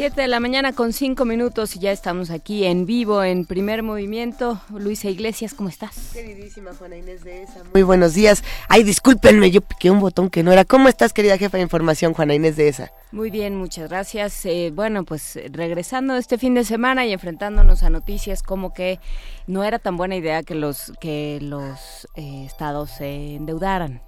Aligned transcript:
Siete 0.00 0.22
de 0.22 0.28
la 0.28 0.40
mañana 0.40 0.72
con 0.72 0.94
cinco 0.94 1.26
minutos 1.26 1.76
y 1.76 1.78
ya 1.78 1.92
estamos 1.92 2.30
aquí 2.30 2.64
en 2.64 2.86
vivo 2.86 3.22
en 3.22 3.44
primer 3.44 3.82
movimiento. 3.82 4.58
Luisa 4.70 5.10
Iglesias, 5.10 5.52
¿cómo 5.52 5.68
estás? 5.68 6.12
Queridísima 6.14 6.72
Juana 6.72 6.96
Inés 6.96 7.22
de 7.22 7.42
ESA. 7.42 7.64
Muy 7.74 7.82
buenos 7.82 8.14
días. 8.14 8.42
Ay, 8.70 8.82
discúlpenme, 8.82 9.50
yo 9.50 9.60
piqué 9.60 9.90
un 9.90 10.00
botón 10.00 10.30
que 10.30 10.42
no 10.42 10.52
era. 10.52 10.64
¿Cómo 10.64 10.88
estás, 10.88 11.12
querida 11.12 11.36
jefa 11.36 11.58
de 11.58 11.64
información, 11.64 12.14
Juana 12.14 12.32
Inés 12.32 12.56
de 12.56 12.68
ESA? 12.68 12.90
Muy 13.12 13.30
bien, 13.30 13.56
muchas 13.56 13.90
gracias. 13.90 14.46
Eh, 14.46 14.72
bueno, 14.74 15.04
pues 15.04 15.38
regresando 15.50 16.16
este 16.16 16.38
fin 16.38 16.54
de 16.54 16.64
semana 16.64 17.04
y 17.04 17.12
enfrentándonos 17.12 17.82
a 17.82 17.90
noticias 17.90 18.42
como 18.42 18.72
que 18.72 19.00
no 19.46 19.64
era 19.64 19.78
tan 19.78 19.98
buena 19.98 20.16
idea 20.16 20.42
que 20.42 20.54
los 20.54 20.94
que 20.98 21.40
los 21.42 22.08
eh, 22.14 22.46
estados 22.46 22.88
se 22.88 23.34
endeudaran 23.34 24.00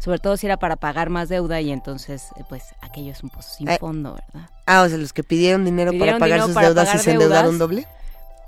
sobre 0.00 0.18
todo 0.18 0.36
si 0.36 0.46
era 0.46 0.56
para 0.56 0.76
pagar 0.76 1.10
más 1.10 1.28
deuda 1.28 1.60
y 1.60 1.70
entonces 1.70 2.28
eh, 2.36 2.44
pues 2.48 2.74
aquello 2.80 3.12
es 3.12 3.22
un 3.22 3.28
pozo 3.28 3.50
sin 3.50 3.68
fondo, 3.78 4.14
¿verdad? 4.14 4.48
Ah, 4.72 4.82
o 4.82 4.88
sea, 4.88 4.98
los 4.98 5.12
que 5.12 5.24
pidieron 5.24 5.64
dinero 5.64 5.92
para 5.98 6.16
pagar 6.16 6.42
sus 6.42 6.54
deudas 6.54 6.94
y 6.94 6.98
se 6.98 7.10
endeudaron 7.10 7.58
doble. 7.58 7.88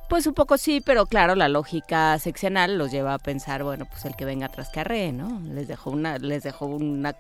Pues 0.09 0.25
un 0.29 0.35
poco 0.35 0.57
sí, 0.57 0.81
pero 0.81 1.07
claro, 1.07 1.35
la 1.35 1.49
lógica 1.49 2.17
seccional 2.21 2.79
los 2.79 2.93
lleva 2.93 3.15
a 3.15 3.19
pensar, 3.19 3.65
bueno, 3.65 3.87
pues 3.91 4.05
el 4.05 4.15
que 4.15 4.25
venga 4.25 4.47
atrás 4.47 4.69
que 4.73 4.79
arree, 4.79 5.11
¿no? 5.11 5.41
Les 5.53 5.67
dejó 5.67 5.91
una 5.91 6.19
les 6.19 6.45
dejó 6.45 6.67
una 6.67 7.17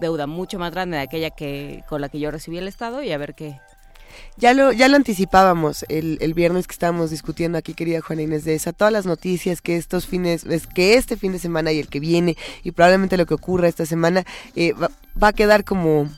deuda 0.00 0.28
mucho 0.28 0.60
más 0.60 0.70
grande 0.70 0.98
de 0.98 1.02
aquella 1.02 1.30
que 1.30 1.82
con 1.88 2.00
la 2.00 2.08
que 2.08 2.20
yo 2.20 2.30
recibí 2.30 2.58
el 2.58 2.68
Estado 2.68 3.02
y 3.02 3.10
a 3.10 3.18
ver 3.18 3.34
qué 3.34 3.58
ya 4.36 4.54
lo, 4.54 4.72
ya 4.72 4.88
lo 4.88 4.96
anticipábamos 4.96 5.84
el, 5.88 6.18
el 6.20 6.32
viernes 6.32 6.68
que 6.68 6.72
estábamos 6.72 7.10
discutiendo 7.10 7.58
aquí, 7.58 7.74
querida 7.74 8.00
Juana 8.00 8.22
Inés 8.22 8.44
de 8.44 8.54
esa, 8.54 8.72
todas 8.72 8.92
las 8.92 9.06
noticias 9.06 9.60
que 9.60 9.76
estos 9.76 10.06
fines, 10.06 10.44
es 10.44 10.66
que 10.66 10.94
este 10.94 11.16
fin 11.16 11.32
de 11.32 11.38
semana 11.38 11.72
y 11.72 11.80
el 11.80 11.88
que 11.88 12.00
viene, 12.00 12.36
y 12.62 12.70
probablemente 12.70 13.16
lo 13.16 13.26
que 13.26 13.34
ocurra 13.34 13.66
esta 13.68 13.86
semana, 13.86 14.24
eh, 14.54 14.72
va, 14.72 14.90
va 15.20 15.28
a 15.28 15.32
quedar 15.32 15.64
como 15.64 16.08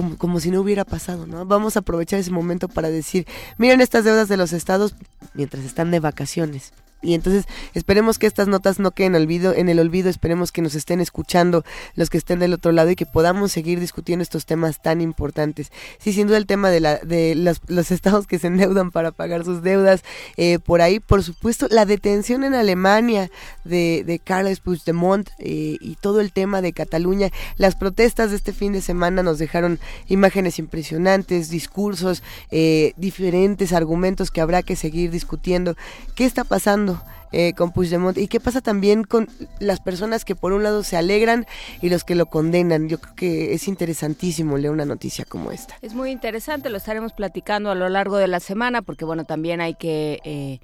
como, 0.00 0.16
como, 0.16 0.40
si 0.40 0.50
no 0.50 0.62
hubiera 0.62 0.86
pasado, 0.86 1.26
¿no? 1.26 1.44
Vamos 1.44 1.76
a 1.76 1.80
aprovechar 1.80 2.18
ese 2.18 2.30
momento 2.30 2.68
para 2.68 2.88
decir, 2.88 3.26
miren 3.58 3.82
estas 3.82 4.02
deudas 4.02 4.28
de 4.28 4.38
los 4.38 4.54
estados 4.54 4.94
mientras 5.34 5.62
están 5.62 5.90
de 5.90 6.00
vacaciones. 6.00 6.72
Y 7.02 7.14
entonces 7.14 7.46
esperemos 7.74 8.18
que 8.18 8.26
estas 8.26 8.48
notas 8.48 8.78
no 8.78 8.90
queden 8.90 9.14
olvido, 9.14 9.54
en 9.54 9.68
el 9.68 9.78
olvido, 9.78 10.10
esperemos 10.10 10.52
que 10.52 10.62
nos 10.62 10.74
estén 10.74 11.00
escuchando 11.00 11.64
los 11.94 12.10
que 12.10 12.18
estén 12.18 12.40
del 12.40 12.52
otro 12.52 12.72
lado 12.72 12.90
y 12.90 12.96
que 12.96 13.06
podamos 13.06 13.52
seguir 13.52 13.80
discutiendo 13.80 14.22
estos 14.22 14.46
temas 14.46 14.82
tan 14.82 15.00
importantes. 15.00 15.72
Sí, 15.98 16.12
sin 16.12 16.26
duda 16.26 16.36
el 16.36 16.46
tema 16.46 16.70
de, 16.70 16.80
la, 16.80 16.98
de 16.98 17.34
los, 17.34 17.60
los 17.68 17.90
estados 18.00 18.26
que 18.26 18.38
se 18.38 18.48
endeudan 18.48 18.90
para 18.90 19.12
pagar 19.12 19.44
sus 19.44 19.62
deudas, 19.62 20.02
eh, 20.36 20.58
por 20.58 20.82
ahí, 20.82 21.00
por 21.00 21.22
supuesto, 21.22 21.66
la 21.70 21.86
detención 21.86 22.44
en 22.44 22.54
Alemania 22.54 23.30
de, 23.64 24.04
de 24.04 24.18
Carles 24.18 24.60
Puigdemont 24.60 25.28
eh, 25.38 25.76
y 25.80 25.96
todo 25.96 26.20
el 26.20 26.32
tema 26.32 26.60
de 26.62 26.72
Cataluña, 26.72 27.30
las 27.56 27.76
protestas 27.76 28.30
de 28.30 28.36
este 28.36 28.52
fin 28.52 28.72
de 28.72 28.82
semana 28.82 29.22
nos 29.22 29.38
dejaron 29.38 29.78
imágenes 30.08 30.58
impresionantes, 30.58 31.50
discursos, 31.50 32.22
eh, 32.50 32.92
diferentes 32.96 33.72
argumentos 33.72 34.30
que 34.30 34.40
habrá 34.40 34.62
que 34.62 34.76
seguir 34.76 35.10
discutiendo. 35.10 35.76
¿Qué 36.14 36.24
está 36.24 36.44
pasando? 36.44 36.89
Eh, 37.32 37.52
con 37.54 37.70
Puigdemont 37.70 38.18
y 38.18 38.26
qué 38.26 38.40
pasa 38.40 38.60
también 38.60 39.04
con 39.04 39.28
las 39.60 39.78
personas 39.78 40.24
que 40.24 40.34
por 40.34 40.52
un 40.52 40.64
lado 40.64 40.82
se 40.82 40.96
alegran 40.96 41.46
y 41.80 41.88
los 41.88 42.02
que 42.02 42.16
lo 42.16 42.26
condenan. 42.26 42.88
Yo 42.88 42.98
creo 42.98 43.14
que 43.14 43.54
es 43.54 43.68
interesantísimo 43.68 44.58
leer 44.58 44.72
una 44.72 44.84
noticia 44.84 45.24
como 45.24 45.52
esta. 45.52 45.76
Es 45.80 45.94
muy 45.94 46.10
interesante, 46.10 46.70
lo 46.70 46.76
estaremos 46.76 47.12
platicando 47.12 47.70
a 47.70 47.76
lo 47.76 47.88
largo 47.88 48.16
de 48.16 48.26
la 48.26 48.40
semana 48.40 48.82
porque 48.82 49.04
bueno, 49.04 49.24
también 49.24 49.60
hay 49.60 49.74
que... 49.74 50.18
Eh, 50.24 50.60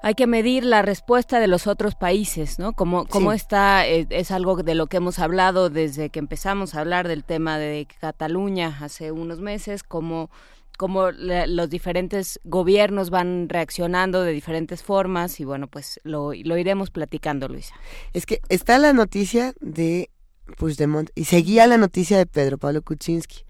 hay 0.00 0.14
que 0.14 0.28
medir 0.28 0.64
la 0.64 0.80
respuesta 0.82 1.40
de 1.40 1.48
los 1.48 1.66
otros 1.66 1.96
países, 1.96 2.60
¿no? 2.60 2.72
Cómo, 2.72 3.04
cómo 3.06 3.32
está, 3.32 3.84
es, 3.84 4.04
eh, 4.04 4.08
es, 4.10 4.30
algo 4.30 4.54
de 4.62 4.76
lo 4.76 4.86
que 4.86 4.98
hemos 4.98 5.18
hablado 5.18 5.70
desde 5.70 6.08
que 6.08 6.20
empezamos 6.20 6.76
a 6.76 6.80
hablar 6.82 7.08
del 7.08 7.24
tema 7.24 7.58
de 7.58 7.88
Cataluña 8.00 8.78
hace 8.80 9.10
unos 9.10 9.40
meses, 9.40 9.82
cómo 9.82 10.30
cómo 10.78 11.10
los 11.10 11.68
diferentes 11.68 12.40
gobiernos 12.44 13.10
van 13.10 13.48
reaccionando 13.48 14.22
de 14.22 14.32
diferentes 14.32 14.82
formas 14.82 15.40
y 15.40 15.44
bueno, 15.44 15.66
pues 15.66 16.00
lo, 16.04 16.32
lo 16.32 16.56
iremos 16.56 16.90
platicando, 16.90 17.48
Luisa. 17.48 17.74
Es 18.14 18.24
que 18.24 18.40
está 18.48 18.78
la 18.78 18.92
noticia 18.92 19.54
de 19.60 20.08
Puigdemont 20.56 21.10
y 21.16 21.24
seguía 21.24 21.66
la 21.66 21.78
noticia 21.78 22.16
de 22.16 22.26
Pedro 22.26 22.58
Pablo 22.58 22.80
Kuczynski 22.82 23.47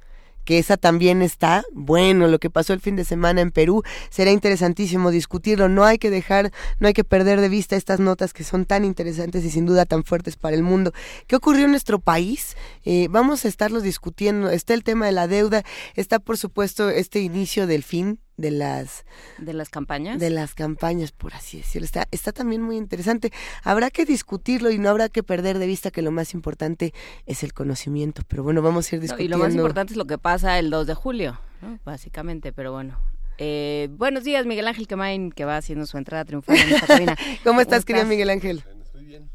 que 0.49 0.59
esa 0.59 0.79
también 0.79 1.21
está, 1.21 1.63
bueno, 1.75 2.27
lo 2.27 2.39
que 2.39 2.49
pasó 2.49 2.73
el 2.73 2.81
fin 2.81 2.97
de 2.97 3.05
semana 3.05 3.43
en 3.43 3.51
Perú, 3.51 3.83
será 4.09 4.31
interesantísimo 4.31 5.11
discutirlo, 5.11 5.69
no 5.69 5.85
hay 5.85 5.99
que 5.99 6.09
dejar, 6.09 6.53
no 6.81 6.89
hay 6.89 6.95
que 6.95 7.05
perder 7.05 7.43
de 7.43 7.51
vista 7.51 7.77
estas 7.77 8.01
notas 8.01 8.33
que 8.33 8.45
son 8.45 8.65
tan 8.65 8.87
interesantes 8.87 9.45
y 9.45 9.51
sin 9.51 9.67
duda 9.67 9.85
tan 9.85 10.05
fuertes 10.05 10.37
para 10.39 10.57
el 10.57 10.63
mundo. 10.63 10.95
¿Qué 11.27 11.37
ocurrió 11.37 11.67
en 11.67 11.73
nuestro 11.73 11.99
país? 11.99 12.57
Eh, 12.87 13.09
vamos 13.11 13.45
a 13.45 13.49
estarlos 13.49 13.83
discutiendo, 13.83 14.49
está 14.49 14.73
el 14.73 14.85
tema 14.85 15.05
de 15.05 15.13
la 15.13 15.29
deuda, 15.29 15.65
está 15.97 16.19
por 16.19 16.39
supuesto 16.39 16.89
este 16.89 17.21
inicio 17.21 17.67
del 17.67 17.83
fin 17.83 18.19
de 18.39 18.53
las 18.53 19.05
de 19.37 19.53
las 19.53 19.69
campañas 19.69 20.19
de 20.19 20.31
las 20.31 20.55
campañas 20.55 21.13
por 21.13 21.35
así 21.35 21.59
decirlo. 21.59 21.85
Está 21.85 22.09
está 22.11 22.33
también 22.33 22.63
muy 22.63 22.77
interesante. 22.77 23.31
Habrá 23.63 23.91
que 23.91 24.07
discutirlo 24.07 24.71
y 24.71 24.79
no 24.79 24.89
habrá 24.89 25.11
que 25.11 25.23
perder 25.23 25.59
de 25.59 25.67
vista 25.67 25.91
que 25.91 26.01
lo 26.01 26.11
más 26.11 26.33
importante 26.33 26.95
es 27.27 27.43
el 27.43 27.53
conocimiento. 27.53 28.23
Pero 28.27 28.43
bueno 28.43 28.63
vamos 28.63 28.91
a 28.91 28.97
ir 28.97 29.03
discutiendo 29.03 29.37
y 29.37 29.39
lo 29.39 29.45
más 29.45 29.55
importante 29.55 29.93
es 29.93 29.97
lo 29.99 30.07
que 30.07 30.17
pasa 30.17 30.59
el 30.59 30.71
2 30.71 30.87
de 30.87 30.95
julio 30.95 31.39
básicamente 31.85 32.53
pero 32.53 32.73
bueno. 32.73 32.99
Eh, 33.41 33.89
buenos 33.93 34.25
días 34.25 34.47
Miguel 34.47 34.67
Ángel 34.67 34.87
Quemain 34.87 35.31
que 35.31 35.45
va 35.45 35.57
haciendo 35.57 35.87
su 35.87 35.99
entrada 35.99 36.25
triunfal 36.25 36.57
en 36.57 36.75
esta 36.75 36.87
cabina. 36.87 37.17
¿Cómo 37.45 37.61
estás 37.61 37.85
querido 37.85 38.07
Miguel 38.07 38.31
Ángel? 38.31 38.65
Estoy 38.83 39.05
bien. 39.05 39.31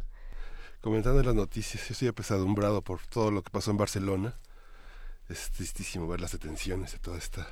Comentando 0.81 1.21
las 1.21 1.35
noticias 1.35 1.91
estoy 1.91 2.07
apesadumbrado 2.07 2.81
por 2.81 3.05
todo 3.07 3.31
lo 3.31 3.43
que 3.43 3.49
pasó 3.49 3.71
en 3.71 3.77
Barcelona. 3.77 4.35
Es 5.29 5.51
tristísimo 5.51 6.07
ver 6.07 6.21
las 6.21 6.33
detenciones 6.33 6.93
de 6.93 6.99
toda 6.99 7.17
esta 7.17 7.47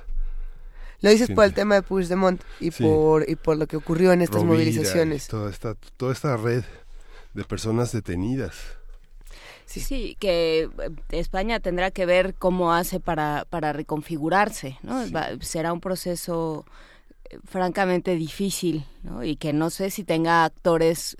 lo 1.02 1.10
dices 1.10 1.30
por 1.30 1.44
el 1.44 1.52
tema 1.52 1.74
de 1.74 1.82
Puigdemont 1.82 2.40
y 2.60 2.70
sí. 2.70 2.82
por 2.82 3.28
y 3.28 3.36
por 3.36 3.56
lo 3.56 3.66
que 3.66 3.76
ocurrió 3.76 4.12
en 4.12 4.22
estas 4.22 4.42
Rovira, 4.42 4.54
movilizaciones. 4.54 5.26
Toda 5.26 5.50
esta, 5.50 5.74
toda 5.96 6.12
esta 6.12 6.36
red 6.36 6.64
de 7.34 7.44
personas 7.44 7.92
detenidas. 7.92 8.56
Sí, 9.66 9.80
sí, 9.80 10.16
que 10.20 10.68
eh, 10.78 10.90
España 11.10 11.58
tendrá 11.58 11.90
que 11.90 12.04
ver 12.06 12.34
cómo 12.34 12.74
hace 12.74 13.00
para, 13.00 13.46
para 13.48 13.72
reconfigurarse, 13.72 14.78
¿no? 14.82 15.04
Sí. 15.06 15.12
Va, 15.12 15.28
será 15.40 15.72
un 15.72 15.80
proceso 15.80 16.66
eh, 17.30 17.38
francamente 17.44 18.14
difícil, 18.14 18.84
¿no? 19.02 19.24
Y 19.24 19.36
que 19.36 19.52
no 19.52 19.70
sé 19.70 19.90
si 19.90 20.04
tenga 20.04 20.44
actores 20.44 21.16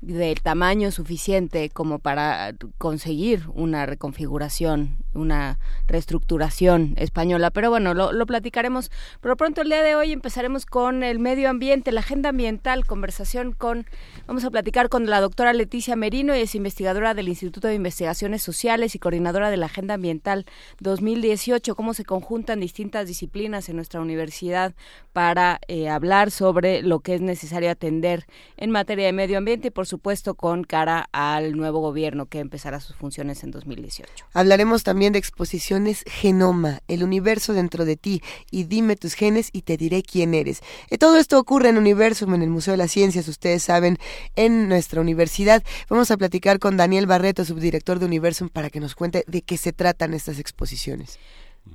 del 0.00 0.40
tamaño 0.40 0.90
suficiente 0.90 1.68
como 1.68 1.98
para 1.98 2.54
conseguir 2.78 3.42
una 3.52 3.84
reconfiguración, 3.84 4.96
una 5.12 5.58
reestructuración 5.86 6.94
española. 6.96 7.50
Pero 7.50 7.68
bueno, 7.68 7.92
lo, 7.92 8.12
lo, 8.12 8.26
platicaremos. 8.26 8.90
Pero 9.20 9.36
pronto 9.36 9.60
el 9.60 9.68
día 9.68 9.82
de 9.82 9.94
hoy 9.96 10.12
empezaremos 10.12 10.64
con 10.64 11.02
el 11.02 11.18
medio 11.18 11.50
ambiente, 11.50 11.92
la 11.92 12.00
agenda 12.00 12.30
ambiental, 12.30 12.86
conversación 12.86 13.52
con, 13.52 13.86
vamos 14.26 14.44
a 14.44 14.50
platicar 14.50 14.88
con 14.88 15.06
la 15.06 15.20
doctora 15.20 15.52
Leticia 15.52 15.96
Merino, 15.96 16.32
es 16.32 16.54
investigadora 16.54 17.12
del 17.12 17.28
Instituto 17.28 17.68
de 17.68 17.74
Investigaciones 17.74 18.42
Sociales 18.42 18.94
y 18.94 18.98
coordinadora 18.98 19.50
de 19.50 19.58
la 19.58 19.66
Agenda 19.66 19.94
Ambiental 19.94 20.46
2018, 20.80 21.74
cómo 21.74 21.92
se 21.92 22.04
conjuntan 22.04 22.60
distintas 22.60 23.06
disciplinas 23.06 23.68
en 23.68 23.76
nuestra 23.76 24.00
universidad 24.00 24.74
para 25.12 25.60
eh, 25.68 25.90
hablar 25.90 26.30
sobre 26.30 26.82
lo 26.82 27.00
que 27.00 27.16
es 27.16 27.20
necesario 27.20 27.70
atender 27.70 28.26
en 28.56 28.70
materia 28.70 29.06
de 29.06 29.12
medio 29.12 29.36
ambiente 29.36 29.70
por 29.70 29.86
supuesto 29.90 30.34
con 30.34 30.64
cara 30.64 31.08
al 31.12 31.56
nuevo 31.56 31.80
gobierno 31.80 32.26
que 32.26 32.38
empezará 32.38 32.80
sus 32.80 32.96
funciones 32.96 33.44
en 33.44 33.50
2018. 33.50 34.26
Hablaremos 34.32 34.84
también 34.84 35.12
de 35.12 35.18
exposiciones 35.18 36.04
Genoma, 36.06 36.80
el 36.88 37.02
universo 37.02 37.52
dentro 37.52 37.84
de 37.84 37.96
ti 37.96 38.22
y 38.50 38.64
dime 38.64 38.96
tus 38.96 39.14
genes 39.14 39.50
y 39.52 39.62
te 39.62 39.76
diré 39.76 40.02
quién 40.02 40.32
eres. 40.32 40.62
Y 40.90 40.96
todo 40.96 41.18
esto 41.18 41.38
ocurre 41.38 41.68
en 41.68 41.78
Universum, 41.78 42.34
en 42.34 42.42
el 42.42 42.50
Museo 42.50 42.72
de 42.72 42.78
las 42.78 42.92
Ciencias, 42.92 43.28
ustedes 43.28 43.62
saben, 43.62 43.98
en 44.36 44.68
nuestra 44.68 45.00
universidad. 45.00 45.62
Vamos 45.88 46.10
a 46.10 46.16
platicar 46.16 46.58
con 46.58 46.76
Daniel 46.76 47.06
Barreto, 47.06 47.44
subdirector 47.44 47.98
de 47.98 48.06
Universum, 48.06 48.48
para 48.48 48.70
que 48.70 48.80
nos 48.80 48.94
cuente 48.94 49.24
de 49.26 49.42
qué 49.42 49.58
se 49.58 49.72
tratan 49.72 50.14
estas 50.14 50.38
exposiciones. 50.38 51.18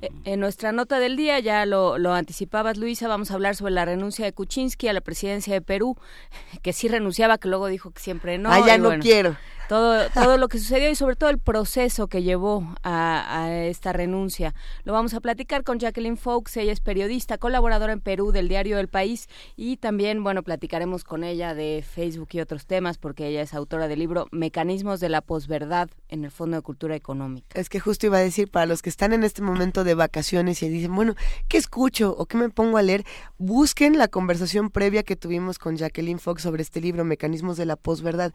Eh, 0.02 0.10
en 0.26 0.40
nuestra 0.40 0.72
nota 0.72 1.00
del 1.00 1.16
día, 1.16 1.40
ya 1.40 1.66
lo, 1.66 1.98
lo, 1.98 2.14
anticipabas, 2.14 2.78
Luisa, 2.78 3.08
vamos 3.08 3.32
a 3.32 3.36
hablar 3.36 3.56
sobre 3.56 3.74
la 3.74 3.86
renuncia 3.86 4.26
de 4.26 4.34
Kuczynski 4.34 4.88
a 4.88 4.94
la 4.94 5.02
presidencia 5.02 5.54
de 5.54 5.62
Perú, 5.62 5.98
que 6.62 6.74
sí 6.74 6.88
renunciaba, 6.88 7.38
que 7.38 7.48
luego 7.48 7.68
dijo 7.68 7.92
que 7.92 8.02
siempre 8.02 8.38
no. 8.38 8.52
Ah, 8.52 8.66
ya 8.66 8.78
no 8.78 8.90
bueno, 8.90 9.04
quiero. 9.04 9.38
Todo, 9.68 10.10
todo 10.12 10.38
lo 10.38 10.48
que 10.48 10.60
sucedió 10.60 10.90
y 10.90 10.96
sobre 10.96 11.16
todo 11.16 11.30
el 11.30 11.40
proceso 11.40 12.08
que 12.08 12.24
llevó 12.24 12.76
a, 12.84 13.50
esta 13.52 13.94
renuncia. 13.94 14.54
Lo 14.84 14.94
vamos 14.94 15.14
a 15.14 15.20
platicar 15.20 15.64
con 15.64 15.80
Jacqueline 15.80 16.18
Fox, 16.18 16.58
ella 16.58 16.72
es 16.72 16.80
periodista, 16.80 17.38
colaboradora 17.38 17.94
en 17.94 18.02
Perú 18.02 18.32
del 18.32 18.48
diario 18.48 18.80
El 18.80 18.88
País 18.88 19.28
y 19.56 19.78
también, 19.78 20.24
bueno, 20.24 20.44
platicaremos 20.44 21.04
con 21.04 21.24
ella 21.24 21.54
de 21.54 21.84
Facebook 21.88 22.30
y 22.32 22.40
otros 22.40 22.66
temas 22.66 22.98
porque 22.98 23.28
ella 23.28 23.42
es 23.42 23.54
autora 23.54 23.88
del 23.88 24.00
libro 24.00 24.28
Mecanismos 24.32 25.00
de 25.00 25.10
la 25.10 25.22
posverdad 25.22 25.90
en 26.10 26.24
el 26.26 26.32
Fondo 26.32 26.58
de 26.58 26.62
Cultura 26.62 26.96
Económica. 26.96 27.60
Es 27.60 27.70
que 27.70 27.80
justo 27.80 28.06
iba 28.06 28.18
a 28.18 28.22
decir, 28.22 28.50
para 28.50 28.66
los 28.66 28.82
que 28.82 28.90
están 28.90 29.14
en 29.14 29.24
este 29.24 29.42
momento 29.42 29.84
de 29.84 29.96
vacaciones 29.96 30.62
y 30.64 30.70
dicen, 30.70 30.96
bueno, 30.96 31.16
¿qué 31.48 31.58
escucho 31.58 32.16
o 32.18 32.26
qué 32.26 32.38
me 32.38 32.50
pongo 32.50 32.78
a 32.78 32.82
leer? 32.82 33.06
Busquen 33.38 33.98
la 33.98 34.08
conversación 34.08 34.70
previa 34.70 35.04
que 35.04 35.16
tuvimos 35.16 35.60
con 35.60 35.78
Jacqueline 35.78 36.20
Fox 36.20 36.44
sobre 36.44 36.62
este 36.62 36.82
libro, 36.82 37.04
Mecanismos 37.04 37.58
de 37.58 37.66
la 37.66 37.76
posverdad 37.76 38.34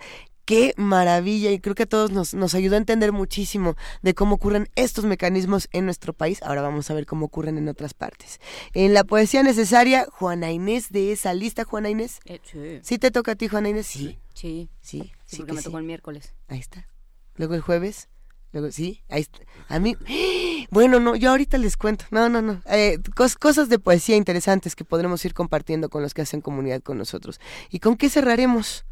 qué 0.50 0.75
maravilla 0.76 1.52
y 1.52 1.61
creo 1.61 1.76
que 1.76 1.85
a 1.85 1.87
todos 1.87 2.11
nos, 2.11 2.35
nos 2.35 2.56
ayudó 2.56 2.75
a 2.75 2.79
entender 2.79 3.12
muchísimo 3.12 3.76
de 4.02 4.14
cómo 4.14 4.35
ocurren 4.35 4.69
estos 4.75 5.05
mecanismos 5.05 5.69
en 5.70 5.85
nuestro 5.85 6.12
país. 6.12 6.43
Ahora 6.43 6.61
vamos 6.61 6.91
a 6.91 6.94
ver 6.94 7.06
cómo 7.06 7.26
ocurren 7.26 7.56
en 7.56 7.69
otras 7.69 7.94
partes. 7.94 8.41
En 8.75 8.93
la 8.93 9.05
poesía 9.05 9.44
necesaria, 9.44 10.06
Juana 10.11 10.50
Inés 10.50 10.91
de 10.91 11.12
esa 11.12 11.35
lista, 11.35 11.62
Juana 11.62 11.88
Inés. 11.88 12.19
Eh, 12.25 12.41
sí. 12.43 12.81
sí. 12.82 12.99
te 12.99 13.12
toca 13.12 13.32
a 13.32 13.35
ti, 13.37 13.47
Juana 13.47 13.69
Inés? 13.69 13.87
Sí. 13.87 14.19
Sí. 14.35 14.69
Sí, 14.81 15.12
sí, 15.25 15.37
porque 15.37 15.52
me 15.52 15.62
tocó 15.62 15.79
el 15.79 15.85
miércoles. 15.85 16.35
Ahí 16.49 16.58
está. 16.58 16.88
Luego 17.37 17.55
el 17.55 17.61
jueves. 17.61 18.08
Luego, 18.52 18.73
sí, 18.73 19.05
ahí 19.08 19.20
está. 19.20 19.38
A 19.69 19.79
mí, 19.79 19.97
bueno, 20.73 20.99
no, 20.99 21.14
yo 21.14 21.31
ahorita 21.31 21.58
les 21.58 21.76
cuento. 21.76 22.06
No, 22.11 22.29
no, 22.29 22.43
no. 22.43 22.61
Eh, 22.67 22.99
cosas 23.38 23.69
de 23.69 23.79
poesía 23.79 24.17
interesantes 24.17 24.75
que 24.75 24.85
podremos 24.85 25.25
ir 25.25 25.32
compartiendo 25.32 25.91
con 25.91 26.02
los 26.02 26.12
que 26.12 26.23
hacen 26.23 26.41
comunidad 26.41 26.82
con 26.82 26.99
nosotros. 26.99 27.38
¿Y 27.70 27.79
con 27.79 27.97
qué 27.97 28.11
cerraremos? 28.11 28.85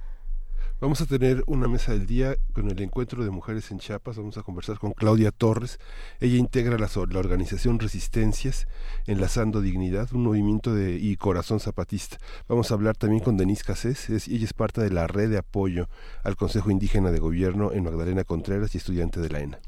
Vamos 0.81 1.01
a 1.01 1.07
tener 1.07 1.43
una 1.49 1.67
mesa 1.67 1.91
del 1.91 2.07
día 2.07 2.37
con 2.53 2.71
el 2.71 2.81
encuentro 2.81 3.25
de 3.25 3.31
mujeres 3.31 3.73
en 3.73 3.81
Chiapas. 3.81 4.17
Vamos 4.17 4.39
a 4.39 4.45
conversar 4.45 4.79
con 4.79 4.93
Claudia 4.93 5.33
Torres. 5.33 5.81
Ella 6.21 6.37
integra 6.37 6.79
la, 6.79 6.89
la 7.11 7.19
organización 7.19 7.81
Resistencias, 7.81 8.69
Enlazando 9.09 9.61
Dignidad, 9.61 10.09
un 10.13 10.23
movimiento 10.23 10.73
de, 10.73 10.95
y 10.95 11.17
corazón 11.17 11.59
zapatista. 11.59 12.19
Vamos 12.47 12.71
a 12.71 12.75
hablar 12.75 12.97
también 12.97 13.25
con 13.25 13.37
Denise 13.37 13.65
Casés. 13.65 14.09
ella 14.09 14.45
es 14.45 14.53
parte 14.53 14.81
de 14.81 14.91
la 14.91 15.09
red 15.09 15.31
de 15.31 15.39
apoyo 15.39 15.89
al 16.23 16.37
Consejo 16.37 16.71
Indígena 16.71 17.11
de 17.11 17.19
Gobierno 17.19 17.73
en 17.73 17.83
Magdalena 17.83 18.23
Contreras 18.23 18.77
y 18.77 18.79
estudiante 18.79 19.19
de 19.19 19.31
la 19.31 19.41
ENA. 19.41 19.59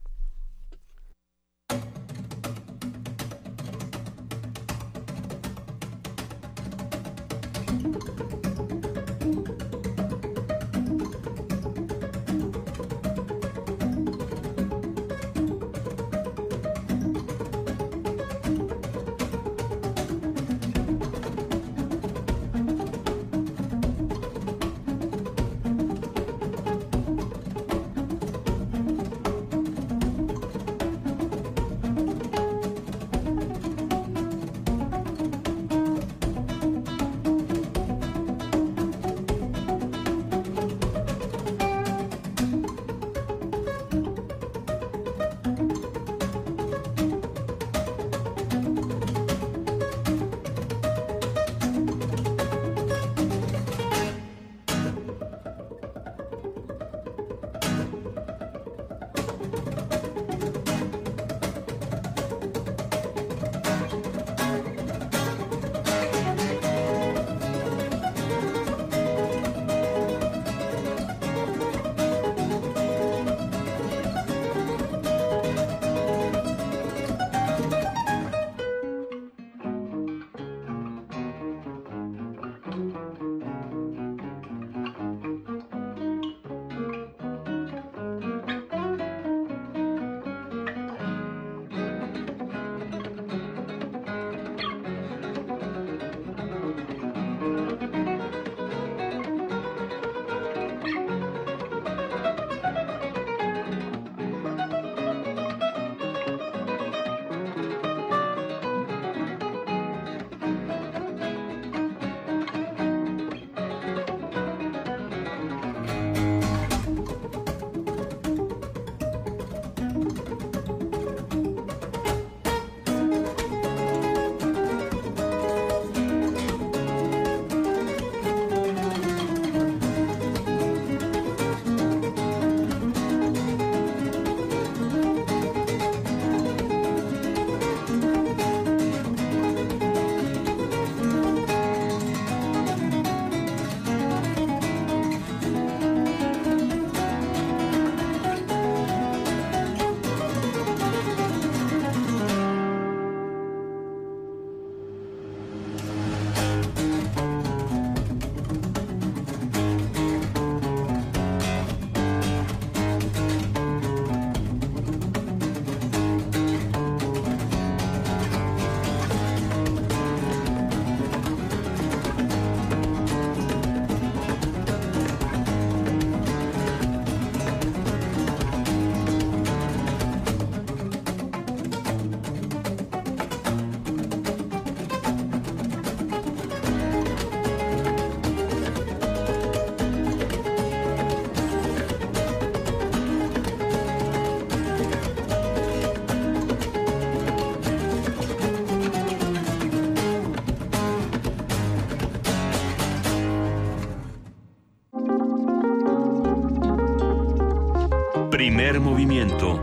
Primer 208.44 208.82
movimiento. 208.82 209.58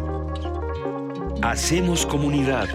Hacemos 1.42 2.06
comunidad. 2.06 2.66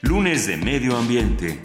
Lunes 0.00 0.46
de 0.46 0.56
Medio 0.56 0.96
Ambiente. 0.96 1.60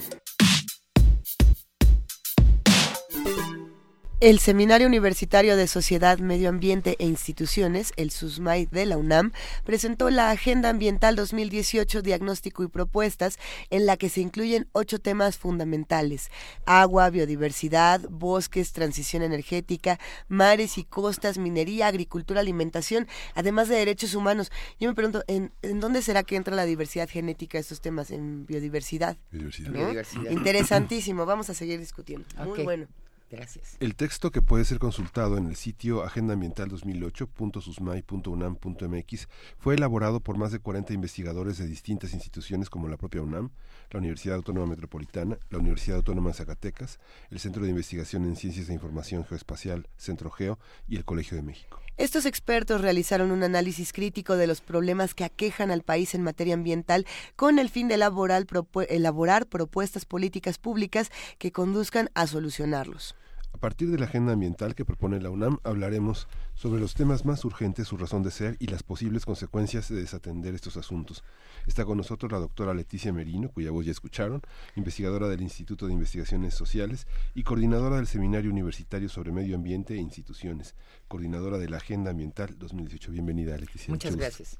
El 4.21 4.37
Seminario 4.37 4.85
Universitario 4.85 5.57
de 5.57 5.65
Sociedad, 5.65 6.19
Medio 6.19 6.49
Ambiente 6.49 6.95
e 6.99 7.07
Instituciones, 7.07 7.91
el 7.95 8.11
SUSMAI 8.11 8.67
de 8.67 8.85
la 8.85 8.97
UNAM, 8.97 9.31
presentó 9.63 10.11
la 10.11 10.29
Agenda 10.29 10.69
Ambiental 10.69 11.15
2018 11.15 12.03
Diagnóstico 12.03 12.61
y 12.61 12.67
Propuestas, 12.67 13.39
en 13.71 13.87
la 13.87 13.97
que 13.97 14.09
se 14.09 14.21
incluyen 14.21 14.67
ocho 14.73 14.99
temas 14.99 15.39
fundamentales: 15.39 16.29
agua, 16.67 17.09
biodiversidad, 17.09 17.99
bosques, 18.11 18.73
transición 18.73 19.23
energética, 19.23 19.99
mares 20.27 20.77
y 20.77 20.83
costas, 20.83 21.39
minería, 21.39 21.87
agricultura, 21.87 22.41
alimentación, 22.41 23.07
además 23.33 23.69
de 23.69 23.77
derechos 23.77 24.13
humanos. 24.13 24.51
Yo 24.79 24.87
me 24.87 24.93
pregunto, 24.93 25.23
¿en, 25.25 25.51
dónde 25.79 26.03
será 26.03 26.21
que 26.21 26.35
entra 26.35 26.55
la 26.55 26.65
diversidad 26.65 27.09
genética 27.09 27.57
estos 27.57 27.81
temas? 27.81 28.11
¿En 28.11 28.45
biodiversidad? 28.45 29.17
Biodiversidad. 29.31 30.29
Interesantísimo, 30.29 31.25
vamos 31.25 31.49
a 31.49 31.55
seguir 31.55 31.79
discutiendo. 31.79 32.27
Muy 32.45 32.61
bueno. 32.61 32.87
Gracias. 33.31 33.77
El 33.79 33.95
texto 33.95 34.29
que 34.29 34.41
puede 34.41 34.65
ser 34.65 34.77
consultado 34.77 35.37
en 35.37 35.47
el 35.47 35.55
sitio 35.55 36.03
Agenda 36.03 36.33
Ambiental 36.33 36.69
2008.susmai.unam.mx 36.69 39.27
fue 39.57 39.75
elaborado 39.75 40.19
por 40.19 40.37
más 40.37 40.51
de 40.51 40.59
40 40.59 40.91
investigadores 40.91 41.57
de 41.57 41.65
distintas 41.65 42.13
instituciones 42.13 42.69
como 42.69 42.89
la 42.89 42.97
propia 42.97 43.21
UNAM, 43.21 43.51
la 43.89 43.99
Universidad 43.99 44.35
Autónoma 44.35 44.67
Metropolitana, 44.67 45.37
la 45.49 45.59
Universidad 45.59 45.95
Autónoma 45.97 46.31
de 46.31 46.35
Zacatecas, 46.35 46.99
el 47.29 47.39
Centro 47.39 47.63
de 47.63 47.69
Investigación 47.69 48.25
en 48.25 48.35
Ciencias 48.35 48.67
de 48.67 48.73
Información 48.73 49.23
Geoespacial, 49.23 49.87
Centro 49.95 50.29
Geo 50.29 50.59
y 50.89 50.97
el 50.97 51.05
Colegio 51.05 51.37
de 51.37 51.43
México. 51.43 51.79
Estos 51.95 52.25
expertos 52.25 52.81
realizaron 52.81 53.31
un 53.31 53.43
análisis 53.43 53.93
crítico 53.93 54.35
de 54.35 54.47
los 54.47 54.59
problemas 54.59 55.13
que 55.13 55.23
aquejan 55.23 55.71
al 55.71 55.83
país 55.83 56.15
en 56.15 56.23
materia 56.23 56.55
ambiental 56.55 57.07
con 57.37 57.59
el 57.59 57.69
fin 57.69 57.87
de 57.87 57.95
elaborar, 57.95 58.45
elaborar 58.89 59.45
propuestas 59.45 60.03
políticas 60.03 60.57
públicas 60.57 61.11
que 61.37 61.53
conduzcan 61.53 62.09
a 62.13 62.27
solucionarlos. 62.27 63.15
A 63.53 63.57
partir 63.57 63.91
de 63.91 63.99
la 63.99 64.05
agenda 64.05 64.33
ambiental 64.33 64.75
que 64.75 64.85
propone 64.85 65.19
la 65.19 65.29
UNAM, 65.29 65.59
hablaremos 65.63 66.27
sobre 66.55 66.79
los 66.79 66.95
temas 66.95 67.25
más 67.25 67.45
urgentes, 67.45 67.87
su 67.87 67.97
razón 67.97 68.23
de 68.23 68.31
ser 68.31 68.55
y 68.59 68.67
las 68.67 68.81
posibles 68.81 69.25
consecuencias 69.25 69.89
de 69.89 69.97
desatender 69.97 70.55
estos 70.55 70.77
asuntos. 70.77 71.23
Está 71.67 71.85
con 71.85 71.97
nosotros 71.97 72.31
la 72.31 72.39
doctora 72.39 72.73
Leticia 72.73 73.13
Merino, 73.13 73.49
cuya 73.49 73.71
voz 73.71 73.85
ya 73.85 73.91
escucharon, 73.91 74.41
investigadora 74.75 75.27
del 75.27 75.41
Instituto 75.41 75.85
de 75.85 75.93
Investigaciones 75.93 76.53
Sociales 76.53 77.07
y 77.35 77.43
coordinadora 77.43 77.97
del 77.97 78.07
Seminario 78.07 78.49
Universitario 78.49 79.09
sobre 79.09 79.31
Medio 79.31 79.55
Ambiente 79.55 79.93
e 79.93 79.97
Instituciones, 79.97 80.75
coordinadora 81.07 81.57
de 81.57 81.69
la 81.69 81.77
Agenda 81.77 82.11
Ambiental 82.11 82.57
2018. 82.57 83.11
Bienvenida, 83.11 83.57
Leticia. 83.57 83.91
Muchas 83.91 84.15
gracias. 84.15 84.59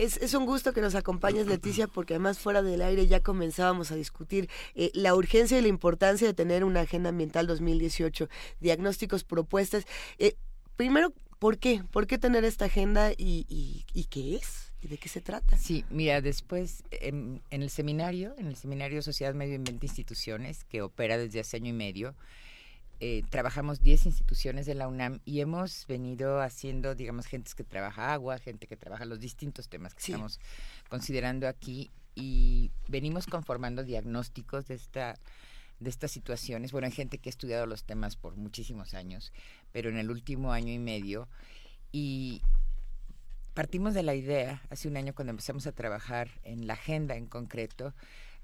Es, 0.00 0.32
un 0.32 0.46
gusto 0.46 0.72
que 0.72 0.80
nos 0.80 0.94
acompañes, 0.94 1.46
Leticia, 1.46 1.86
porque 1.86 2.14
además 2.14 2.38
fuera 2.38 2.62
del 2.62 2.80
aire 2.80 3.06
ya 3.06 3.20
comenzábamos 3.20 3.92
a 3.92 3.96
discutir 3.96 4.48
eh, 4.74 4.90
la 4.94 5.14
urgencia 5.14 5.58
y 5.58 5.60
la 5.60 5.68
importancia 5.68 6.26
de 6.26 6.32
tener 6.32 6.64
una 6.64 6.80
agenda 6.80 7.10
ambiental 7.10 7.46
2018, 7.46 8.30
diagnósticos, 8.60 9.24
propuestas. 9.24 9.84
Eh, 10.18 10.36
primero, 10.76 11.12
¿por 11.38 11.58
qué? 11.58 11.82
¿Por 11.90 12.06
qué 12.06 12.16
tener 12.16 12.44
esta 12.44 12.64
agenda 12.64 13.12
y, 13.14 13.84
qué 14.08 14.36
es? 14.36 14.72
¿Y 14.80 14.88
de 14.88 14.96
qué 14.96 15.10
se 15.10 15.20
trata? 15.20 15.58
Sí, 15.58 15.84
mira, 15.90 16.22
después 16.22 16.82
en, 16.90 17.42
en, 17.50 17.60
el 17.62 17.68
seminario, 17.68 18.34
en 18.38 18.46
el 18.46 18.56
seminario 18.56 19.02
Sociedad 19.02 19.34
Medio 19.34 19.56
Ambiente 19.56 19.84
Instituciones, 19.84 20.64
que 20.64 20.80
opera 20.80 21.18
desde 21.18 21.40
hace 21.40 21.58
año 21.58 21.68
y 21.68 21.74
medio, 21.74 22.14
eh, 23.02 23.22
trabajamos 23.30 23.80
10 23.80 24.04
instituciones 24.04 24.66
de 24.66 24.74
la 24.74 24.86
UNAM 24.86 25.20
y 25.24 25.40
hemos 25.40 25.86
venido 25.86 26.42
haciendo, 26.42 26.94
digamos, 26.94 27.24
gente 27.24 27.50
que 27.56 27.64
trabaja 27.64 28.12
agua, 28.12 28.38
gente 28.38 28.66
que 28.66 28.76
trabaja 28.76 29.06
los 29.06 29.20
distintos 29.20 29.70
temas 29.70 29.94
que 29.94 30.00
estamos 30.00 30.38
considerando 30.90 31.48
aquí 31.48 31.90
y 32.14 32.70
venimos 32.88 33.26
conformando 33.26 33.84
diagnósticos 33.84 34.66
de 34.68 34.74
esta 34.74 35.18
de 35.78 35.88
estas 35.88 36.10
situaciones. 36.10 36.72
Bueno, 36.72 36.88
hay 36.88 36.92
gente 36.92 37.16
que 37.16 37.30
ha 37.30 37.32
estudiado 37.32 37.64
los 37.64 37.84
temas 37.84 38.16
por 38.16 38.36
muchísimos 38.36 38.92
años, 38.92 39.32
pero 39.72 39.88
en 39.88 39.96
el 39.96 40.10
último 40.10 40.52
año 40.52 40.70
y 40.70 40.78
medio 40.78 41.26
y 41.92 42.42
partimos 43.54 43.94
de 43.94 44.02
la 44.02 44.14
idea 44.14 44.62
hace 44.68 44.88
un 44.88 44.98
año 44.98 45.14
cuando 45.14 45.30
empezamos 45.30 45.66
a 45.66 45.72
trabajar 45.72 46.28
en 46.44 46.66
la 46.66 46.74
agenda 46.74 47.16
en 47.16 47.24
concreto 47.24 47.94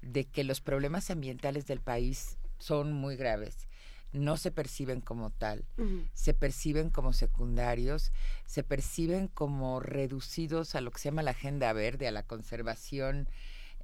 de 0.01 0.25
que 0.25 0.43
los 0.43 0.61
problemas 0.61 1.11
ambientales 1.11 1.67
del 1.67 1.79
país 1.79 2.37
son 2.57 2.91
muy 2.91 3.15
graves 3.15 3.67
no 4.13 4.37
se 4.37 4.51
perciben 4.51 5.01
como 5.01 5.29
tal, 5.31 5.65
se 6.13 6.33
perciben 6.33 6.89
como 6.89 7.13
secundarios, 7.13 8.11
se 8.45 8.63
perciben 8.63 9.27
como 9.27 9.79
reducidos 9.79 10.75
a 10.75 10.81
lo 10.81 10.91
que 10.91 10.99
se 10.99 11.09
llama 11.09 11.23
la 11.23 11.31
agenda 11.31 11.71
verde, 11.73 12.07
a 12.07 12.11
la 12.11 12.23
conservación 12.23 13.27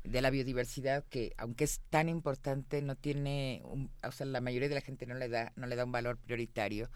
de 0.04 0.22
la 0.22 0.30
biodiversidad 0.30 1.06
que 1.06 1.34
aunque 1.38 1.64
es 1.64 1.80
tan 1.90 2.10
importante 2.10 2.82
no 2.82 2.96
tiene 2.96 3.64
o 4.04 4.12
sea 4.12 4.26
la 4.26 4.42
mayoría 4.42 4.68
de 4.68 4.76
la 4.76 4.82
gente 4.82 5.06
no 5.06 5.16
le 5.16 5.30
da 5.30 5.54
no 5.56 5.66
le 5.66 5.76
da 5.76 5.86
un 5.86 5.92
valor 5.92 6.18
prioritario. 6.18 6.90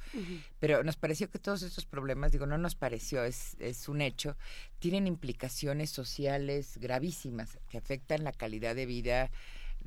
Pero 0.59 0.83
nos 0.83 0.97
pareció 0.97 1.29
que 1.29 1.39
todos 1.39 1.61
estos 1.61 1.85
problemas 1.85 2.31
digo 2.31 2.45
no 2.45 2.57
nos 2.57 2.75
pareció 2.75 3.23
es 3.23 3.55
es 3.59 3.87
un 3.87 4.01
hecho 4.01 4.35
tienen 4.79 5.07
implicaciones 5.07 5.89
sociales 5.89 6.77
gravísimas 6.79 7.57
que 7.69 7.77
afectan 7.77 8.25
la 8.25 8.33
calidad 8.33 8.75
de 8.75 8.85
vida 8.85 9.31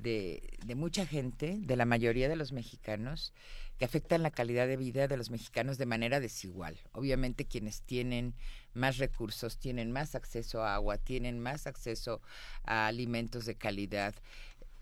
de, 0.03 0.43
de, 0.65 0.75
mucha 0.75 1.07
gente, 1.07 1.57
de 1.59 1.77
la 1.77 1.85
mayoría 1.85 2.29
de 2.29 2.37
los 2.37 2.53
mexicanos, 2.53 3.33
que 3.79 3.85
afectan 3.85 4.23
la 4.23 4.31
calidad 4.31 4.67
de 4.67 4.77
vida 4.77 5.09
de 5.09 5.17
los 5.17 5.31
mexicanos 5.31 5.79
de 5.79 5.87
manera 5.87 6.21
desigual. 6.21 6.79
Obviamente 6.93 7.47
quienes 7.47 7.83
tienen 7.83 8.35
más 8.75 8.99
recursos 8.99 9.59
tienen 9.59 9.91
más 9.91 10.15
acceso 10.15 10.63
a 10.63 10.75
agua, 10.75 10.99
tienen 10.99 11.41
más 11.41 11.67
acceso 11.67 12.21
a 12.65 12.87
alimentos 12.87 13.47
de 13.47 13.55
calidad, 13.55 14.15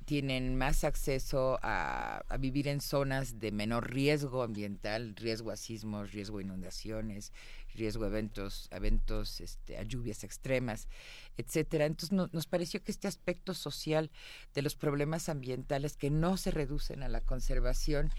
tienen 0.05 0.57
más 0.57 0.85
acceso 0.85 1.59
a, 1.63 2.25
a, 2.29 2.37
vivir 2.39 2.67
en 2.67 2.81
zonas 2.81 3.39
de 3.39 3.53
menor 3.53 3.93
riesgo 3.93 4.43
ambiental, 4.43 5.15
riesgo 5.15 5.51
a 5.51 5.57
sismos, 5.57 6.13
riesgo 6.13 6.39
a 6.39 6.43
inundaciones, 6.43 7.33
riesgo 7.75 8.05
a 8.05 8.09
eventos, 8.09 8.69
eventos 8.71 9.41
este, 9.41 9.79
a 9.79 9.83
lluvias 9.83 10.25
extremas, 10.25 10.89
etcétera. 11.37 11.87
Entonces 11.87 12.13
nos 12.13 12.47
pareció 12.47 12.83
que 12.83 12.93
este 12.93 13.09
aspecto 13.09 13.55
social 13.55 14.11
de 14.55 14.63
los 14.63 14.75
problemas 14.75 15.29
ambientales 15.29 15.97
que 15.97 16.11
no 16.11 16.37
se 16.37 16.51
reducen 16.51 17.03
a 17.03 17.09
la 17.09 17.21
conservación 17.21 18.11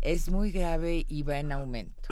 es 0.00 0.28
muy 0.30 0.50
grave 0.50 1.04
y 1.08 1.22
va 1.22 1.38
en 1.38 1.52
aumento. 1.52 2.08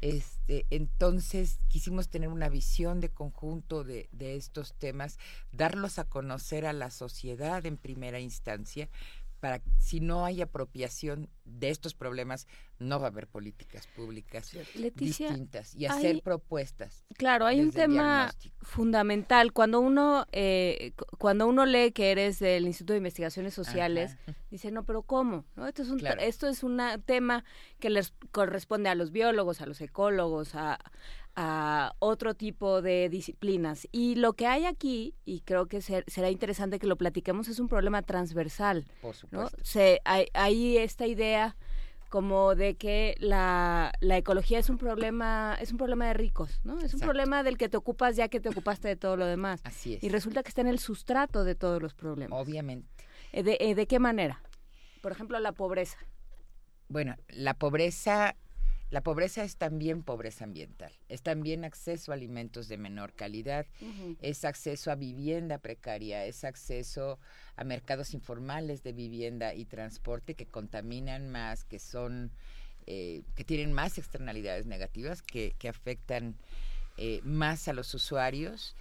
Este, 0.00 0.64
entonces 0.70 1.58
quisimos 1.68 2.08
tener 2.08 2.30
una 2.30 2.48
visión 2.48 3.00
de 3.00 3.10
conjunto 3.10 3.84
de, 3.84 4.08
de 4.12 4.36
estos 4.36 4.72
temas, 4.72 5.18
darlos 5.52 5.98
a 5.98 6.04
conocer 6.08 6.64
a 6.64 6.72
la 6.72 6.90
sociedad 6.90 7.66
en 7.66 7.76
primera 7.76 8.18
instancia, 8.18 8.88
para 9.40 9.62
si 9.78 10.00
no 10.00 10.24
hay 10.24 10.42
apropiación 10.42 11.28
de 11.44 11.70
estos 11.70 11.94
problemas, 11.94 12.46
no 12.78 13.00
va 13.00 13.06
a 13.06 13.10
haber 13.10 13.26
políticas 13.26 13.86
públicas 13.88 14.56
distintas 14.94 15.74
y 15.74 15.86
hacer 15.86 16.22
propuestas. 16.22 17.04
Claro, 17.16 17.46
hay 17.46 17.60
un 17.60 17.72
tema 17.72 18.32
fundamental. 18.60 19.52
Cuando 19.52 19.80
uno 19.80 20.26
eh, 20.32 20.92
cuando 21.18 21.48
uno 21.48 21.66
lee 21.66 21.92
que 21.92 22.12
eres 22.12 22.38
del 22.38 22.66
Instituto 22.66 22.92
de 22.92 22.98
Investigaciones 22.98 23.54
Sociales, 23.54 24.16
dice 24.50 24.70
no, 24.70 24.84
pero 24.84 25.02
cómo, 25.02 25.44
¿no? 25.56 25.66
Esto 25.66 25.82
es 25.82 25.88
un 25.88 26.00
esto 26.20 26.46
es 26.46 26.62
un 26.62 26.80
tema 27.04 27.44
que 27.78 27.90
les 27.90 28.12
corresponde 28.30 28.90
a 28.90 28.94
los 28.94 29.10
biólogos, 29.10 29.60
a 29.60 29.66
los 29.66 29.80
ecólogos, 29.80 30.54
a 30.54 30.78
a 31.36 31.94
otro 31.98 32.34
tipo 32.34 32.82
de 32.82 33.08
disciplinas. 33.08 33.88
Y 33.92 34.16
lo 34.16 34.32
que 34.34 34.46
hay 34.46 34.66
aquí, 34.66 35.14
y 35.24 35.40
creo 35.40 35.66
que 35.66 35.80
será 35.80 36.30
interesante 36.30 36.78
que 36.78 36.86
lo 36.86 36.96
platiquemos, 36.96 37.48
es 37.48 37.58
un 37.58 37.68
problema 37.68 38.02
transversal. 38.02 38.86
Por 39.00 39.14
supuesto. 39.14 39.56
Se, 39.62 40.00
hay, 40.04 40.78
esta 40.78 41.06
idea 41.06 41.56
como 42.08 42.56
de 42.56 42.74
que 42.74 43.14
la, 43.20 43.92
la, 44.00 44.16
ecología 44.16 44.58
es 44.58 44.68
un 44.68 44.78
problema 44.78 45.56
es 45.60 45.70
un 45.70 45.78
problema 45.78 46.08
de 46.08 46.14
ricos, 46.14 46.60
¿no? 46.64 46.80
Es 46.80 46.92
un 46.92 47.00
problema 47.00 47.44
del 47.44 47.56
que 47.56 47.68
te 47.68 47.76
ocupas 47.76 48.16
ya 48.16 48.28
que 48.28 48.40
te 48.40 48.48
ocupaste 48.48 48.88
de 48.88 48.96
todo 48.96 49.16
lo 49.16 49.26
demás. 49.26 49.60
Así 49.62 49.94
es. 49.94 50.02
Y 50.02 50.08
resulta 50.08 50.42
que 50.42 50.48
está 50.48 50.60
en 50.60 50.66
el 50.66 50.80
sustrato 50.80 51.44
de 51.44 51.54
todos 51.54 51.80
los 51.80 51.94
problemas. 51.94 52.36
Obviamente. 52.40 52.88
Eh, 53.32 53.44
¿De, 53.44 53.58
eh, 53.60 53.76
de 53.76 53.86
qué 53.86 54.00
manera? 54.00 54.42
Por 55.00 55.12
ejemplo, 55.12 55.38
la 55.38 55.52
pobreza. 55.52 55.98
Bueno, 56.88 57.14
la 57.28 57.54
pobreza 57.54 58.34
la 58.90 59.02
pobreza 59.02 59.44
es 59.44 59.56
también 59.56 60.02
pobreza 60.02 60.44
ambiental, 60.44 60.92
es 61.08 61.22
también 61.22 61.64
acceso 61.64 62.10
a 62.10 62.16
alimentos 62.16 62.66
de 62.66 62.76
menor 62.76 63.12
calidad, 63.12 63.66
es 64.20 64.44
acceso 64.44 64.90
a 64.90 64.96
vivienda 64.96 65.58
precaria, 65.58 66.24
es 66.26 66.42
acceso 66.42 67.20
a 67.54 67.62
mercados 67.62 68.14
informales 68.14 68.82
de 68.82 68.92
vivienda 68.92 69.54
y 69.54 69.64
transporte 69.64 70.34
que 70.34 70.46
contaminan 70.46 71.28
más, 71.30 71.64
que 71.64 71.78
son, 71.78 72.32
eh, 72.86 73.22
que 73.36 73.44
tienen 73.44 73.72
más 73.72 73.96
externalidades 73.96 74.66
negativas, 74.66 75.22
que, 75.22 75.54
afectan 75.68 76.34
eh, 76.96 77.20
más 77.22 77.68
a 77.68 77.72
los 77.72 77.94
usuarios. 77.94 78.74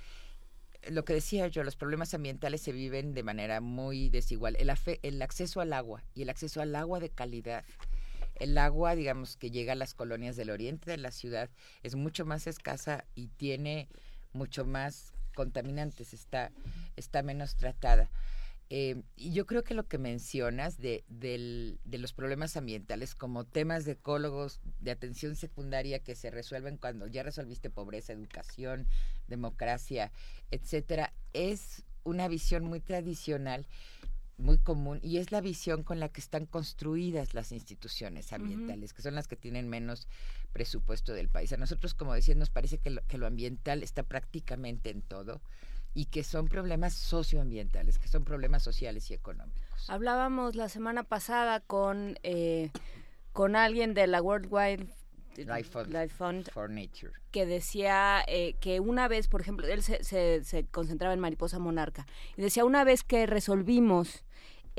lo 0.89 1.05
que 1.05 1.13
decía 1.13 1.47
yo, 1.49 1.63
los 1.63 1.75
problemas 1.75 2.15
ambientales 2.15 2.61
se 2.61 2.71
viven 2.71 3.13
de 3.13 3.21
manera 3.21 3.61
muy 3.61 4.09
desigual. 4.09 4.55
El, 4.55 4.71
el 5.03 5.21
acceso 5.21 5.61
al 5.61 5.71
agua 5.73 6.01
y 6.15 6.23
el 6.23 6.29
acceso 6.29 6.61
al 6.61 6.75
agua 6.75 6.99
de 6.99 7.09
calidad 7.09 7.63
el 8.39 8.57
agua, 8.57 8.95
digamos, 8.95 9.37
que 9.37 9.51
llega 9.51 9.73
a 9.73 9.75
las 9.75 9.93
colonias 9.93 10.35
del 10.35 10.49
oriente 10.49 10.89
de 10.89 10.97
la 10.97 11.11
ciudad 11.11 11.49
es 11.83 11.95
mucho 11.95 12.25
más 12.25 12.47
escasa 12.47 13.05
y 13.15 13.27
tiene 13.27 13.89
mucho 14.33 14.65
más 14.65 15.13
contaminantes, 15.35 16.13
está, 16.13 16.51
está 16.95 17.21
menos 17.21 17.55
tratada. 17.55 18.09
Eh, 18.71 19.01
y 19.15 19.33
yo 19.33 19.47
creo 19.47 19.63
que 19.63 19.73
lo 19.73 19.87
que 19.87 19.97
mencionas 19.97 20.77
de, 20.77 21.03
de 21.09 21.97
los 21.97 22.13
problemas 22.13 22.55
ambientales 22.55 23.15
como 23.15 23.43
temas 23.43 23.83
de 23.83 23.93
ecólogos, 23.93 24.59
de 24.79 24.91
atención 24.91 25.35
secundaria 25.35 25.99
que 25.99 26.13
se 26.15 26.29
resuelven 26.29 26.77
cuando 26.77 27.07
ya 27.07 27.23
resolviste 27.23 27.71
pobreza, 27.71 28.13
educación, 28.13 28.87
democracia, 29.27 30.11
etcétera, 30.51 31.13
es 31.33 31.83
una 32.03 32.27
visión 32.27 32.63
muy 32.63 32.79
tradicional 32.79 33.65
muy 34.39 34.57
común 34.57 34.99
y 35.03 35.17
es 35.17 35.31
la 35.31 35.41
visión 35.41 35.83
con 35.83 35.99
la 35.99 36.09
que 36.09 36.21
están 36.21 36.45
construidas 36.45 37.33
las 37.33 37.51
instituciones 37.51 38.33
ambientales, 38.33 38.93
que 38.93 39.01
son 39.01 39.15
las 39.15 39.27
que 39.27 39.35
tienen 39.35 39.69
menos 39.69 40.07
presupuesto 40.53 41.13
del 41.13 41.29
país. 41.29 41.53
A 41.53 41.57
nosotros, 41.57 41.93
como 41.93 42.13
decía, 42.13 42.35
nos 42.35 42.49
parece 42.49 42.77
que 42.77 42.89
lo, 42.89 43.01
que 43.05 43.17
lo 43.17 43.27
ambiental 43.27 43.83
está 43.83 44.03
prácticamente 44.03 44.89
en 44.89 45.01
todo 45.01 45.41
y 45.93 46.05
que 46.05 46.23
son 46.23 46.47
problemas 46.47 46.93
socioambientales, 46.93 47.99
que 47.99 48.07
son 48.07 48.23
problemas 48.23 48.63
sociales 48.63 49.09
y 49.11 49.13
económicos. 49.13 49.89
Hablábamos 49.89 50.55
la 50.55 50.69
semana 50.69 51.03
pasada 51.03 51.59
con, 51.59 52.17
eh, 52.23 52.71
con 53.33 53.55
alguien 53.55 53.93
de 53.93 54.07
la 54.07 54.21
World 54.21 54.47
Wide 54.49 54.87
Life 55.45 55.69
Fund, 56.09 56.49
for 56.51 56.69
Nature. 56.69 57.13
Que 57.31 57.45
decía 57.45 58.23
eh, 58.27 58.55
que 58.59 58.79
una 58.79 59.07
vez, 59.07 59.27
por 59.27 59.41
ejemplo, 59.41 59.67
él 59.67 59.83
se, 59.83 60.03
se, 60.03 60.65
concentraba 60.65 61.13
en 61.13 61.19
mariposa 61.19 61.59
monarca, 61.59 62.05
y 62.35 62.41
decía, 62.41 62.65
una 62.65 62.83
vez 62.83 63.03
que 63.03 63.25
resolvimos, 63.25 64.25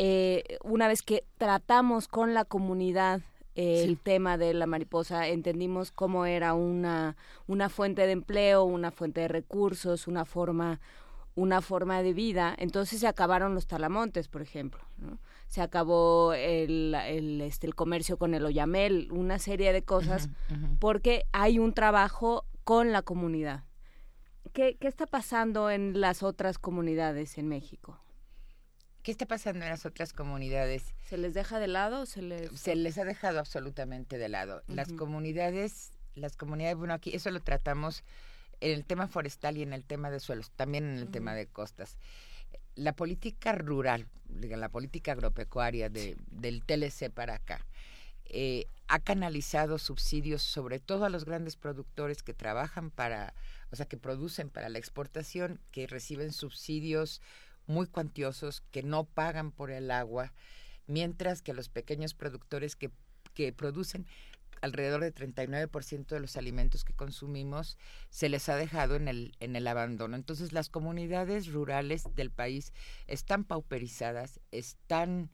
eh, 0.02 0.57
una 0.64 0.88
vez 0.88 1.02
que 1.02 1.25
tratamos 1.37 2.09
con 2.09 2.33
la 2.33 2.47
comunidad 2.47 3.21
eh, 3.54 3.85
el 3.85 3.99
tema 3.99 4.38
de 4.38 4.54
la 4.54 4.64
mariposa, 4.64 5.28
entendimos 5.28 5.92
cómo 5.92 6.25
era 6.25 6.54
una, 6.54 7.19
una 7.47 7.69
fuente 7.69 8.07
de 8.07 8.12
empleo, 8.12 8.64
una 8.64 8.92
fuente 8.92 9.21
de 9.21 9.28
recursos, 9.28 10.07
una 10.07 10.25
forma 10.25 10.80
una 11.35 11.61
forma 11.61 12.02
de 12.02 12.14
vida, 12.14 12.54
entonces 12.59 13.00
se 13.00 13.07
acabaron 13.07 13.54
los 13.54 13.66
talamontes, 13.66 14.28
por 14.28 14.40
ejemplo, 14.40 14.80
se 15.49 15.61
acabó 15.61 16.33
el, 16.33 16.95
el, 16.95 17.42
este, 17.42 17.66
el 17.66 17.75
comercio 17.75 18.16
con 18.16 18.33
el 18.33 18.47
oyamel, 18.47 19.09
una 19.12 19.38
serie 19.38 19.75
de 19.75 19.83
cosas, 19.83 20.30
porque 20.78 21.26
hay 21.33 21.59
un 21.59 21.75
trabajo 21.75 22.47
con 22.64 22.90
la 22.90 23.02
comunidad. 23.02 23.64
¿Qué, 24.54 24.76
¿Qué 24.80 24.88
está 24.88 25.07
pasando 25.07 25.71
en 25.71 26.00
las 26.00 26.23
otras 26.23 26.59
comunidades 26.59 27.37
en 27.37 27.49
México? 27.49 27.99
¿Qué 29.02 29.11
está 29.11 29.26
pasando 29.26 29.64
en 29.64 29.71
las 29.71 29.87
otras 29.87 30.12
comunidades? 30.12 30.95
¿Se 31.09 31.16
les 31.16 31.33
deja 31.33 31.59
de 31.59 31.69
lado? 31.69 32.04
se, 32.04 32.21
les... 32.21 32.50
se 32.59 32.76
les 32.76 32.99
ha 32.99 33.04
dejado 33.04 33.38
absolutamente 33.38 34.19
de 34.19 34.28
lado. 34.28 34.63
Las 34.69 34.93
comunidades, 34.93 35.93
las 36.15 36.36
comunidades, 36.36 36.76
bueno, 36.76 36.93
aquí 36.93 37.15
eso 37.15 37.30
lo 37.30 37.41
tratamos 37.41 38.04
en 38.60 38.73
el 38.73 38.84
tema 38.84 39.08
forestal 39.08 39.56
y 39.56 39.63
en 39.63 39.73
el 39.73 39.84
tema 39.84 40.10
de 40.10 40.21
suelos, 40.21 40.50
también 40.50 40.84
en 40.84 40.99
el 40.99 41.10
tema 41.10 41.34
de 41.34 41.47
costas. 41.47 41.97
La 42.75 42.93
política 42.93 43.52
rural, 43.52 44.06
la 44.28 44.69
política 44.69 45.13
agropecuaria 45.13 45.89
de, 45.89 46.17
del 46.30 46.63
TLC 46.63 47.10
para 47.10 47.36
acá, 47.36 47.65
eh, 48.26 48.67
ha 48.86 48.99
canalizado 48.99 49.78
subsidios 49.78 50.43
sobre 50.43 50.78
todo 50.78 51.04
a 51.04 51.10
los 51.10 51.25
grandes 51.25 51.56
productores 51.56 52.23
que 52.23 52.34
trabajan 52.34 52.91
para, 52.91 53.34
o 53.73 53.76
sea, 53.76 53.86
que 53.86 53.97
producen 53.97 54.50
para 54.50 54.69
la 54.69 54.78
exportación, 54.78 55.58
que 55.73 55.86
reciben 55.86 56.32
subsidios 56.32 57.23
muy 57.71 57.87
cuantiosos, 57.87 58.63
que 58.71 58.83
no 58.83 59.04
pagan 59.04 59.52
por 59.52 59.71
el 59.71 59.91
agua, 59.91 60.33
mientras 60.87 61.41
que 61.41 61.54
los 61.54 61.69
pequeños 61.69 62.15
productores 62.15 62.76
que, 62.76 62.91
que 63.35 63.52
producen 63.52 64.06
alrededor 64.61 65.00
del 65.00 65.15
39% 65.15 66.06
de 66.09 66.21
los 66.21 66.37
alimentos 66.37 66.85
que 66.85 66.93
consumimos 66.93 67.78
se 68.11 68.28
les 68.28 68.49
ha 68.49 68.56
dejado 68.56 68.97
en 68.97 69.09
el, 69.09 69.33
en 69.41 69.56
el 69.56 69.67
abandono. 69.67 70.17
Entonces 70.17 70.52
las 70.52 70.69
comunidades 70.69 71.50
rurales 71.50 72.04
del 72.15 72.30
país 72.30 72.73
están 73.06 73.45
pauperizadas, 73.45 74.41
están 74.50 75.30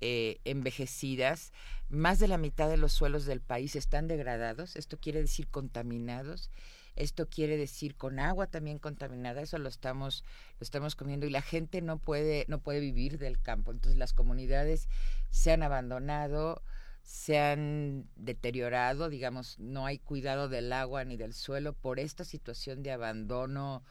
eh, 0.00 0.40
envejecidas, 0.44 1.52
más 1.88 2.18
de 2.18 2.28
la 2.28 2.38
mitad 2.38 2.68
de 2.68 2.76
los 2.76 2.92
suelos 2.92 3.24
del 3.24 3.40
país 3.40 3.76
están 3.76 4.08
degradados, 4.08 4.74
esto 4.76 4.98
quiere 4.98 5.20
decir 5.20 5.46
contaminados, 5.48 6.50
esto 6.96 7.28
quiere 7.28 7.56
decir 7.56 7.94
con 7.96 8.18
agua 8.18 8.46
también 8.46 8.78
contaminada, 8.78 9.40
eso 9.40 9.58
lo 9.58 9.68
estamos, 9.68 10.24
lo 10.58 10.64
estamos 10.64 10.94
comiendo 10.94 11.26
y 11.26 11.30
la 11.30 11.42
gente 11.42 11.80
no 11.80 11.98
puede, 11.98 12.44
no 12.48 12.58
puede 12.58 12.80
vivir 12.80 13.18
del 13.18 13.40
campo. 13.40 13.70
Entonces 13.70 13.98
las 13.98 14.12
comunidades 14.12 14.88
se 15.30 15.52
han 15.52 15.62
abandonado, 15.62 16.62
se 17.02 17.38
han 17.38 18.06
deteriorado, 18.16 19.08
digamos, 19.08 19.58
no 19.58 19.86
hay 19.86 19.98
cuidado 19.98 20.48
del 20.48 20.72
agua 20.72 21.04
ni 21.04 21.16
del 21.16 21.34
suelo 21.34 21.72
por 21.72 21.98
esta 21.98 22.24
situación 22.24 22.82
de 22.82 22.92
abandono, 22.92 23.82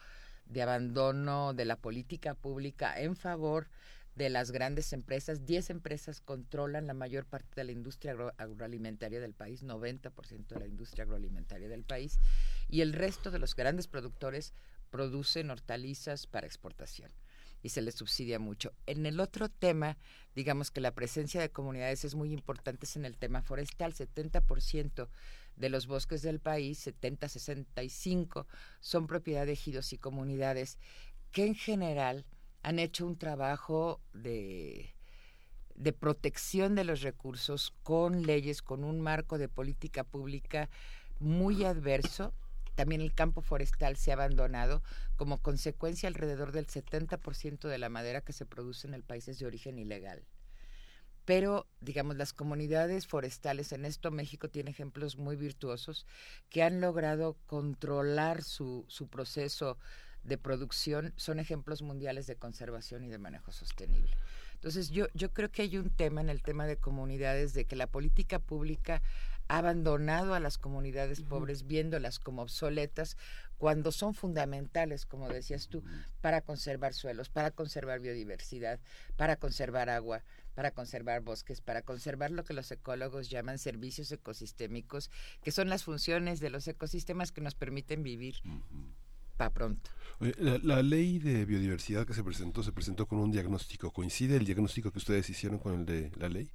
de 0.45 0.61
abandono 0.61 1.53
de 1.53 1.65
la 1.65 1.77
política 1.77 2.33
pública 2.33 2.99
en 2.99 3.15
favor 3.15 3.67
de 4.15 4.29
las 4.29 4.51
grandes 4.51 4.93
empresas. 4.93 5.45
Diez 5.45 5.69
empresas 5.69 6.21
controlan 6.21 6.87
la 6.87 6.93
mayor 6.93 7.25
parte 7.25 7.55
de 7.55 7.63
la 7.63 7.71
industria 7.71 8.15
agroalimentaria 8.37 9.19
del 9.19 9.33
país, 9.33 9.63
90% 9.63 10.47
de 10.47 10.59
la 10.59 10.67
industria 10.67 11.03
agroalimentaria 11.03 11.69
del 11.69 11.83
país, 11.83 12.19
y 12.67 12.81
el 12.81 12.93
resto 12.93 13.31
de 13.31 13.39
los 13.39 13.55
grandes 13.55 13.87
productores 13.87 14.53
producen 14.89 15.49
hortalizas 15.49 16.27
para 16.27 16.47
exportación 16.47 17.11
y 17.63 17.69
se 17.69 17.81
les 17.81 17.95
subsidia 17.95 18.39
mucho. 18.39 18.73
En 18.85 19.05
el 19.05 19.19
otro 19.19 19.49
tema, 19.49 19.97
digamos 20.35 20.71
que 20.71 20.81
la 20.81 20.93
presencia 20.93 21.41
de 21.41 21.51
comunidades 21.51 22.03
es 22.05 22.15
muy 22.15 22.33
importante 22.33 22.87
en 22.95 23.05
el 23.05 23.17
tema 23.17 23.41
forestal. 23.41 23.93
70% 23.93 25.07
de 25.55 25.69
los 25.69 25.87
bosques 25.87 26.21
del 26.21 26.39
país, 26.39 26.85
70-65, 26.87 28.45
son 28.79 29.07
propiedad 29.07 29.45
de 29.45 29.53
ejidos 29.53 29.93
y 29.93 29.97
comunidades 29.97 30.77
que 31.31 31.45
en 31.45 31.55
general 31.55 32.25
han 32.63 32.79
hecho 32.79 33.05
un 33.05 33.17
trabajo 33.17 33.99
de 34.13 34.93
de 35.75 35.93
protección 35.93 36.75
de 36.75 36.83
los 36.83 37.01
recursos 37.01 37.73
con 37.81 38.21
leyes, 38.21 38.61
con 38.61 38.83
un 38.83 39.01
marco 39.01 39.39
de 39.39 39.49
política 39.49 40.03
pública 40.03 40.69
muy 41.17 41.63
adverso 41.63 42.35
también 42.75 43.01
el 43.01 43.13
campo 43.13 43.41
forestal 43.41 43.97
se 43.97 44.11
ha 44.11 44.15
abandonado. 44.15 44.81
Como 45.15 45.37
consecuencia, 45.41 46.07
alrededor 46.07 46.51
del 46.51 46.67
70% 46.67 47.67
de 47.67 47.77
la 47.77 47.89
madera 47.89 48.21
que 48.21 48.33
se 48.33 48.45
produce 48.45 48.87
en 48.87 48.93
el 48.93 49.03
país 49.03 49.27
es 49.27 49.39
de 49.39 49.45
origen 49.45 49.77
ilegal. 49.77 50.23
Pero, 51.25 51.67
digamos, 51.81 52.15
las 52.15 52.33
comunidades 52.33 53.07
forestales, 53.07 53.71
en 53.73 53.85
esto 53.85 54.09
México 54.09 54.49
tiene 54.49 54.71
ejemplos 54.71 55.17
muy 55.17 55.35
virtuosos 55.35 56.07
que 56.49 56.63
han 56.63 56.81
logrado 56.81 57.37
controlar 57.45 58.41
su, 58.41 58.85
su 58.87 59.07
proceso 59.07 59.77
de 60.23 60.37
producción, 60.37 61.13
son 61.15 61.39
ejemplos 61.39 61.81
mundiales 61.81 62.27
de 62.27 62.35
conservación 62.35 63.03
y 63.03 63.09
de 63.09 63.17
manejo 63.17 63.51
sostenible. 63.51 64.15
Entonces, 64.53 64.91
yo, 64.91 65.07
yo 65.15 65.33
creo 65.33 65.51
que 65.51 65.63
hay 65.63 65.77
un 65.77 65.89
tema 65.89 66.21
en 66.21 66.29
el 66.29 66.43
tema 66.43 66.67
de 66.67 66.77
comunidades 66.77 67.53
de 67.53 67.65
que 67.65 67.75
la 67.75 67.87
política 67.87 68.37
pública 68.37 69.01
ha 69.47 69.57
abandonado 69.57 70.33
a 70.33 70.39
las 70.39 70.57
comunidades 70.57 71.21
pobres 71.21 71.65
viéndolas 71.65 72.19
como 72.19 72.43
obsoletas 72.43 73.17
cuando 73.57 73.91
son 73.91 74.13
fundamentales, 74.13 75.05
como 75.05 75.29
decías 75.29 75.67
tú, 75.67 75.83
para 76.21 76.41
conservar 76.41 76.93
suelos, 76.93 77.29
para 77.29 77.51
conservar 77.51 77.99
biodiversidad, 77.99 78.79
para 79.17 79.35
conservar 79.35 79.89
agua, 79.89 80.23
para 80.53 80.71
conservar 80.71 81.21
bosques, 81.21 81.61
para 81.61 81.81
conservar 81.81 82.31
lo 82.31 82.43
que 82.43 82.53
los 82.53 82.71
ecólogos 82.71 83.29
llaman 83.29 83.57
servicios 83.57 84.11
ecosistémicos, 84.11 85.09
que 85.43 85.51
son 85.51 85.69
las 85.69 85.83
funciones 85.83 86.39
de 86.39 86.49
los 86.49 86.67
ecosistemas 86.67 87.31
que 87.31 87.41
nos 87.41 87.55
permiten 87.55 88.03
vivir. 88.03 88.35
Pronto. 89.49 89.89
La, 90.37 90.83
ley 90.83 91.17
de 91.17 91.45
biodiversidad 91.45 92.05
que 92.05 92.13
se 92.13 92.23
presentó 92.23 92.61
se 92.61 92.71
presentó 92.71 93.07
con 93.07 93.19
un 93.19 93.31
diagnóstico. 93.31 93.91
¿Coincide 93.91 94.37
el 94.37 94.45
diagnóstico 94.45 94.91
que 94.91 94.99
ustedes 94.99 95.29
hicieron 95.29 95.57
con 95.57 95.79
el 95.79 95.85
de 95.85 96.11
la 96.15 96.29
ley? 96.29 96.51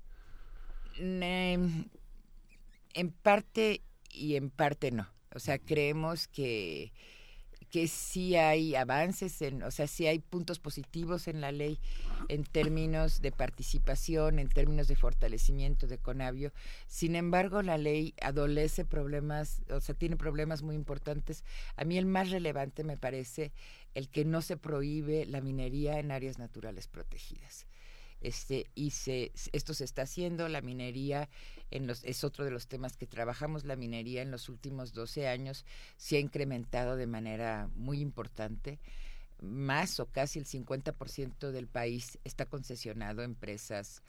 En 0.98 1.90
parte 3.22 3.82
y 4.12 4.36
en 4.36 4.50
parte 4.50 4.92
no. 4.92 5.08
O 5.34 5.40
sea, 5.40 5.58
creemos 5.58 6.28
que, 6.28 6.92
que 7.76 7.88
sí 7.88 8.36
hay 8.36 8.74
avances, 8.74 9.42
en, 9.42 9.62
o 9.62 9.70
sea, 9.70 9.86
sí 9.86 10.06
hay 10.06 10.18
puntos 10.18 10.58
positivos 10.58 11.28
en 11.28 11.42
la 11.42 11.52
ley 11.52 11.78
en 12.30 12.44
términos 12.44 13.20
de 13.20 13.32
participación, 13.32 14.38
en 14.38 14.48
términos 14.48 14.88
de 14.88 14.96
fortalecimiento 14.96 15.86
de 15.86 15.98
Conavio. 15.98 16.54
Sin 16.86 17.14
embargo, 17.16 17.60
la 17.60 17.76
ley 17.76 18.14
adolece 18.22 18.86
problemas, 18.86 19.60
o 19.68 19.82
sea, 19.82 19.94
tiene 19.94 20.16
problemas 20.16 20.62
muy 20.62 20.74
importantes. 20.74 21.44
A 21.76 21.84
mí 21.84 21.98
el 21.98 22.06
más 22.06 22.30
relevante 22.30 22.82
me 22.82 22.96
parece 22.96 23.52
el 23.92 24.08
que 24.08 24.24
no 24.24 24.40
se 24.40 24.56
prohíbe 24.56 25.26
la 25.26 25.42
minería 25.42 25.98
en 25.98 26.12
áreas 26.12 26.38
naturales 26.38 26.88
protegidas 26.88 27.66
este 28.20 28.66
y 28.74 28.90
se 28.90 29.32
esto 29.52 29.74
se 29.74 29.84
está 29.84 30.02
haciendo 30.02 30.48
la 30.48 30.60
minería 30.60 31.28
en 31.70 31.86
los 31.86 32.04
es 32.04 32.24
otro 32.24 32.44
de 32.44 32.50
los 32.50 32.66
temas 32.66 32.96
que 32.96 33.06
trabajamos 33.06 33.64
la 33.64 33.76
minería 33.76 34.22
en 34.22 34.30
los 34.30 34.48
últimos 34.48 34.92
12 34.92 35.28
años 35.28 35.64
se 35.96 36.16
ha 36.16 36.20
incrementado 36.20 36.96
de 36.96 37.06
manera 37.06 37.68
muy 37.74 38.00
importante 38.00 38.78
más 39.40 40.00
o 40.00 40.06
casi 40.06 40.38
el 40.38 40.46
50% 40.46 41.50
del 41.50 41.68
país 41.68 42.18
está 42.24 42.46
concesionado 42.46 43.20
a 43.20 43.24
empresas 43.24 44.02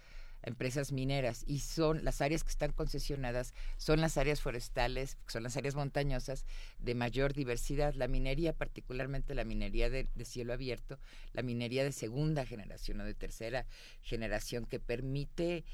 empresas 0.44 0.92
mineras 0.92 1.44
y 1.48 1.60
son 1.60 2.04
las 2.04 2.22
áreas 2.22 2.44
que 2.44 2.52
están 2.52 2.72
concesionadas 2.72 3.54
son 3.78 4.02
las 4.02 4.18
áreas 4.18 4.42
forestales, 4.42 5.18
son 5.28 5.44
las 5.44 5.58
áreas 5.58 5.76
montañosas 5.76 6.46
de 6.80 6.96
mayor 6.96 7.34
diversidad. 7.34 7.94
La 7.96 8.08
minería, 8.08 8.54
particularmente 8.54 9.36
la 9.36 9.44
minería 9.44 9.90
de, 9.90 10.08
cielo 10.24 10.54
abierto, 10.54 11.00
la 11.34 11.42
minería 11.42 11.84
de 11.84 11.92
segunda 11.92 12.46
generación 12.46 13.02
o 13.02 13.06
de 13.06 13.14
tercera 13.14 13.66
generación 14.02 14.66
que 14.66 14.80
permite 14.80 15.66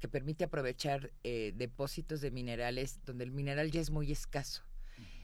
que 0.00 0.08
permite 0.08 0.44
aprovechar 0.44 1.12
eh, 1.24 1.52
depósitos 1.54 2.22
de 2.22 2.30
minerales 2.30 3.00
donde 3.04 3.24
el 3.24 3.32
mineral 3.32 3.70
ya 3.70 3.80
es 3.80 3.90
muy 3.90 4.10
escaso. 4.10 4.62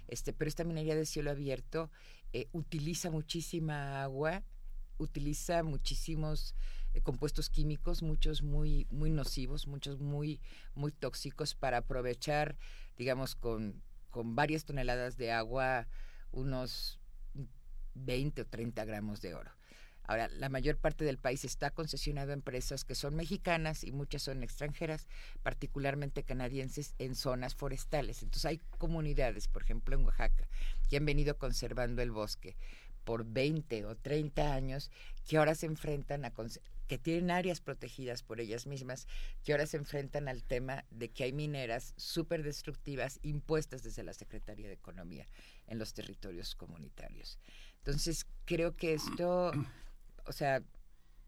Este, 0.06 0.32
pero 0.32 0.48
esta 0.48 0.64
minería 0.64 0.94
de 0.94 1.06
cielo 1.06 1.30
abierto 1.30 1.90
eh, 2.32 2.48
utiliza 2.52 3.10
muchísima 3.10 4.02
agua, 4.02 4.42
utiliza 4.98 5.62
muchísimos 5.62 6.54
eh, 6.94 7.00
compuestos 7.00 7.50
químicos, 7.50 8.02
muchos 8.02 8.42
muy, 8.42 8.86
muy 8.90 9.10
nocivos, 9.10 9.66
muchos 9.66 10.00
muy, 10.00 10.40
muy 10.74 10.92
tóxicos, 10.92 11.54
para 11.54 11.78
aprovechar, 11.78 12.56
digamos, 12.96 13.34
con, 13.34 13.82
con 14.10 14.34
varias 14.34 14.64
toneladas 14.64 15.16
de 15.16 15.32
agua, 15.32 15.86
unos 16.32 16.98
20 17.94 18.42
o 18.42 18.46
30 18.46 18.84
gramos 18.84 19.20
de 19.20 19.34
oro. 19.34 19.50
Ahora, 20.08 20.28
la 20.28 20.48
mayor 20.48 20.78
parte 20.78 21.04
del 21.04 21.18
país 21.18 21.44
está 21.44 21.70
concesionado 21.70 22.30
a 22.30 22.34
empresas 22.34 22.82
que 22.82 22.94
son 22.94 23.14
mexicanas 23.14 23.84
y 23.84 23.92
muchas 23.92 24.22
son 24.22 24.42
extranjeras, 24.42 25.06
particularmente 25.42 26.22
canadienses, 26.22 26.94
en 26.98 27.14
zonas 27.14 27.54
forestales. 27.54 28.22
Entonces 28.22 28.46
hay 28.46 28.58
comunidades, 28.78 29.48
por 29.48 29.64
ejemplo 29.64 29.94
en 29.94 30.06
Oaxaca, 30.06 30.48
que 30.88 30.96
han 30.96 31.04
venido 31.04 31.36
conservando 31.36 32.00
el 32.00 32.10
bosque 32.10 32.56
por 33.04 33.26
20 33.26 33.84
o 33.84 33.96
30 33.96 34.54
años, 34.54 34.90
que 35.26 35.36
ahora 35.36 35.54
se 35.54 35.66
enfrentan 35.66 36.24
a 36.24 36.30
que 36.88 36.98
tienen 36.98 37.30
áreas 37.30 37.60
protegidas 37.60 38.22
por 38.22 38.40
ellas 38.40 38.66
mismas, 38.66 39.06
que 39.44 39.52
ahora 39.52 39.66
se 39.66 39.76
enfrentan 39.76 40.26
al 40.26 40.42
tema 40.42 40.84
de 40.90 41.10
que 41.10 41.24
hay 41.24 41.32
mineras 41.32 41.94
súper 41.96 42.42
destructivas 42.42 43.20
impuestas 43.22 43.82
desde 43.82 44.02
la 44.02 44.14
Secretaría 44.14 44.66
de 44.66 44.74
Economía 44.74 45.28
en 45.66 45.78
los 45.78 45.94
territorios 45.94 46.56
comunitarios. 46.56 47.38
Entonces, 47.78 48.26
creo 48.44 48.74
que 48.74 48.94
esto 48.94 49.52
o 50.28 50.32
sea, 50.32 50.62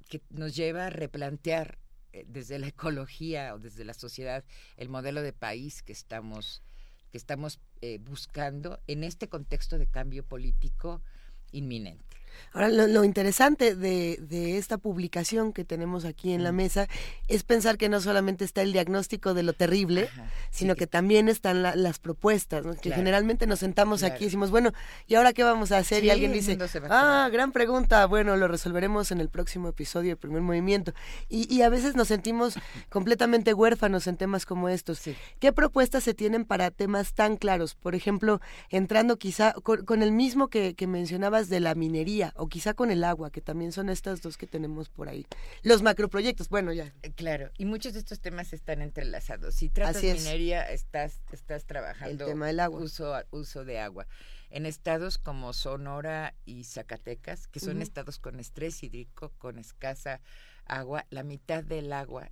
que 0.08 0.20
nos 0.30 0.54
lleva 0.54 0.86
a 0.86 0.90
replantear 0.90 1.78
eh, 2.12 2.24
desde 2.28 2.58
la 2.58 2.68
ecología 2.68 3.54
o 3.54 3.58
desde 3.58 3.84
la 3.84 3.94
sociedad 3.94 4.44
el 4.76 4.88
modelo 4.88 5.22
de 5.22 5.32
país 5.32 5.82
que 5.82 5.92
estamos 5.92 6.62
que 7.10 7.18
estamos 7.18 7.58
eh, 7.80 7.98
buscando 7.98 8.80
en 8.86 9.02
este 9.02 9.28
contexto 9.28 9.78
de 9.78 9.88
cambio 9.88 10.24
político 10.24 11.02
inminente. 11.50 12.16
Ahora, 12.52 12.68
lo, 12.68 13.04
interesante 13.04 13.74
de, 13.74 14.18
de, 14.20 14.58
esta 14.58 14.78
publicación 14.78 15.52
que 15.52 15.64
tenemos 15.64 16.04
aquí 16.04 16.32
en 16.32 16.42
la 16.42 16.52
mesa 16.52 16.88
es 17.28 17.44
pensar 17.44 17.78
que 17.78 17.88
no 17.88 18.00
solamente 18.00 18.44
está 18.44 18.62
el 18.62 18.72
diagnóstico 18.72 19.34
de 19.34 19.42
lo 19.42 19.52
terrible, 19.52 20.08
sino 20.50 20.74
que, 20.74 20.86
también 20.86 21.28
están 21.28 21.62
las 21.62 21.98
propuestas, 21.98 22.64
que 22.80 22.90
generalmente 22.90 23.46
nos 23.46 23.60
sentamos 23.60 24.02
aquí 24.02 24.24
y 24.24 24.26
decimos, 24.26 24.50
bueno, 24.50 24.72
¿y 25.06 25.14
ahora 25.14 25.32
qué 25.32 25.44
vamos 25.44 25.72
a 25.72 25.78
hacer? 25.78 26.04
y 26.04 26.10
alguien 26.10 26.32
dice, 26.32 26.58
ah, 26.88 27.28
gran 27.32 27.52
pregunta, 27.52 28.06
bueno, 28.06 28.36
lo 28.36 28.48
resolveremos 28.48 29.10
en 29.12 29.20
el 29.20 29.28
próximo 29.28 29.68
episodio 29.68 30.10
del 30.10 30.16
primer 30.16 30.42
movimiento. 30.42 30.92
Y, 31.28 31.52
y 31.54 31.62
a 31.62 31.68
veces 31.68 31.94
nos 31.94 32.08
sentimos 32.08 32.54
completamente 32.88 33.54
huérfanos 33.54 34.06
en 34.06 34.16
temas 34.16 34.46
como 34.46 34.68
estos. 34.68 35.00
¿Qué 35.38 35.52
propuestas 35.52 36.04
se 36.04 36.14
tienen 36.14 36.44
para 36.44 36.70
temas 36.70 37.14
tan 37.14 37.36
claros? 37.36 37.74
Por 37.74 37.94
ejemplo, 37.94 38.40
entrando 38.68 39.18
quizá 39.18 39.52
con, 39.52 40.02
el 40.02 40.12
mismo 40.12 40.48
que, 40.48 40.74
que 40.74 40.86
mencionabas 40.86 41.48
de 41.48 41.60
la 41.60 41.74
minería, 41.74 42.29
o 42.34 42.48
quizá 42.48 42.74
con 42.74 42.90
el 42.90 43.04
agua, 43.04 43.30
que 43.30 43.40
también 43.40 43.72
son 43.72 43.88
estas 43.88 44.22
dos 44.22 44.36
que 44.36 44.46
tenemos 44.46 44.88
por 44.88 45.08
ahí. 45.08 45.26
Los 45.62 45.82
macroproyectos, 45.82 46.48
bueno, 46.48 46.72
ya. 46.72 46.92
Eh, 47.02 47.12
claro, 47.12 47.50
y 47.58 47.64
muchos 47.64 47.92
de 47.94 48.00
estos 48.00 48.20
temas 48.20 48.52
están 48.52 48.82
entrelazados. 48.82 49.54
Si 49.54 49.68
tratas 49.68 50.02
minería, 50.02 50.62
estás, 50.70 51.20
estás 51.32 51.64
trabajando 51.64 52.24
el 52.24 52.30
tema 52.30 52.46
del 52.46 52.60
agua. 52.60 52.80
Uso, 52.80 53.14
uso 53.30 53.64
de 53.64 53.78
agua. 53.78 54.06
En 54.50 54.66
estados 54.66 55.18
como 55.18 55.52
Sonora 55.52 56.34
y 56.44 56.64
Zacatecas, 56.64 57.46
que 57.46 57.60
son 57.60 57.82
estados 57.82 58.18
con 58.18 58.40
estrés 58.40 58.82
hídrico, 58.82 59.32
con 59.38 59.58
escasa 59.58 60.20
agua, 60.64 61.06
la 61.10 61.22
mitad 61.22 61.62
del 61.62 61.92
agua 61.92 62.28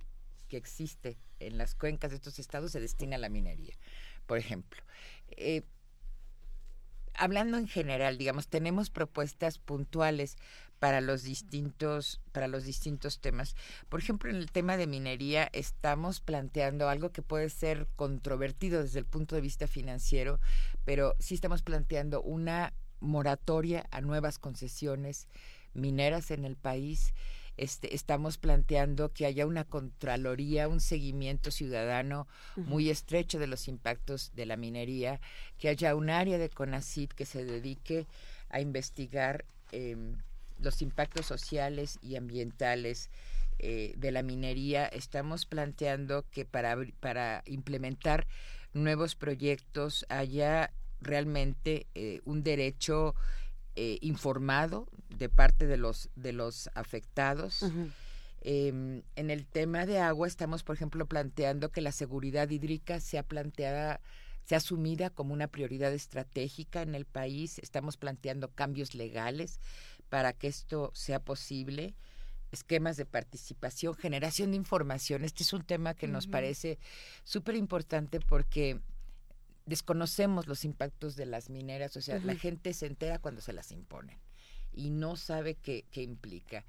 que 0.49 0.57
existe 0.57 1.17
en 1.39 1.57
las 1.57 1.75
cuencas 1.75 2.11
de 2.11 2.17
estos 2.17 2.39
estados 2.39 2.71
se 2.71 2.81
destina 2.81 3.15
a 3.15 3.19
la 3.19 3.29
minería, 3.29 3.75
por 4.25 4.37
ejemplo. 4.37 4.81
Eh, 5.29 5.63
hablando 7.19 7.57
en 7.57 7.67
general, 7.67 8.17
digamos, 8.17 8.47
tenemos 8.47 8.89
propuestas 8.89 9.59
puntuales 9.59 10.37
para 10.79 11.01
los 11.01 11.23
distintos 11.23 12.21
para 12.31 12.47
los 12.47 12.63
distintos 12.63 13.19
temas. 13.19 13.55
Por 13.89 13.99
ejemplo, 13.99 14.29
en 14.29 14.37
el 14.37 14.49
tema 14.51 14.77
de 14.77 14.87
minería 14.87 15.49
estamos 15.51 16.21
planteando 16.21 16.87
algo 16.87 17.11
que 17.11 17.21
puede 17.21 17.49
ser 17.49 17.87
controvertido 17.95 18.81
desde 18.81 18.99
el 18.99 19.05
punto 19.05 19.35
de 19.35 19.41
vista 19.41 19.67
financiero, 19.67 20.39
pero 20.85 21.15
sí 21.19 21.35
estamos 21.35 21.61
planteando 21.61 22.21
una 22.21 22.73
moratoria 23.01 23.85
a 23.91 24.01
nuevas 24.01 24.39
concesiones 24.39 25.27
mineras 25.73 26.31
en 26.31 26.45
el 26.45 26.55
país 26.55 27.13
este, 27.59 27.93
estamos 27.93 28.37
planteando 28.37 29.11
que 29.11 29.25
haya 29.25 29.45
una 29.45 29.65
contraloría, 29.65 30.69
un 30.69 30.79
seguimiento 30.79 31.51
ciudadano 31.51 32.25
muy 32.55 32.89
estrecho 32.89 33.37
de 33.37 33.47
los 33.47 33.67
impactos 33.67 34.31
de 34.33 34.45
la 34.45 34.55
minería, 34.55 35.19
que 35.57 35.67
haya 35.67 35.93
un 35.93 36.09
área 36.09 36.37
de 36.37 36.49
CONACID 36.49 37.09
que 37.09 37.25
se 37.25 37.43
dedique 37.43 38.07
a 38.49 38.61
investigar 38.61 39.43
em, 39.73 40.15
los 40.61 40.81
impactos 40.81 41.25
sociales 41.25 41.99
y 42.01 42.15
ambientales 42.15 43.09
eh, 43.59 43.93
de 43.97 44.13
la 44.13 44.23
minería. 44.23 44.85
Estamos 44.85 45.45
planteando 45.45 46.23
que 46.31 46.45
para, 46.45 46.77
para 47.01 47.43
implementar 47.45 48.25
nuevos 48.73 49.15
proyectos 49.15 50.05
haya 50.07 50.71
realmente 51.01 51.87
eh, 51.93 52.21
un 52.23 52.41
derecho 52.41 53.15
eh, 53.81 53.97
informado 54.01 54.89
de 55.07 55.29
parte 55.29 55.65
de 55.65 55.77
los 55.77 56.09
de 56.17 56.33
los 56.33 56.69
afectados. 56.73 57.63
Em, 58.41 59.03
en 59.15 59.29
el 59.29 59.45
tema 59.45 59.85
de 59.85 59.99
agua 59.99 60.27
estamos, 60.27 60.63
por 60.63 60.75
ejemplo, 60.75 61.05
planteando 61.05 61.71
que 61.71 61.79
la 61.79 61.93
seguridad 61.93 62.49
hídrica 62.49 62.99
sea 62.99 63.23
planteada, 63.23 64.01
sea 64.43 64.57
asumida 64.57 65.09
como 65.09 65.33
una 65.33 65.47
prioridad 65.47 65.93
estratégica 65.93 66.81
en 66.81 66.93
el 66.93 67.05
país. 67.05 67.57
Estamos 67.59 67.95
planteando 67.95 68.49
cambios 68.49 68.95
legales 68.95 69.61
para 70.09 70.33
que 70.33 70.47
esto 70.47 70.91
sea 70.93 71.21
posible 71.21 71.95
esquemas 72.51 72.97
de 72.97 73.05
participación, 73.05 73.95
generación 73.95 74.51
de 74.51 74.57
información. 74.57 75.23
Este 75.23 75.43
es 75.43 75.53
un 75.53 75.63
tema 75.63 75.93
que 75.93 76.09
nos 76.09 76.27
parece 76.27 76.79
súper 77.23 77.55
importante 77.55 78.19
porque 78.19 78.81
desconocemos 79.69 80.47
los 80.47 80.65
impactos 80.65 81.15
de 81.15 81.25
las 81.25 81.49
mineras, 81.49 81.95
o 81.95 82.01
sea, 82.01 82.19
la 82.19 82.35
gente 82.35 82.73
se 82.73 82.87
entera 82.87 83.19
cuando 83.19 83.41
se 83.41 83.53
las 83.53 83.71
imponen 83.71 84.19
y 84.73 84.89
no 84.89 85.15
sabe 85.15 85.55
qué, 85.55 85.85
qué 85.91 86.03
implica 86.03 86.65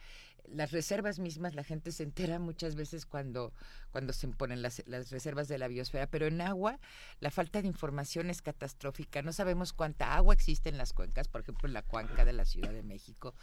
las 0.53 0.73
reservas 0.73 1.19
mismas 1.19 1.55
la 1.55 1.65
gente 1.65 1.93
se 1.93 2.03
entera 2.03 2.39
muchas 2.39 2.75
veces 2.75 3.07
cuando, 3.07 3.53
cuando 3.91 4.13
se 4.13 4.27
imponen 4.27 4.63
las, 4.63 4.83
las, 4.87 5.11
reservas 5.11 5.49
de 5.49 5.59
la 5.59 5.69
biosfera, 5.69 6.07
pero 6.07 6.27
en 6.27 6.41
agua 6.41 6.79
la 7.21 7.31
falta 7.31 7.63
de 7.63 7.69
información 7.69 8.31
es 8.31 8.43
catastrófica. 8.43 9.23
No 9.23 9.33
sabemos 9.33 9.73
cuánta 9.73 10.15
agua 10.15 10.35
existe 10.35 10.69
en 10.69 10.79
las 10.79 10.93
cuencas, 10.93 11.29
por 11.29 11.43
ejemplo 11.43 11.69
en 11.69 11.75
la 11.75 11.83
cuenca 11.83 12.25
de 12.25 12.33
la 12.33 12.45
Ciudad 12.45 12.73
de 12.73 12.83
México. 12.83 13.35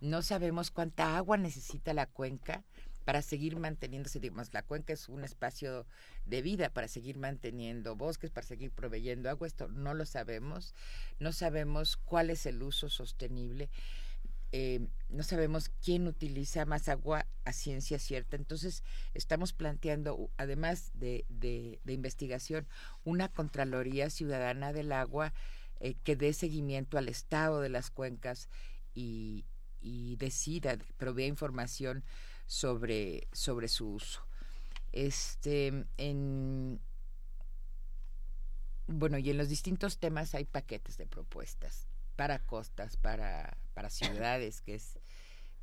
No 0.00 0.22
sabemos 0.22 0.70
cuánta 0.70 1.16
agua 1.16 1.36
necesita 1.36 1.92
la 1.94 2.06
cuenca 2.06 2.64
para 3.04 3.22
seguir 3.22 3.56
manteniéndose, 3.56 4.18
digamos, 4.18 4.52
la 4.52 4.62
cuenca 4.62 4.92
es 4.92 5.08
un 5.08 5.24
espacio 5.24 5.86
de 6.24 6.42
vida 6.42 6.70
para 6.70 6.88
seguir 6.88 7.18
manteniendo 7.18 7.96
bosques, 7.96 8.30
para 8.30 8.46
seguir 8.46 8.70
proveyendo 8.70 9.28
agua, 9.28 9.46
esto 9.46 9.68
no 9.68 9.94
lo 9.94 10.06
sabemos, 10.06 10.74
no 11.18 11.32
sabemos 11.32 11.96
cuál 11.96 12.30
es 12.30 12.46
el 12.46 12.62
uso 12.62 12.88
sostenible, 12.88 13.68
eh, 14.52 14.86
no 15.08 15.22
sabemos 15.22 15.70
quién 15.82 16.06
utiliza 16.06 16.64
más 16.64 16.88
agua 16.88 17.26
a 17.44 17.52
ciencia 17.52 17.98
cierta, 17.98 18.36
entonces 18.36 18.84
estamos 19.12 19.52
planteando, 19.52 20.30
además 20.36 20.92
de, 20.94 21.26
de, 21.28 21.80
investigación, 21.92 22.66
una 23.04 23.28
Contraloría 23.28 24.10
Ciudadana 24.10 24.72
del 24.72 24.92
Agua 24.92 25.34
eh, 25.80 25.96
que 26.04 26.16
dé 26.16 26.32
seguimiento 26.32 26.96
al 26.96 27.08
estado 27.08 27.60
de 27.60 27.68
las 27.68 27.90
cuencas 27.90 28.48
y, 28.94 29.44
y 29.80 30.16
decida, 30.16 30.78
provea 30.96 31.26
información 31.26 32.04
sobre, 32.46 33.28
sobre 33.32 33.68
su 33.68 33.94
uso. 33.94 34.26
Este, 34.92 35.86
en, 35.96 36.80
bueno, 38.86 39.18
y 39.18 39.30
en 39.30 39.38
los 39.38 39.48
distintos 39.48 39.98
temas 39.98 40.34
hay 40.34 40.44
paquetes 40.44 40.96
de 40.96 41.06
propuestas 41.06 41.88
para 42.16 42.38
costas, 42.38 42.96
para, 42.96 43.56
para 43.74 43.90
ciudades, 43.90 44.60
que 44.60 44.74
es, 44.76 44.98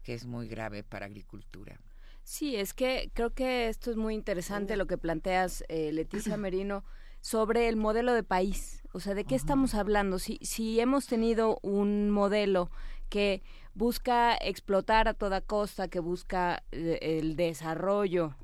que 0.04 0.14
es 0.14 0.26
muy 0.26 0.48
grave 0.48 0.84
para 0.84 1.06
agricultura. 1.06 1.80
Sí, 2.24 2.56
es 2.56 2.74
que 2.74 3.10
creo 3.14 3.34
que 3.34 3.68
esto 3.68 3.90
es 3.90 3.98
muy 3.98 4.14
interesante 4.14 4.76
lo 4.76 4.86
que 4.86 4.98
planteas, 4.98 5.64
eh, 5.70 5.92
Leticia 5.92 6.38
Merino, 6.38 6.84
sobre 7.20 7.68
el 7.68 7.78
modelo 7.78 8.14
de 8.14 8.24
país. 8.24 8.82
O 8.94 9.00
sea, 9.00 9.14
¿de 9.14 9.24
qué 9.24 9.36
estamos 9.36 9.74
hablando? 9.76 10.20
Si, 10.20 10.38
si 10.42 10.80
hemos 10.80 11.08
tenido 11.08 11.60
un 11.62 12.10
modelo 12.10 12.70
que 13.10 13.44
busca 13.74 14.36
explotar 14.36 15.08
a 15.08 15.14
toda 15.14 15.42
costa, 15.42 15.88
que 15.88 16.00
busca 16.00 16.64
eh, 16.72 17.00
el 17.02 17.36
desarrollo 17.36 18.36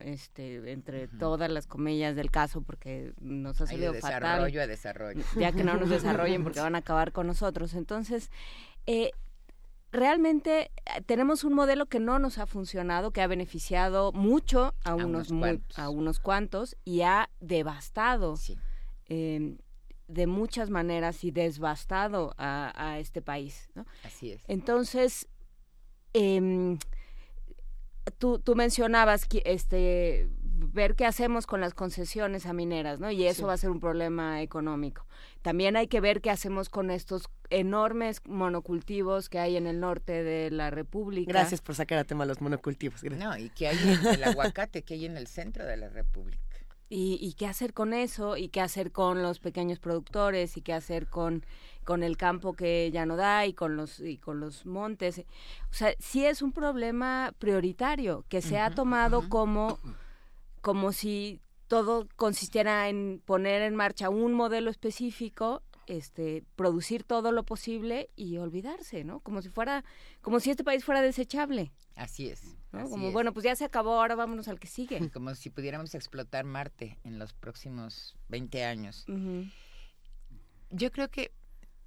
este 0.00 0.72
entre 0.72 1.06
todas 1.06 1.48
las 1.48 1.68
comillas 1.68 2.16
del 2.16 2.32
caso 2.32 2.62
porque 2.62 3.12
nos 3.20 3.60
ha 3.60 3.66
salido 3.68 3.92
de 3.92 3.98
desarrollo 3.98 4.60
a 4.60 4.66
desarrollo. 4.66 5.24
Ya 5.36 5.52
que 5.52 5.62
no 5.62 5.76
nos 5.76 5.88
desarrollen 5.90 6.42
porque 6.42 6.60
van 6.60 6.74
a 6.74 6.78
acabar 6.78 7.12
con 7.12 7.28
nosotros. 7.28 7.74
Entonces 7.74 8.30
eh, 8.86 9.12
realmente 9.92 10.62
eh, 10.62 11.02
tenemos 11.06 11.44
un 11.44 11.52
modelo 11.52 11.86
que 11.86 12.00
no 12.00 12.18
nos 12.18 12.38
ha 12.38 12.46
funcionado, 12.46 13.12
que 13.12 13.22
ha 13.22 13.26
beneficiado 13.28 14.12
mucho 14.12 14.74
a, 14.84 14.96
unos, 14.96 15.30
a 15.76 15.88
unos 15.90 16.18
cuantos 16.18 16.76
y 16.84 17.02
ha 17.02 17.30
devastado 17.40 18.34
em, 19.06 19.58
de 20.12 20.26
muchas 20.26 20.70
maneras 20.70 21.24
y 21.24 21.30
desbastado 21.30 22.34
a, 22.38 22.98
este 22.98 23.22
país. 23.22 23.70
Así 24.04 24.32
es. 24.32 24.42
Entonces, 24.48 25.28
eh, 26.14 26.76
tú, 28.18 28.38
tú 28.38 28.54
mencionabas 28.54 29.26
que 29.26 29.42
este 29.44 30.28
ver 30.72 30.94
qué 30.94 31.06
hacemos 31.06 31.46
con 31.46 31.60
las 31.60 31.74
concesiones 31.74 32.46
a 32.46 32.52
mineras, 32.52 33.00
¿no? 33.00 33.10
Y 33.10 33.26
eso 33.26 33.46
va 33.46 33.54
a 33.54 33.56
ser 33.56 33.70
un 33.70 33.80
problema 33.80 34.42
económico. 34.42 35.06
También 35.42 35.76
hay 35.76 35.88
que 35.88 36.00
ver 36.00 36.20
qué 36.20 36.30
hacemos 36.30 36.68
con 36.68 36.90
estos 36.90 37.28
enormes 37.50 38.20
monocultivos 38.26 39.28
que 39.28 39.38
hay 39.38 39.56
en 39.56 39.66
el 39.66 39.80
norte 39.80 40.22
de 40.22 40.50
la 40.50 40.70
República. 40.70 41.32
Gracias 41.32 41.60
por 41.60 41.74
sacar 41.74 41.98
a 41.98 42.04
tema 42.04 42.24
los 42.24 42.40
monocultivos. 42.40 43.02
No, 43.04 43.36
y 43.36 43.50
que 43.50 43.68
hay 43.68 43.78
el 44.14 44.24
aguacate 44.24 44.82
que 44.82 44.94
hay 44.94 45.06
en 45.06 45.16
el 45.16 45.26
centro 45.26 45.64
de 45.66 45.76
la 45.76 45.88
República. 45.88 46.42
Y, 46.94 47.34
qué 47.38 47.46
hacer 47.46 47.72
con 47.72 47.94
eso, 47.94 48.36
y 48.36 48.48
qué 48.48 48.60
hacer 48.60 48.92
con 48.92 49.22
los 49.22 49.38
pequeños 49.38 49.78
productores, 49.78 50.58
y 50.58 50.60
qué 50.60 50.74
hacer 50.74 51.06
con, 51.06 51.42
con 51.84 52.02
el 52.02 52.18
campo 52.18 52.52
que 52.52 52.90
ya 52.92 53.06
no 53.06 53.16
da, 53.16 53.46
y 53.46 53.54
con 53.54 53.76
los, 53.76 53.98
y 54.00 54.18
con 54.18 54.40
los 54.40 54.66
montes. 54.66 55.24
O 55.70 55.74
sea, 55.74 55.94
sí 55.98 56.26
es 56.26 56.42
un 56.42 56.52
problema 56.52 57.32
prioritario 57.38 58.26
que 58.28 58.42
se 58.42 58.58
ha 58.58 58.74
tomado 58.74 59.26
como, 59.30 59.78
como 60.60 60.92
si 60.92 61.40
todo 61.66 62.06
consistiera 62.16 62.90
en 62.90 63.22
poner 63.24 63.62
en 63.62 63.74
marcha 63.74 64.10
un 64.10 64.34
modelo 64.34 64.70
específico 64.70 65.62
este 65.86 66.44
producir 66.56 67.04
todo 67.04 67.32
lo 67.32 67.44
posible 67.44 68.10
y 68.16 68.38
olvidarse, 68.38 69.04
¿no? 69.04 69.20
Como 69.20 69.42
si 69.42 69.48
fuera 69.48 69.84
como 70.20 70.40
si 70.40 70.50
este 70.50 70.64
país 70.64 70.84
fuera 70.84 71.02
desechable. 71.02 71.72
Así 71.96 72.28
es. 72.28 72.56
como, 72.70 73.12
bueno, 73.12 73.32
pues 73.32 73.44
ya 73.44 73.54
se 73.56 73.64
acabó, 73.64 74.00
ahora 74.00 74.14
vámonos 74.14 74.48
al 74.48 74.58
que 74.58 74.66
sigue. 74.66 74.98
Como 75.12 75.34
si 75.34 75.50
pudiéramos 75.50 75.94
explotar 75.94 76.44
Marte 76.44 76.98
en 77.04 77.18
los 77.18 77.34
próximos 77.34 78.16
20 78.28 78.64
años. 78.64 79.04
Yo 80.70 80.90
creo 80.90 81.10
que 81.10 81.32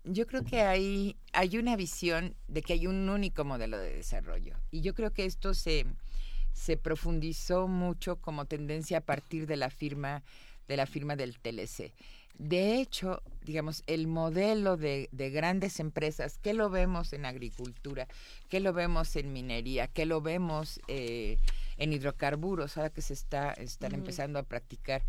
yo 0.05 0.27
creo 0.27 0.43
que 0.43 0.61
hay, 0.61 1.17
hay 1.33 1.57
una 1.57 1.75
visión 1.75 2.35
de 2.47 2.61
que 2.61 2.73
hay 2.73 2.87
un 2.87 3.09
único 3.09 3.43
modelo 3.43 3.77
de 3.77 3.95
desarrollo. 3.95 4.55
Y 4.71 4.81
yo 4.81 4.93
creo 4.93 5.11
que 5.11 5.25
esto 5.25 5.53
se, 5.53 5.85
se 6.53 6.77
profundizó 6.77 7.67
mucho 7.67 8.17
como 8.17 8.45
tendencia 8.45 8.99
a 8.99 9.01
partir 9.01 9.47
de 9.47 9.57
la 9.57 9.69
firma, 9.69 10.23
de 10.67 10.77
la 10.77 10.85
firma 10.85 11.15
del 11.15 11.39
TLC. 11.39 11.93
De 12.37 12.79
hecho, 12.79 13.21
digamos, 13.43 13.83
el 13.87 14.07
modelo 14.07 14.75
de, 14.75 15.07
grandes 15.11 15.79
empresas, 15.79 16.37
que 16.37 16.53
lo 16.53 16.69
vemos 16.69 17.13
en 17.13 17.25
agricultura, 17.25 18.07
que 18.49 18.59
lo 18.59 18.73
vemos 18.73 19.15
en 19.15 19.31
minería, 19.31 19.87
que 19.87 20.05
lo 20.05 20.21
vemos 20.21 20.81
eh, 20.87 21.37
en 21.77 21.93
hidrocarburos, 21.93 22.77
ahora 22.77 22.89
que 22.89 23.01
se 23.01 23.13
está, 23.13 23.53
están 23.53 23.93
empezando 23.93 24.39
a 24.39 24.43
practicar 24.43 25.03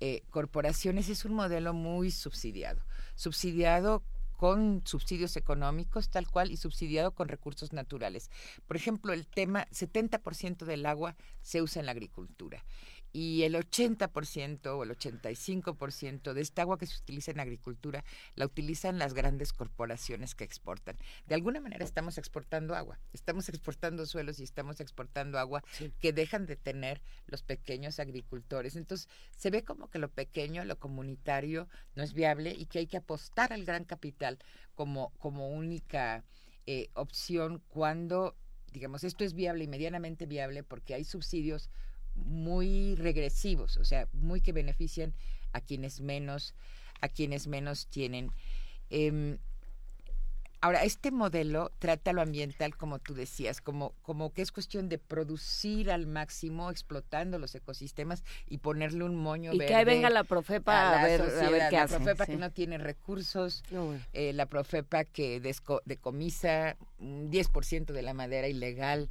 eh, 0.00 0.22
corporaciones, 0.30 1.08
es 1.08 1.24
un 1.24 1.34
modelo 1.34 1.72
muy 1.72 2.10
subsidiado. 2.10 2.80
Subsidiado 3.16 4.04
con 4.36 4.82
subsidios 4.86 5.36
económicos 5.36 6.10
tal 6.10 6.28
cual 6.28 6.52
y 6.52 6.56
subsidiado 6.56 7.10
con 7.10 7.28
recursos 7.28 7.72
naturales. 7.72 8.30
Por 8.68 8.76
ejemplo, 8.76 9.12
el 9.12 9.26
tema 9.26 9.66
70% 9.72 10.64
del 10.64 10.86
agua 10.86 11.16
se 11.42 11.60
usa 11.60 11.80
en 11.80 11.86
la 11.86 11.92
agricultura 11.92 12.64
y 13.12 13.42
el 13.42 13.54
80% 13.54 14.66
o 14.66 14.82
el 14.82 14.90
85% 14.90 16.32
de 16.32 16.40
esta 16.40 16.62
agua 16.62 16.78
que 16.78 16.86
se 16.86 16.98
utiliza 16.98 17.30
en 17.30 17.40
agricultura 17.40 18.04
la 18.34 18.46
utilizan 18.46 18.98
las 18.98 19.14
grandes 19.14 19.52
corporaciones 19.52 20.34
que 20.34 20.44
exportan. 20.44 20.96
De 21.26 21.34
alguna 21.34 21.60
manera 21.60 21.84
estamos 21.84 22.18
exportando 22.18 22.74
agua, 22.74 22.98
estamos 23.12 23.48
exportando 23.48 24.06
suelos 24.06 24.40
y 24.40 24.44
estamos 24.44 24.80
exportando 24.80 25.38
agua 25.38 25.62
que 26.00 26.12
dejan 26.12 26.46
de 26.46 26.56
tener 26.56 27.00
los 27.26 27.42
pequeños 27.42 27.98
agricultores. 27.98 28.76
Entonces 28.76 29.08
se 29.36 29.50
ve 29.50 29.64
como 29.64 29.88
que 29.88 29.98
lo 29.98 30.08
pequeño, 30.08 30.64
lo 30.64 30.78
comunitario 30.78 31.68
no 31.94 32.02
es 32.02 32.12
viable 32.12 32.54
y 32.56 32.66
que 32.66 32.80
hay 32.80 32.86
que 32.86 32.98
apostar 32.98 33.52
al 33.52 33.64
gran 33.64 33.84
capital 33.84 34.38
como, 34.74 35.12
como 35.18 35.48
única 35.48 36.24
eh, 36.66 36.90
opción 36.94 37.62
cuando 37.68 38.36
digamos, 38.72 39.02
esto 39.02 39.24
es 39.24 39.34
viable 39.34 39.64
y 39.64 39.68
medianamente 39.68 40.26
viable 40.26 40.62
porque 40.62 40.94
hay 40.94 41.04
subsidios 41.04 41.70
muy 42.24 42.94
regresivos, 42.96 43.76
o 43.76 43.84
sea, 43.84 44.08
muy 44.12 44.40
que 44.40 44.52
benefician 44.52 45.14
a 45.52 45.60
quienes 45.60 46.00
menos, 46.00 46.54
a 47.00 47.08
quienes 47.08 47.46
menos 47.46 47.86
tienen. 47.88 48.30
Em, 48.90 49.38
ahora, 50.60 50.84
este 50.84 51.10
modelo 51.10 51.70
trata 51.78 52.12
lo 52.12 52.22
ambiental, 52.22 52.76
como 52.76 52.98
tú 52.98 53.14
decías, 53.14 53.60
como, 53.60 53.94
como 54.02 54.32
que 54.32 54.42
es 54.42 54.52
cuestión 54.52 54.88
de 54.88 54.98
producir 54.98 55.90
al 55.90 56.06
máximo, 56.06 56.70
explotando 56.70 57.38
los 57.38 57.54
ecosistemas 57.54 58.24
y 58.46 58.58
ponerle 58.58 59.04
un 59.04 59.16
moño 59.16 59.52
y 59.52 59.58
que 59.58 59.74
ahí 59.74 59.84
venga 59.84 60.10
la 60.10 60.24
Profepa 60.24 61.00
a, 61.00 61.04
ver, 61.04 61.20
qué 61.20 61.76
la 61.76 61.82
hace. 61.82 61.94
La 61.94 62.04
Profepa 62.04 62.26
que 62.26 62.36
no 62.36 62.50
tiene 62.50 62.78
recursos, 62.78 63.62
eh, 64.12 64.32
la 64.32 64.46
Profepa 64.46 65.04
que 65.04 65.40
decomisa 65.84 66.76
un 66.98 67.30
10% 67.30 67.92
de 67.92 68.02
la 68.02 68.14
madera 68.14 68.48
ilegal 68.48 69.08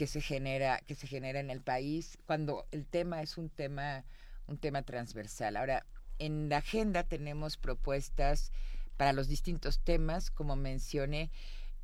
que 0.00 0.06
se 0.06 0.22
genera 0.22 0.80
que 0.86 0.94
se 0.94 1.06
genera 1.06 1.40
en 1.40 1.50
el 1.50 1.60
país 1.60 2.16
cuando 2.24 2.64
el 2.70 2.86
tema 2.86 3.20
es 3.20 3.36
un 3.36 3.50
tema 3.50 4.06
un 4.46 4.56
tema 4.56 4.80
transversal. 4.80 5.58
Ahora, 5.58 5.84
en 6.18 6.48
la 6.48 6.56
agenda 6.56 7.02
tenemos 7.02 7.58
propuestas 7.58 8.50
para 8.96 9.12
los 9.12 9.28
distintos 9.28 9.78
temas, 9.80 10.30
como 10.30 10.56
mencioné, 10.56 11.30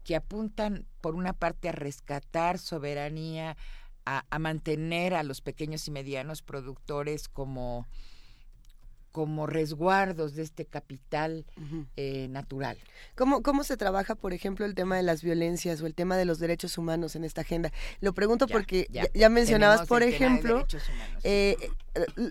que 0.02 0.16
apuntan 0.16 0.86
por 1.02 1.14
una 1.14 1.34
parte 1.34 1.68
a 1.68 1.72
rescatar 1.72 2.58
soberanía, 2.58 3.58
a, 4.06 4.24
a 4.30 4.38
mantener 4.38 5.12
a 5.12 5.22
los 5.22 5.42
pequeños 5.42 5.86
y 5.86 5.90
medianos 5.90 6.40
productores 6.40 7.28
como 7.28 7.86
como 9.16 9.46
resguardos 9.46 10.34
de 10.34 10.42
este 10.42 10.66
capital 10.66 11.46
eh, 11.96 12.28
natural. 12.28 12.76
¿Cómo, 13.14 13.42
¿Cómo 13.42 13.64
se 13.64 13.78
trabaja, 13.78 14.14
por 14.14 14.34
ejemplo, 14.34 14.66
el 14.66 14.74
tema 14.74 14.94
de 14.98 15.02
las 15.02 15.22
violencias 15.22 15.80
o 15.80 15.86
el 15.86 15.94
tema 15.94 16.18
de 16.18 16.26
los 16.26 16.38
derechos 16.38 16.76
humanos 16.76 17.16
en 17.16 17.24
esta 17.24 17.40
agenda? 17.40 17.72
Lo 18.02 18.12
pregunto 18.12 18.46
porque 18.46 18.86
ya, 19.14 19.30
mencionabas, 19.30 19.88
por 19.88 20.02
ejemplo, 20.02 20.66
eh, 21.24 21.56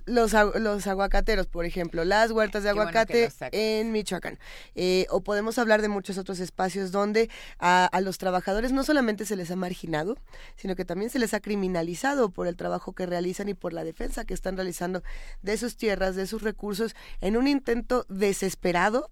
los, 0.06 0.34
los 0.34 0.86
aguacateros, 0.86 1.48
por 1.48 1.66
ejemplo, 1.66 2.06
las 2.06 2.30
huertas 2.30 2.62
de 2.62 2.70
aguacate 2.70 3.32
en 3.52 3.92
Michoacán. 3.92 4.38
Eh, 4.76 5.08
o 5.10 5.22
podemos 5.22 5.58
hablar 5.58 5.82
de 5.82 5.88
muchos 5.88 6.20
otros 6.20 6.40
espacios 6.40 6.92
donde 6.92 7.32
a, 7.58 7.86
a, 7.86 8.02
los 8.02 8.20
trabajadores 8.20 8.72
no 8.72 8.84
solamente 8.84 9.26
se 9.26 9.36
les 9.36 9.50
ha 9.50 9.56
marginado, 9.56 10.18
sino 10.56 10.76
que 10.76 10.86
también 10.86 11.10
se 11.10 11.18
les 11.18 11.34
ha 11.34 11.40
criminalizado 11.40 12.30
por 12.30 12.46
el 12.46 12.56
trabajo 12.56 12.94
que 12.94 13.08
realizan 13.08 13.50
y 13.50 13.56
por 13.56 13.74
la 13.74 13.84
defensa 13.84 14.24
que 14.24 14.36
están 14.36 14.56
realizando 14.56 15.02
de 15.42 15.58
sus 15.58 15.78
tierras, 15.78 16.16
de 16.16 16.28
sus 16.28 16.44
recursos, 16.44 16.75
en 17.22 17.38
un 17.38 17.48
intento 17.48 18.06
desesperado 18.10 19.12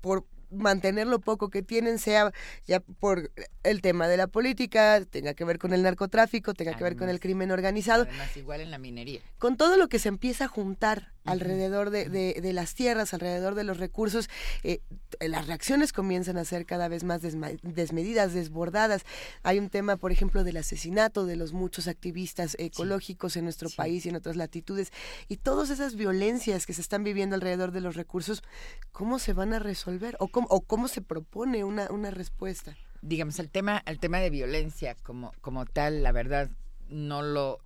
por 0.00 0.26
mantener 0.52 1.06
lo 1.06 1.20
poco 1.20 1.50
que 1.50 1.62
tienen, 1.62 1.98
sea 1.98 2.32
ya 2.66 2.80
por 2.80 3.32
el 3.62 3.80
tema 3.80 4.06
de 4.08 4.16
la 4.16 4.26
política, 4.26 5.02
tenga 5.04 5.34
que 5.34 5.44
ver 5.44 5.58
con 5.58 5.72
el 5.72 5.82
narcotráfico, 5.82 6.54
tenga 6.54 6.74
que 6.74 6.84
ver 6.84 6.96
con 6.96 7.08
el 7.08 7.20
crimen 7.20 7.50
organizado. 7.50 8.02
Además, 8.02 8.36
igual 8.36 8.60
en 8.60 8.70
la 8.70 8.78
minería. 8.78 9.20
Con 9.38 9.56
todo 9.56 9.76
lo 9.76 9.88
que 9.88 9.98
se 9.98 10.08
empieza 10.08 10.44
a 10.44 10.48
juntar 10.48 11.12
alrededor 11.24 11.90
de, 11.90 12.08
de, 12.08 12.52
las 12.52 12.74
tierras, 12.74 13.14
alrededor 13.14 13.54
de 13.54 13.64
los 13.64 13.78
recursos, 13.78 14.28
eh, 14.62 14.80
las 15.20 15.46
reacciones 15.46 15.92
comienzan 15.92 16.36
a 16.36 16.44
ser 16.44 16.66
cada 16.66 16.88
vez 16.88 17.04
más 17.04 17.22
desmedidas, 17.22 18.34
desbordadas. 18.34 19.02
Hay 19.42 19.58
un 19.58 19.68
tema, 19.68 19.96
por 19.96 20.12
ejemplo, 20.12 20.44
del 20.44 20.56
asesinato 20.56 21.26
de 21.26 21.36
los 21.36 21.52
muchos 21.52 21.86
activistas 21.88 22.56
ecológicos 22.58 23.36
en 23.36 23.44
nuestro 23.44 23.68
país 23.70 24.04
y 24.04 24.08
en 24.08 24.16
otras 24.16 24.36
latitudes, 24.36 24.92
y 25.28 25.36
todas 25.36 25.70
esas 25.70 25.94
violencias 25.94 26.66
que 26.66 26.72
se 26.72 26.80
están 26.80 27.04
viviendo 27.04 27.36
alrededor 27.36 27.72
de 27.72 27.80
los 27.80 27.96
recursos, 27.96 28.42
¿cómo 28.90 29.18
se 29.18 29.32
van 29.32 29.52
a 29.52 29.58
resolver? 29.58 30.16
¿O 30.18 30.28
cómo, 30.28 30.48
o 30.50 30.62
cómo 30.62 30.88
se 30.88 31.02
propone 31.02 31.64
una, 31.64 31.90
una 31.90 32.10
respuesta? 32.10 32.76
Digamos, 33.00 33.38
el 33.38 33.50
tema, 33.50 33.82
el 33.86 33.98
tema 33.98 34.18
de 34.18 34.30
violencia 34.30 34.96
como, 35.02 35.32
como 35.40 35.66
tal, 35.66 36.02
la 36.02 36.12
verdad, 36.12 36.50
no 36.88 37.22
lo 37.22 37.60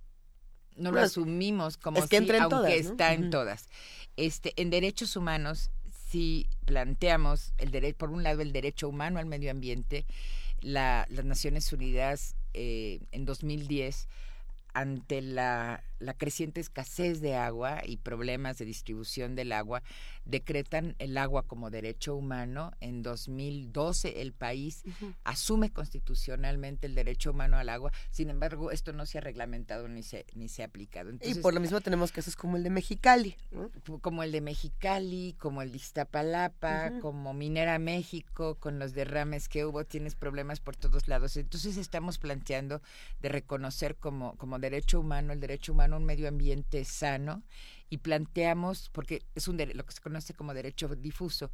no 0.77 0.91
lo 0.91 1.01
asumimos 1.01 1.77
como 1.77 1.97
es 1.97 2.07
que 2.07 2.19
si, 2.19 2.31
aunque 2.31 2.77
está 2.77 3.13
en 3.13 3.29
todas. 3.29 3.69
Este, 4.15 4.53
en 4.55 4.69
derechos 4.69 5.15
humanos, 5.15 5.71
si 6.09 6.47
planteamos 6.65 7.53
el 7.57 7.71
derecho, 7.71 7.97
por 7.97 8.09
un 8.09 8.23
lado 8.23 8.41
el 8.41 8.51
derecho 8.51 8.87
humano 8.89 9.19
al 9.19 9.25
medio 9.25 9.51
ambiente, 9.51 10.05
la, 10.61 11.05
las 11.09 11.25
Naciones 11.25 11.71
Unidas 11.71 12.35
eh, 12.53 12.99
en 13.11 13.25
2010 13.25 14.07
ante 14.73 15.21
la 15.21 15.83
la 15.99 16.13
creciente 16.13 16.59
escasez 16.59 17.21
de 17.21 17.35
agua 17.35 17.81
y 17.85 17.97
problemas 17.97 18.57
de 18.57 18.65
distribución 18.65 19.35
del 19.35 19.51
agua 19.51 19.83
decretan 20.25 20.95
el 20.99 21.17
agua 21.17 21.43
como 21.43 21.69
derecho 21.69 22.15
humano. 22.15 22.71
En 22.79 23.01
2012 23.01 24.21
el 24.21 24.33
país 24.33 24.83
asume 25.23 25.71
constitucionalmente 25.71 26.87
el 26.87 26.95
derecho 26.95 27.31
humano 27.31 27.57
al 27.57 27.69
agua. 27.69 27.91
Sin 28.11 28.29
embargo, 28.29 28.71
esto 28.71 28.93
no 28.93 29.05
se 29.05 29.17
ha 29.17 29.21
reglamentado 29.21 29.87
ni 29.87 30.03
se 30.03 30.25
ni 30.33 30.49
se 30.49 30.63
ha 30.63 30.65
aplicado. 30.65 31.11
y 31.21 31.35
por 31.35 31.53
lo 31.53 31.59
mismo 31.59 31.81
tenemos 31.81 32.11
casos 32.11 32.35
como 32.35 32.57
el 32.57 32.63
de 32.63 32.69
Mexicali, 32.69 33.35
como 34.01 34.23
el 34.23 34.31
de 34.31 34.41
Mexicali, 34.41 35.35
como 35.39 35.61
el 35.61 35.71
de 35.71 35.77
Iztapalapa, 35.77 36.99
como 37.01 37.33
Minera 37.33 37.79
México, 37.79 38.55
con 38.55 38.79
los 38.79 38.93
derrames 38.93 39.47
que 39.49 39.65
hubo, 39.65 39.85
tienes 39.85 40.15
problemas 40.15 40.59
por 40.59 40.75
todos 40.75 41.07
lados. 41.07 41.37
Entonces 41.37 41.77
estamos 41.77 42.17
planteando 42.17 42.81
de 43.21 43.29
reconocer 43.29 43.95
como 43.95 44.35
como 44.37 44.59
derecho 44.59 44.99
humano 44.99 45.33
el 45.33 45.39
derecho 45.39 45.71
humano 45.71 45.86
un 45.93 46.05
medio 46.05 46.27
ambiente 46.27 46.83
sano 46.85 47.43
y 47.89 47.97
planteamos, 47.99 48.89
porque 48.89 49.23
es 49.35 49.47
un 49.47 49.57
lo 49.57 49.85
que 49.85 49.93
se 49.93 50.01
conoce 50.01 50.33
como 50.33 50.53
derecho 50.53 50.87
difuso, 50.95 51.51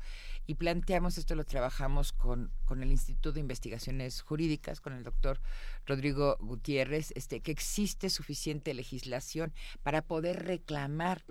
y 0.47 0.55
planteamos, 0.55 1.17
esto 1.17 1.35
lo 1.35 1.45
trabajamos 1.45 2.11
con, 2.11 2.51
con 2.65 2.81
el 2.81 2.91
Instituto 2.91 3.31
de 3.31 3.39
Investigaciones 3.39 4.21
Jurídicas, 4.21 4.81
con 4.81 4.93
el 4.93 5.03
doctor 5.03 5.39
Rodrigo 5.85 6.37
Gutiérrez, 6.39 7.11
este, 7.15 7.41
que 7.41 7.51
existe 7.51 8.09
suficiente 8.09 8.73
legislación 8.73 9.53
para 9.83 10.01
poder 10.01 10.43
reclamar 10.45 11.23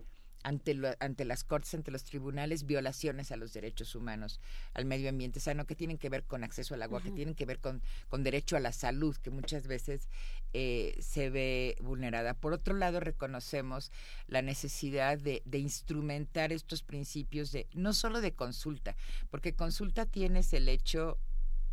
ante, 0.43 0.77
ante 1.01 1.25
las 1.25 1.45
cortes, 1.45 1.75
ante 1.75 1.91
los 1.91 2.05
tribunales, 2.05 2.67
violaciones 2.67 3.33
a 3.33 3.37
los 3.37 3.53
derechos 3.53 3.95
humanos, 3.95 4.41
al 4.75 4.85
medio 4.85 5.09
ambiente 5.09 5.41
sano, 5.41 5.67
que 5.67 5.77
tienen 5.77 5.99
que 5.99 6.09
ver 6.09 6.25
con 6.25 6.45
acceso 6.45 6.75
al 6.75 6.83
agua, 6.83 7.03
que 7.03 7.11
tienen 7.11 7.35
que 7.35 7.47
ver 7.47 7.61
con, 7.61 7.83
con 8.09 8.23
derecho 8.23 8.57
a 8.57 8.61
la 8.61 8.73
salud, 8.73 9.17
que 9.17 9.31
muchas 9.31 9.67
veces 9.67 10.09
eh, 10.55 10.95
se 11.01 11.31
ve 11.31 11.77
vulnerada. 11.81 12.35
Por 12.35 12.53
otro 12.53 12.75
lado, 12.75 13.01
reconocemos 13.01 13.91
la 14.29 14.43
necesidad 14.43 15.17
de, 15.19 15.43
instrumentar 15.53 16.53
estos 16.53 16.83
principios 16.83 17.53
de 17.53 17.67
no 17.73 17.95
solo 17.95 18.21
de 18.21 18.35
consulta, 18.35 18.95
porque 19.31 19.55
consulta 19.55 20.05
tienes 20.05 20.53
el 20.53 20.69
hecho, 20.69 21.17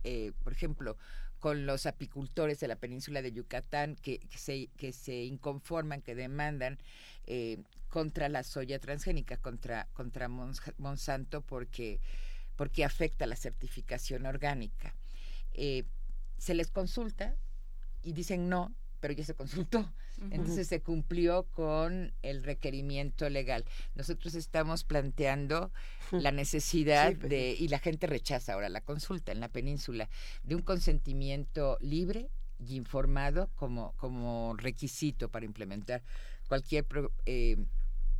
eh, 0.05 0.31
por 0.43 0.53
ejemplo, 0.53 0.97
con 1.39 1.65
los 1.65 1.85
apicultores 1.85 2.61
de 2.61 2.69
la 2.69 2.77
península 2.77 3.21
de 3.21 3.33
Yucatán 3.33 3.95
que, 3.95 4.21
se, 4.33 4.67
que 4.77 4.93
se 4.93 5.23
inconforman, 5.23 6.01
que 6.01 6.15
demandan 6.15 6.79
eh, 7.27 7.57
contra 7.89 8.29
la 8.29 8.43
soya 8.43 8.79
transgénica, 8.79 9.35
contra, 9.35 9.87
contra 9.91 10.29
Monsanto, 10.29 11.41
porque, 11.41 11.99
porque 12.55 12.85
afecta 12.85 13.25
la 13.25 13.35
certificación 13.35 14.25
orgánica. 14.25 14.95
Se 16.37 16.53
les 16.53 16.71
consulta 16.71 17.35
y 18.03 18.13
dicen 18.13 18.49
no, 18.49 18.73
pero 18.99 19.13
ya 19.13 19.23
se 19.23 19.35
consultó. 19.35 19.91
Entonces 20.31 20.67
se 20.67 20.81
cumplió 20.81 21.43
con 21.43 22.13
el 22.23 22.43
requerimiento 22.43 23.29
legal. 23.29 23.63
Nosotros 23.95 24.35
estamos 24.35 24.83
planteando 24.83 25.71
la 26.11 26.31
necesidad 26.31 27.15
pues 27.15 27.29
de, 27.29 27.55
y 27.57 27.69
la 27.69 27.79
gente 27.79 28.05
rechaza 28.05 28.53
ahora 28.53 28.67
la 28.67 28.81
consulta 28.81 29.31
en 29.31 29.39
la 29.39 29.47
península, 29.47 30.09
de 30.43 30.55
un 30.55 30.61
consentimiento 30.61 31.77
libre 31.79 32.29
y 32.59 32.75
informado 32.75 33.49
como, 33.55 33.93
como 33.93 34.55
requisito 34.57 35.29
para 35.29 35.45
implementar 35.45 36.03
cualquier 36.49 36.85
eh, 37.25 37.55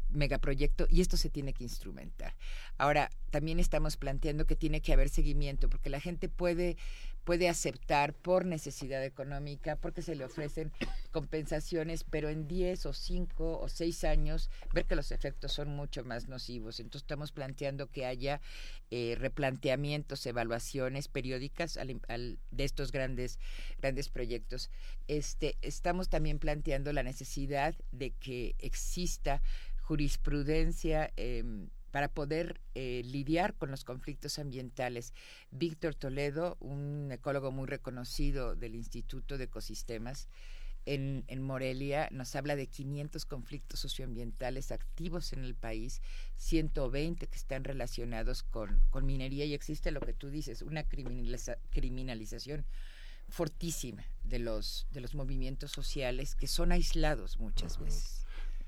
megaproyecto 0.10 0.88
y 0.90 1.02
esto 1.02 1.18
se 1.18 1.30
tiene 1.30 1.54
que 1.54 1.64
instrumentar. 1.64 2.36
Ahora, 2.78 3.10
también 3.30 3.60
estamos 3.60 3.98
planteando 3.98 4.46
que 4.46 4.56
tiene 4.56 4.82
que 4.82 4.94
haber 4.94 5.10
seguimiento 5.10 5.70
porque 5.70 5.90
la 5.90 6.00
gente 6.00 6.30
puede 6.30 6.78
puede 7.30 7.48
aceptar 7.48 8.16
por 8.16 8.44
necesidad 8.44 9.04
económica, 9.06 9.76
porque 9.76 10.02
se 10.02 10.16
le 10.16 10.26
ofrecen 10.26 10.72
compensaciones, 11.12 12.04
pero 12.04 12.30
en 12.30 12.48
10 12.48 12.88
o 12.88 12.94
5 12.94 13.60
o 13.60 13.70
6 13.70 14.04
años 14.06 14.50
ver 14.74 14.86
que 14.86 14.96
los 14.96 15.12
efectos 15.12 15.54
son 15.54 15.76
mucho 15.76 16.04
más 16.04 16.28
nocivos. 16.28 16.80
Entonces 16.80 17.04
estamos 17.04 17.32
planteando 17.32 17.86
que 17.86 18.08
haya 18.08 18.42
eh, 18.90 19.16
replanteamientos, 19.20 20.26
evaluaciones 20.26 21.08
periódicas 21.08 21.78
de 21.78 22.64
estos 22.64 22.92
grandes, 22.92 23.38
grandes 23.78 24.10
proyectos. 24.10 24.72
Este, 25.08 25.56
estamos 25.62 26.10
también 26.10 26.40
planteando 26.40 26.92
la 26.94 27.04
necesidad 27.04 27.76
de 27.92 28.10
que 28.10 28.56
exista 28.58 29.44
jurisprudencia 29.90 31.12
em, 31.18 31.68
para 31.90 32.10
poder 32.10 32.62
eh, 32.76 33.02
lidiar 33.06 33.56
con 33.56 33.72
los 33.72 33.84
conflictos 33.84 34.38
ambientales. 34.38 35.16
Víctor 35.50 35.96
Toledo, 35.96 36.58
un 36.60 37.10
ecólogo 37.12 37.52
muy 37.52 37.66
reconocido 37.66 38.56
del 38.56 38.76
Instituto 38.76 39.40
de 39.40 39.46
Ecosistemas 39.46 40.28
en, 40.86 41.24
en, 41.28 41.42
Morelia, 41.42 42.08
nos 42.12 42.36
habla 42.36 42.56
de 42.56 42.68
500 42.68 43.26
conflictos 43.26 43.80
socioambientales 43.80 44.72
activos 44.72 45.34
en 45.34 45.44
el 45.44 45.56
país, 45.56 46.04
120 46.38 47.26
que 47.26 47.36
están 47.36 47.64
relacionados 47.64 48.44
con, 48.44 48.80
con 48.92 49.08
minería 49.08 49.46
y 49.46 49.56
existe 49.56 49.90
lo 49.90 50.02
que 50.02 50.14
tú 50.14 50.30
dices, 50.30 50.62
una 50.62 50.84
criminalización 50.84 52.64
fortísima 53.28 54.06
de 54.24 54.38
los, 54.38 54.86
de 54.92 55.02
los 55.02 55.16
movimientos 55.16 55.72
sociales 55.72 56.36
que 56.36 56.46
son 56.46 56.72
aislados 56.72 57.40
muchas 57.40 57.80
veces 57.80 58.19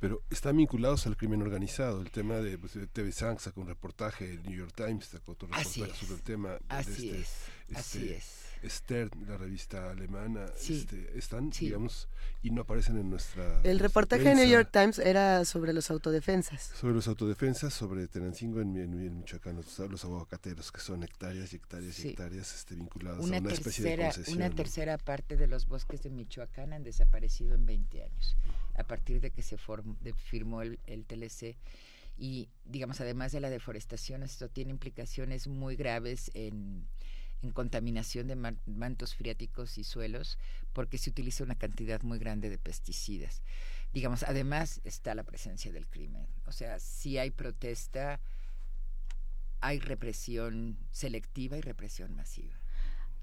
pero 0.02 0.24
están 0.32 0.58
vinculados 0.58 1.06
al 1.06 1.16
crimen 1.16 1.44
organizado. 1.44 2.02
El 2.02 2.10
tema 2.10 2.38
de 2.38 2.58
pues, 2.58 2.74
TV 2.92 3.12
Sang 3.12 3.40
sacó 3.40 3.62
un 3.62 3.68
reportaje, 3.68 4.32
el 4.32 4.42
New 4.42 4.58
York 4.58 4.74
Times 4.76 5.06
sacó 5.06 5.34
otro 5.34 5.48
reportaje 5.48 5.94
sobre 5.94 6.16
el 6.16 6.24
tema. 6.24 6.58
Así 6.70 7.10
este, 7.10 7.22
es. 7.22 7.30
Este, 7.72 7.80
así 7.80 8.10
es. 8.10 8.42
Stern, 8.64 9.10
la 9.28 9.38
revista 9.38 9.90
alemana, 9.90 10.46
este, 10.56 11.18
están, 11.18 11.50
digamos, 11.50 12.08
y 12.44 12.52
no 12.52 12.62
aparecen 12.62 12.98
en 12.98 13.10
nuestra... 13.10 13.62
El 13.64 13.80
reportaje 13.80 14.24
de 14.24 14.36
New 14.36 14.48
York 14.48 14.70
Times 14.72 15.00
era 15.00 15.46
sobre 15.46 15.74
los 15.74 15.90
autodefensas. 15.90 16.72
Sobre 16.80 16.94
los 16.94 17.08
autodefensas, 17.08 17.74
sobre 17.74 18.08
Tenancingo 18.08 18.62
en, 18.62 18.78
en, 18.78 19.18
Michoacán, 19.18 19.56
los, 19.56 19.80
los, 19.80 20.06
aguacateros, 20.06 20.72
que 20.72 20.80
son 20.80 21.04
hectáreas 21.04 21.54
y 21.54 21.56
hectáreas 21.56 22.00
y 22.00 22.10
hectáreas 22.10 22.54
este, 22.54 22.76
vinculadas 22.76 23.24
una 23.24 23.38
a 23.38 23.40
una 23.40 23.50
tercera, 23.50 23.70
especie 23.70 23.84
de 23.84 24.04
concesión. 24.04 24.38
Una 24.38 24.50
tercera 24.52 24.98
parte 25.00 25.38
de 25.38 25.48
los 25.48 25.68
bosques 25.68 26.04
de 26.04 26.12
Michoacán 26.12 26.74
han 26.74 26.84
desaparecido 26.84 27.56
en 27.56 27.66
20 27.66 28.04
años, 28.04 28.38
a 28.76 28.84
partir 28.84 29.22
de 29.22 29.32
que 29.32 29.42
se 29.42 29.58
formó, 29.58 29.98
de, 30.02 30.14
firmó 30.14 30.62
el, 30.62 30.80
el 30.86 31.06
TLC 31.06 31.56
y 32.18 32.50
digamos 32.66 33.02
además 33.02 33.32
de 33.32 33.40
la 33.40 33.50
deforestación 33.50 34.22
esto 34.22 34.50
tiene 34.50 34.70
implicaciones 34.70 35.48
muy 35.48 35.76
graves 35.76 36.30
en 36.36 36.86
en 37.42 37.52
contaminación 37.52 38.28
de 38.28 38.36
mantos 38.36 39.16
freáticos 39.16 39.78
y 39.78 39.84
suelos 39.84 40.38
porque 40.74 40.98
se 40.98 41.10
utiliza 41.10 41.44
una 41.44 41.56
cantidad 41.56 42.02
muy 42.02 42.20
grande 42.20 42.50
de 42.50 42.58
pesticidas. 42.58 43.42
Digamos, 43.94 44.24
además 44.24 44.80
está 44.84 45.16
la 45.16 45.24
presencia 45.24 45.72
del 45.72 45.88
crimen. 45.88 46.28
O 46.46 46.52
sea, 46.52 46.80
si 46.80 47.18
hay 47.18 47.32
protesta, 47.32 48.20
hay 49.60 49.80
represión 49.80 50.78
selectiva 50.92 51.58
y 51.58 51.62
represión 51.62 52.16
masiva. 52.16 52.61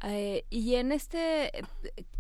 Eh, 0.05 0.45
y 0.49 0.77
en 0.77 0.93
este, 0.93 1.51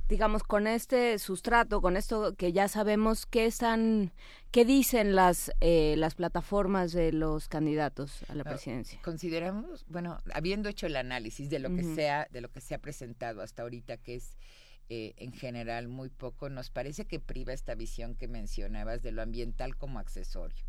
digamos, 0.08 0.42
con 0.42 0.66
este 0.66 1.18
sustrato, 1.18 1.80
con 1.80 1.96
esto 1.96 2.34
que 2.34 2.52
ya 2.52 2.66
sabemos, 2.66 3.26
¿qué 3.26 3.46
están, 3.46 4.12
qué 4.50 4.64
dicen 4.64 5.14
las 5.14 5.52
eh, 5.60 5.94
las 5.96 6.14
plataformas 6.14 6.92
de 6.92 7.12
los 7.12 7.48
candidatos 7.48 8.24
a 8.28 8.34
la 8.34 8.42
ah, 8.42 8.50
presidencia? 8.50 9.00
Consideramos, 9.02 9.84
bueno, 9.88 10.18
habiendo 10.32 10.68
hecho 10.68 10.86
el 10.86 10.96
análisis 10.96 11.50
de 11.50 11.60
lo 11.60 11.74
que 11.74 11.84
sea, 11.84 12.26
de 12.30 12.40
lo 12.40 12.50
que 12.50 12.60
se 12.60 12.74
ha 12.74 12.78
presentado 12.78 13.42
hasta 13.42 13.62
ahorita, 13.62 13.96
que 13.98 14.16
es 14.16 14.36
eh, 14.88 15.14
en 15.18 15.32
general 15.32 15.86
muy 15.86 16.08
poco, 16.08 16.48
nos 16.48 16.70
parece 16.70 17.04
que 17.04 17.20
priva 17.20 17.52
esta 17.52 17.74
visión 17.74 18.14
que 18.14 18.26
mencionabas 18.26 19.02
de 19.02 19.12
lo 19.12 19.22
ambiental 19.22 19.76
como 19.76 19.98
accesorio, 19.98 20.64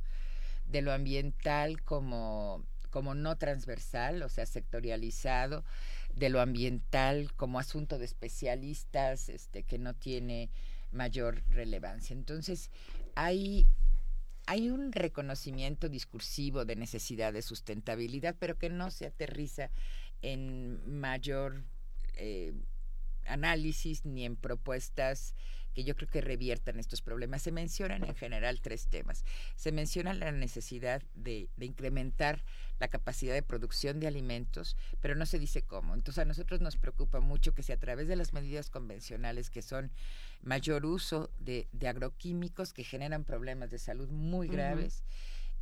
de 0.67 0.81
lo 0.81 0.91
ambiental 0.91 1.81
como 1.81 2.65
como 2.89 3.15
no 3.15 3.37
transversal, 3.37 4.21
o 4.23 4.29
sea, 4.29 4.45
sectorializado, 4.45 5.63
de 6.15 6.29
lo 6.29 6.41
ambiental 6.41 7.31
como 7.35 7.59
asunto 7.59 7.97
de 7.97 8.05
especialistas, 8.05 9.29
este, 9.29 9.63
que 9.63 9.77
no 9.77 9.93
tiene 9.93 10.49
mayor 10.91 11.43
relevancia. 11.49 12.13
Entonces, 12.13 12.71
hay, 13.15 13.67
hay 14.45 14.69
un 14.69 14.91
reconocimiento 14.91 15.89
discursivo 15.89 16.65
de 16.65 16.75
necesidad 16.75 17.33
de 17.33 17.41
sustentabilidad, 17.41 18.35
pero 18.39 18.57
que 18.57 18.69
no 18.69 18.91
se 18.91 19.05
aterriza 19.05 19.69
en 20.21 20.99
mayor 20.99 21.63
eh, 22.15 22.53
análisis 23.25 24.05
ni 24.05 24.25
en 24.25 24.35
propuestas 24.35 25.35
que 25.79 25.85
yo 25.85 25.95
creo 25.95 26.09
que 26.09 26.19
reviertan 26.19 26.77
estos 26.77 27.01
problemas. 27.01 27.41
Se 27.41 27.53
mencionan 27.53 28.03
en 28.03 28.13
general 28.13 28.59
tres 28.59 28.87
temas. 28.87 29.23
Se 29.55 29.71
menciona 29.71 30.13
la 30.13 30.29
necesidad 30.33 31.01
de, 31.15 31.47
de, 31.55 31.65
incrementar 31.65 32.43
la 32.79 32.89
capacidad 32.89 33.33
de 33.33 33.43
producción 33.43 34.01
de 34.01 34.07
alimentos, 34.07 34.75
pero 34.99 35.15
no 35.15 35.25
se 35.25 35.39
dice 35.39 35.61
cómo. 35.61 35.93
Entonces 35.93 36.21
a 36.21 36.25
nosotros 36.25 36.59
nos 36.59 36.75
preocupa 36.75 37.21
mucho 37.21 37.53
que 37.53 37.63
si 37.63 37.71
a 37.71 37.79
través 37.79 38.09
de 38.09 38.17
las 38.17 38.33
medidas 38.33 38.69
convencionales 38.69 39.49
que 39.49 39.61
son 39.61 39.89
mayor 40.41 40.85
uso 40.85 41.29
de, 41.39 41.69
de 41.71 41.87
agroquímicos 41.87 42.73
que 42.73 42.83
generan 42.83 43.23
problemas 43.23 43.71
de 43.71 43.79
salud 43.79 44.09
muy 44.09 44.49
graves 44.49 45.03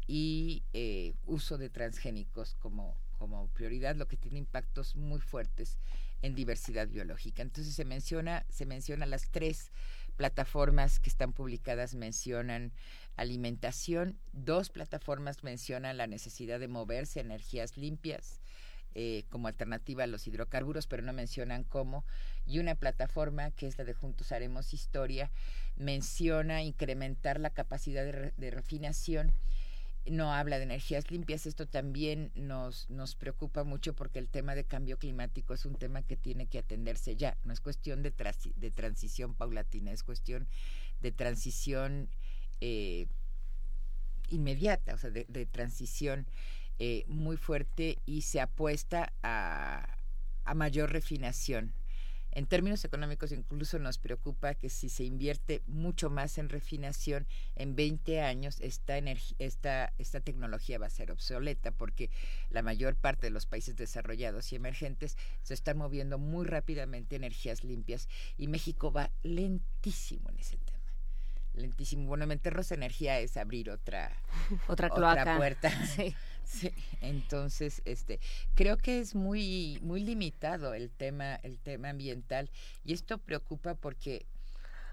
y 0.08 0.64
eh, 0.74 1.14
uso 1.28 1.60
de 1.60 1.70
transgénicos 1.70 2.56
como, 2.56 2.98
como 3.20 3.50
prioridad, 3.50 3.96
lo 3.96 4.08
que 4.08 4.18
tiene 4.18 4.40
impactos 4.40 4.96
muy 4.96 5.20
fuertes 5.20 5.78
en 6.22 6.34
diversidad 6.34 6.88
biológica. 6.88 7.42
Entonces 7.42 7.76
se 7.76 7.86
menciona, 7.86 8.46
se 8.50 8.66
menciona 8.66 9.06
las 9.06 9.30
tres 9.30 9.72
plataformas 10.18 11.00
que 11.00 11.10
están 11.10 11.32
publicadas 11.32 11.96
mencionan 11.96 12.74
alimentación, 13.16 14.18
dos 14.34 14.70
plataformas 14.70 15.44
mencionan 15.44 15.98
la 15.98 16.08
necesidad 16.08 16.60
de 16.60 16.68
moverse 16.68 17.20
a 17.20 17.24
energías 17.24 17.78
limpias 17.78 18.42
eh, 18.96 19.26
como 19.30 19.48
alternativa 19.48 20.04
a 20.04 20.08
los 20.08 20.28
hidrocarburos, 20.28 20.88
pero 20.88 21.04
no 21.04 21.14
mencionan 21.14 21.64
cómo, 21.64 22.04
y 22.48 22.60
una 22.60 22.74
plataforma 22.74 23.52
que 23.52 23.68
es 23.68 23.78
la 23.78 23.84
de 23.84 23.94
Juntos 23.94 24.32
Haremos 24.32 24.74
Historia 24.74 25.30
menciona 25.76 26.64
incrementar 26.64 27.40
la 27.40 27.52
capacidad 27.52 28.04
de 28.04 28.52
refinación 28.52 29.34
no 30.10 30.34
habla 30.34 30.58
de 30.58 30.64
energías 30.64 31.10
limpias. 31.12 31.46
Esto 31.46 31.68
también 31.68 32.32
nos, 32.36 32.90
nos 32.90 33.16
preocupa 33.16 33.64
mucho 33.64 33.94
porque 33.94 34.20
el 34.20 34.30
tema 34.30 34.56
de 34.56 34.66
cambio 34.66 34.98
climático 34.98 35.54
es 35.54 35.66
un 35.66 35.76
tema 35.76 36.02
que 36.02 36.18
tiene 36.18 36.48
que 36.48 36.60
atenderse 36.60 37.16
ya. 37.16 37.38
No 37.44 37.54
es 37.54 37.62
cuestión 37.62 38.04
de, 38.04 38.12
transición 38.72 39.34
paulatina, 39.34 39.92
es 39.92 40.04
cuestión 40.04 40.48
de 41.02 41.12
transición 41.12 42.10
eh, 42.62 43.08
inmediata, 44.30 44.94
o 44.94 44.98
sea, 44.98 45.10
de, 45.10 45.46
transición 45.46 46.28
eh, 46.80 47.06
muy 47.08 47.38
fuerte 47.38 47.98
y 48.06 48.22
se 48.22 48.40
apuesta 48.40 49.14
a 49.24 49.88
mayor 50.56 50.92
refinación 50.92 51.74
en 52.38 52.46
términos 52.46 52.86
económicos 52.86 53.32
incluso 53.32 53.80
nos 53.80 53.98
preocupa 53.98 54.54
que 54.54 54.70
si 54.70 54.90
se 54.90 55.04
invierte 55.04 55.64
mucho 55.66 56.12
más 56.12 56.38
en 56.38 56.50
refinación, 56.50 57.26
en 57.56 57.76
20 57.76 58.22
años 58.22 58.60
esta, 58.62 59.00
esta, 59.40 59.92
esta 59.98 60.20
tecnología 60.20 60.78
va 60.78 60.86
a 60.86 60.92
ser 60.92 61.10
obsoleta 61.12 61.72
porque 61.72 62.12
la 62.52 62.62
mayor 62.62 62.96
parte 62.96 63.26
de 63.26 63.32
los 63.32 63.48
países 63.48 63.76
desarrollados 63.76 64.54
y 64.54 64.56
emergentes 64.56 65.18
se 65.42 65.56
están 65.56 65.80
moviendo 65.80 66.20
muy 66.20 66.46
rápidamente 66.46 67.16
energías 67.16 67.64
limpias 67.64 68.08
y 68.38 68.48
México 68.48 68.92
va 68.92 69.10
lentísimo 69.24 70.30
en 70.30 70.38
ese 70.38 70.58
tema 70.58 70.77
lentísimo. 71.58 72.08
Bueno, 72.08 72.28
meternos 72.28 72.72
energía 72.72 73.20
es 73.20 73.38
abrir 73.38 73.70
otra, 73.70 74.12
otra, 74.68 74.90
otra 74.92 75.38
puerta. 75.38 75.72
Sí. 75.96 76.16
Sí, 76.48 76.72
entonces, 77.02 77.82
este, 77.84 78.22
creo 78.56 78.78
que 78.78 79.00
es 79.00 79.16
muy, 79.16 79.80
muy 79.82 80.02
limitado 80.02 80.74
el 80.74 80.90
tema, 80.90 81.36
el 81.44 81.60
tema 81.60 81.90
ambiental 81.90 82.50
y 82.86 82.94
esto 82.94 83.18
preocupa 83.18 83.76
porque 83.76 84.26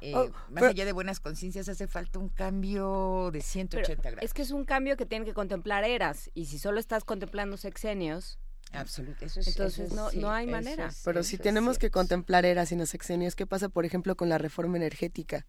eh, 0.00 0.16
oh, 0.16 0.32
más 0.50 0.64
allá 0.64 0.84
de 0.84 0.90
buenas 0.90 1.20
conciencias 1.20 1.68
hace 1.68 1.86
falta 1.86 2.18
un 2.18 2.28
cambio 2.28 3.30
de 3.32 3.40
180 3.40 4.10
grados. 4.10 4.24
Es 4.24 4.34
que 4.34 4.42
es 4.42 4.50
un 4.50 4.64
cambio 4.64 4.96
que 4.96 5.06
tiene 5.06 5.24
que 5.24 5.32
contemplar 5.32 5.84
eras 5.84 6.28
y 6.34 6.46
si 6.46 6.58
solo 6.58 6.80
estás 6.80 7.04
contemplando 7.04 7.56
sexenios, 7.56 8.40
Absolutamente. 8.72 9.40
Entonces 9.46 9.92
no, 9.92 10.10
no 10.12 10.30
hay 10.30 10.46
manera. 10.46 10.90
Pero 11.04 11.22
si 11.22 11.38
tenemos 11.38 11.78
que 11.78 11.90
contemplar 11.90 12.44
eras 12.44 12.72
y 12.72 12.76
no 12.76 12.86
sexenios, 12.86 13.36
¿qué 13.36 13.46
pasa, 13.46 13.68
por 13.68 13.84
ejemplo, 13.84 14.16
con 14.16 14.28
la 14.28 14.38
reforma 14.38 14.76
energética? 14.76 15.46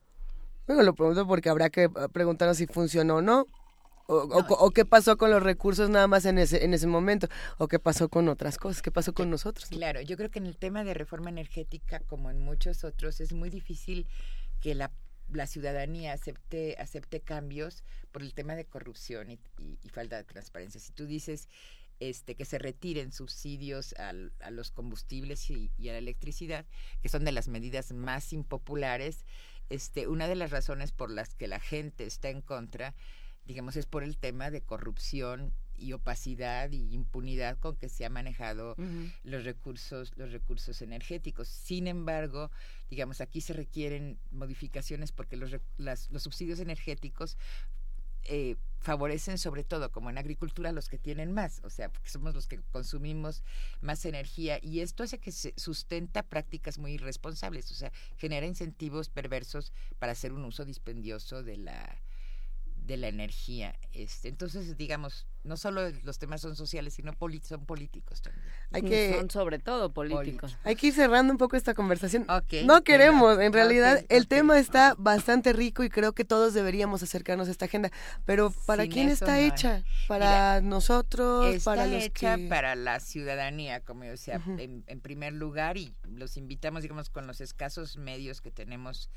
Bueno, 0.67 0.83
lo 0.83 0.95
pregunto 0.95 1.27
porque 1.27 1.49
habrá 1.49 1.69
que 1.69 1.89
preguntarnos 2.11 2.57
si 2.57 2.67
funcionó 2.67 3.17
o 3.17 3.21
no. 3.21 3.47
O, 4.07 4.69
qué 4.69 4.85
pasó 4.85 5.17
con 5.17 5.31
los 5.31 5.41
recursos 5.41 5.89
nada 5.89 6.07
más 6.07 6.25
en 6.25 6.37
ese, 6.37 6.63
en 6.63 6.75
ese 6.75 6.85
momento, 6.85 7.27
o 7.57 7.67
qué 7.67 7.79
pasó 7.79 8.07
con 8.07 8.29
otras 8.29 8.59
cosas, 8.59 8.83
qué 8.83 8.91
pasó 8.91 9.13
con 9.13 9.31
nosotros. 9.31 9.67
Claro, 9.69 9.99
yo 9.99 10.15
creo 10.15 10.29
que 10.29 10.37
en 10.37 10.45
el 10.45 10.57
tema 10.57 10.83
de 10.83 10.93
reforma 10.93 11.31
energética, 11.31 11.99
como 12.01 12.29
en 12.29 12.39
muchos 12.39 12.83
otros, 12.83 13.19
es 13.19 13.33
muy 13.33 13.49
difícil 13.49 14.05
que 14.61 14.75
la, 14.75 14.91
la 15.31 15.47
ciudadanía 15.47 16.13
acepte, 16.13 16.75
acepte 16.77 17.21
cambios 17.21 17.83
por 18.11 18.21
el 18.21 18.35
tema 18.35 18.55
de 18.55 18.65
corrupción 18.65 19.31
y, 19.31 19.39
falta 19.89 20.17
de 20.17 20.23
transparencia. 20.23 20.79
Si 20.79 20.91
tú 20.91 21.07
dices 21.07 21.49
este, 21.99 22.35
que 22.35 22.45
se 22.45 22.59
retiren 22.59 23.11
subsidios 23.11 23.93
al, 23.93 24.33
a 24.39 24.51
los 24.51 24.69
combustibles 24.69 25.49
y, 25.49 25.71
y, 25.79 25.89
a 25.89 25.93
la 25.93 25.97
electricidad, 25.97 26.65
que 27.01 27.09
son 27.09 27.25
de 27.25 27.31
las 27.31 27.47
medidas 27.47 27.91
más 27.91 28.33
impopulares, 28.33 29.25
este, 29.69 30.07
una 30.07 30.27
de 30.27 30.35
las 30.35 30.51
razones 30.51 30.91
por 30.91 31.09
las 31.09 31.35
que 31.35 31.47
la 31.47 31.59
gente 31.59 32.05
está 32.05 32.29
en 32.29 32.41
contra 32.41 32.93
digamos, 33.45 33.75
es 33.75 33.85
por 33.85 34.03
el 34.03 34.17
tema 34.17 34.51
de 34.51 34.61
corrupción 34.61 35.53
y 35.77 35.93
opacidad 35.93 36.71
y 36.71 36.93
impunidad 36.93 37.57
con 37.59 37.75
que 37.75 37.89
se 37.89 38.05
ha 38.05 38.09
manejado 38.09 38.75
los 39.23 39.43
recursos 39.43 40.13
los 40.15 40.31
recursos 40.31 40.81
energéticos. 40.81 41.47
Sin 41.49 41.87
embargo, 41.87 42.49
digamos, 42.89 43.21
aquí 43.21 43.41
se 43.41 43.53
requieren 43.53 44.17
modificaciones 44.31 45.11
porque 45.11 45.35
los, 45.35 45.51
los 45.77 46.23
subsidios 46.23 46.59
energéticos 46.59 47.37
eh, 48.25 48.55
favorecen 48.79 49.39
sobre 49.39 49.63
todo, 49.63 49.91
como 49.91 50.09
en 50.11 50.17
agricultura, 50.17 50.71
los 50.71 50.89
que 50.89 50.99
tienen 50.99 51.31
más, 51.31 51.59
o 51.63 51.69
sea, 51.69 51.89
porque 51.89 52.09
somos 52.09 52.35
los 52.35 52.47
que 52.47 52.61
consumimos 52.71 53.43
más 53.81 54.05
energía 54.05 54.59
y 54.61 54.81
esto 54.81 55.03
hace 55.03 55.19
que 55.19 55.31
se 55.31 55.53
sustenta 55.57 56.21
prácticas 56.21 56.77
muy 56.77 56.93
irresponsables, 56.93 57.71
o 57.71 57.75
sea, 57.75 57.91
genera 58.17 58.45
incentivos 58.45 59.09
perversos 59.09 59.73
para 59.97 60.11
hacer 60.11 60.33
un 60.33 60.45
uso 60.45 60.65
dispendioso 60.65 61.41
de 61.41 61.57
la 61.57 61.97
de 62.85 62.97
la 62.97 63.07
energía. 63.07 63.75
Este, 63.93 64.29
entonces, 64.29 64.77
digamos, 64.77 65.25
no 65.43 65.57
solo 65.57 65.89
los 66.03 66.17
temas 66.17 66.41
son 66.41 66.55
sociales, 66.55 66.93
sino 66.95 67.13
son 67.43 67.65
políticos 67.65 68.21
también. 68.21 68.45
Hay 68.71 68.81
que, 68.81 69.15
son 69.17 69.29
sobre 69.29 69.59
todo 69.59 69.93
políticos. 69.93 70.57
Hay 70.63 70.75
que 70.75 70.87
ir 70.87 70.93
cerrando 70.93 71.31
un 71.31 71.37
poco 71.37 71.55
esta 71.55 71.73
conversación. 71.73 72.25
no 72.65 72.83
queremos, 72.83 73.39
en 73.39 73.53
realidad 73.53 74.03
el 74.09 74.27
tema 74.27 74.59
está 74.59 74.95
bastante 74.97 75.53
rico 75.53 75.83
y 75.83 75.89
creo 75.89 76.13
que 76.13 76.25
todos 76.25 76.53
deberíamos 76.53 77.03
acercarnos 77.03 77.47
a 77.47 77.51
esta 77.51 77.65
agenda. 77.65 77.91
Pero 78.25 78.51
¿para 78.65 78.87
quién 78.87 79.09
está 79.09 79.39
hecha? 79.39 79.83
¿Para 80.07 80.61
nosotros? 80.61 81.47
Está 81.53 81.71
para 81.71 81.87
los 81.87 82.03
hecha 82.03 82.37
para 82.49 82.75
la 82.75 82.99
ciudadanía, 82.99 83.81
como 83.81 84.03
yo 84.03 84.11
decía, 84.11 84.41
en, 84.57 84.83
en 84.87 85.01
primer 85.01 85.33
lugar, 85.33 85.77
y 85.77 85.95
los 86.07 86.37
invitamos, 86.37 86.81
digamos, 86.81 87.09
con 87.09 87.27
los 87.27 87.41
escasos 87.41 87.97
medios 87.97 88.41
que 88.41 88.51
tenemos 88.51 89.09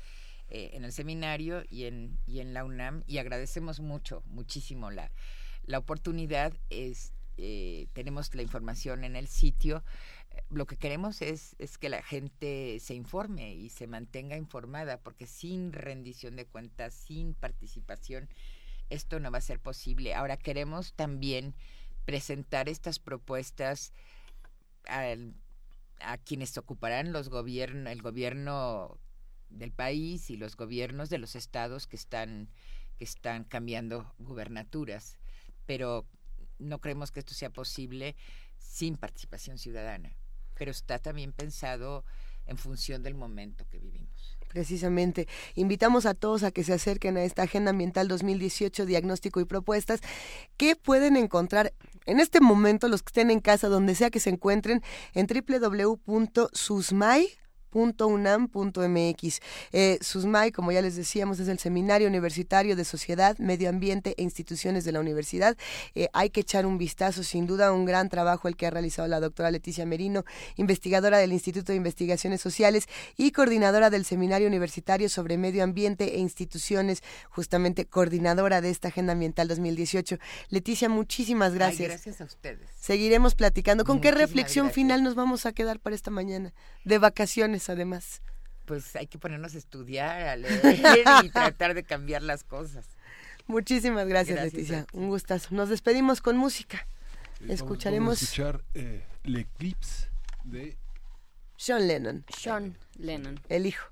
eh, 0.49 0.71
en 0.73 0.83
el 0.83 0.91
seminario 0.91 1.63
y 1.69 1.85
en, 1.85 2.19
y 2.25 2.39
en 2.39 2.53
la 2.53 2.63
UNAM 2.63 3.03
y 3.07 3.17
agradecemos 3.17 3.79
mucho, 3.79 4.23
muchísimo 4.25 4.91
la, 4.91 5.11
la 5.63 5.77
oportunidad. 5.77 6.53
Es, 6.69 7.13
eh, 7.37 7.87
tenemos 7.93 8.33
la 8.35 8.41
información 8.41 9.03
en 9.03 9.15
el 9.15 9.27
sitio. 9.27 9.83
Lo 10.49 10.65
que 10.65 10.77
queremos 10.77 11.21
es, 11.21 11.55
es 11.59 11.77
que 11.77 11.89
la 11.89 12.01
gente 12.01 12.79
se 12.79 12.93
informe 12.93 13.53
y 13.53 13.69
se 13.69 13.87
mantenga 13.87 14.37
informada, 14.37 14.97
porque 14.97 15.25
sin 15.25 15.73
rendición 15.73 16.35
de 16.35 16.45
cuentas, 16.45 16.93
sin 16.93 17.33
participación, 17.33 18.29
esto 18.89 19.19
no 19.19 19.31
va 19.31 19.39
a 19.39 19.41
ser 19.41 19.59
posible. 19.59 20.13
Ahora 20.13 20.37
queremos 20.37 20.93
también 20.93 21.55
presentar 22.05 22.69
estas 22.69 22.99
propuestas 22.99 23.93
a, 24.87 25.15
a 25.99 26.17
quienes 26.17 26.57
ocuparán 26.57 27.11
los 27.11 27.29
gobiernos, 27.29 27.91
el 27.91 28.01
gobierno 28.01 28.97
del 29.49 29.71
país 29.71 30.29
y 30.29 30.37
los 30.37 30.55
gobiernos 30.55 31.09
de 31.09 31.17
los 31.17 31.35
estados 31.35 31.87
que 31.87 31.95
están, 31.95 32.49
que 32.97 33.03
están 33.03 33.43
cambiando 33.43 34.13
gubernaturas. 34.19 35.17
Pero 35.65 36.05
no 36.57 36.79
creemos 36.79 37.11
que 37.11 37.19
esto 37.19 37.33
sea 37.33 37.49
posible 37.49 38.15
sin 38.57 38.97
participación 38.97 39.57
ciudadana. 39.57 40.15
Pero 40.55 40.71
está 40.71 40.99
también 40.99 41.31
pensado 41.31 42.03
en 42.45 42.57
función 42.57 43.03
del 43.03 43.15
momento 43.15 43.65
que 43.69 43.79
vivimos. 43.79 44.39
Precisamente, 44.49 45.27
invitamos 45.53 46.07
a 46.07 46.15
todos 46.15 46.41
a 46.41 46.51
que 46.51 46.63
se 46.63 46.73
acerquen 46.73 47.17
a 47.17 47.23
esta 47.23 47.43
Agenda 47.43 47.69
Ambiental 47.69 48.07
2018, 48.07 48.87
diagnóstico 48.87 49.39
y 49.39 49.45
propuestas, 49.45 50.01
que 50.57 50.75
pueden 50.75 51.17
encontrar 51.17 51.71
en 52.07 52.19
este 52.19 52.41
momento 52.41 52.87
los 52.87 53.03
que 53.03 53.09
estén 53.09 53.29
en 53.29 53.41
casa, 53.41 53.67
donde 53.67 53.93
sea 53.93 54.09
que 54.09 54.19
se 54.19 54.31
encuentren, 54.31 54.81
en 55.13 55.27
www.susmai 55.27 57.27
.unam.mx. 57.71 59.39
Eh, 59.71 59.97
SUSMAI, 60.01 60.51
como 60.51 60.71
ya 60.71 60.81
les 60.81 60.95
decíamos, 60.95 61.39
es 61.39 61.47
el 61.47 61.59
Seminario 61.59 62.07
Universitario 62.07 62.75
de 62.75 62.85
Sociedad, 62.85 63.37
Medio 63.37 63.69
Ambiente 63.69 64.15
e 64.17 64.23
Instituciones 64.23 64.83
de 64.85 64.91
la 64.91 64.99
Universidad. 64.99 65.57
Eh, 65.95 66.07
hay 66.13 66.29
que 66.29 66.41
echar 66.41 66.65
un 66.65 66.77
vistazo, 66.77 67.23
sin 67.23 67.47
duda, 67.47 67.71
un 67.71 67.85
gran 67.85 68.09
trabajo 68.09 68.47
el 68.47 68.55
que 68.55 68.67
ha 68.67 68.71
realizado 68.71 69.07
la 69.07 69.19
doctora 69.19 69.51
Leticia 69.51 69.85
Merino, 69.85 70.25
investigadora 70.55 71.17
del 71.17 71.33
Instituto 71.33 71.71
de 71.71 71.77
Investigaciones 71.77 72.41
Sociales 72.41 72.87
y 73.17 73.31
coordinadora 73.31 73.89
del 73.89 74.05
Seminario 74.05 74.47
Universitario 74.47 75.09
sobre 75.09 75.37
Medio 75.37 75.63
Ambiente 75.63 76.15
e 76.15 76.19
Instituciones, 76.19 77.03
justamente 77.29 77.85
coordinadora 77.85 78.61
de 78.61 78.69
esta 78.69 78.89
Agenda 78.89 79.13
Ambiental 79.13 79.47
2018. 79.47 80.17
Leticia, 80.49 80.89
muchísimas 80.89 81.53
gracias. 81.53 81.89
gracias 81.89 82.21
a 82.21 82.25
ustedes. 82.25 82.69
Seguiremos 82.79 83.35
platicando. 83.35 83.83
¿Con 83.83 84.01
qué 84.01 84.11
reflexión 84.11 84.71
final 84.71 85.03
nos 85.03 85.15
vamos 85.15 85.45
a 85.45 85.51
quedar 85.51 85.79
para 85.79 85.95
esta 85.95 86.11
mañana? 86.11 86.53
De 86.85 86.97
vacaciones 86.97 87.58
además. 87.67 88.21
Pues 88.65 88.95
hay 88.95 89.07
que 89.07 89.17
ponernos 89.17 89.55
a 89.55 89.57
estudiar, 89.57 90.21
a 90.27 90.35
leer 90.37 91.03
y 91.25 91.29
tratar 91.29 91.73
de 91.73 91.83
cambiar 91.83 92.21
las 92.21 92.43
cosas. 92.43 92.85
Muchísimas 93.47 94.07
gracias, 94.07 94.41
Leticia. 94.41 94.85
Un 94.93 95.09
gustazo. 95.09 95.55
Nos 95.55 95.69
despedimos 95.69 96.21
con 96.21 96.37
música. 96.37 96.87
Escucharemos. 97.47 98.21
escuchar 98.21 98.63
eh, 98.75 99.03
El 99.23 99.37
Eclipse 99.37 100.09
de 100.43 100.77
Sean 101.57 101.87
Lennon. 101.87 102.23
Sean 102.37 102.77
Lennon. 102.97 103.39
El 103.49 103.65
hijo. 103.65 103.87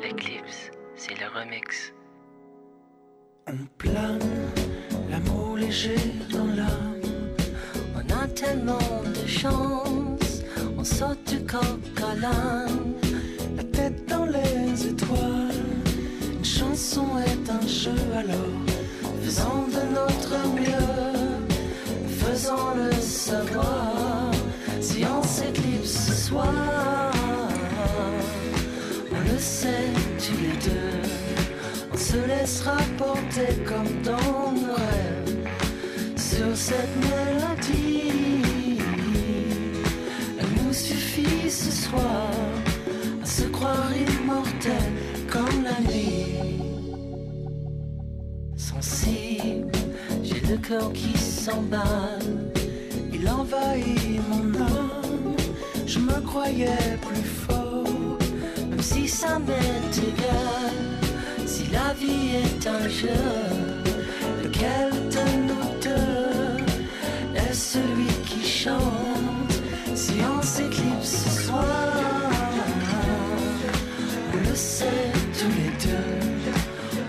L'Eclipse, 0.00 0.70
c'est 0.96 1.18
le 1.18 1.26
remix 1.28 1.92
On 3.50 3.56
plane, 3.78 4.18
l'amour 5.10 5.56
léger 5.56 5.96
dans 6.30 6.46
la 6.46 6.68
tellement 8.34 9.02
de 9.04 9.26
chance, 9.26 10.42
on 10.76 10.84
saute 10.84 11.24
du 11.28 11.40
coq 11.44 11.80
à 11.96 12.14
l'âne, 12.14 12.92
la 13.56 13.64
tête 13.64 14.06
dans 14.06 14.26
les 14.26 14.86
étoiles. 14.86 15.64
Une 16.36 16.44
chanson 16.44 17.06
est 17.18 17.50
un 17.50 17.66
jeu 17.66 17.98
alors, 18.16 18.60
faisons 19.22 19.66
de 19.76 19.82
notre 19.94 20.34
mieux, 20.54 21.48
faisons 22.06 22.74
le 22.76 22.92
savoir, 23.00 24.30
si 24.80 25.04
on 25.04 25.22
s'éclipse 25.22 26.06
ce 26.08 26.12
soir, 26.28 27.12
on 29.10 29.32
le 29.32 29.38
sait 29.38 29.97
se 32.08 32.16
laissera 32.26 32.78
porter 32.96 33.52
comme 33.66 33.92
dans 34.02 34.52
nos 34.52 34.74
rêves 34.74 35.46
sur 36.16 36.56
cette 36.56 36.96
mélodie. 37.04 38.78
Elle 40.38 40.52
nous 40.64 40.72
suffit 40.72 41.50
ce 41.50 41.70
soir 41.70 42.30
à 43.22 43.26
se 43.26 43.44
croire 43.48 43.90
immortel 43.94 44.90
comme 45.28 45.62
la 45.62 45.78
nuit. 45.90 46.36
Sensible, 48.56 49.72
j'ai 50.22 50.40
le 50.52 50.56
cœur 50.56 50.90
qui 50.94 51.12
s'emballe, 51.18 52.52
il 53.12 53.28
envahit 53.28 54.20
mon 54.30 54.46
âme. 54.58 55.36
Je 55.86 55.98
me 55.98 56.18
croyais 56.22 56.96
plus 57.06 57.28
fort, 57.44 58.18
même 58.70 58.80
si 58.80 59.06
ça 59.06 59.38
m'est 59.38 59.94
égal. 60.10 60.87
La 61.72 61.92
vie 61.92 62.36
est 62.44 62.66
un 62.66 62.88
jeu, 62.88 63.08
lequel 64.42 64.90
de 64.90 65.24
nous 65.46 65.68
deux 65.82 66.64
est 67.36 67.52
celui 67.52 68.06
qui 68.24 68.46
chante 68.46 69.52
Si 69.94 70.14
on 70.22 70.42
s'éclipse 70.42 71.24
ce 71.24 71.42
soir, 71.46 71.64
on 74.32 74.48
le 74.48 74.54
sait 74.54 75.12
tous 75.38 75.52
les 75.60 75.90
deux, 75.90 76.52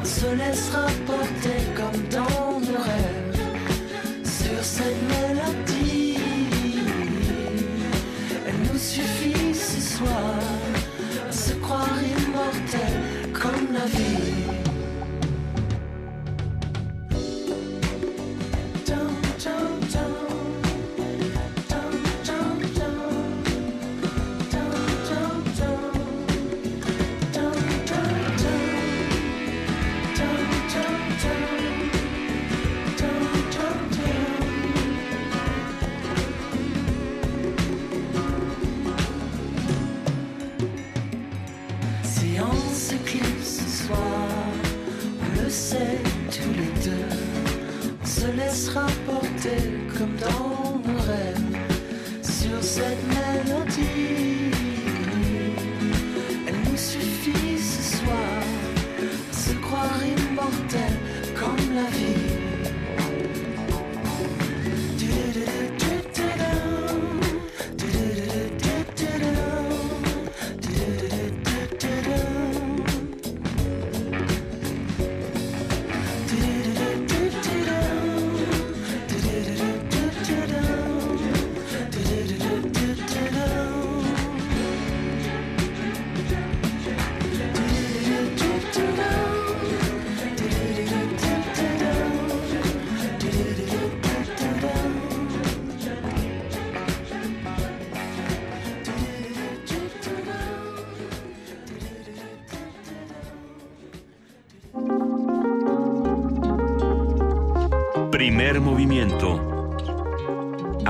on 0.01 0.05
se 0.05 0.35
laissera 0.35 0.87
porter 1.05 1.61
comme 1.75 2.01
dans 2.09 2.59
nos 2.59 2.83
rêves 2.89 3.39
sur 4.23 4.63
cette 4.63 5.01
mélodie. 5.07 6.17
Elle 8.47 8.71
nous 8.71 8.79
suffit 8.79 9.53
ce 9.53 9.97
soir 9.97 10.35
à 11.29 11.31
se 11.31 11.53
croire 11.53 11.99
immortel 12.03 12.99
comme 13.33 13.73
la 13.73 13.85
vie. 13.85 14.28
Se 48.69 48.75
laissera 48.75 48.87
porter 49.05 49.71
comme 49.97 50.15
dans 50.17 50.48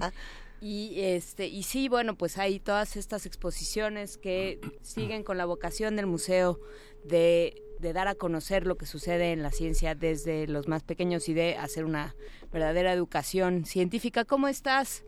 Y 0.62 1.00
este, 1.00 1.48
y 1.48 1.64
sí, 1.64 1.88
bueno, 1.88 2.16
pues 2.16 2.38
hay 2.38 2.60
todas 2.60 2.98
estas 2.98 3.26
exposiciones 3.26 4.18
que 4.18 4.60
siguen 4.82 5.24
con 5.24 5.38
la 5.38 5.46
vocación 5.46 5.96
del 5.96 6.06
museo 6.06 6.60
de, 7.06 7.64
de 7.80 7.94
dar 7.94 8.10
a 8.10 8.16
conocer 8.16 8.68
lo 8.68 8.78
que 8.78 8.86
sucede 8.86 9.32
en 9.32 9.42
la 9.42 9.52
ciencia 9.52 9.96
desde 9.96 10.48
los 10.48 10.68
más 10.68 10.84
pequeños 10.84 11.30
y 11.30 11.34
de 11.34 11.56
hacer 11.56 11.86
una 11.86 12.16
verdadera 12.52 12.92
educación 12.92 13.66
científica. 13.66 14.26
¿Cómo 14.26 14.50
estás? 14.50 15.06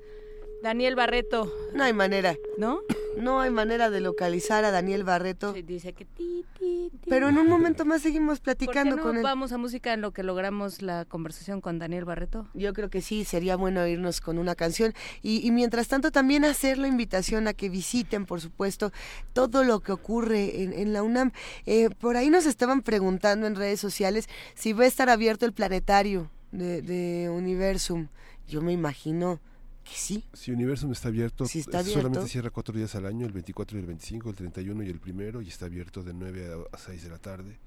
Daniel 0.62 0.96
Barreto. 0.96 1.52
No 1.74 1.84
hay 1.84 1.94
manera. 1.94 2.36
¿No? 2.58 2.82
No 3.18 3.42
hay 3.42 3.50
manera 3.50 3.90
de 3.90 4.00
localizar 4.00 4.64
a 4.64 4.72
Daniel 4.72 5.04
Barreto. 5.04 5.54
dice 5.54 5.94
que 5.94 6.06
ti, 6.06 6.46
ti, 6.58 6.90
ti. 6.92 7.10
Pero 7.10 7.28
en 7.30 7.38
un 7.38 7.48
momento 7.48 7.84
más 7.84 8.02
seguimos 8.02 8.40
¿Por 8.40 8.56
qué 8.56 8.66
platicando 8.66 8.96
no 8.96 9.04
con 9.04 9.18
él. 9.18 9.24
vamos 9.24 9.52
a 9.52 9.58
música 9.58 9.94
en 9.94 10.02
lo 10.02 10.12
que 10.12 10.24
logramos 10.24 10.82
la 10.82 11.06
conversación 11.06 11.60
con 11.60 11.78
Daniel 11.78 12.06
Barreto? 12.06 12.48
Yo 12.54 12.74
creo 12.74 12.90
que 12.90 13.02
sí, 13.02 13.26
sería 13.26 13.56
bueno 13.58 13.86
irnos 13.86 14.22
con 14.22 14.38
una 14.38 14.56
canción. 14.56 14.94
Y, 15.22 15.46
y 15.46 15.52
mientras 15.52 15.88
tanto 15.90 16.12
también 16.12 16.46
hacer 16.46 16.78
la 16.78 16.88
invitación 16.88 17.48
a 17.48 17.54
que 17.54 17.70
visiten, 17.70 18.26
por 18.26 18.40
supuesto, 18.40 18.92
todo 19.34 19.64
lo 19.64 19.82
que 19.82 19.92
ocurre 19.92 20.64
en, 20.64 20.74
en 20.74 20.94
la 20.94 21.04
UNAM. 21.04 21.32
Eh, 21.66 21.90
por 21.90 22.16
ahí 22.16 22.30
nos 22.30 22.46
estaban 22.46 22.82
preguntando 22.82 23.46
en 23.46 23.56
redes 23.56 23.80
sociales 23.80 24.30
si 24.56 24.72
va 24.74 24.86
a 24.86 24.88
estar 24.88 25.10
abierto 25.10 25.46
el 25.46 25.54
planetario 25.54 26.30
de, 26.52 26.82
de 26.82 27.30
Universum. 27.30 28.08
Yo 28.48 28.62
me 28.62 28.72
imagino 28.72 29.40
que 29.84 29.94
sí. 29.96 30.24
Si 30.34 30.52
Universum 30.52 30.92
está 30.92 31.08
abierto, 31.10 31.46
está 31.46 31.82
eh, 31.82 31.86
solamente 31.86 32.28
cierra 32.28 32.50
cuatro 32.50 32.76
días 32.78 32.94
al 32.96 33.06
año, 33.06 33.26
el 33.26 33.32
24 33.34 33.78
y 33.78 33.82
el 33.82 33.88
25, 33.88 34.30
el 34.30 34.36
31 34.36 34.84
y 34.84 34.90
el 34.90 35.00
primero, 35.00 35.42
y 35.42 35.48
está 35.48 35.66
abierto 35.66 36.04
de 36.04 36.14
9 36.14 36.66
a, 36.72 36.76
a 36.76 36.78
6 36.80 37.04
de 37.04 37.10
la 37.10 37.18
tarde. 37.18 37.60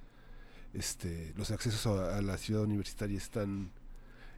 Este, 0.72 1.32
los 1.36 1.50
accesos 1.50 1.86
a, 1.86 2.16
a 2.18 2.22
la 2.22 2.36
ciudad 2.38 2.62
universitaria 2.62 3.16
están 3.16 3.70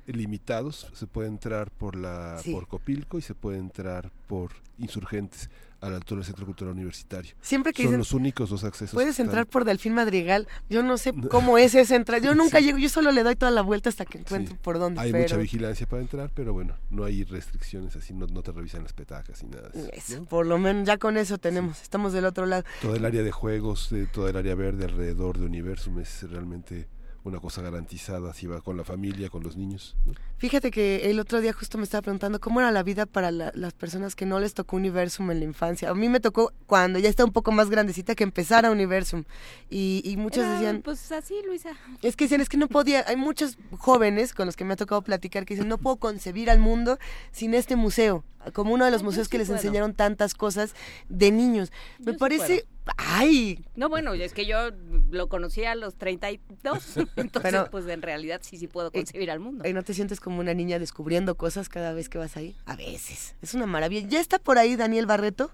limitados, 0.06 0.86
se 0.94 1.06
puede 1.06 1.28
entrar 1.28 1.70
por 1.70 1.96
la 1.96 2.38
Sí. 2.42 2.52
por 2.52 2.68
Copilco 2.68 3.18
y 3.18 3.22
se 3.22 3.34
puede 3.34 3.58
entrar 3.58 4.12
por 4.28 4.52
Insurgentes 4.78 5.50
a 5.80 5.90
la 5.90 5.96
altura 5.96 6.18
del 6.20 6.26
Centro 6.26 6.46
Cultural 6.46 6.72
Universitario. 6.74 7.34
Siempre 7.40 7.72
que 7.72 7.82
Son 7.82 7.90
dicen, 7.90 7.98
los 7.98 8.12
únicos 8.12 8.50
dos 8.50 8.64
accesos. 8.64 8.94
puedes 8.94 9.10
están- 9.10 9.26
entrar 9.26 9.46
por 9.46 9.64
Delfín 9.64 9.94
Madrigal. 9.94 10.48
Yo 10.70 10.82
no 10.82 10.96
sé 10.98 11.12
cómo 11.30 11.58
es 11.58 11.74
esa 11.74 11.96
entrada. 11.96 12.22
Yo 12.24 12.34
nunca 12.34 12.60
llego, 12.60 12.78
yo 12.78 12.88
solo 12.88 13.12
le 13.12 13.22
doy 13.22 13.36
toda 13.36 13.50
la 13.52 13.62
vuelta 13.62 13.88
hasta 13.88 14.04
que 14.04 14.18
encuentro 14.18 14.54
Sí. 14.54 14.60
por 14.62 14.78
dónde. 14.78 15.00
Hay 15.00 15.12
pero... 15.12 15.22
mucha 15.24 15.36
vigilancia 15.36 15.86
para 15.86 16.02
entrar, 16.02 16.30
pero 16.34 16.52
bueno, 16.52 16.76
no 16.90 17.04
hay 17.04 17.24
restricciones 17.24 17.94
así, 17.96 18.14
no, 18.14 18.26
no 18.26 18.42
te 18.42 18.52
revisan 18.52 18.82
las 18.82 18.92
petacas 18.92 19.42
y 19.42 19.46
nada. 19.46 19.68
de 19.68 19.90
eso. 19.92 20.24
Por 20.24 20.46
lo 20.46 20.58
menos 20.58 20.86
ya 20.86 20.98
con 20.98 21.16
eso 21.16 21.38
tenemos, 21.38 21.82
estamos 21.82 22.12
del 22.12 22.24
otro 22.24 22.46
lado. 22.46 22.64
Todo 22.82 22.96
el 22.96 23.04
área 23.04 23.22
de 23.22 23.32
juegos, 23.32 23.92
eh, 23.92 24.06
todo 24.12 24.28
el 24.28 24.36
área 24.36 24.54
verde 24.54 24.84
alrededor 24.84 25.38
de 25.38 25.46
Universum 25.46 25.98
es 25.98 26.22
realmente 26.30 26.88
una 27.26 27.40
cosa 27.40 27.60
garantizada 27.62 28.32
si 28.32 28.46
va 28.46 28.60
con 28.60 28.76
la 28.76 28.84
familia, 28.84 29.28
con 29.30 29.42
los 29.42 29.56
niños. 29.56 29.96
¿no? 30.06 30.14
Fíjate 30.38 30.70
que 30.70 31.10
el 31.10 31.18
otro 31.18 31.40
día 31.40 31.52
justo 31.52 31.76
me 31.78 31.84
estaba 31.84 32.02
preguntando 32.02 32.40
cómo 32.40 32.60
era 32.60 32.70
la 32.70 32.82
vida 32.82 33.04
para 33.06 33.30
la- 33.30 33.52
las 33.54 33.72
personas 33.72 34.14
que 34.14 34.26
no 34.26 34.38
les 34.38 34.54
tocó 34.54 34.76
Universum 34.76 35.30
en 35.30 35.40
la 35.40 35.44
infancia. 35.44 35.90
A 35.90 35.94
mí 35.94 36.08
me 36.08 36.20
tocó 36.20 36.52
cuando 36.66 36.98
ya 36.98 37.08
estaba 37.08 37.26
un 37.26 37.32
poco 37.32 37.52
más 37.52 37.68
grandecita 37.70 38.14
que 38.14 38.24
empezara 38.24 38.70
Universum. 38.70 39.24
Y, 39.70 40.02
y 40.04 40.16
muchos 40.16 40.44
Era, 40.44 40.52
decían, 40.54 40.82
Pues 40.82 41.10
así, 41.12 41.34
Luisa. 41.46 41.70
es 42.02 42.14
que 42.16 42.24
decían, 42.24 42.40
es 42.40 42.48
que 42.48 42.56
no 42.58 42.68
podía. 42.68 43.04
Hay 43.08 43.16
muchos 43.16 43.58
jóvenes 43.78 44.32
con 44.34 44.46
los 44.46 44.56
que 44.56 44.64
me 44.64 44.74
ha 44.74 44.76
tocado 44.76 45.02
platicar 45.02 45.44
que 45.46 45.54
dicen, 45.54 45.68
no 45.68 45.78
puedo 45.78 45.96
concebir 45.96 46.50
al 46.50 46.58
mundo 46.60 46.98
sin 47.32 47.54
este 47.54 47.76
museo. 47.76 48.24
Como 48.53 48.72
uno 48.74 48.84
de 48.84 48.90
los 48.90 49.03
museos 49.03 49.26
sí 49.26 49.30
que 49.32 49.38
les 49.38 49.49
puedo. 49.49 49.59
enseñaron 49.59 49.94
tantas 49.94 50.34
cosas 50.34 50.74
de 51.09 51.30
niños. 51.30 51.70
Yo 51.99 52.07
Me 52.07 52.12
sí 52.12 52.18
parece, 52.18 52.66
ay, 52.97 53.64
No, 53.74 53.88
bueno, 53.88 54.14
es 54.14 54.32
que 54.32 54.47
yo 54.47 54.70
lo 55.11 55.28
conocí 55.28 55.64
a 55.64 55.74
los 55.74 55.94
32, 55.97 56.97
entonces 57.16 57.42
Pero- 57.42 57.68
pues 57.70 57.86
en 57.88 58.03
realidad 58.03 58.40
sí, 58.42 58.57
sí 58.59 58.66
puedo 58.66 58.90
concebir 58.92 59.30
al 59.30 59.40
mundo. 59.40 59.66
¿Y 59.68 59.72
no 59.72 59.82
te 59.82 59.94
sientes 59.94 60.20
como 60.20 60.40
una 60.40 60.55
niña 60.55 60.78
descubriendo 60.78 61.34
cosas 61.36 61.68
cada 61.68 61.92
vez 61.92 62.09
que 62.09 62.18
vas 62.18 62.36
ahí? 62.36 62.57
A 62.66 62.76
veces. 62.76 63.34
Es 63.42 63.55
una 63.55 63.66
maravilla. 63.66 64.07
¿Ya 64.09 64.20
está 64.20 64.38
por 64.38 64.59
ahí 64.59 64.76
Daniel 64.76 65.07
Barreto? 65.07 65.51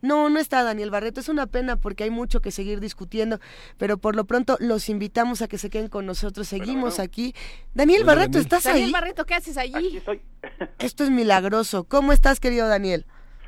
No, 0.00 0.28
no 0.30 0.38
está 0.38 0.62
Daniel 0.62 0.90
Barreto. 0.90 1.20
Es 1.20 1.28
una 1.28 1.46
pena 1.46 1.76
porque 1.76 2.04
hay 2.04 2.10
mucho 2.10 2.40
que 2.40 2.50
seguir 2.50 2.80
discutiendo, 2.80 3.40
pero 3.78 3.98
por 3.98 4.14
lo 4.16 4.24
pronto 4.24 4.56
los 4.60 4.88
invitamos 4.88 5.42
a 5.42 5.48
que 5.48 5.58
se 5.58 5.70
queden 5.70 5.88
con 5.88 6.06
nosotros. 6.06 6.48
Seguimos 6.48 6.96
bueno. 6.96 7.04
aquí. 7.04 7.34
Daniel 7.74 8.02
Hola, 8.02 8.14
Barreto, 8.14 8.32
Daniel. 8.32 8.42
¿estás 8.42 8.64
Daniel 8.64 8.86
ahí? 8.86 8.92
Barreto, 8.92 9.24
¿qué 9.24 9.34
haces 9.34 9.56
allí? 9.56 9.74
Aquí 9.74 9.96
estoy. 9.96 10.20
Esto 10.78 11.04
es 11.04 11.10
milagroso. 11.10 11.84
¿Cómo 11.84 12.12
estás, 12.12 12.40
querido 12.40 12.68
Daniel? 12.68 13.06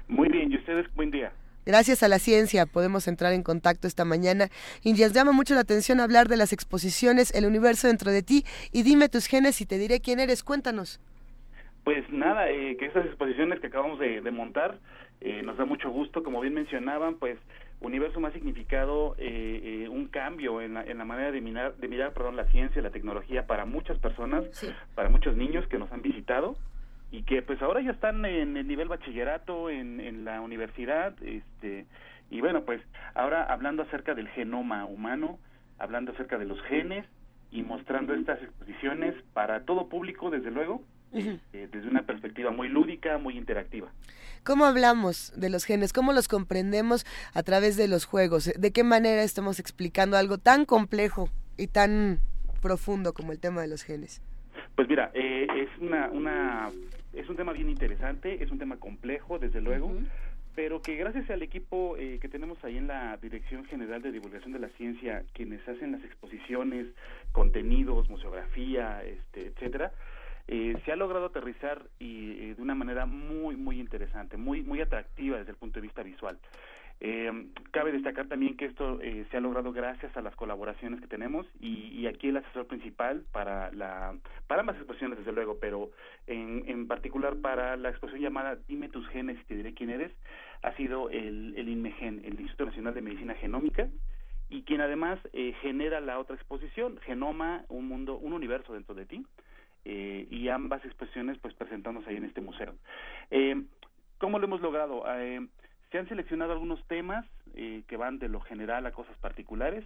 Muy 0.08 0.28
bien, 0.28 0.50
¿y 0.50 0.56
ustedes? 0.56 0.86
Buen 0.94 1.10
día. 1.10 1.32
Gracias 1.66 2.02
a 2.02 2.08
la 2.08 2.18
ciencia 2.18 2.64
podemos 2.66 3.06
entrar 3.06 3.32
en 3.32 3.42
contacto 3.42 3.86
esta 3.86 4.04
mañana 4.04 4.48
y 4.82 4.92
nos 4.92 5.12
llama 5.12 5.32
mucho 5.32 5.54
la 5.54 5.60
atención 5.60 6.00
hablar 6.00 6.26
de 6.26 6.38
las 6.38 6.52
exposiciones 6.54 7.34
El 7.34 7.44
universo 7.44 7.86
dentro 7.86 8.10
de 8.10 8.22
ti 8.22 8.44
y 8.72 8.82
dime 8.82 9.08
tus 9.08 9.26
genes 9.26 9.60
y 9.60 9.66
te 9.66 9.78
diré 9.78 10.00
quién 10.00 10.20
eres. 10.20 10.42
Cuéntanos. 10.42 11.00
Pues 11.84 12.08
nada, 12.10 12.50
eh, 12.50 12.76
que 12.78 12.86
estas 12.86 13.06
exposiciones 13.06 13.60
que 13.60 13.68
acabamos 13.68 13.98
de, 13.98 14.20
de 14.20 14.30
montar 14.30 14.78
eh, 15.20 15.42
nos 15.42 15.56
da 15.56 15.64
mucho 15.64 15.90
gusto. 15.90 16.22
Como 16.22 16.40
bien 16.40 16.54
mencionaban, 16.54 17.16
pues 17.16 17.38
Universo 17.80 18.24
ha 18.26 18.32
significado 18.32 19.14
eh, 19.18 19.84
eh, 19.84 19.88
un 19.88 20.08
cambio 20.08 20.60
en 20.60 20.74
la, 20.74 20.84
en 20.84 20.98
la 20.98 21.04
manera 21.04 21.32
de 21.32 21.40
mirar, 21.40 21.76
de 21.76 21.88
mirar 21.88 22.12
perdón, 22.12 22.36
la 22.36 22.44
ciencia 22.46 22.78
y 22.78 22.82
la 22.82 22.90
tecnología 22.90 23.46
para 23.46 23.64
muchas 23.64 23.98
personas, 23.98 24.44
para 24.94 25.08
muchos 25.08 25.36
niños 25.36 25.66
que 25.68 25.78
nos 25.78 25.90
han 25.92 26.02
visitado 26.02 26.56
y 27.10 27.22
que 27.22 27.42
pues 27.42 27.60
ahora 27.62 27.80
ya 27.80 27.92
están 27.92 28.24
en 28.24 28.56
el 28.56 28.68
nivel 28.68 28.88
bachillerato, 28.88 29.70
en, 29.70 30.00
en 30.00 30.24
la 30.24 30.40
universidad, 30.40 31.14
este 31.22 31.86
y 32.30 32.40
bueno, 32.40 32.64
pues 32.64 32.80
ahora 33.14 33.44
hablando 33.44 33.82
acerca 33.82 34.14
del 34.14 34.28
genoma 34.28 34.84
humano, 34.84 35.38
hablando 35.78 36.12
acerca 36.12 36.38
de 36.38 36.44
los 36.44 36.60
genes 36.62 37.04
y 37.50 37.62
mostrando 37.62 38.14
estas 38.14 38.40
exposiciones 38.42 39.14
para 39.32 39.64
todo 39.64 39.88
público, 39.88 40.30
desde 40.30 40.50
luego, 40.50 40.82
eh, 41.12 41.38
desde 41.52 41.88
una 41.88 42.02
perspectiva 42.02 42.50
muy 42.50 42.68
lúdica, 42.68 43.18
muy 43.18 43.36
interactiva. 43.36 43.88
¿Cómo 44.44 44.64
hablamos 44.64 45.32
de 45.36 45.50
los 45.50 45.64
genes? 45.64 45.92
¿Cómo 45.92 46.12
los 46.12 46.28
comprendemos 46.28 47.04
a 47.34 47.42
través 47.42 47.76
de 47.76 47.88
los 47.88 48.04
juegos? 48.04 48.52
¿De 48.56 48.72
qué 48.72 48.84
manera 48.84 49.22
estamos 49.22 49.58
explicando 49.58 50.16
algo 50.16 50.38
tan 50.38 50.64
complejo 50.64 51.28
y 51.56 51.66
tan 51.66 52.20
profundo 52.62 53.12
como 53.12 53.32
el 53.32 53.38
tema 53.38 53.60
de 53.60 53.68
los 53.68 53.82
genes? 53.82 54.22
Pues 54.74 54.88
mira, 54.88 55.10
eh, 55.14 55.46
es 55.56 55.68
una, 55.80 56.08
una 56.08 56.70
es 57.12 57.28
un 57.28 57.36
tema 57.36 57.52
bien 57.52 57.68
interesante, 57.68 58.42
es 58.42 58.50
un 58.50 58.58
tema 58.58 58.76
complejo, 58.76 59.38
desde 59.38 59.60
luego, 59.60 59.92
pero 60.54 60.80
que 60.80 60.96
gracias 60.96 61.28
al 61.30 61.42
equipo 61.42 61.96
eh, 61.96 62.18
que 62.20 62.28
tenemos 62.28 62.62
ahí 62.64 62.76
en 62.76 62.86
la 62.86 63.16
Dirección 63.16 63.64
General 63.64 64.00
de 64.02 64.12
Divulgación 64.12 64.52
de 64.52 64.58
la 64.58 64.68
Ciencia, 64.70 65.24
quienes 65.32 65.66
hacen 65.68 65.92
las 65.92 66.04
exposiciones, 66.04 66.86
contenidos, 67.32 68.08
museografía, 68.08 69.02
este, 69.04 69.46
etcétera, 69.46 69.92
eh, 70.50 70.76
se 70.84 70.90
ha 70.90 70.96
logrado 70.96 71.26
aterrizar 71.26 71.86
y 72.00 72.32
eh, 72.32 72.54
de 72.56 72.62
una 72.62 72.74
manera 72.74 73.06
muy 73.06 73.54
muy 73.54 73.78
interesante, 73.78 74.36
muy 74.36 74.62
muy 74.62 74.80
atractiva 74.80 75.38
desde 75.38 75.52
el 75.52 75.56
punto 75.56 75.76
de 75.76 75.82
vista 75.82 76.02
visual. 76.02 76.38
Eh, 77.02 77.46
cabe 77.70 77.92
destacar 77.92 78.26
también 78.26 78.56
que 78.58 78.66
esto 78.66 79.00
eh, 79.00 79.24
se 79.30 79.36
ha 79.36 79.40
logrado 79.40 79.72
gracias 79.72 80.14
a 80.16 80.20
las 80.20 80.34
colaboraciones 80.34 81.00
que 81.00 81.06
tenemos 81.06 81.46
y, 81.60 81.88
y 81.98 82.06
aquí 82.08 82.28
el 82.28 82.36
asesor 82.36 82.66
principal 82.66 83.24
para 83.32 83.70
la 83.72 84.14
para 84.48 84.62
ambas 84.62 84.76
exposiciones 84.76 85.18
desde 85.18 85.32
luego, 85.32 85.56
pero 85.60 85.92
en, 86.26 86.64
en 86.66 86.88
particular 86.88 87.36
para 87.36 87.76
la 87.76 87.90
exposición 87.90 88.22
llamada 88.22 88.58
Dime 88.66 88.88
tus 88.88 89.08
genes 89.08 89.38
y 89.40 89.44
te 89.44 89.54
diré 89.54 89.72
quién 89.72 89.90
eres 89.90 90.12
ha 90.62 90.74
sido 90.76 91.10
el, 91.10 91.54
el 91.56 91.68
INMEGEN, 91.68 92.22
el 92.24 92.40
Instituto 92.40 92.66
Nacional 92.66 92.92
de 92.92 93.02
Medicina 93.02 93.34
Genómica 93.36 93.88
y 94.50 94.62
quien 94.62 94.80
además 94.80 95.20
eh, 95.32 95.54
genera 95.62 96.00
la 96.00 96.18
otra 96.18 96.34
exposición, 96.34 96.98
Genoma, 97.06 97.64
un 97.68 97.86
mundo, 97.86 98.18
un 98.18 98.32
universo 98.32 98.74
dentro 98.74 98.96
de 98.96 99.06
ti, 99.06 99.24
eh, 99.84 100.26
y 100.30 100.48
ambas 100.48 100.84
exposiciones 100.84 101.38
pues 101.38 101.54
presentándose 101.54 102.10
ahí 102.10 102.16
en 102.16 102.24
este 102.24 102.40
museo. 102.40 102.74
Eh, 103.30 103.62
¿Cómo 104.18 104.38
lo 104.38 104.46
hemos 104.46 104.60
logrado? 104.60 105.04
Eh, 105.16 105.46
se 105.90 105.98
han 105.98 106.08
seleccionado 106.08 106.52
algunos 106.52 106.86
temas 106.86 107.24
eh, 107.54 107.82
que 107.88 107.96
van 107.96 108.18
de 108.18 108.28
lo 108.28 108.40
general 108.40 108.86
a 108.86 108.92
cosas 108.92 109.16
particulares, 109.18 109.84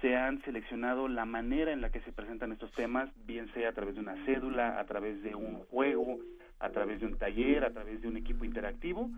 se 0.00 0.16
han 0.16 0.42
seleccionado 0.42 1.08
la 1.08 1.24
manera 1.24 1.72
en 1.72 1.80
la 1.80 1.90
que 1.90 2.00
se 2.00 2.12
presentan 2.12 2.52
estos 2.52 2.72
temas, 2.72 3.10
bien 3.26 3.52
sea 3.52 3.70
a 3.70 3.72
través 3.72 3.94
de 3.94 4.00
una 4.00 4.22
cédula, 4.24 4.78
a 4.78 4.84
través 4.86 5.22
de 5.22 5.34
un 5.34 5.60
juego, 5.66 6.18
a 6.58 6.70
través 6.70 7.00
de 7.00 7.06
un 7.06 7.16
taller, 7.16 7.64
a 7.64 7.70
través 7.70 8.00
de 8.02 8.08
un 8.08 8.16
equipo 8.16 8.44
interactivo, 8.44 9.10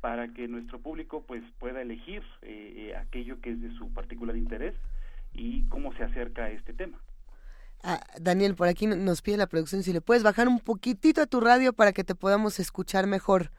para 0.00 0.28
que 0.28 0.48
nuestro 0.48 0.80
público 0.80 1.24
pues 1.26 1.42
pueda 1.58 1.82
elegir 1.82 2.22
eh, 2.42 2.94
aquello 2.96 3.40
que 3.40 3.50
es 3.50 3.62
de 3.62 3.70
su 3.72 3.92
particular 3.92 4.36
interés 4.36 4.74
y 5.32 5.66
cómo 5.68 5.92
se 5.94 6.04
acerca 6.04 6.44
a 6.44 6.50
este 6.50 6.72
tema. 6.72 6.98
Ah, 7.86 8.00
Daniel, 8.18 8.54
por 8.54 8.66
aquí 8.66 8.86
nos 8.86 9.20
pide 9.20 9.36
la 9.36 9.46
producción 9.46 9.82
si 9.82 9.92
le 9.92 10.00
puedes 10.00 10.22
bajar 10.22 10.48
un 10.48 10.58
poquitito 10.58 11.20
a 11.20 11.26
tu 11.26 11.40
radio 11.40 11.74
para 11.74 11.92
que 11.92 12.02
te 12.02 12.14
podamos 12.14 12.58
escuchar 12.58 13.06
mejor. 13.06 13.50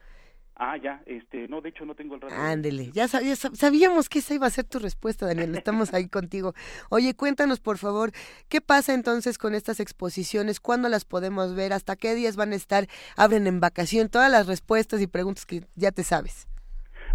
Ah, 0.56 0.76
ya, 0.78 1.02
este, 1.06 1.46
no, 1.48 1.60
de 1.60 1.68
hecho 1.68 1.84
no 1.84 1.94
tengo 1.94 2.14
el 2.16 2.22
radio. 2.22 2.34
Ándele, 2.36 2.90
ya 2.90 3.04
sab- 3.04 3.22
ya 3.22 3.34
sab- 3.34 3.54
sabíamos 3.54 4.08
que 4.08 4.20
esa 4.20 4.34
iba 4.34 4.46
a 4.46 4.50
ser 4.50 4.64
tu 4.64 4.78
respuesta, 4.78 5.26
Daniel, 5.26 5.54
estamos 5.54 5.92
ahí 5.94 6.08
contigo. 6.08 6.54
Oye, 6.88 7.14
cuéntanos 7.14 7.60
por 7.60 7.76
favor, 7.78 8.10
¿qué 8.48 8.60
pasa 8.62 8.94
entonces 8.94 9.36
con 9.38 9.54
estas 9.54 9.80
exposiciones? 9.80 10.58
¿Cuándo 10.58 10.88
las 10.88 11.04
podemos 11.04 11.54
ver? 11.54 11.72
¿Hasta 11.74 11.94
qué 11.94 12.14
días 12.14 12.36
van 12.36 12.52
a 12.52 12.56
estar? 12.56 12.88
¿Abren 13.16 13.46
en 13.46 13.60
vacación? 13.60 14.08
Todas 14.08 14.30
las 14.30 14.46
respuestas 14.46 15.00
y 15.02 15.06
preguntas 15.06 15.44
que 15.46 15.62
ya 15.76 15.92
te 15.92 16.02
sabes. 16.02 16.48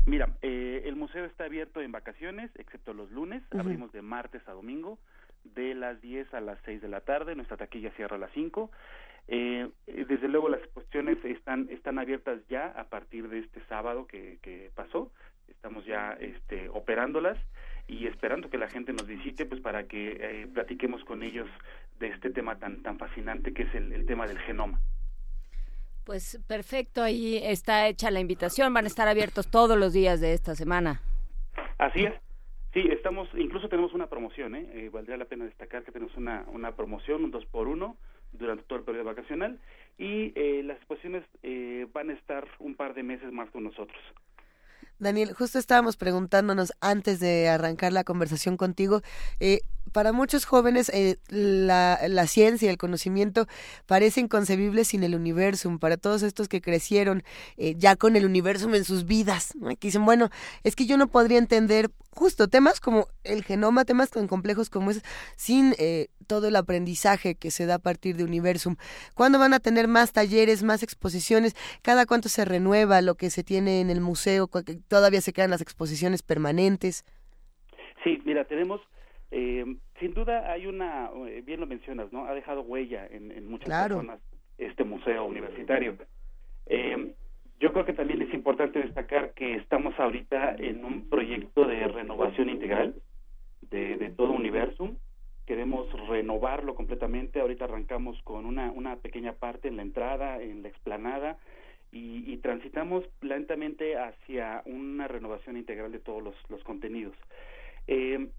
Mira, 0.06 0.34
eh, 0.44 0.84
el 0.86 0.96
museo 0.96 1.26
está 1.26 1.44
abierto 1.46 1.82
en 1.82 1.92
vacaciones, 1.92 2.52
excepto 2.56 2.94
los 2.94 3.12
lunes, 3.12 3.44
abrimos 3.52 3.92
de 3.92 4.02
martes 4.02 4.42
a 4.48 4.52
domingo, 4.52 4.98
de 5.44 5.76
las 5.76 6.02
10 6.02 6.34
a 6.34 6.42
las 6.42 6.60
6 6.66 6.82
de 6.82 6.88
la 6.88 7.02
tarde, 7.02 7.36
nuestra 7.36 7.58
taquilla 7.58 7.92
cierra 7.92 8.16
a 8.16 8.20
las 8.20 8.32
5. 8.34 8.70
Eh, 9.28 9.70
eh, 9.88 10.06
desde 10.08 10.28
luego 10.28 10.50
las 10.50 10.62
exposiciones 10.62 11.24
están 11.24 11.68
están 11.70 12.00
abiertas 12.00 12.40
ya 12.50 12.68
a 12.68 12.86
partir 12.86 13.30
de 13.30 13.40
este 13.40 13.62
sábado 13.70 14.08
que, 14.08 14.40
que 14.42 14.72
pasó, 14.76 15.12
estamos 15.48 15.86
ya 15.86 16.18
este, 16.20 16.70
operándolas 16.70 17.38
y 17.88 18.08
esperando 18.08 18.50
que 18.50 18.58
la 18.58 18.68
gente 18.68 18.94
nos 18.94 19.06
visite 19.06 19.46
pues 19.46 19.62
para 19.62 19.84
que 19.84 20.18
eh, 20.20 20.48
platiquemos 20.54 21.04
con 21.06 21.24
ellos 21.24 21.48
de 22.00 22.08
este 22.08 22.32
tema 22.32 22.58
tan 22.58 22.82
tan 22.82 22.98
fascinante 22.98 23.54
que 23.54 23.64
es 23.64 23.76
el, 23.76 23.94
el 23.94 24.06
tema 24.06 24.28
del 24.28 24.40
genoma. 24.40 24.80
Pues 26.04 26.40
perfecto, 26.48 27.04
ahí 27.04 27.38
está 27.38 27.88
hecha 27.88 28.10
la 28.10 28.20
invitación, 28.20 28.74
van 28.74 28.86
a 28.86 28.88
estar 28.88 29.08
abiertos 29.08 29.50
todos 29.50 29.78
los 29.78 29.94
días 29.94 30.20
de 30.20 30.34
esta 30.34 30.56
semana. 30.56 31.02
Así 31.78 32.04
es. 32.04 32.31
Sí, 32.74 32.88
estamos, 32.90 33.28
incluso 33.36 33.68
tenemos 33.68 33.94
una 33.94 34.08
promoción, 34.08 34.56
¿eh? 34.56 34.70
¿eh? 34.74 34.90
valdría 34.90 35.18
la 35.18 35.26
pena 35.26 35.44
destacar 35.44 35.84
que 35.84 35.92
tenemos 35.92 36.16
una, 36.16 36.46
una 36.54 36.74
promoción, 36.74 37.26
un 37.26 37.32
dos 37.32 37.46
por 37.46 37.68
uno, 37.68 37.98
durante 38.32 38.64
todo 38.64 38.80
el 38.80 38.86
periodo 38.86 39.06
vacacional, 39.06 39.60
y 39.98 40.32
eh, 40.36 40.64
las 40.64 40.78
exposiciones 40.78 41.24
eh, 41.44 41.86
van 41.92 42.12
a 42.12 42.14
estar 42.14 42.48
un 42.60 42.76
par 42.76 42.94
de 42.94 43.04
meses 43.04 43.32
más 43.34 43.50
con 43.50 43.66
nosotros. 43.66 44.00
Daniel, 45.00 45.34
justo 45.34 45.58
estábamos 45.58 45.98
preguntándonos 45.98 46.74
antes 46.80 47.20
de 47.20 47.50
arrancar 47.50 47.92
la 47.92 48.04
conversación 48.04 48.56
contigo, 48.56 49.02
eh, 49.40 49.62
para 49.92 50.14
muchos 50.14 50.46
jóvenes 50.46 50.90
eh, 50.90 51.18
la, 51.28 52.00
la, 52.08 52.28
ciencia, 52.28 52.70
el 52.70 52.78
conocimiento 52.78 53.48
parece 53.88 54.22
inconcebible 54.22 54.86
sin 54.86 55.04
el 55.04 55.16
universo. 55.16 55.76
Para 55.80 55.98
todos 55.98 56.24
estos 56.24 56.48
que 56.48 56.62
crecieron 56.62 57.24
eh, 57.58 57.76
ya 57.78 57.96
con 57.96 58.16
el 58.16 58.26
universo 58.26 58.74
en 58.74 58.86
sus 58.86 59.06
vidas, 59.06 59.54
¿no? 59.56 59.70
que 59.70 59.88
dicen, 59.88 60.06
bueno, 60.06 60.30
es 60.64 60.76
que 60.76 60.86
yo 60.86 60.98
no 60.98 61.08
podría 61.08 61.40
entender 61.40 61.90
justo 62.12 62.48
temas 62.48 62.80
como 62.80 63.08
el 63.24 63.44
genoma, 63.44 63.86
temas 63.86 64.12
tan 64.12 64.28
complejos 64.28 64.70
como 64.70 64.92
es, 64.92 65.02
sin 65.36 65.74
eh, 65.80 66.08
todo 66.28 66.48
el 66.48 66.56
aprendizaje 66.56 67.36
que 67.36 67.52
se 67.52 67.66
da 67.66 67.76
a 67.76 67.80
partir 67.80 68.16
de 68.16 68.24
Universum. 68.24 68.76
¿Cuándo 69.16 69.40
van 69.40 69.54
a 69.54 69.60
tener 69.60 69.88
más 69.88 70.14
talleres, 70.14 70.64
más 70.64 70.84
exposiciones? 70.84 71.56
¿Cada 71.82 72.06
cuánto 72.06 72.30
se 72.30 72.46
renueva 72.46 73.02
lo 73.02 73.16
que 73.16 73.30
se 73.30 73.44
tiene 73.44 73.82
en 73.82 73.90
el 73.90 74.02
museo? 74.02 74.50
¿Todavía 74.88 75.22
se 75.22 75.34
quedan 75.34 75.52
las 75.52 75.62
exposiciones 75.62 76.22
permanentes? 76.24 77.06
Sí, 78.04 78.22
mira, 78.26 78.46
tenemos 78.46 78.82
eh, 79.32 79.64
sin 80.00 80.14
duda 80.14 80.52
hay 80.52 80.68
una, 80.68 81.10
eh, 81.28 81.42
bien 81.46 81.62
lo 81.62 81.66
mencionas, 81.66 82.12
¿no? 82.12 82.26
Ha 82.26 82.34
dejado 82.34 82.62
huella 82.62 83.08
en, 83.08 83.32
en 83.32 83.48
muchas 83.48 83.66
claro. 83.66 83.96
personas 83.96 84.20
este 84.58 84.84
museo 84.84 85.26
universitario. 85.26 85.98
Eh, 86.68 87.14
yo 87.62 87.72
creo 87.72 87.86
que 87.86 87.94
también 87.94 88.22
es 88.24 88.34
importante 88.34 88.80
destacar 88.80 89.34
que 89.34 89.56
estamos 89.56 89.98
ahorita 90.00 90.56
en 90.58 90.84
un 90.84 91.08
proyecto 91.08 91.66
de 91.66 91.88
renovación 91.88 92.50
integral 92.50 92.96
de, 93.70 94.12
todo 94.18 94.32
Universum. 94.32 94.98
Queremos 95.46 95.88
renovarlo 96.10 96.74
completamente. 96.74 97.40
Ahorita 97.40 97.66
arrancamos 97.66 98.20
con 98.24 98.46
una, 98.46 98.72
una 98.72 98.96
pequeña 98.96 99.34
parte 99.34 99.68
en 99.68 99.78
la 99.78 99.84
entrada, 99.84 100.42
en 100.42 100.64
la 100.64 100.70
explanada, 100.70 101.38
y, 101.92 102.36
transitamos 102.38 103.04
lentamente 103.22 103.96
hacia 103.96 104.64
una 104.66 105.08
renovación 105.08 105.56
integral 105.56 105.92
de 105.92 106.00
todos 106.00 106.24
los, 106.24 106.36
los 106.50 106.64
contenidos. 106.64 107.16
Eh, 107.86 108.30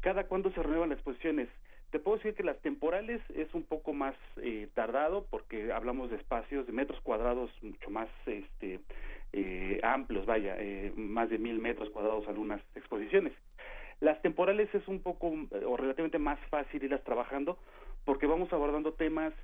cada 0.00 0.24
cuándo 0.24 0.50
se 0.52 0.62
renuevan 0.62 0.88
las 0.88 0.98
exposiciones. 0.98 1.48
Te 1.90 1.98
puedo 1.98 2.18
decir 2.18 2.34
que 2.34 2.44
las 2.44 2.60
temporales 2.60 3.20
es 3.34 3.52
un 3.54 3.64
poco 3.64 3.92
más 3.92 4.14
eh, 4.40 4.68
tardado 4.74 5.26
porque 5.28 5.72
hablamos 5.72 6.10
de 6.10 6.16
espacios 6.16 6.66
de 6.66 6.72
metros 6.72 7.00
cuadrados 7.00 7.50
mucho 7.62 7.90
más 7.90 8.08
este, 8.26 8.80
eh, 9.32 9.80
amplios, 9.82 10.26
vaya, 10.26 10.56
eh, 10.58 10.92
más 10.96 11.30
de 11.30 11.38
mil 11.38 11.58
metros 11.58 11.90
cuadrados 11.90 12.28
algunas 12.28 12.60
exposiciones. 12.74 13.32
Las 14.00 14.22
temporales 14.22 14.72
es 14.74 14.86
un 14.88 15.02
poco 15.02 15.32
o 15.66 15.76
relativamente 15.76 16.18
más 16.18 16.38
fácil 16.48 16.82
irlas 16.82 17.04
trabajando 17.04 17.58
porque 18.04 18.26
vamos 18.26 18.52
abordando 18.52 18.94
temas 18.94 19.34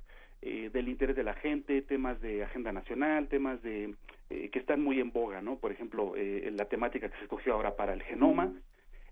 eh, 0.41 0.69
del 0.71 0.87
interés 0.87 1.15
de 1.15 1.23
la 1.23 1.33
gente, 1.33 1.81
temas 1.81 2.21
de 2.21 2.43
agenda 2.43 2.71
nacional, 2.71 3.27
temas 3.27 3.61
de 3.63 3.95
eh, 4.29 4.49
que 4.51 4.59
están 4.59 4.83
muy 4.83 4.99
en 4.99 5.11
boga, 5.11 5.41
¿no? 5.41 5.57
Por 5.57 5.71
ejemplo, 5.71 6.13
eh, 6.15 6.51
la 6.53 6.65
temática 6.65 7.09
que 7.09 7.17
se 7.17 7.23
escogió 7.23 7.53
ahora 7.53 7.75
para 7.75 7.93
el 7.93 8.03
genoma. 8.03 8.53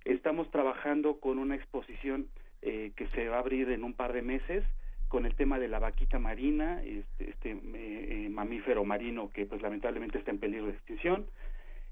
Estamos 0.03 0.51
trabajando 0.51 1.19
con 1.19 1.39
una 1.39 1.55
exposición 1.55 2.27
eh, 2.65 2.91
que 2.95 3.07
se 3.07 3.29
va 3.29 3.37
a 3.37 3.39
abrir 3.39 3.69
en 3.69 3.83
un 3.83 3.93
par 3.93 4.11
de 4.11 4.21
meses 4.21 4.63
con 5.07 5.25
el 5.25 5.35
tema 5.35 5.59
de 5.59 5.69
la 5.69 5.79
vaquita 5.79 6.19
marina, 6.19 6.83
este, 6.83 7.29
este 7.29 7.51
eh, 7.51 8.27
mamífero 8.29 8.83
marino 8.83 9.31
que 9.31 9.45
pues 9.45 9.61
lamentablemente 9.61 10.17
está 10.17 10.31
en 10.31 10.39
peligro 10.39 10.65
de 10.65 10.73
extinción. 10.73 11.25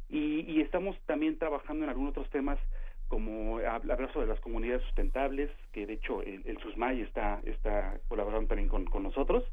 Y, 0.09 0.41
y 0.41 0.61
estamos 0.61 0.99
también 1.05 1.38
trabajando 1.38 1.86
en 1.86 1.89
algunos 1.89 2.11
otros 2.11 2.30
temas 2.30 2.59
como 3.07 3.59
hablar 3.59 4.11
sobre 4.11 4.28
las 4.28 4.39
comunidades 4.39 4.84
sustentables, 4.84 5.49
que 5.71 5.86
de 5.86 5.93
hecho 5.93 6.21
el, 6.24 6.41
el 6.45 6.57
SUSMAI 6.57 7.01
está, 7.01 7.41
está 7.45 7.99
colaborando 8.07 8.47
también 8.47 8.69
con, 8.69 8.86
con 8.86 9.03
nosotros. 9.03 9.43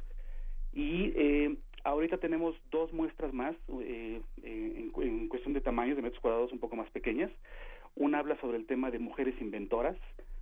Y 0.72 1.12
eh, 1.14 1.56
ahorita 1.84 2.18
tenemos 2.18 2.56
dos 2.70 2.92
muestras 2.92 3.32
más 3.34 3.54
eh, 3.82 4.20
en, 4.42 4.92
en 4.96 5.28
cuestión 5.28 5.52
de 5.52 5.60
tamaños, 5.60 5.96
de 5.96 6.02
metros 6.02 6.20
cuadrados 6.20 6.52
un 6.52 6.58
poco 6.58 6.76
más 6.76 6.88
pequeñas. 6.90 7.30
Una 7.96 8.20
habla 8.20 8.40
sobre 8.40 8.56
el 8.56 8.66
tema 8.66 8.90
de 8.90 8.98
mujeres 8.98 9.34
inventoras, 9.40 9.96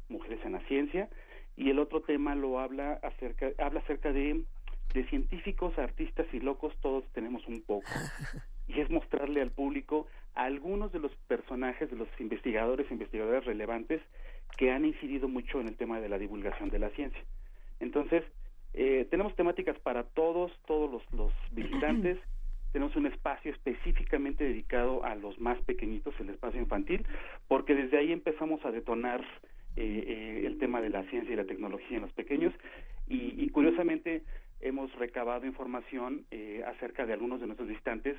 mujeres 0.09 0.41
en 0.45 0.53
la 0.53 0.61
ciencia, 0.61 1.09
y 1.57 1.71
el 1.71 1.79
otro 1.79 2.03
tema 2.03 2.35
lo 2.35 2.61
habla 2.61 3.01
acerca, 3.03 3.51
habla 3.59 3.81
acerca 3.81 4.13
de, 4.13 4.45
de 4.95 5.05
científicos, 5.09 5.79
artistas 5.79 6.27
y 6.33 6.41
locos, 6.41 6.75
todos 6.81 7.05
tenemos 7.13 7.47
un 7.47 7.63
poco. 7.63 7.87
Y 8.71 8.83
es 8.83 8.91
mostrarle 8.91 9.41
al 9.41 9.51
público 9.51 10.07
a 10.35 10.45
algunos 10.45 10.93
de 10.93 10.99
los 10.99 11.11
personajes, 11.27 11.91
de 11.91 11.97
los 11.97 12.09
investigadores 12.19 12.87
e 12.91 12.93
investigadoras 12.93 13.47
relevantes 13.47 14.03
que 14.59 14.71
han 14.71 14.85
incidido 14.85 15.27
mucho 15.27 15.59
en 15.59 15.69
el 15.69 15.77
tema 15.77 16.03
de 16.03 16.11
la 16.11 16.19
divulgación 16.19 16.69
de 16.69 16.79
la 16.79 16.91
ciencia. 16.91 17.25
Entonces, 17.81 18.25
eh, 18.75 19.07
tenemos 19.11 19.35
temáticas 19.37 19.79
para 19.79 20.05
todos, 20.05 20.53
todos 20.67 20.91
los, 20.91 21.13
los 21.15 21.33
visitantes 21.53 22.19
tenemos 22.73 22.95
un 22.97 23.07
espacio 23.07 23.51
específicamente 23.53 24.45
dedicado 24.45 25.05
a 25.05 25.15
los 25.15 25.39
más 25.39 25.59
pequeñitos, 25.63 26.15
el 26.21 26.31
espacio 26.31 26.61
infantil, 26.61 27.07
porque 27.47 27.75
desde 27.75 27.99
ahí 27.99 28.13
empezamos 28.13 28.65
a 28.65 28.71
detonar 28.71 29.25
eh, 29.79 30.05
eh, 30.07 30.43
el 30.45 30.59
tema 30.59 30.81
de 30.81 30.91
la 30.91 31.05
ciencia 31.05 31.33
y 31.33 31.37
la 31.37 31.45
tecnología 31.45 31.97
en 31.97 32.03
los 32.03 32.13
pequeños. 32.13 32.53
Y, 33.07 33.35
y 33.43 33.49
curiosamente 33.51 34.23
hemos 34.61 34.93
recabado 34.97 35.47
información 35.47 36.25
eh, 36.33 36.65
acerca 36.67 37.07
de 37.07 37.13
algunos 37.13 37.41
de 37.41 37.47
nuestros 37.47 37.69
visitantes 37.69 38.17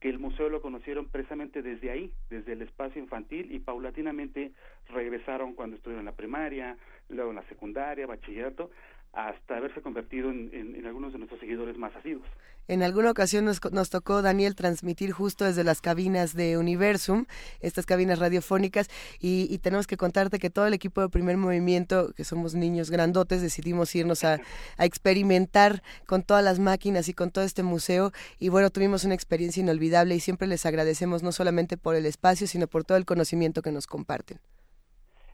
que 0.00 0.10
el 0.10 0.18
museo 0.18 0.48
lo 0.48 0.60
conocieron 0.60 1.06
precisamente 1.06 1.62
desde 1.62 1.90
ahí, 1.90 2.12
desde 2.28 2.52
el 2.52 2.62
espacio 2.62 3.02
infantil 3.02 3.50
y 3.50 3.58
paulatinamente 3.58 4.52
regresaron 4.90 5.54
cuando 5.54 5.76
estuvieron 5.76 6.00
en 6.00 6.12
la 6.12 6.16
primaria, 6.16 6.76
luego 7.08 7.30
en 7.30 7.36
la 7.36 7.48
secundaria, 7.48 8.06
bachillerato, 8.06 8.70
hasta 9.12 9.56
haberse 9.56 9.80
convertido 9.82 10.30
en, 10.30 10.50
en, 10.52 10.86
algunos 10.86 11.12
de 11.12 11.18
nuestros 11.18 11.40
seguidores 11.40 11.76
más 11.76 11.94
asiduos. 11.96 12.26
En 12.68 12.82
alguna 12.82 13.10
ocasión 13.10 13.46
nos, 13.46 13.60
nos, 13.72 13.88
tocó, 13.88 14.20
Daniel, 14.20 14.54
transmitir 14.54 15.10
justo 15.10 15.46
desde 15.46 15.64
las 15.64 15.80
cabinas 15.80 16.34
de 16.34 16.58
Universum, 16.58 17.24
estas 17.60 17.86
cabinas 17.86 18.18
radiofónicas, 18.18 18.88
y, 19.18 19.46
y, 19.50 19.58
tenemos 19.58 19.86
que 19.86 19.96
contarte 19.96 20.38
que 20.38 20.50
todo 20.50 20.66
el 20.66 20.74
equipo 20.74 21.00
de 21.00 21.08
primer 21.08 21.38
movimiento, 21.38 22.12
que 22.14 22.24
somos 22.24 22.54
niños 22.54 22.90
grandotes, 22.90 23.40
decidimos 23.40 23.94
irnos 23.94 24.22
a, 24.22 24.38
a 24.76 24.84
experimentar 24.84 25.82
con 26.06 26.22
todas 26.22 26.44
las 26.44 26.58
máquinas 26.58 27.08
y 27.08 27.14
con 27.14 27.30
todo 27.30 27.44
este 27.44 27.62
museo, 27.62 28.12
y 28.38 28.50
bueno, 28.50 28.68
tuvimos 28.68 29.04
una 29.04 29.14
experiencia 29.14 29.62
inolvidable 29.62 30.14
y 30.14 30.20
siempre 30.20 30.46
les 30.46 30.66
agradecemos 30.66 31.22
no 31.22 31.32
solamente 31.32 31.78
por 31.78 31.94
el 31.94 32.04
espacio, 32.04 32.46
sino 32.46 32.66
por 32.66 32.84
todo 32.84 32.98
el 32.98 33.06
conocimiento 33.06 33.62
que 33.62 33.72
nos 33.72 33.86
comparten 33.86 34.38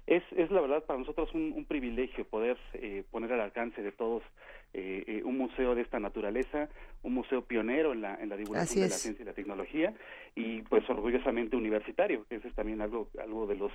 es, 0.07 0.23
es 0.37 0.51
la 0.51 0.61
verdad 0.61 0.85
para 0.85 0.99
nosotros 0.99 1.33
un, 1.35 1.53
un 1.57 1.65
privilegio 1.65 2.25
poder 2.25 2.59
eh, 2.75 3.05
poner 3.11 3.33
al 3.33 3.41
alcance 3.41 3.83
de 3.83 3.93
todos 3.93 4.23
eh, 4.77 5.05
eh, 5.07 5.23
un 5.25 5.39
museo 5.39 5.77
de 5.77 5.83
esta 5.83 6.01
naturaleza, 6.01 6.69
un 7.05 7.15
museo 7.15 7.45
pionero 7.45 7.93
en 7.93 8.01
la, 8.01 8.17
en 8.17 8.29
la 8.29 8.37
divulgación 8.37 8.83
de 8.83 8.89
la 8.89 8.97
ciencia 8.97 9.23
y 9.23 9.27
la 9.27 9.33
tecnología 9.33 9.95
y 10.35 10.63
pues 10.63 10.83
orgullosamente 10.91 11.55
universitario, 11.55 12.27
que 12.29 12.35
ese 12.35 12.49
es 12.49 12.55
también 12.55 12.81
algo, 12.81 13.09
algo 13.23 13.47
de 13.47 13.55
los, 13.55 13.71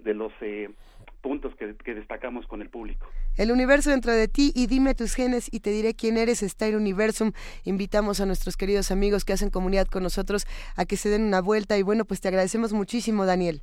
de 0.00 0.12
los 0.12 0.32
eh, 0.42 0.68
puntos 1.22 1.56
que, 1.56 1.74
que, 1.76 1.94
destacamos 1.94 2.46
con 2.46 2.60
el 2.60 2.68
público. 2.68 3.06
El 3.38 3.52
universo 3.52 3.88
dentro 3.88 4.12
de 4.12 4.28
ti 4.28 4.52
y 4.54 4.66
dime 4.66 4.94
tus 4.94 5.14
genes 5.14 5.48
y 5.50 5.60
te 5.60 5.70
diré 5.70 5.94
quién 5.94 6.18
eres, 6.18 6.42
está 6.42 6.66
el 6.66 6.76
Universum. 6.76 7.32
Invitamos 7.64 8.20
a 8.20 8.26
nuestros 8.26 8.58
queridos 8.58 8.90
amigos 8.90 9.24
que 9.24 9.32
hacen 9.32 9.48
comunidad 9.48 9.86
con 9.86 10.02
nosotros 10.02 10.46
a 10.76 10.84
que 10.84 10.98
se 10.98 11.08
den 11.08 11.22
una 11.22 11.40
vuelta 11.40 11.78
y 11.78 11.82
bueno, 11.82 12.04
pues 12.04 12.20
te 12.20 12.28
agradecemos 12.28 12.74
muchísimo, 12.74 13.24
Daniel. 13.24 13.62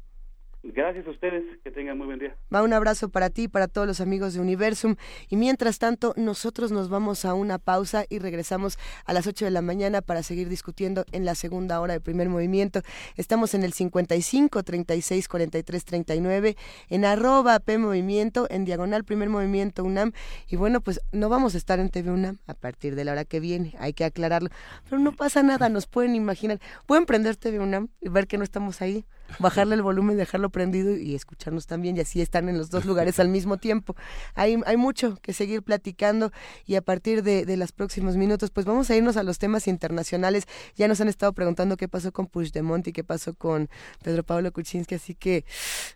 Gracias 0.64 1.07
a 1.07 1.09
ustedes, 1.09 1.43
que 1.64 1.72
tengan 1.72 1.97
muy 1.97 2.05
buen 2.05 2.20
día. 2.20 2.38
Va 2.53 2.62
un 2.62 2.72
abrazo 2.72 3.09
para 3.09 3.32
ti 3.32 3.43
y 3.43 3.47
para 3.47 3.68
todos 3.68 3.88
los 3.88 3.99
amigos 3.99 4.36
de 4.36 4.41
Universum. 4.41 4.95
Y 5.28 5.36
mientras 5.36 5.80
tanto, 5.80 6.14
nosotros 6.18 6.72
nos 6.72 6.88
vamos 6.88 7.26
a 7.26 7.34
una 7.34 7.57
pausa 7.57 8.05
y 8.09 8.20
regresamos 8.20 8.78
a 9.05 9.14
las 9.14 9.26
8 9.26 9.45
de 9.45 9.51
la 9.51 9.64
mañana 9.64 10.03
para 10.03 10.22
seguir 10.22 10.49
discutiendo 10.49 11.03
en 11.14 11.26
la 11.26 11.34
segunda 11.34 11.82
hora 11.82 11.93
del 11.93 12.01
primer 12.03 12.30
movimiento. 12.30 12.82
Estamos 13.18 13.55
en 13.55 13.64
el 13.64 13.74
55 13.74 14.62
36 14.62 15.28
43 15.28 15.86
39, 15.86 16.55
en 16.89 17.05
arroba 17.05 17.59
P 17.59 17.80
Movimiento, 17.80 18.45
en 18.51 18.64
diagonal 18.64 19.03
primer 19.03 19.30
movimiento 19.30 19.84
UNAM. 19.84 20.12
Y 20.47 20.57
bueno, 20.57 20.82
pues 20.82 21.01
no 21.12 21.28
vamos 21.28 21.55
a 21.55 21.57
estar 21.57 21.80
en 21.80 21.89
TV 21.89 22.12
UNAM 22.12 22.38
a 22.45 22.53
partir 22.53 22.93
de 22.93 23.03
la 23.03 23.14
hora 23.14 23.26
que 23.26 23.39
viene, 23.39 23.74
hay 23.80 23.93
que 23.93 24.05
aclararlo. 24.05 24.49
Pero 24.88 25.01
no 25.01 25.12
pasa 25.12 25.41
nada, 25.41 25.70
nos 25.70 25.88
pueden 25.88 26.14
imaginar. 26.14 26.59
Pueden 26.86 27.07
prender 27.07 27.36
TV 27.36 27.59
UNAM 27.59 27.88
y 27.99 28.09
ver 28.09 28.28
que 28.28 28.38
no 28.38 28.43
estamos 28.43 28.84
ahí 28.84 29.05
bajarle 29.39 29.75
el 29.75 29.82
volumen, 29.82 30.17
dejarlo 30.17 30.49
prendido 30.49 30.95
y 30.95 31.15
escucharnos 31.15 31.67
también, 31.67 31.97
y 31.97 32.01
así 32.01 32.21
están 32.21 32.49
en 32.49 32.57
los 32.57 32.69
dos 32.69 32.86
lugares 32.86 33.19
al 33.19 33.29
mismo 33.29 33.57
tiempo. 33.57 33.95
Hay, 34.36 34.57
hay 34.65 34.77
mucho 34.77 35.17
que 35.21 35.34
seguir 35.34 35.63
platicando 35.63 36.32
y 36.65 36.75
a 36.75 36.82
partir 36.82 37.23
de, 37.23 37.45
de 37.45 37.57
los 37.57 37.71
próximos 37.71 38.17
minutos, 38.17 38.51
pues 38.51 38.65
vamos 38.65 38.89
a 38.89 38.95
irnos 38.95 39.17
a 39.17 39.23
los 39.23 39.39
temas 39.39 39.67
internacionales. 39.67 40.47
Ya 40.75 40.88
nos 40.88 41.01
han 41.01 41.07
estado 41.07 41.34
preguntando 41.34 41.77
qué 41.77 41.88
pasó 41.88 42.11
con 42.11 42.27
Puigdemont 42.27 42.88
y 42.88 42.93
qué 42.93 43.03
pasó 43.03 43.34
con 43.34 43.69
Pedro 44.03 44.23
Pablo 44.23 44.51
Kuczynski, 44.51 44.95
así 44.95 45.15
que, 45.15 45.45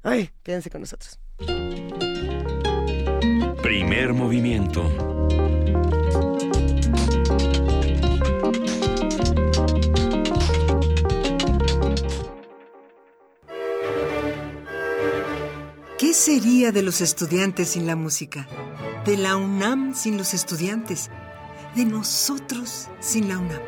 ay, 0.04 0.32
quédense 0.44 0.70
con 0.70 0.82
nosotros. 0.82 1.20
Primer 3.62 4.14
movimiento 4.14 5.15
sería 16.16 16.72
de 16.72 16.82
los 16.82 17.02
estudiantes 17.02 17.70
sin 17.72 17.86
la 17.86 17.96
música? 17.96 18.48
¿De 19.06 19.18
la 19.18 19.36
UNAM 19.36 19.94
sin 19.94 20.18
los 20.18 20.34
estudiantes? 20.34 21.12
¿De 21.76 21.84
nosotros 21.86 22.88
sin 23.02 23.28
la 23.28 23.38
UNAM? 23.38 23.60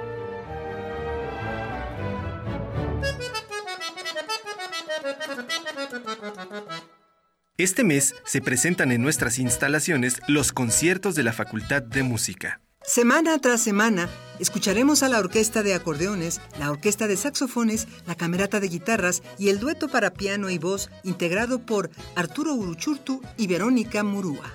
Este 7.57 7.83
mes 7.83 8.15
se 8.25 8.41
presentan 8.41 8.91
en 8.91 9.01
nuestras 9.01 9.39
instalaciones 9.39 10.21
los 10.27 10.51
conciertos 10.53 11.15
de 11.15 11.23
la 11.23 11.33
Facultad 11.33 11.81
de 11.81 12.03
Música. 12.03 12.61
Semana 12.81 13.39
tras 13.39 13.61
semana, 13.61 14.09
escucharemos 14.39 15.03
a 15.03 15.09
la 15.09 15.19
orquesta 15.19 15.63
de 15.63 15.73
acordeones, 15.73 16.41
la 16.59 16.71
orquesta 16.71 17.07
de 17.07 17.17
saxofones, 17.17 17.87
la 18.05 18.15
camerata 18.15 18.59
de 18.59 18.69
guitarras 18.69 19.23
y 19.37 19.49
el 19.49 19.59
dueto 19.59 19.87
para 19.87 20.13
piano 20.13 20.49
y 20.49 20.57
voz 20.57 20.89
integrado 21.03 21.59
por 21.59 21.89
Arturo 22.15 22.53
Uruchurtu 22.53 23.21
y 23.37 23.47
Verónica 23.47 24.03
Murúa. 24.03 24.53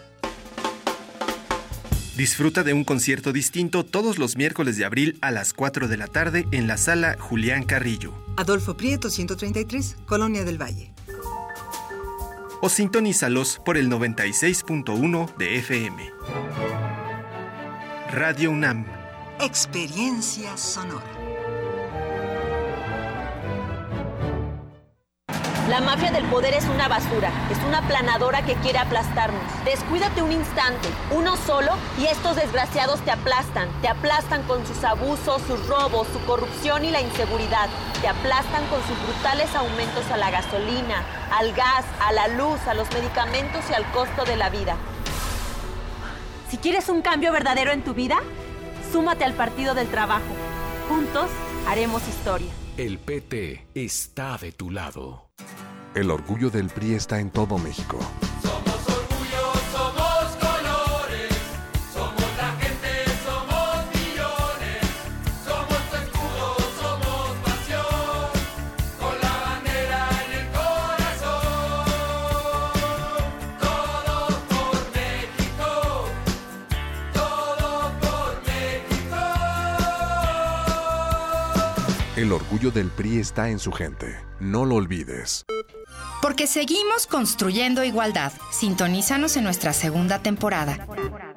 Disfruta 2.16 2.62
de 2.62 2.74
un 2.74 2.84
concierto 2.84 3.32
distinto 3.32 3.84
todos 3.84 4.18
los 4.18 4.36
miércoles 4.36 4.76
de 4.76 4.84
abril 4.84 5.18
a 5.22 5.30
las 5.30 5.54
4 5.54 5.88
de 5.88 5.96
la 5.96 6.06
tarde 6.06 6.46
en 6.52 6.66
la 6.66 6.76
sala 6.76 7.16
Julián 7.18 7.64
Carrillo. 7.64 8.12
Adolfo 8.36 8.76
Prieto 8.76 9.08
133, 9.08 9.96
Colonia 10.04 10.44
del 10.44 10.60
Valle. 10.60 10.92
O 12.60 12.68
sintonízalos 12.68 13.60
por 13.64 13.76
el 13.76 13.88
96.1 13.88 15.36
de 15.36 15.58
FM. 15.58 16.10
Radio 18.12 18.50
UNAM. 18.50 19.01
Experiencia 19.42 20.56
sonora. 20.56 21.02
La 25.68 25.80
mafia 25.80 26.12
del 26.12 26.24
poder 26.26 26.54
es 26.54 26.64
una 26.66 26.86
basura, 26.86 27.32
es 27.50 27.58
una 27.66 27.82
planadora 27.88 28.42
que 28.42 28.54
quiere 28.54 28.78
aplastarnos. 28.78 29.42
Descuídate 29.64 30.22
un 30.22 30.30
instante, 30.30 30.88
uno 31.10 31.36
solo, 31.36 31.72
y 31.98 32.06
estos 32.06 32.36
desgraciados 32.36 33.00
te 33.00 33.10
aplastan. 33.10 33.68
Te 33.80 33.88
aplastan 33.88 34.44
con 34.44 34.64
sus 34.64 34.84
abusos, 34.84 35.42
sus 35.48 35.66
robos, 35.66 36.06
su 36.12 36.24
corrupción 36.24 36.84
y 36.84 36.92
la 36.92 37.00
inseguridad. 37.00 37.68
Te 38.00 38.06
aplastan 38.06 38.64
con 38.68 38.80
sus 38.86 38.96
brutales 39.02 39.52
aumentos 39.56 40.08
a 40.12 40.18
la 40.18 40.30
gasolina, 40.30 41.02
al 41.32 41.52
gas, 41.52 41.84
a 42.00 42.12
la 42.12 42.28
luz, 42.28 42.60
a 42.68 42.74
los 42.74 42.88
medicamentos 42.92 43.64
y 43.68 43.74
al 43.74 43.90
costo 43.90 44.24
de 44.24 44.36
la 44.36 44.50
vida. 44.50 44.76
Si 46.48 46.58
quieres 46.58 46.88
un 46.88 47.02
cambio 47.02 47.32
verdadero 47.32 47.72
en 47.72 47.82
tu 47.82 47.92
vida, 47.92 48.20
súmate 48.92 49.24
al 49.24 49.32
Partido 49.32 49.74
del 49.74 49.88
Trabajo. 49.88 50.34
Juntos 50.88 51.30
haremos 51.66 52.06
historia. 52.06 52.52
El 52.76 52.98
PT 52.98 53.66
está 53.74 54.36
de 54.36 54.52
tu 54.52 54.70
lado. 54.70 55.30
El 55.94 56.10
orgullo 56.10 56.50
del 56.50 56.68
PRI 56.68 56.94
está 56.94 57.18
en 57.18 57.30
todo 57.30 57.58
México. 57.58 57.98
El 82.22 82.30
orgullo 82.30 82.70
del 82.70 82.86
PRI 82.86 83.18
está 83.18 83.50
en 83.50 83.58
su 83.58 83.72
gente. 83.72 84.16
No 84.38 84.64
lo 84.64 84.76
olvides. 84.76 85.44
Porque 86.22 86.46
seguimos 86.46 87.08
construyendo 87.08 87.82
igualdad. 87.82 88.32
Sintonízanos 88.52 89.36
en 89.36 89.42
nuestra 89.42 89.72
segunda 89.72 90.20
temporada. 90.20 90.86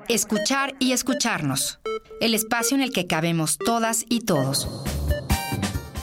Escuchar 0.09 0.75
y 0.77 0.91
escucharnos. 0.91 1.79
El 2.21 2.35
espacio 2.35 2.77
en 2.77 2.83
el 2.83 2.93
que 2.93 3.07
cabemos 3.07 3.57
todas 3.57 4.05
y 4.09 4.25
todos. 4.25 4.69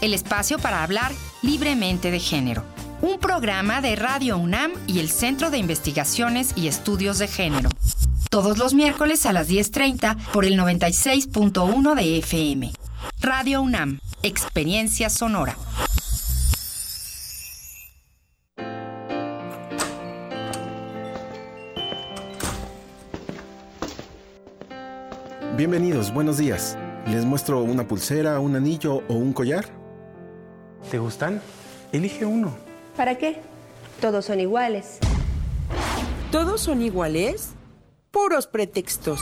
El 0.01 0.15
espacio 0.15 0.59
para 0.59 0.83
hablar 0.83 1.13
libremente 1.43 2.11
de 2.11 2.19
género. 2.19 2.65
Un 3.03 3.21
programa 3.21 3.83
de 3.83 3.95
Radio 3.95 4.37
UNAM 4.37 4.73
y 4.89 4.99
el 4.99 5.11
Centro 5.11 5.53
de 5.53 5.59
Investigaciones 5.59 6.55
y 6.57 6.67
Estudios 6.67 7.21
de 7.21 7.29
Género. 7.29 7.71
Todos 8.31 8.59
los 8.59 8.75
miércoles 8.75 9.27
a 9.27 9.33
las 9.33 9.49
10.30 9.49 10.17
por 10.33 10.45
el 10.45 10.59
96.1 10.59 11.95
de 11.95 12.19
FM. 12.19 12.73
Radio 13.23 13.63
UNAM. 13.63 14.01
Experiencia 14.25 15.09
sonora. 15.09 15.57
Bienvenidos, 25.57 26.13
buenos 26.13 26.39
días. 26.39 26.77
¿Les 27.07 27.25
muestro 27.25 27.63
una 27.63 27.87
pulsera, 27.87 28.41
un 28.41 28.57
anillo 28.57 29.05
o 29.09 29.15
un 29.15 29.33
collar? 29.33 29.67
¿Te 30.91 30.99
gustan? 30.99 31.41
Elige 31.93 32.25
uno. 32.27 32.53
¿Para 32.97 33.19
qué? 33.19 33.41
Todos 34.01 34.25
son 34.25 34.41
iguales. 34.41 34.99
¿Todos 36.33 36.61
son 36.61 36.83
iguales? 36.83 37.51
Puros 38.11 38.49
pretextos. 38.49 39.21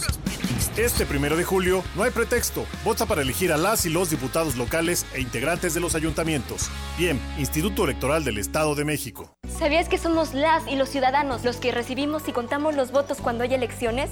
Este 0.81 1.05
primero 1.05 1.37
de 1.37 1.45
julio 1.45 1.85
no 1.95 2.05
hay 2.05 2.11
pretexto. 2.11 2.64
Vota 2.87 3.05
para 3.05 3.20
elegir 3.20 3.53
a 3.53 3.59
las 3.59 3.85
y 3.85 3.91
los 3.91 4.09
diputados 4.09 4.57
locales 4.57 5.05
e 5.12 5.20
integrantes 5.20 5.74
de 5.74 5.81
los 5.81 5.95
ayuntamientos. 5.95 6.70
Bien, 6.97 7.20
Instituto 7.39 7.85
Electoral 7.85 8.24
del 8.24 8.39
Estado 8.39 8.74
de 8.74 8.87
México. 8.87 9.37
¿Sabías 9.59 9.91
que 9.91 9.99
somos 9.99 10.33
las 10.33 10.66
y 10.66 10.76
los 10.76 10.89
ciudadanos 10.89 11.45
los 11.45 11.59
que 11.59 11.70
recibimos 11.70 12.26
y 12.28 12.33
contamos 12.33 12.76
los 12.76 12.93
votos 12.93 13.18
cuando 13.18 13.45
hay 13.45 13.53
elecciones? 13.53 14.09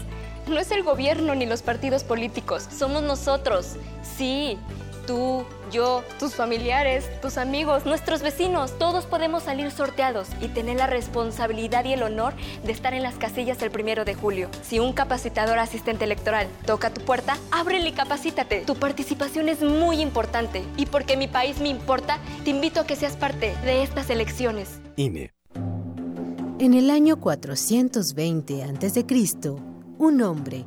No 0.46 0.60
es 0.60 0.70
el 0.70 0.82
gobierno 0.82 1.34
ni 1.34 1.46
los 1.46 1.62
partidos 1.62 2.04
políticos, 2.04 2.68
somos 2.70 3.02
nosotros. 3.02 3.76
Sí, 4.02 4.58
tú, 5.08 5.46
yo, 5.72 6.04
tus 6.18 6.34
familiares, 6.34 7.08
tus 7.22 7.38
amigos, 7.38 7.86
nuestros 7.86 8.20
vecinos, 8.20 8.78
todos 8.78 9.06
podemos 9.06 9.44
salir 9.44 9.70
sorteados 9.70 10.28
y 10.42 10.48
tener 10.48 10.76
la 10.76 10.86
responsabilidad 10.86 11.86
y 11.86 11.94
el 11.94 12.02
honor 12.02 12.34
de 12.62 12.72
estar 12.72 12.92
en 12.92 13.02
las 13.02 13.14
casillas 13.14 13.62
el 13.62 13.70
primero 13.70 14.04
de 14.04 14.14
julio. 14.14 14.50
Si 14.60 14.78
un 14.78 14.92
capacitador 14.92 15.58
asistente 15.58 16.04
electoral 16.04 16.46
toca 16.66 16.90
tu 16.90 17.00
puerta, 17.00 17.38
ábrele 17.50 17.88
y 17.88 17.92
capacítate. 17.92 18.64
Tu 18.66 18.76
participación 18.76 19.48
es 19.48 19.62
muy 19.62 20.02
importante 20.02 20.62
y 20.76 20.84
porque 20.84 21.16
mi 21.16 21.26
país 21.26 21.58
me 21.58 21.70
importa, 21.70 22.18
te 22.44 22.50
invito 22.50 22.80
a 22.80 22.86
que 22.86 22.94
seas 22.94 23.16
parte 23.16 23.56
de 23.64 23.82
estas 23.82 24.10
elecciones. 24.10 24.78
INE. 24.96 25.32
En 26.58 26.74
el 26.74 26.90
año 26.90 27.18
420 27.18 28.62
a.C., 28.62 29.06
un 29.96 30.22
hombre 30.22 30.66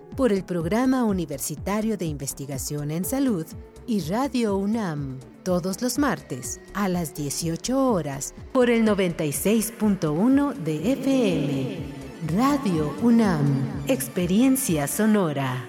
por 0.15 0.31
el 0.31 0.43
Programa 0.43 1.03
Universitario 1.03 1.97
de 1.97 2.05
Investigación 2.05 2.91
en 2.91 3.05
Salud 3.05 3.45
y 3.87 4.01
Radio 4.01 4.57
UNAM 4.57 5.19
todos 5.43 5.81
los 5.81 5.97
martes 5.97 6.61
a 6.73 6.87
las 6.87 7.15
18 7.15 7.91
horas 7.91 8.33
por 8.53 8.69
el 8.69 8.85
96.1 8.85 10.53
de 10.53 10.93
FM. 10.93 11.77
Radio 12.37 12.95
UNAM, 13.01 13.83
Experiencia 13.87 14.87
Sonora. 14.87 15.67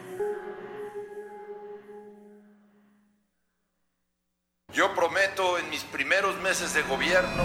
Yo 4.75 4.95
prometo 4.95 5.59
en 5.59 5.71
mis 5.71 5.85
primeros 5.85 6.41
meses 6.43 6.75
de 6.75 6.83
gobierno... 6.83 7.45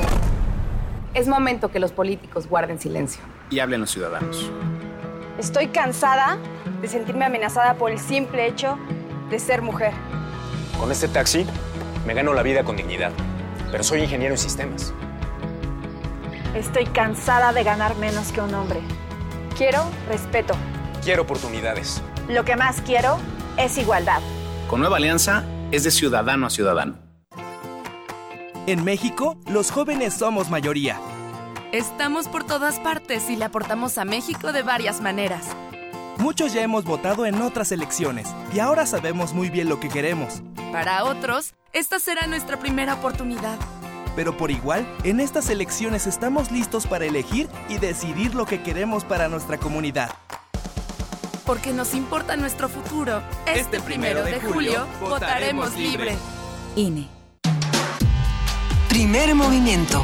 Es 1.13 1.27
momento 1.27 1.71
que 1.71 1.79
los 1.79 1.91
políticos 1.91 2.47
guarden 2.47 2.79
silencio. 2.79 3.21
Y 3.49 3.59
hablen 3.59 3.81
los 3.81 3.91
ciudadanos. 3.91 4.51
Estoy 5.37 5.67
cansada 5.67 6.39
de 6.81 6.87
sentirme 6.87 7.25
amenazada 7.25 7.75
por 7.75 7.91
el 7.91 7.99
simple 7.99 8.47
hecho 8.47 8.77
de 9.29 9.37
ser 9.37 9.61
mujer. 9.61 9.93
Con 10.79 10.91
este 10.91 11.07
taxi 11.07 11.45
me 12.07 12.15
gano 12.15 12.33
la 12.33 12.41
vida 12.41 12.63
con 12.63 12.75
dignidad, 12.75 13.11
pero 13.71 13.83
soy 13.83 14.01
ingeniero 14.01 14.33
en 14.33 14.39
sistemas. 14.39 14.93
Estoy 16.55 16.85
cansada 16.85 17.53
de 17.53 17.63
ganar 17.63 17.95
menos 17.97 18.31
que 18.31 18.41
un 18.41 18.51
hombre. 18.55 18.79
Quiero 19.55 19.83
respeto. 20.09 20.55
Quiero 21.03 21.21
oportunidades. 21.21 22.01
Lo 22.27 22.43
que 22.43 22.55
más 22.55 22.81
quiero 22.81 23.19
es 23.57 23.77
igualdad. 23.77 24.21
Con 24.67 24.79
Nueva 24.79 24.97
Alianza 24.97 25.45
es 25.71 25.83
de 25.83 25.91
ciudadano 25.91 26.47
a 26.47 26.49
ciudadano. 26.49 26.97
En 28.65 28.83
México, 28.83 29.37
los 29.45 29.69
jóvenes 29.69 30.15
somos 30.15 30.49
mayoría. 30.49 30.99
Estamos 31.73 32.29
por 32.29 32.45
todas 32.45 32.79
partes 32.79 33.29
y 33.29 33.35
le 33.35 33.43
aportamos 33.43 33.97
a 33.97 34.05
México 34.05 34.53
de 34.53 34.63
varias 34.63 35.01
maneras. 35.01 35.47
Muchos 36.17 36.53
ya 36.53 36.61
hemos 36.61 36.85
votado 36.85 37.25
en 37.25 37.41
otras 37.41 37.73
elecciones 37.73 38.29
y 38.53 38.59
ahora 38.59 38.85
sabemos 38.85 39.33
muy 39.33 39.49
bien 39.49 39.67
lo 39.67 39.77
que 39.77 39.89
queremos. 39.89 40.41
Para 40.71 41.03
otros, 41.03 41.55
esta 41.73 41.99
será 41.99 42.25
nuestra 42.25 42.57
primera 42.57 42.93
oportunidad. 42.93 43.57
Pero 44.15 44.37
por 44.37 44.49
igual, 44.49 44.87
en 45.03 45.19
estas 45.19 45.49
elecciones 45.49 46.07
estamos 46.07 46.51
listos 46.51 46.87
para 46.87 47.05
elegir 47.05 47.49
y 47.67 47.79
decidir 47.79 48.33
lo 48.33 48.45
que 48.45 48.63
queremos 48.63 49.03
para 49.03 49.27
nuestra 49.27 49.57
comunidad. 49.57 50.09
Porque 51.45 51.73
nos 51.73 51.93
importa 51.93 52.37
nuestro 52.37 52.69
futuro. 52.69 53.21
Este 53.45 53.81
primero 53.81 54.23
de 54.23 54.39
julio 54.39 54.87
votaremos 55.01 55.75
libre. 55.75 56.15
INE. 56.77 57.09
Primer 58.87 59.35
movimiento. 59.35 60.03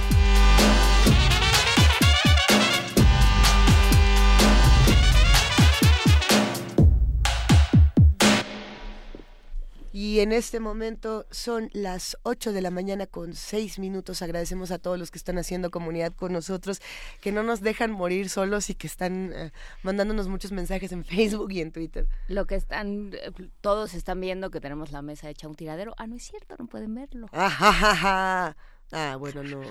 Y 10.11 10.19
en 10.19 10.33
este 10.33 10.59
momento 10.59 11.25
son 11.31 11.69
las 11.71 12.17
8 12.23 12.51
de 12.51 12.61
la 12.61 12.69
mañana 12.69 13.07
con 13.07 13.33
6 13.33 13.79
minutos. 13.79 14.21
Agradecemos 14.21 14.69
a 14.71 14.77
todos 14.77 14.99
los 14.99 15.09
que 15.09 15.17
están 15.17 15.37
haciendo 15.37 15.71
comunidad 15.71 16.11
con 16.13 16.33
nosotros, 16.33 16.81
que 17.21 17.31
no 17.31 17.43
nos 17.43 17.61
dejan 17.61 17.91
morir 17.91 18.27
solos 18.27 18.69
y 18.69 18.75
que 18.75 18.87
están 18.87 19.31
eh, 19.33 19.53
mandándonos 19.83 20.27
muchos 20.27 20.51
mensajes 20.51 20.91
en 20.91 21.05
Facebook 21.05 21.53
y 21.53 21.61
en 21.61 21.71
Twitter. 21.71 22.09
Lo 22.27 22.45
que 22.45 22.55
están, 22.55 23.11
eh, 23.13 23.31
todos 23.61 23.93
están 23.93 24.19
viendo 24.19 24.51
que 24.51 24.59
tenemos 24.59 24.91
la 24.91 25.01
mesa 25.01 25.29
hecha 25.29 25.47
un 25.47 25.55
tiradero. 25.55 25.93
Ah, 25.97 26.07
no 26.07 26.17
es 26.17 26.23
cierto, 26.23 26.57
no 26.59 26.67
pueden 26.67 26.93
verlo. 26.93 27.29
Ajajaja. 27.31 28.57
Ah, 28.91 29.15
bueno, 29.17 29.43
no. 29.43 29.61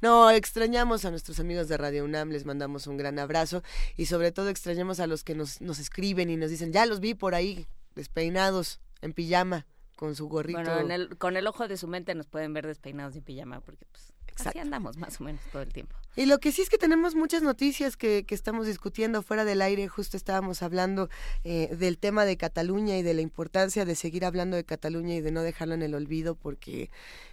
No, 0.00 0.30
extrañamos 0.30 1.04
a 1.04 1.10
nuestros 1.10 1.40
amigos 1.40 1.66
de 1.66 1.76
Radio 1.76 2.04
UNAM, 2.04 2.30
les 2.30 2.44
mandamos 2.44 2.86
un 2.86 2.96
gran 2.96 3.18
abrazo 3.18 3.64
y 3.96 4.06
sobre 4.06 4.30
todo 4.30 4.50
extrañamos 4.50 5.00
a 5.00 5.08
los 5.08 5.24
que 5.24 5.34
nos, 5.34 5.60
nos 5.60 5.80
escriben 5.80 6.30
y 6.30 6.36
nos 6.36 6.48
dicen, 6.48 6.72
ya 6.72 6.86
los 6.86 7.00
vi 7.00 7.14
por 7.14 7.34
ahí, 7.34 7.66
despeinados, 7.96 8.78
en 9.02 9.12
pijama, 9.14 9.66
con 10.00 10.16
su 10.16 10.28
gorrito. 10.28 10.58
Bueno, 10.62 10.78
en 10.80 10.90
el- 10.90 11.18
con 11.18 11.36
el 11.36 11.46
ojo 11.46 11.68
de 11.68 11.76
su 11.76 11.86
mente 11.86 12.14
nos 12.14 12.26
pueden 12.26 12.54
ver 12.54 12.66
despeinados 12.66 13.14
en 13.16 13.22
pijama 13.22 13.60
porque 13.60 13.84
pues 13.92 14.14
así 14.46 14.58
andamos 14.58 14.96
más 14.96 15.20
o 15.20 15.24
menos 15.24 15.42
todo 15.52 15.60
el 15.60 15.70
tiempo. 15.74 15.94
Y 16.16 16.24
lo 16.24 16.38
que 16.38 16.52
sí 16.52 16.62
es 16.62 16.70
que 16.70 16.78
tenemos 16.78 17.14
muchas 17.14 17.42
noticias 17.42 17.98
que, 17.98 18.24
que 18.24 18.34
estamos 18.34 18.66
discutiendo 18.66 19.20
fuera 19.22 19.44
del 19.44 19.60
aire. 19.60 19.88
Justo 19.88 20.16
estábamos 20.16 20.62
hablando 20.62 21.10
eh, 21.44 21.76
del 21.76 21.98
tema 21.98 22.24
de 22.24 22.38
Cataluña 22.38 22.96
y 22.96 23.02
de 23.02 23.12
la 23.12 23.20
importancia 23.20 23.84
de 23.84 23.94
seguir 23.94 24.24
hablando 24.24 24.56
de 24.56 24.64
Cataluña 24.64 25.14
y 25.16 25.20
de 25.20 25.32
no 25.32 25.42
dejarlo 25.42 25.74
en 25.74 25.82
el 25.82 25.94
olvido 25.94 26.34
porque 26.34 26.88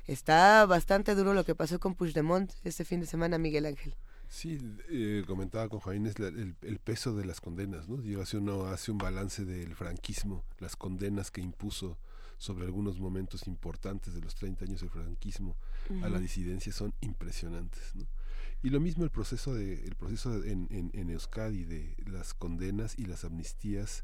está 0.06 0.66
bastante 0.66 1.16
duro 1.16 1.34
lo 1.34 1.46
que 1.46 1.56
pasó 1.56 1.80
con 1.80 1.96
Puigdemont 1.96 2.52
este 2.66 2.84
fin 2.84 3.00
de 3.00 3.06
semana, 3.06 3.38
Miguel 3.38 3.66
Ángel. 3.66 3.96
Sí, 4.30 4.60
eh, 4.90 5.24
comentaba 5.26 5.70
con 5.70 5.80
la- 5.86 6.28
el, 6.28 6.56
el 6.62 6.80
peso 6.80 7.16
de 7.16 7.24
las 7.26 7.40
condenas, 7.40 7.88
¿no? 7.88 7.96
Digo, 7.96 8.22
hace 8.22 8.36
uno 8.36 8.66
hace 8.66 8.92
un 8.92 8.98
balance 8.98 9.46
del 9.46 9.74
franquismo, 9.74 10.44
las 10.60 10.76
condenas 10.76 11.32
que 11.32 11.40
impuso 11.40 11.98
sobre 12.38 12.66
algunos 12.66 13.00
momentos 13.00 13.48
importantes 13.48 14.14
de 14.14 14.22
los 14.22 14.36
30 14.36 14.66
años 14.66 14.82
del 14.82 14.90
franquismo 14.90 15.56
a 16.04 16.10
la 16.10 16.20
disidencia 16.20 16.72
son 16.72 16.94
impresionantes, 17.02 17.96
¿no? 17.96 18.08
Y 18.64 18.70
lo 18.70 18.80
mismo 18.80 19.04
el 19.04 19.12
proceso 19.12 19.54
de 19.54 19.86
el 19.86 19.96
proceso 19.96 20.44
en, 20.44 20.68
en, 20.72 20.92
en 20.94 21.10
Euskadi 21.12 21.64
de 21.64 21.96
las 22.06 22.34
condenas 22.34 22.98
y 22.98 23.06
las 23.06 23.24
amnistías 23.24 24.04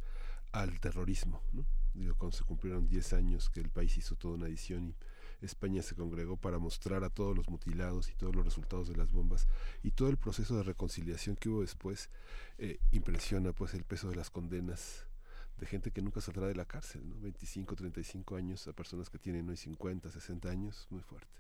al 0.52 0.80
terrorismo, 0.80 1.42
¿no? 1.52 1.66
Digo, 1.94 2.16
cuando 2.18 2.36
se 2.36 2.44
cumplieron 2.44 2.88
10 2.88 3.14
años 3.14 3.50
que 3.50 3.60
el 3.60 3.70
país 3.70 3.98
hizo 3.98 4.16
toda 4.16 4.36
una 4.36 4.48
edición 4.48 4.96
y 5.42 5.46
España 5.46 5.82
se 5.82 5.96
congregó 5.96 6.38
para 6.38 6.58
mostrar 6.58 7.04
a 7.04 7.10
todos 7.10 7.36
los 7.36 7.50
mutilados 7.50 8.10
y 8.10 8.16
todos 8.16 8.36
los 8.36 8.46
resultados 8.46 8.88
de 8.88 8.96
las 8.96 9.12
bombas 9.12 9.48
y 9.84 9.92
todo 9.92 10.10
el 10.10 10.18
proceso 10.18 10.56
de 10.58 10.64
reconciliación 10.64 11.36
que 11.36 11.50
hubo 11.50 11.62
después 11.62 12.10
eh, 12.58 12.80
impresiona 12.92 13.54
pues 13.54 13.74
el 13.74 13.84
peso 13.84 14.10
de 14.10 14.16
las 14.16 14.30
condenas 14.30 15.06
de 15.64 15.70
gente 15.70 15.92
que 15.92 16.02
nunca 16.02 16.20
saldrá 16.20 16.48
de 16.48 16.56
la 16.56 16.66
cárcel, 16.66 17.08
¿no? 17.08 17.16
25, 17.22 17.76
35 17.76 18.36
años 18.36 18.68
a 18.68 18.74
personas 18.74 19.10
que 19.10 19.18
tienen 19.18 19.50
hoy 19.50 19.56
50, 19.56 20.12
60 20.12 20.50
años, 20.50 20.88
muy 20.90 21.02
fuerte. 21.02 21.32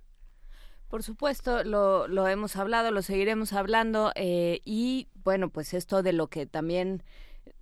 Por 0.88 1.04
supuesto, 1.04 1.64
lo, 1.64 2.08
lo 2.08 2.28
hemos 2.28 2.56
hablado, 2.56 2.92
lo 2.92 3.02
seguiremos 3.02 3.52
hablando 3.52 4.12
eh, 4.16 4.62
y 4.64 5.10
bueno, 5.24 5.50
pues 5.50 5.74
esto 5.74 6.04
de 6.04 6.14
lo 6.14 6.28
que 6.28 6.46
también 6.46 7.04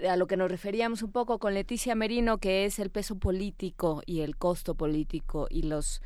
a 0.07 0.15
lo 0.15 0.27
que 0.27 0.37
nos 0.37 0.51
referíamos 0.51 1.01
un 1.01 1.11
poco 1.11 1.39
con 1.39 1.53
Leticia 1.55 1.95
Merino, 1.95 2.37
que 2.37 2.65
es 2.65 2.77
el 2.77 2.91
peso 2.91 3.17
político 3.17 4.03
y 4.05 4.21
el 4.21 4.37
costo 4.37 4.75
político 4.75 5.47
y 5.49 5.63
los 5.63 6.01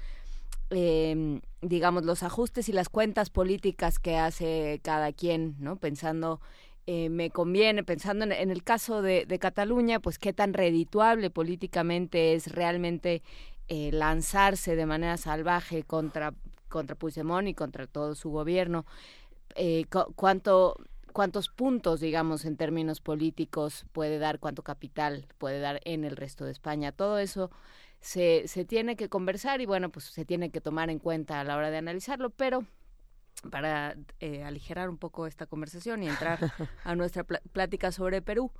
eh, 0.69 1.41
digamos 1.61 2.05
los 2.05 2.23
ajustes 2.23 2.69
y 2.69 2.71
las 2.71 2.89
cuentas 2.89 3.29
políticas 3.29 3.99
que 3.99 4.17
hace 4.17 4.79
cada 4.83 5.11
quien, 5.11 5.55
¿no? 5.59 5.75
Pensando 5.75 6.39
eh, 6.87 7.09
me 7.09 7.29
conviene, 7.31 7.83
pensando 7.83 8.25
en, 8.25 8.31
en 8.31 8.51
el 8.51 8.63
caso 8.63 9.01
de, 9.01 9.25
Cataluña, 9.39 9.99
pues 9.99 10.19
qué 10.19 10.33
tan 10.33 10.53
redituable 10.53 11.29
políticamente 11.29 12.33
es 12.33 12.51
realmente 12.51 13.23
eh, 13.67 13.91
lanzarse 13.91 14.75
de 14.75 14.85
manera 14.85 15.17
salvaje 15.17 15.83
contra 15.83 16.33
contra 16.69 16.95
Puigdemont 16.95 17.47
y 17.47 17.53
contra 17.53 17.87
todo 17.87 18.15
su 18.15 18.29
gobierno. 18.31 18.85
Eh, 19.55 19.85
cu- 19.91 20.13
cuánto 20.15 20.77
cuántos 21.13 21.47
puntos, 21.49 22.01
digamos, 22.01 22.43
en 22.45 22.57
términos 22.57 22.99
políticos 23.01 23.85
puede 23.93 24.19
dar, 24.19 24.39
cuánto 24.39 24.63
capital 24.63 25.27
puede 25.37 25.59
dar 25.61 25.79
en 25.85 26.03
el 26.03 26.17
resto 26.17 26.43
de 26.45 26.51
España. 26.51 26.91
Todo 26.91 27.19
eso 27.19 27.51
se, 28.01 28.47
se 28.47 28.65
tiene 28.65 28.97
que 28.97 29.07
conversar 29.09 29.61
y 29.61 29.65
bueno, 29.65 29.89
pues 29.91 30.05
se 30.05 30.25
tiene 30.25 30.49
que 30.51 30.59
tomar 30.61 30.89
en 30.89 30.99
cuenta 30.99 31.39
a 31.39 31.45
la 31.45 31.55
hora 31.57 31.71
de 31.71 31.77
analizarlo, 31.77 32.31
pero 32.31 32.65
para 33.51 33.95
eh, 34.19 34.43
aligerar 34.43 34.89
un 34.89 34.97
poco 34.97 35.27
esta 35.27 35.45
conversación 35.45 36.03
y 36.03 36.07
entrar 36.07 36.51
a 36.83 36.95
nuestra 36.95 37.23
pl- 37.23 37.41
plática 37.51 37.91
sobre 37.91 38.21
Perú, 38.21 38.51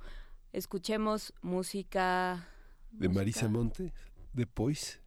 escuchemos 0.52 1.32
música 1.42 2.46
De 2.90 3.08
Marisa 3.08 3.48
Monte, 3.48 3.92
de 4.32 4.46
Pois, 4.46 5.00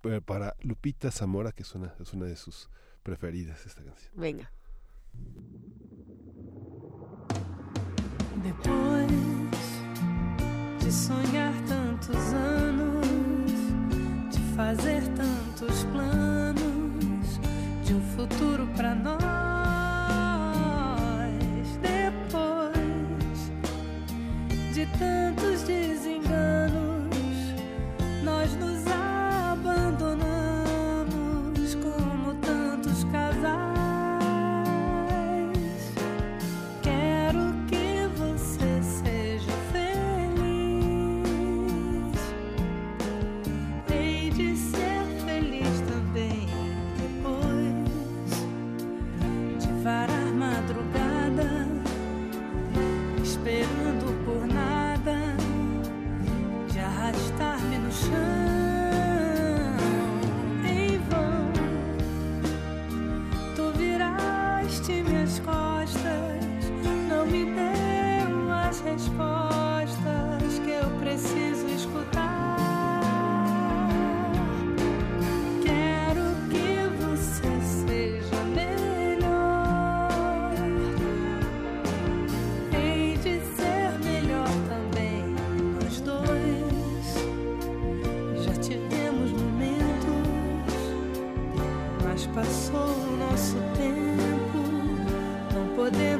pa- 0.00 0.20
para 0.20 0.54
Lupita 0.60 1.10
Zamora, 1.10 1.52
que 1.52 1.62
es 1.62 1.74
una, 1.74 1.94
es 2.00 2.12
una 2.12 2.26
de 2.26 2.36
sus 2.36 2.70
preferidas 3.02 3.66
esta 3.66 3.82
canción. 3.84 4.12
Venga. 4.16 4.50
Depois 8.42 9.08
de 10.84 10.92
sonhar 10.92 11.52
tantos 11.66 12.16
anos, 12.32 13.06
de 14.32 14.38
fazer 14.56 15.02
tantos 15.14 15.84
planos, 15.92 16.45
futuro 18.26 18.66
pra 18.76 18.94
nós. 18.94 19.16
Depois 21.80 23.50
de 24.72 24.86
tantos 24.98 25.62
desenganos, 25.62 26.25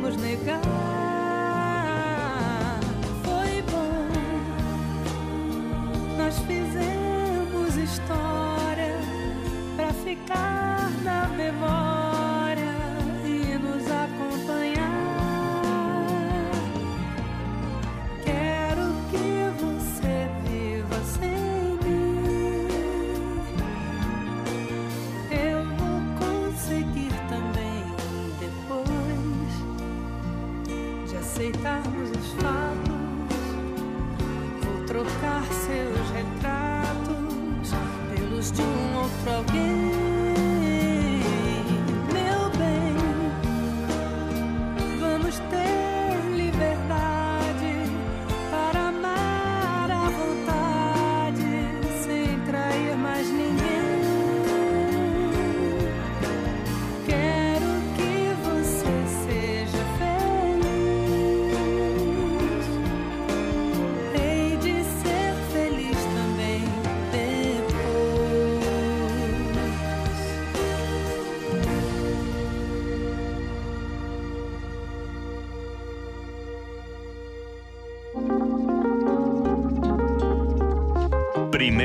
podemos 0.07 0.23
negar. 0.23 0.66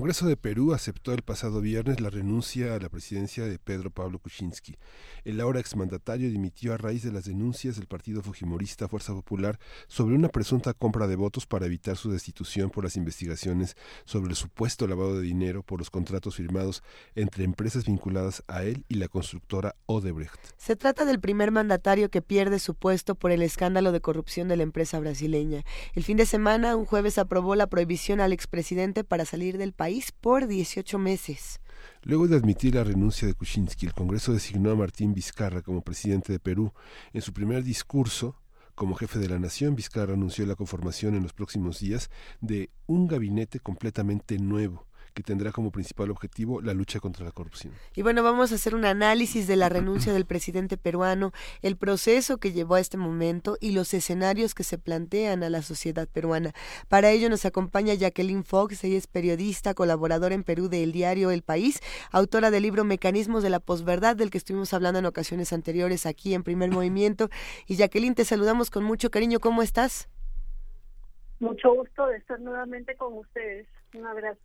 Congreso 0.00 0.26
de 0.26 0.38
Perú 0.38 0.72
aceptó 0.72 1.12
el 1.12 1.20
pasado 1.20 1.60
viernes 1.60 2.00
la 2.00 2.08
renuncia 2.08 2.74
a 2.74 2.78
la 2.78 2.88
presidencia 2.88 3.44
de 3.44 3.58
Pedro 3.58 3.90
Pablo 3.90 4.18
Kuczynski. 4.18 4.78
El 5.24 5.38
ahora 5.42 5.60
exmandatario 5.60 6.30
dimitió 6.30 6.72
a 6.72 6.78
raíz 6.78 7.02
de 7.02 7.12
las 7.12 7.26
denuncias 7.26 7.76
del 7.76 7.86
partido 7.86 8.22
fujimorista 8.22 8.88
Fuerza 8.88 9.12
Popular 9.12 9.58
sobre 9.88 10.14
una 10.14 10.30
presunta 10.30 10.72
compra 10.72 11.06
de 11.06 11.16
votos 11.16 11.44
para 11.46 11.66
evitar 11.66 11.98
su 11.98 12.10
destitución 12.10 12.70
por 12.70 12.84
las 12.84 12.96
investigaciones 12.96 13.76
sobre 14.06 14.30
el 14.30 14.36
supuesto 14.36 14.86
lavado 14.86 15.18
de 15.18 15.22
dinero 15.22 15.62
por 15.62 15.78
los 15.78 15.90
contratos 15.90 16.36
firmados 16.36 16.82
entre 17.14 17.44
empresas 17.44 17.84
vinculadas 17.84 18.42
a 18.48 18.62
él 18.62 18.86
y 18.88 18.94
la 18.94 19.08
constructora 19.08 19.76
Odebrecht. 19.84 20.40
Se 20.56 20.76
trata 20.76 21.04
del 21.04 21.20
primer 21.20 21.50
mandatario 21.50 22.08
que 22.08 22.22
pierde 22.22 22.58
su 22.58 22.74
puesto 22.74 23.16
por 23.16 23.32
el 23.32 23.42
escándalo 23.42 23.92
de 23.92 24.00
corrupción 24.00 24.48
de 24.48 24.56
la 24.56 24.62
empresa 24.62 24.98
brasileña. 24.98 25.62
El 25.92 26.04
fin 26.04 26.16
de 26.16 26.24
semana, 26.24 26.74
un 26.74 26.86
jueves 26.86 27.18
aprobó 27.18 27.54
la 27.54 27.66
prohibición 27.66 28.22
al 28.22 28.32
expresidente 28.32 29.04
para 29.04 29.26
salir 29.26 29.58
del 29.58 29.74
país 29.74 29.89
por 30.20 30.46
18 30.46 30.98
meses. 30.98 31.60
Luego 32.02 32.28
de 32.28 32.36
admitir 32.36 32.74
la 32.74 32.84
renuncia 32.84 33.26
de 33.26 33.34
Kuczynski, 33.34 33.86
el 33.86 33.92
Congreso 33.92 34.32
designó 34.32 34.70
a 34.70 34.76
Martín 34.76 35.14
Vizcarra 35.14 35.62
como 35.62 35.82
presidente 35.82 36.32
de 36.32 36.38
Perú. 36.38 36.72
En 37.12 37.22
su 37.22 37.32
primer 37.32 37.64
discurso, 37.64 38.36
como 38.74 38.94
jefe 38.94 39.18
de 39.18 39.28
la 39.28 39.38
nación, 39.38 39.74
Vizcarra 39.74 40.14
anunció 40.14 40.46
la 40.46 40.54
conformación 40.54 41.14
en 41.14 41.22
los 41.22 41.32
próximos 41.32 41.80
días 41.80 42.08
de 42.40 42.70
un 42.86 43.08
gabinete 43.08 43.58
completamente 43.58 44.38
nuevo 44.38 44.86
que 45.14 45.22
tendrá 45.22 45.52
como 45.52 45.70
principal 45.70 46.10
objetivo 46.10 46.60
la 46.60 46.74
lucha 46.74 47.00
contra 47.00 47.24
la 47.24 47.32
corrupción. 47.32 47.72
Y 47.94 48.02
bueno, 48.02 48.22
vamos 48.22 48.52
a 48.52 48.54
hacer 48.56 48.74
un 48.74 48.84
análisis 48.84 49.46
de 49.46 49.56
la 49.56 49.68
renuncia 49.68 50.12
del 50.12 50.26
presidente 50.26 50.76
peruano, 50.76 51.32
el 51.62 51.76
proceso 51.76 52.38
que 52.38 52.52
llevó 52.52 52.74
a 52.74 52.80
este 52.80 52.96
momento 52.96 53.56
y 53.60 53.72
los 53.72 53.94
escenarios 53.94 54.54
que 54.54 54.64
se 54.64 54.78
plantean 54.78 55.42
a 55.42 55.50
la 55.50 55.62
sociedad 55.62 56.08
peruana. 56.08 56.52
Para 56.88 57.10
ello 57.10 57.28
nos 57.28 57.44
acompaña 57.44 57.94
Jacqueline 57.94 58.44
Fox, 58.44 58.84
ella 58.84 58.98
es 58.98 59.06
periodista, 59.06 59.74
colaboradora 59.74 60.34
en 60.34 60.44
Perú 60.44 60.68
del 60.68 60.92
diario 60.92 61.30
El 61.30 61.42
País, 61.42 61.80
autora 62.10 62.50
del 62.50 62.62
libro 62.62 62.84
Mecanismos 62.84 63.42
de 63.42 63.50
la 63.50 63.60
posverdad, 63.60 64.16
del 64.16 64.30
que 64.30 64.38
estuvimos 64.38 64.72
hablando 64.74 64.98
en 64.98 65.06
ocasiones 65.06 65.52
anteriores 65.52 66.06
aquí 66.06 66.34
en 66.34 66.42
Primer 66.42 66.70
Movimiento. 66.70 67.30
Y 67.66 67.76
Jacqueline, 67.76 68.14
te 68.14 68.24
saludamos 68.24 68.70
con 68.70 68.84
mucho 68.84 69.10
cariño, 69.10 69.40
¿cómo 69.40 69.62
estás? 69.62 70.08
Mucho 71.40 71.74
gusto 71.74 72.06
de 72.06 72.18
estar 72.18 72.38
nuevamente 72.40 72.94
con 72.96 73.14
ustedes. 73.14 73.66
Un 73.94 74.06
abrazo. 74.06 74.38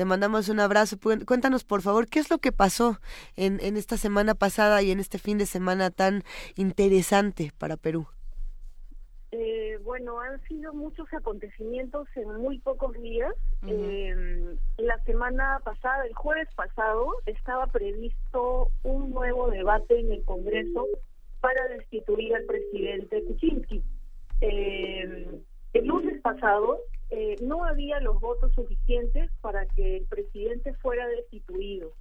Te 0.00 0.06
mandamos 0.06 0.48
un 0.48 0.60
abrazo. 0.60 0.96
Cuéntanos, 1.26 1.62
por 1.62 1.82
favor, 1.82 2.08
qué 2.08 2.20
es 2.20 2.30
lo 2.30 2.38
que 2.38 2.52
pasó 2.52 2.98
en, 3.36 3.60
en 3.60 3.76
esta 3.76 3.98
semana 3.98 4.34
pasada 4.34 4.80
y 4.80 4.92
en 4.92 4.98
este 4.98 5.18
fin 5.18 5.36
de 5.36 5.44
semana 5.44 5.90
tan 5.90 6.22
interesante 6.56 7.52
para 7.58 7.76
Perú. 7.76 8.06
Eh, 9.30 9.78
bueno, 9.84 10.18
han 10.18 10.40
sido 10.48 10.72
muchos 10.72 11.06
acontecimientos 11.12 12.08
en 12.16 12.34
muy 12.36 12.60
pocos 12.60 12.94
días. 12.94 13.34
eh, 13.66 14.56
la 14.78 14.96
semana 15.04 15.60
pasada, 15.64 16.06
el 16.06 16.14
jueves 16.14 16.48
pasado, 16.56 17.16
estaba 17.26 17.66
previsto 17.66 18.70
un 18.84 19.10
nuevo 19.10 19.50
debate 19.50 20.00
en 20.00 20.12
el 20.12 20.24
Congreso 20.24 20.86
para 21.42 21.62
destituir 21.76 22.34
al 22.36 22.44
presidente 22.44 23.22
Kuczynski. 23.24 23.84
Eh, 24.40 25.42
el 25.74 25.84
lunes 25.84 26.22
pasado 26.22 26.78
eh, 27.10 27.36
no 27.42 27.64
había 27.64 28.00
los 28.00 28.20
votos 28.20 28.52
suficientes 28.54 29.30
para 29.40 29.66
que 29.66 29.98
el 29.98 30.06
presidente 30.06 30.74
fuera 30.74 31.06
destituido. 31.08 31.92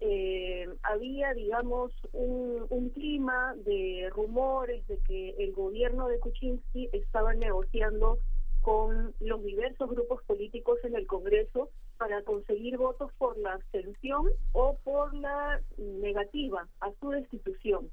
Eh, 0.00 0.66
había, 0.82 1.32
digamos, 1.34 1.92
un, 2.12 2.66
un 2.68 2.90
clima 2.90 3.54
de 3.64 4.08
rumores 4.10 4.86
de 4.88 4.98
que 5.06 5.30
el 5.38 5.52
gobierno 5.52 6.08
de 6.08 6.18
Kuczynski 6.18 6.90
estaba 6.92 7.34
negociando 7.34 8.18
con 8.66 9.14
los 9.20 9.44
diversos 9.44 9.88
grupos 9.88 10.24
políticos 10.24 10.78
en 10.82 10.96
el 10.96 11.06
Congreso 11.06 11.70
para 11.98 12.22
conseguir 12.22 12.76
votos 12.76 13.12
por 13.16 13.38
la 13.38 13.52
abstención 13.52 14.26
o 14.52 14.76
por 14.82 15.14
la 15.14 15.60
negativa 15.78 16.66
a 16.80 16.90
su 16.98 17.10
destitución. 17.10 17.88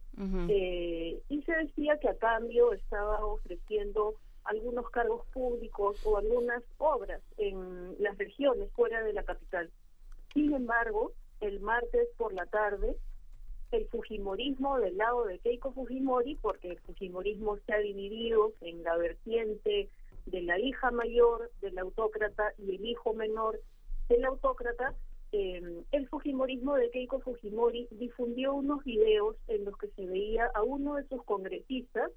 Eh, 0.49 1.21
y 1.29 1.41
se 1.43 1.51
decía 1.51 1.99
que 1.99 2.09
a 2.09 2.17
cambio 2.17 2.73
estaba 2.73 3.23
ofreciendo 3.23 4.15
algunos 4.45 4.89
cargos 4.89 5.25
públicos 5.27 5.97
o 6.05 6.17
algunas 6.17 6.63
obras 6.77 7.21
en 7.37 7.95
las 7.99 8.17
regiones 8.17 8.69
fuera 8.71 9.01
de 9.03 9.13
la 9.13 9.23
capital. 9.23 9.69
Sin 10.33 10.53
embargo, 10.53 11.13
el 11.41 11.59
martes 11.59 12.07
por 12.17 12.33
la 12.33 12.45
tarde, 12.45 12.95
el 13.71 13.87
Fujimorismo 13.87 14.79
del 14.79 14.97
lado 14.97 15.25
de 15.25 15.39
Keiko 15.39 15.71
Fujimori, 15.71 16.35
porque 16.35 16.71
el 16.71 16.79
Fujimorismo 16.79 17.57
se 17.65 17.73
ha 17.73 17.79
dividido 17.79 18.53
en 18.61 18.83
la 18.83 18.97
vertiente 18.97 19.89
de 20.25 20.41
la 20.41 20.59
hija 20.59 20.91
mayor 20.91 21.51
del 21.61 21.77
autócrata 21.79 22.53
y 22.57 22.75
el 22.75 22.85
hijo 22.85 23.13
menor 23.13 23.59
del 24.09 24.25
autócrata, 24.25 24.93
eh, 25.31 25.83
el 25.91 26.07
Fujimorismo 26.09 26.75
de 26.75 26.91
Keiko 26.91 27.19
Fujimori 27.19 27.87
difundió 27.91 28.53
unos 28.53 28.83
videos 28.83 29.35
en 29.47 29.65
los 29.65 29.75
que 29.77 29.87
se 29.87 30.05
veía 30.05 30.45
a 30.53 30.61
uno 30.61 30.95
de 30.95 31.07
sus 31.07 31.23
congresistas 31.23 32.11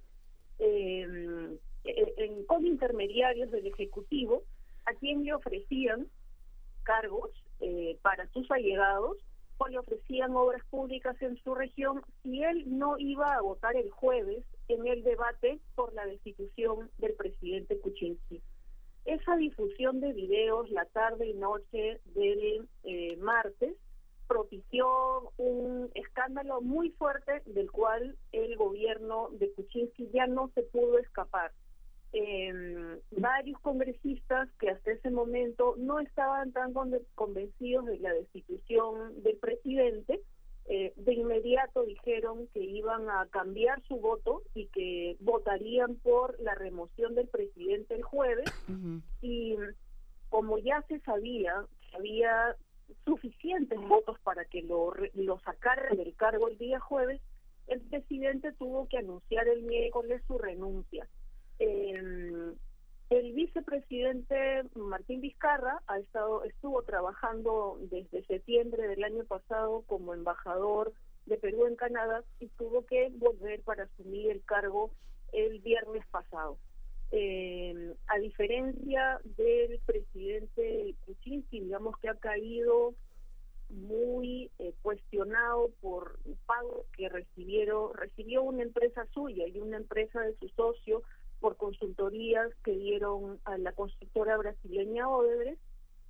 eh, 0.59 1.57
en, 1.86 2.44
con 2.44 2.66
intermediarios 2.66 3.50
del 3.50 3.66
Ejecutivo, 3.66 4.42
a 4.84 4.94
quien 4.94 5.24
le 5.24 5.34
ofrecían 5.34 6.08
cargos 6.82 7.30
eh, 7.60 7.98
para 8.02 8.28
sus 8.28 8.50
allegados 8.50 9.16
o 9.58 9.68
le 9.68 9.78
ofrecían 9.78 10.36
obras 10.36 10.62
públicas 10.70 11.16
en 11.20 11.36
su 11.42 11.54
región 11.54 12.02
si 12.22 12.42
él 12.42 12.64
no 12.66 12.98
iba 12.98 13.34
a 13.34 13.40
votar 13.40 13.76
el 13.76 13.90
jueves 13.90 14.44
en 14.68 14.86
el 14.86 15.02
debate 15.02 15.58
por 15.74 15.92
la 15.94 16.06
destitución 16.06 16.90
del 16.98 17.14
presidente 17.14 17.78
Kuczynski. 17.80 18.42
Esa 19.04 19.36
difusión 19.36 20.00
de 20.00 20.12
videos 20.12 20.70
la 20.70 20.84
tarde 20.86 21.26
y 21.26 21.34
noche 21.34 22.00
del 22.14 22.68
eh, 22.84 23.16
martes 23.18 23.76
propició 24.26 25.32
un 25.36 25.90
escándalo 25.94 26.60
muy 26.60 26.90
fuerte 26.90 27.42
del 27.46 27.70
cual 27.70 28.16
el 28.32 28.56
gobierno 28.56 29.28
de 29.32 29.52
Kuczynski 29.52 30.10
ya 30.12 30.26
no 30.26 30.50
se 30.54 30.62
pudo 30.64 30.98
escapar. 30.98 31.52
Eh, 32.12 33.00
varios 33.10 33.60
congresistas 33.60 34.48
que 34.58 34.70
hasta 34.70 34.92
ese 34.92 35.10
momento 35.10 35.74
no 35.76 36.00
estaban 36.00 36.52
tan 36.52 36.72
convencidos 37.14 37.86
de 37.86 37.98
la 37.98 38.12
destitución 38.12 39.22
del 39.22 39.36
presidente, 39.36 40.22
eh, 40.68 40.92
de 40.96 41.14
inmediato 41.14 41.84
dijeron 41.84 42.48
que 42.52 42.60
iban 42.60 43.08
a 43.08 43.26
cambiar 43.30 43.80
su 43.86 43.96
voto 43.96 44.42
y 44.52 44.66
que 44.66 45.16
votarían 45.20 45.94
por 45.96 46.40
la 46.40 46.56
remoción 46.56 47.14
del 47.14 47.28
presidente 47.28 47.94
el 47.94 48.02
jueves. 48.02 48.50
Y 49.22 49.56
como 50.28 50.58
ya 50.58 50.82
se 50.88 50.98
sabía 51.00 51.64
que 51.80 51.96
había 51.96 52.56
suficientes 53.04 53.78
votos 53.80 54.18
para 54.20 54.44
que 54.44 54.62
lo, 54.62 54.92
lo 55.14 55.38
sacaran 55.40 55.96
del 55.96 56.16
cargo 56.16 56.48
el 56.48 56.58
día 56.58 56.80
jueves, 56.80 57.20
el 57.68 57.80
presidente 57.82 58.52
tuvo 58.52 58.88
que 58.88 58.98
anunciar 58.98 59.46
el 59.46 59.62
miércoles 59.62 60.20
su 60.26 60.36
renuncia. 60.36 61.06
Eh, 61.58 62.54
el 63.08 63.32
vicepresidente 63.34 64.64
Martín 64.74 65.20
Vizcarra 65.20 65.80
ha 65.86 65.98
estado 65.98 66.42
estuvo 66.44 66.82
trabajando 66.82 67.78
desde 67.82 68.24
septiembre 68.26 68.88
del 68.88 69.04
año 69.04 69.24
pasado 69.24 69.84
como 69.86 70.12
embajador 70.12 70.92
de 71.26 71.36
Perú 71.36 71.66
en 71.66 71.76
Canadá 71.76 72.24
y 72.40 72.48
tuvo 72.48 72.84
que 72.84 73.10
volver 73.14 73.62
para 73.62 73.84
asumir 73.84 74.30
el 74.30 74.44
cargo 74.44 74.90
el 75.32 75.60
viernes 75.60 76.04
pasado. 76.10 76.58
Eh, 77.12 77.94
a 78.08 78.18
diferencia 78.18 79.20
del 79.36 79.78
presidente 79.86 80.96
Kuczynski, 81.04 81.60
digamos 81.60 81.96
que 81.98 82.08
ha 82.08 82.14
caído 82.16 82.94
muy 83.68 84.50
eh, 84.58 84.72
cuestionado 84.82 85.70
por 85.80 86.18
pagos 86.46 86.86
que 86.96 87.08
recibieron 87.08 87.94
recibió 87.94 88.42
una 88.42 88.62
empresa 88.62 89.06
suya 89.12 89.46
y 89.46 89.58
una 89.58 89.76
empresa 89.76 90.20
de 90.20 90.36
su 90.36 90.48
socio 90.50 91.02
por 91.40 91.56
consultorías 91.56 92.48
que 92.64 92.72
dieron 92.72 93.38
a 93.44 93.58
la 93.58 93.72
constructora 93.72 94.36
brasileña 94.36 95.08
Odebrecht. 95.08 95.60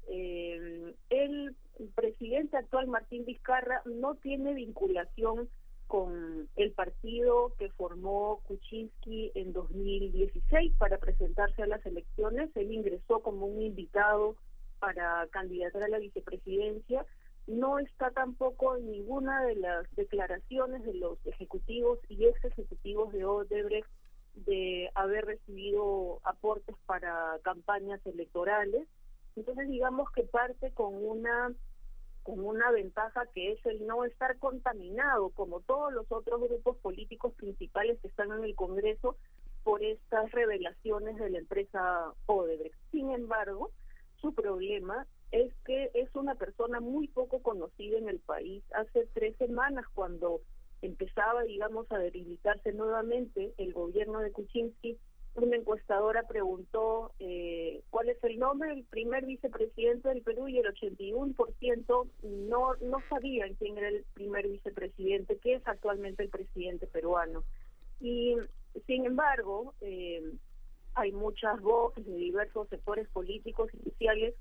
Eh, 0.09 0.95
el 1.11 1.57
presidente 1.95 2.57
actual 2.57 2.87
Martín 2.87 3.25
Vizcarra 3.25 3.83
no 3.85 4.15
tiene 4.15 4.55
vinculación 4.55 5.49
con 5.87 6.49
el 6.57 6.73
partido 6.73 7.53
que 7.59 7.71
formó 7.71 8.41
Kuczynski 8.45 9.33
en 9.35 9.53
2016 9.53 10.75
para 10.79 10.99
presentarse 10.99 11.63
a 11.63 11.67
las 11.67 11.85
elecciones. 11.87 12.51
Él 12.57 12.73
ingresó 12.73 13.21
como 13.21 13.47
un 13.47 13.63
invitado 13.63 14.37
para 14.81 15.27
candidatar 15.31 15.85
a 15.85 15.89
la 15.89 15.99
vicepresidencia. 15.99 17.07
No 17.47 17.79
está 17.79 18.11
tampoco 18.11 18.77
en 18.77 18.91
ninguna 18.91 19.45
de 19.45 19.57
las 19.57 19.87
declaraciones 19.95 20.83
de 20.85 20.95
los 20.95 21.25
ejecutivos 21.27 22.01
y 22.09 22.27
ex 22.27 22.45
ejecutivos 22.45 23.13
de 23.13 23.25
Odebrecht 23.25 23.89
de 24.37 24.91
haber 24.95 25.25
recibido 25.25 26.21
aportes 26.25 26.77
para 26.87 27.39
campañas 27.43 28.05
electorales. 28.07 28.87
Entonces 29.35 29.69
digamos 29.69 30.11
que 30.13 30.23
parte 30.25 30.71
con 30.73 30.95
una 30.95 31.53
con 32.23 32.45
una 32.45 32.73
ventaja 32.73 33.25
que 33.33 33.53
es 33.53 33.67
el 33.67 33.87
no 33.87 34.05
estar 34.05 34.37
contaminado 34.39 35.31
como 35.31 35.61
todos 35.61 35.93
los 35.93 36.11
otros 36.11 36.41
grupos 36.41 36.77
políticos 36.79 37.33
principales 37.35 38.01
que 38.01 38.09
están 38.09 38.33
en 38.33 38.43
el 38.43 38.57
Congreso 38.57 39.17
por 39.63 39.85
estas 39.85 40.33
revelaciones 40.33 41.17
de 41.19 41.31
la 41.31 41.39
empresa 41.39 42.13
Odebrecht. 42.27 42.75
Sin 42.91 43.13
embargo, 43.13 43.71
su 44.21 44.35
problema 44.35 45.07
es 45.31 45.53
que 45.65 45.91
es 45.95 46.13
una 46.15 46.35
persona 46.35 46.81
muy 46.81 47.09
poco 47.09 47.43
conocida 47.43 47.99
en 47.99 48.09
el 48.09 48.19
país. 48.19 48.65
Hace 48.75 49.07
tres 49.15 49.37
semanas, 49.37 49.85
cuando 49.95 50.41
empezaba, 50.87 51.43
digamos, 51.45 51.91
a 51.91 51.99
debilitarse 51.99 52.73
nuevamente 52.73 53.53
el 53.59 53.73
gobierno 53.73 54.21
de 54.21 54.33
Kuczynski, 54.33 54.99
una 55.37 55.57
encuestadora 55.57 56.23
preguntó 56.23 57.13
eh, 57.19 57.83
cuál 57.91 58.09
es 58.09 58.23
el 58.25 58.39
nombre 58.39 58.71
del 58.71 58.85
primer 58.85 59.27
vicepresidente 59.27 60.09
del 60.09 60.23
Perú 60.23 60.49
y 60.49 60.59
el 60.59 60.67
81% 60.67 62.09
no, 62.23 62.75
no 62.77 62.99
sabían 63.11 63.55
quién 63.55 63.77
era 63.77 63.89
el 63.89 64.05
primer 64.15 64.49
vicepresidente, 64.49 65.37
que 65.37 65.57
es 65.57 65.63
actualmente 65.69 66.23
el 66.23 66.31
presidente 66.31 66.87
peruano. 66.87 67.45
Y 68.01 68.37
sin 68.87 69.05
embargo, 69.05 69.75
eh, 69.83 70.23
hay 70.95 71.13
muchas 71.13 71.61
voces 71.61 72.07
de 72.07 72.17
diversos 72.17 72.69
sectores 72.71 73.07
políticos 73.09 73.69
y 73.75 73.91
sociales 73.91 74.35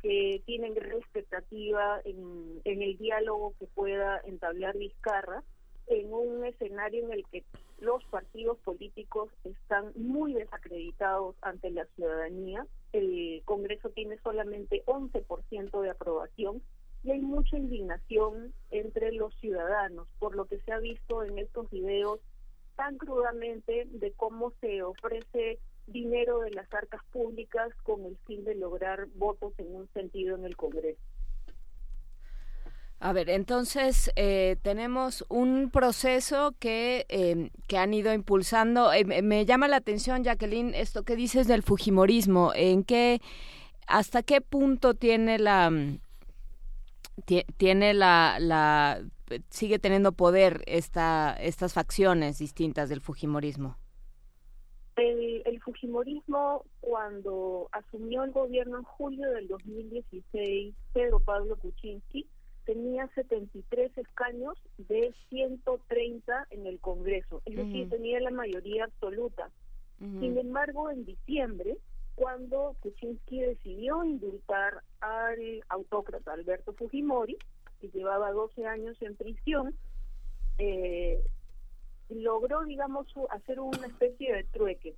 que 0.00 0.42
tienen 0.46 0.74
gran 0.74 0.92
expectativa 0.92 2.00
en, 2.04 2.60
en 2.64 2.82
el 2.82 2.96
diálogo 2.98 3.54
que 3.58 3.66
pueda 3.66 4.20
entablar 4.24 4.78
Vizcarra 4.78 5.42
en 5.88 6.12
un 6.12 6.44
escenario 6.44 7.04
en 7.04 7.12
el 7.12 7.26
que 7.26 7.44
los 7.78 8.04
partidos 8.04 8.58
políticos 8.58 9.30
están 9.44 9.92
muy 9.94 10.32
desacreditados 10.34 11.36
ante 11.42 11.70
la 11.70 11.84
ciudadanía. 11.96 12.66
El 12.92 13.42
Congreso 13.44 13.90
tiene 13.90 14.18
solamente 14.18 14.82
11% 14.86 15.80
de 15.80 15.90
aprobación 15.90 16.62
y 17.04 17.12
hay 17.12 17.20
mucha 17.20 17.56
indignación 17.56 18.52
entre 18.70 19.12
los 19.12 19.34
ciudadanos 19.36 20.08
por 20.18 20.34
lo 20.34 20.46
que 20.46 20.58
se 20.60 20.72
ha 20.72 20.78
visto 20.78 21.22
en 21.22 21.38
estos 21.38 21.70
videos 21.70 22.20
tan 22.76 22.98
crudamente 22.98 23.86
de 23.90 24.12
cómo 24.12 24.52
se 24.60 24.82
ofrece 24.82 25.58
dinero 25.86 26.40
de 26.40 26.50
las 26.50 26.72
arcas 26.74 27.02
públicas 27.12 27.68
con 27.84 28.04
el 28.04 28.16
fin 28.26 28.44
de 28.44 28.54
lograr 28.54 29.06
votos 29.14 29.52
en 29.58 29.74
un 29.74 29.88
sentido 29.92 30.36
en 30.36 30.44
el 30.44 30.56
Congreso. 30.56 31.00
A 32.98 33.12
ver, 33.12 33.28
entonces 33.28 34.10
eh, 34.16 34.56
tenemos 34.62 35.24
un 35.28 35.70
proceso 35.70 36.54
que, 36.58 37.04
em, 37.08 37.50
que 37.68 37.76
han 37.76 37.92
ido 37.92 38.12
impulsando. 38.14 38.92
Eh, 38.92 39.04
me 39.04 39.44
llama 39.44 39.68
la 39.68 39.76
atención, 39.76 40.24
Jacqueline, 40.24 40.74
esto 40.74 41.04
que 41.04 41.14
dices 41.14 41.46
del 41.46 41.62
Fujimorismo. 41.62 42.52
¿En 42.54 42.84
qué, 42.84 43.20
hasta 43.86 44.22
qué 44.22 44.40
punto 44.40 44.94
tiene 44.94 45.38
la, 45.38 45.68
mm, 45.70 45.98
tiene 47.58 47.92
la, 47.92 48.38
la, 48.40 49.02
sigue 49.50 49.78
teniendo 49.78 50.12
poder 50.12 50.62
esta, 50.66 51.36
estas 51.38 51.74
facciones 51.74 52.38
distintas 52.38 52.88
del 52.88 53.02
Fujimorismo? 53.02 53.76
El, 54.96 55.42
el 55.44 55.60
Fujimorismo, 55.60 56.64
cuando 56.80 57.68
asumió 57.72 58.24
el 58.24 58.30
gobierno 58.30 58.78
en 58.78 58.84
julio 58.84 59.30
del 59.32 59.48
2016, 59.48 60.74
Pedro 60.94 61.20
Pablo 61.20 61.56
Kuczynski, 61.56 62.26
tenía 62.66 63.08
73 63.14 63.96
escaños 63.96 64.58
de 64.76 65.14
130 65.30 66.48
en 66.50 66.66
el 66.66 66.80
Congreso, 66.80 67.40
es 67.46 67.56
decir, 67.56 67.88
tenía 67.88 68.20
la 68.20 68.32
mayoría 68.32 68.84
absoluta. 68.84 69.50
Sin 69.98 70.36
embargo, 70.36 70.90
en 70.90 71.06
diciembre, 71.06 71.78
cuando 72.16 72.76
Kuczynski 72.80 73.40
decidió 73.40 74.04
indultar 74.04 74.82
al 75.00 75.64
autócrata 75.70 76.34
Alberto 76.34 76.74
Fujimori, 76.74 77.38
que 77.80 77.88
llevaba 77.88 78.30
12 78.32 78.66
años 78.66 79.00
en 79.00 79.16
prisión, 79.16 79.74
eh, 80.58 81.22
logró, 82.10 82.64
digamos, 82.64 83.06
hacer 83.30 83.58
una 83.58 83.86
especie 83.86 84.34
de 84.34 84.44
trueque. 84.44 84.96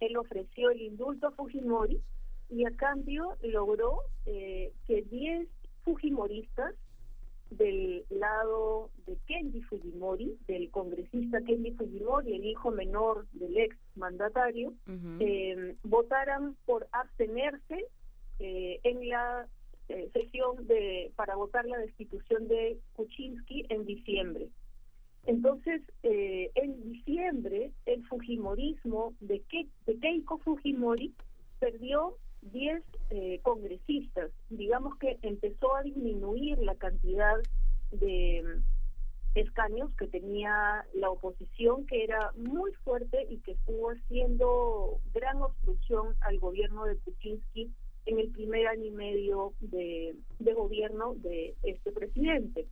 Él 0.00 0.16
ofreció 0.18 0.70
el 0.70 0.82
indulto 0.82 1.28
a 1.28 1.30
Fujimori 1.30 2.02
y 2.50 2.66
a 2.66 2.76
cambio 2.76 3.36
logró 3.42 4.02
eh, 4.26 4.72
que 4.86 5.02
10 5.02 5.48
fujimoristas 5.84 6.74
del 7.50 8.04
lado 8.10 8.90
de 9.06 9.16
Kenji 9.26 9.60
Fujimori, 9.62 10.38
del 10.46 10.70
congresista 10.70 11.40
Kenji 11.42 11.72
Fujimori, 11.72 12.34
el 12.34 12.44
hijo 12.44 12.70
menor 12.70 13.26
del 13.32 13.56
ex 13.58 13.76
mandatario, 13.96 14.72
eh, 15.18 15.74
votaran 15.82 16.56
por 16.64 16.86
abstenerse 16.92 17.86
eh, 18.38 18.80
en 18.84 19.08
la 19.08 19.48
eh, 19.88 20.08
sesión 20.12 20.66
de 20.68 21.12
para 21.16 21.34
votar 21.34 21.66
la 21.66 21.78
destitución 21.78 22.46
de 22.46 22.78
Kuczynski 22.94 23.66
en 23.68 23.84
diciembre. 23.84 24.48
Entonces, 25.26 25.82
en 26.02 26.82
diciembre, 26.92 27.72
el 27.84 28.06
Fujimorismo 28.06 29.12
de, 29.20 29.40
Ke 29.40 29.66
de 29.84 29.98
Keiko 29.98 30.38
Fujimori 30.38 31.12
perdió 31.58 32.16
10 32.42 32.82
eh, 33.10 33.40
congresistas. 33.42 34.30
Digamos 34.48 34.96
que 34.98 35.18
empezó 35.22 35.76
a 35.76 35.82
disminuir 35.82 36.58
la 36.58 36.74
cantidad 36.74 37.36
de 37.92 38.42
mm, 38.42 39.38
escaños 39.38 39.90
que 39.96 40.06
tenía 40.08 40.84
la 40.94 41.10
oposición, 41.10 41.86
que 41.86 42.04
era 42.04 42.32
muy 42.36 42.72
fuerte 42.84 43.26
y 43.28 43.38
que 43.38 43.52
estuvo 43.52 43.90
haciendo 43.90 45.00
gran 45.14 45.40
obstrucción 45.42 46.14
al 46.20 46.38
gobierno 46.38 46.84
de 46.84 46.96
Kuczynski 46.96 47.70
en 48.06 48.18
el 48.18 48.30
primer 48.30 48.66
año 48.66 48.86
y 48.86 48.90
medio 48.90 49.52
de, 49.60 50.16
gobierno 50.54 51.14
de 51.16 51.54
este 51.62 51.92
presidente. 51.92 52.66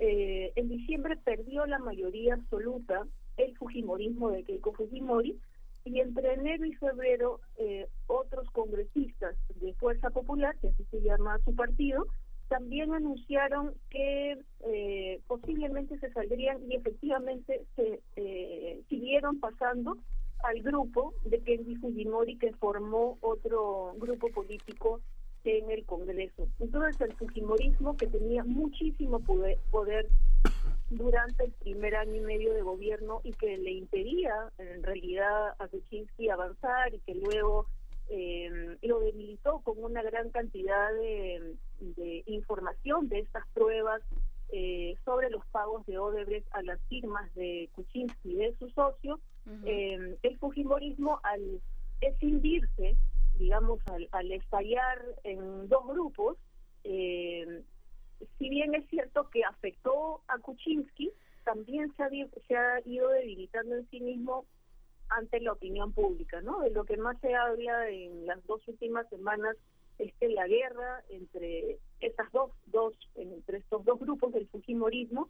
Eh, 0.00 0.52
en 0.56 0.68
diciembre 0.68 1.16
perdió 1.16 1.66
la 1.66 1.78
mayoría 1.78 2.34
absoluta 2.34 3.06
el 3.36 3.56
Fujimorismo 3.56 4.30
de 4.30 4.44
Keiko 4.44 4.72
Fujimori, 4.72 5.38
y 5.84 6.00
entre 6.00 6.32
enero 6.32 6.64
y 6.64 6.72
febrero 6.74 7.40
eh, 7.58 7.86
otros 8.06 8.48
congresistas 8.50 9.36
de 9.60 9.74
Fuerza 9.74 10.10
Popular, 10.10 10.56
que 10.60 10.68
así 10.68 10.84
se 10.90 11.02
llama 11.02 11.38
su 11.44 11.54
partido, 11.54 12.06
también 12.48 12.94
anunciaron 12.94 13.74
que 13.90 14.38
eh, 14.66 15.20
posiblemente 15.26 15.98
se 15.98 16.10
saldrían 16.12 16.58
y 16.70 16.76
efectivamente 16.76 17.62
se 17.76 18.00
eh, 18.16 18.82
siguieron 18.88 19.40
pasando 19.40 19.96
al 20.42 20.62
grupo 20.62 21.14
de 21.24 21.40
Kenji 21.40 21.76
Fujimori 21.76 22.36
que 22.36 22.52
formó 22.54 23.18
otro 23.20 23.94
grupo 23.96 24.28
político 24.28 25.00
en 25.44 25.70
el 25.70 25.84
Congreso. 25.84 26.48
Entonces 26.60 27.00
el 27.00 27.14
Fujimorismo 27.16 27.96
que 27.96 28.06
tenía 28.06 28.44
muchísimo 28.44 29.20
poder, 29.20 29.58
poder 29.70 30.08
durante 30.90 31.44
el 31.44 31.52
primer 31.52 31.96
año 31.96 32.16
y 32.16 32.20
medio 32.20 32.52
de 32.52 32.62
gobierno 32.62 33.20
y 33.24 33.32
que 33.32 33.56
le 33.56 33.72
impedía 33.72 34.50
en 34.58 34.82
realidad 34.82 35.54
a 35.58 35.68
Kuczynski 35.68 36.28
avanzar 36.28 36.94
y 36.94 36.98
que 37.00 37.14
luego 37.14 37.66
eh, 38.08 38.76
lo 38.82 39.00
debilitó 39.00 39.60
con 39.60 39.82
una 39.82 40.02
gran 40.02 40.30
cantidad 40.30 40.92
de, 40.92 41.56
información 42.26 43.08
de 43.08 43.20
estas 43.20 43.46
pruebas 43.52 44.02
eh, 44.50 44.96
sobre 45.04 45.30
los 45.30 45.44
pagos 45.46 45.84
de 45.86 45.98
Odebrecht 45.98 46.46
a 46.52 46.62
las 46.62 46.80
firmas 46.88 47.34
de 47.34 47.68
Kuczynski 47.72 48.32
y 48.32 48.36
de 48.36 48.54
su 48.58 48.68
socio, 48.70 49.20
eh, 49.64 50.16
el 50.22 50.38
Fujimorismo 50.38 51.20
al 51.22 51.60
escindirse, 52.00 52.96
digamos, 53.38 53.80
al, 53.86 54.08
al 54.12 54.32
estallar 54.32 55.02
en 55.24 55.68
dos 55.68 55.86
grupos, 55.86 56.36
eh, 56.84 57.62
si 58.38 58.48
bien 58.48 58.74
es 58.74 58.88
cierto 58.88 59.28
que 59.30 59.44
afectó 59.44 60.22
a 60.28 60.38
Kuczynski, 60.38 61.12
también 61.44 61.94
se 61.96 62.02
ha, 62.02 62.08
se 62.48 62.56
ha 62.56 62.80
ido 62.84 63.08
debilitando 63.10 63.76
en 63.76 63.88
sí 63.90 64.00
mismo 64.00 64.46
ante 65.10 65.40
la 65.40 65.52
opinión 65.52 65.92
pública, 65.92 66.40
¿no? 66.40 66.60
De 66.60 66.70
lo 66.70 66.84
que 66.84 66.96
más 66.96 67.18
se 67.20 67.34
habla 67.34 67.88
en 67.88 68.26
las 68.26 68.44
dos 68.46 68.66
últimas 68.66 69.08
semanas 69.10 69.56
es 69.98 70.12
que 70.14 70.28
la 70.28 70.46
guerra 70.46 71.04
entre 71.08 71.78
estas 72.00 72.30
dos, 72.32 72.50
dos 72.66 72.94
entre 73.14 73.58
estos 73.58 73.84
dos 73.84 74.00
grupos 74.00 74.32
del 74.32 74.48
Fujimorismo 74.48 75.28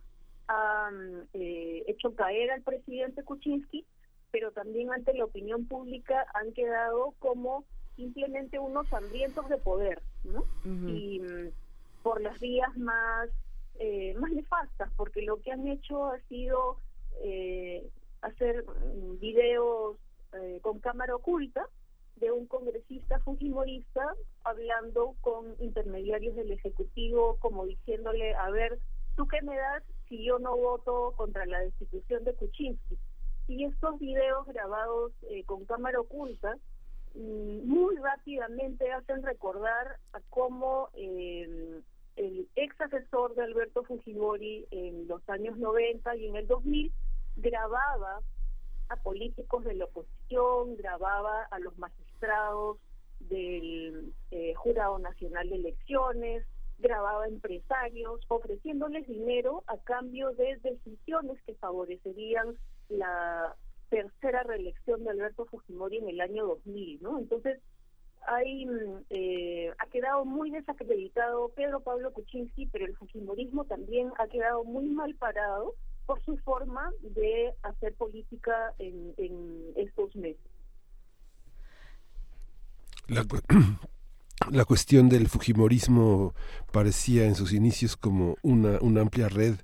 ha 0.49 0.91
eh, 1.33 1.85
hecho 1.87 2.15
caer 2.15 2.51
al 2.51 2.63
presidente 2.63 3.25
Kuczynski, 3.25 3.85
pero 4.31 4.53
también 4.53 4.91
ante 4.93 5.15
la 5.15 5.25
opinión 5.25 5.67
pública 5.67 6.27
han 6.35 6.53
quedado 6.53 7.15
como 7.19 7.65
simplemente 7.97 8.59
unos 8.59 8.91
hambrientos 8.93 9.49
de 9.49 9.59
poder, 9.59 10.03
¿no? 10.25 10.45
Y 10.89 11.21
por 12.05 12.21
las 12.21 12.39
vías 12.39 12.77
más, 12.77 13.31
eh, 13.81 14.15
más 14.21 14.31
nefastas, 14.31 14.93
porque 14.95 15.23
lo 15.23 15.41
que 15.41 15.53
han 15.53 15.67
hecho 15.67 16.05
ha 16.05 16.21
sido 16.29 16.77
eh, 17.23 17.83
hacer 18.21 18.63
videos 19.21 19.97
eh, 20.35 20.59
con 20.61 20.81
cámara 20.81 21.17
oculta 21.17 21.67
de 22.17 22.31
un 22.31 22.47
congresista 22.47 23.19
fujimorista 23.21 24.15
hablando 24.45 25.15
con 25.23 25.57
intermediarios 25.61 26.37
del 26.37 26.53
Ejecutivo, 26.53 27.39
como 27.41 27.65
diciéndole, 27.65 28.35
a 28.35 28.51
ver, 28.51 28.79
¿tú 29.17 29.27
qué 29.27 29.41
me 29.41 29.57
das 29.57 29.83
si 30.09 30.23
yo 30.23 30.39
no 30.39 30.55
voto 30.57 31.15
contra 31.17 31.47
la 31.47 31.61
destitución 31.61 32.23
de 32.25 32.35
Kuczynski? 32.35 32.99
Y 33.49 33.65
estos 33.65 33.99
videos 33.99 34.47
grabados 34.47 35.13
eh, 35.31 35.43
con 35.45 35.65
cámara 35.65 36.01
oculta 36.01 36.55
mm, 37.15 37.67
muy 37.67 37.97
rápidamente 37.97 38.93
hacen 38.93 39.23
recordar 39.23 39.97
a 40.13 40.21
cómo 40.29 40.91
eh, 40.93 41.81
el 42.17 42.49
ex 42.57 42.81
asesor 42.81 43.35
de 43.35 43.43
Alberto 43.43 43.83
Fujimori 43.85 44.67
en 44.71 45.09
los 45.09 45.27
años 45.29 45.57
90 45.59 46.17
y 46.17 46.27
en 46.29 46.37
el 46.37 46.47
2000 46.47 46.93
grababa 47.37 48.21
a 48.89 48.97
políticos 48.97 49.65
de 49.65 49.75
la 49.75 49.87
oposición, 49.87 50.77
grababa 50.77 51.45
a 51.51 51.59
los 51.59 51.77
magistrados 51.79 52.79
del 53.21 54.13
eh, 54.31 54.55
Jurado 54.55 54.99
Nacional 54.99 55.49
de 55.49 55.57
Elecciones, 55.57 56.47
grababa 56.79 57.27
empresarios 57.27 58.21
ofreciéndoles 58.29 59.07
dinero 59.07 59.65
a 59.67 59.79
cambio 59.79 60.33
de 60.33 60.57
decisiones 60.63 61.41
que 61.47 61.55
favorecerían 61.55 62.57
la 62.89 63.55
tercera 63.89 64.43
reelección 64.43 65.05
de 65.05 65.11
Alberto 65.11 65.47
Fujimori 65.47 65.99
en 65.99 66.09
el 66.09 66.21
año 66.21 66.47
2000, 66.47 67.03
¿no? 67.03 67.19
Entonces, 67.19 67.61
hay 68.27 68.67
eh, 69.11 69.71
ha 69.79 69.87
quedado 69.87 70.25
muy 70.25 70.51
desacreditado 70.51 71.51
Pedro 71.51 71.81
Pablo 71.81 72.13
Kuczynski, 72.13 72.67
pero 72.67 72.87
el 72.87 72.97
fujimorismo 72.97 73.65
también 73.65 74.11
ha 74.19 74.27
quedado 74.27 74.65
muy 74.65 74.89
mal 74.89 75.15
parado 75.17 75.75
por 76.07 76.23
su 76.25 76.37
forma 76.39 76.91
de 77.03 77.55
hacer 77.63 77.95
política 77.95 78.75
en, 78.79 79.15
en 79.17 79.73
estos 79.77 80.15
meses. 80.17 80.43
La, 83.09 83.25
la 84.51 84.65
cuestión 84.65 85.09
del 85.09 85.29
Fujimorismo 85.29 86.35
parecía 86.73 87.25
en 87.25 87.35
sus 87.35 87.53
inicios 87.53 87.97
como 87.97 88.37
una, 88.43 88.79
una 88.81 89.03
amplia 89.03 89.29
red 89.29 89.57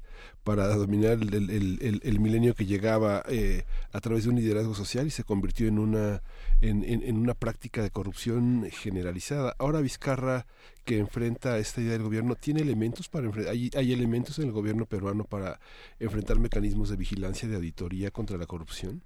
para 0.45 0.67
dominar 0.75 1.19
el, 1.21 1.35
el, 1.35 2.01
el, 2.03 2.21
milenio 2.21 2.55
que 2.55 2.67
llegaba 2.67 3.23
eh, 3.29 3.65
a 3.93 4.01
través 4.01 4.25
de 4.25 4.31
un 4.31 4.37
liderazgo 4.37 4.75
social 4.75 5.07
y 5.07 5.11
se 5.11 5.25
convirtió 5.25 5.69
en 5.69 5.79
una 5.79 6.23
en, 6.61 6.85
en, 6.85 7.17
una 7.17 7.35
práctica 7.35 7.83
de 7.83 7.91
corrupción 7.91 8.69
generalizada. 8.71 9.55
Ahora 9.59 9.81
Vizcarra, 9.81 10.47
que 10.85 10.99
enfrenta 10.99 11.59
esta 11.59 11.81
idea 11.81 11.93
del 11.93 12.03
gobierno, 12.03 12.35
tiene 12.35 12.61
elementos 12.61 13.09
para 13.09 13.27
enfrentar, 13.27 13.53
hay, 13.53 13.93
elementos 13.93 14.39
en 14.39 14.47
el 14.47 14.53
gobierno 14.53 14.87
peruano 14.87 15.25
para 15.25 15.59
enfrentar 15.99 16.39
mecanismos 16.39 16.91
de 16.91 16.97
vigilancia, 16.97 17.49
de 17.49 17.57
auditoría 17.57 18.11
contra 18.11 18.37
la 18.37 18.47
corrupción. 18.47 19.03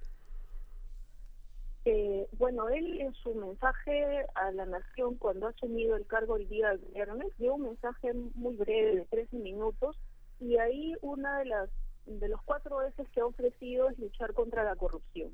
Eh, 1.84 2.26
bueno, 2.38 2.68
él 2.70 3.00
en 3.00 3.12
su 3.14 3.34
mensaje 3.34 4.24
a 4.34 4.50
la 4.52 4.64
nación 4.64 5.16
cuando 5.16 5.46
ha 5.46 5.50
asumido 5.50 5.96
el 5.96 6.06
cargo 6.06 6.36
el 6.36 6.48
día 6.48 6.72
viernes 6.94 7.28
dio 7.38 7.56
un 7.56 7.64
mensaje 7.64 8.14
muy 8.34 8.56
breve 8.56 8.96
de 8.96 9.04
13 9.04 9.36
minutos 9.36 9.96
y 10.44 10.58
ahí 10.58 10.94
una 11.00 11.38
de 11.38 11.46
las 11.46 11.70
de 12.06 12.28
los 12.28 12.42
cuatro 12.42 12.82
ejes 12.82 13.08
que 13.10 13.20
ha 13.20 13.26
ofrecido 13.26 13.88
es 13.88 13.98
luchar 13.98 14.34
contra 14.34 14.62
la 14.62 14.76
corrupción. 14.76 15.30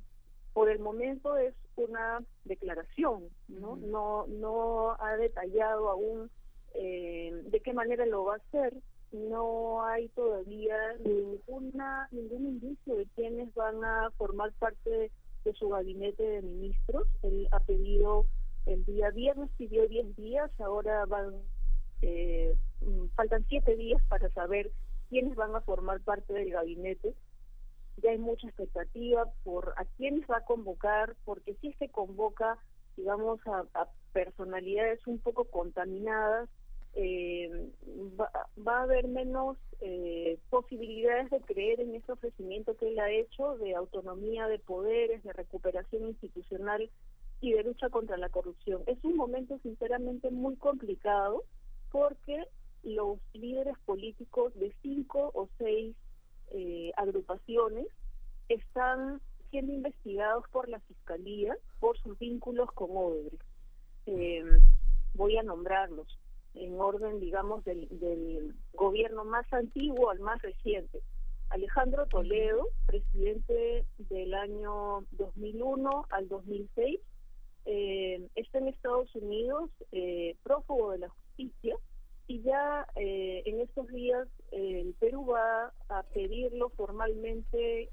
Por 0.52 0.70
el 0.70 0.78
momento 0.78 1.36
es 1.36 1.54
una 1.76 2.20
declaración, 2.44 3.28
¿no? 3.48 3.76
No 3.76 4.26
no 4.28 4.96
ha 5.00 5.16
detallado 5.16 5.90
aún 5.90 6.30
eh, 6.74 7.32
de 7.46 7.60
qué 7.60 7.72
manera 7.72 8.06
lo 8.06 8.24
va 8.24 8.34
a 8.34 8.36
hacer. 8.36 8.74
No 9.12 9.84
hay 9.84 10.08
todavía 10.10 10.76
ninguna 11.04 12.08
ningún 12.12 12.46
indicio 12.46 12.94
de 12.94 13.06
quiénes 13.16 13.52
van 13.54 13.84
a 13.84 14.10
formar 14.16 14.52
parte 14.52 15.10
de 15.44 15.52
su 15.54 15.68
gabinete 15.70 16.22
de 16.22 16.42
ministros. 16.42 17.08
Él 17.22 17.48
ha 17.50 17.58
pedido 17.60 18.26
el 18.66 18.84
día 18.84 19.10
viernes, 19.10 19.50
pidió 19.56 19.88
10 19.88 20.14
días, 20.14 20.50
ahora 20.60 21.04
van, 21.06 21.34
eh, 22.02 22.54
mm, 22.82 23.06
faltan 23.16 23.44
7 23.48 23.74
días 23.74 24.00
para 24.08 24.30
saber 24.30 24.70
quiénes 25.10 25.34
van 25.34 25.54
a 25.54 25.60
formar 25.60 26.00
parte 26.00 26.32
del 26.32 26.50
gabinete. 26.50 27.14
Ya 27.98 28.12
hay 28.12 28.18
mucha 28.18 28.46
expectativa 28.46 29.26
por 29.44 29.74
a 29.76 29.84
quiénes 29.84 30.24
va 30.30 30.38
a 30.38 30.44
convocar, 30.44 31.16
porque 31.26 31.54
si 31.60 31.68
es 31.68 31.76
que 31.76 31.90
convoca, 31.90 32.56
digamos, 32.96 33.40
a, 33.46 33.88
personalidades 34.12 35.06
un 35.06 35.18
poco 35.18 35.44
contaminadas, 35.44 36.48
eh, 36.94 37.70
va, 38.18 38.30
va, 38.66 38.78
a 38.78 38.82
haber 38.82 39.06
menos 39.06 39.56
eh, 39.80 40.38
posibilidades 40.48 41.30
de 41.30 41.40
creer 41.40 41.80
en 41.80 41.94
ese 41.94 42.10
ofrecimiento 42.10 42.76
que 42.76 42.88
él 42.88 42.98
ha 42.98 43.10
hecho 43.10 43.56
de 43.58 43.76
autonomía 43.76 44.48
de 44.48 44.58
poderes, 44.58 45.22
de 45.22 45.32
recuperación 45.32 46.08
institucional 46.08 46.90
y 47.40 47.52
de 47.52 47.62
lucha 47.62 47.90
contra 47.90 48.16
la 48.16 48.28
corrupción. 48.28 48.82
Es 48.86 48.98
un 49.04 49.16
momento 49.16 49.58
sinceramente 49.62 50.30
muy 50.30 50.56
complicado 50.56 51.44
porque 51.92 52.46
los 52.82 53.18
líderes 53.32 53.76
políticos 53.84 54.54
de 54.54 54.74
cinco 54.82 55.30
o 55.34 55.48
seis 55.58 55.94
eh, 56.50 56.92
agrupaciones 56.96 57.86
están 58.48 59.20
siendo 59.50 59.72
investigados 59.72 60.44
por 60.50 60.68
la 60.68 60.80
Fiscalía 60.80 61.56
por 61.78 61.98
sus 61.98 62.18
vínculos 62.18 62.70
con 62.72 62.90
Odebrecht. 62.92 63.42
Eh, 64.06 64.44
voy 65.14 65.36
a 65.36 65.42
nombrarlos 65.42 66.18
en 66.54 66.80
orden, 66.80 67.20
digamos, 67.20 67.64
del, 67.64 67.88
del 67.90 68.54
gobierno 68.72 69.24
más 69.24 69.50
antiguo 69.52 70.10
al 70.10 70.20
más 70.20 70.40
reciente. 70.42 71.00
Alejandro 71.50 72.06
Toledo, 72.06 72.68
presidente 72.86 73.84
del 73.98 74.34
año 74.34 75.04
2001 75.12 76.06
al 76.10 76.28
2006, 76.28 77.00
eh, 77.66 78.28
está 78.36 78.58
en 78.58 78.68
Estados 78.68 79.14
Unidos, 79.14 79.70
eh, 79.92 80.36
prófugo 80.42 80.92
de 80.92 80.98
la 80.98 81.08
justicia, 81.08 81.76
y 82.30 82.42
ya 82.42 82.86
eh, 82.94 83.42
en 83.44 83.60
estos 83.60 83.88
días 83.88 84.28
el 84.52 84.94
Perú 85.00 85.26
va 85.26 85.72
a 85.88 86.04
pedirlo 86.14 86.68
formalmente, 86.70 87.90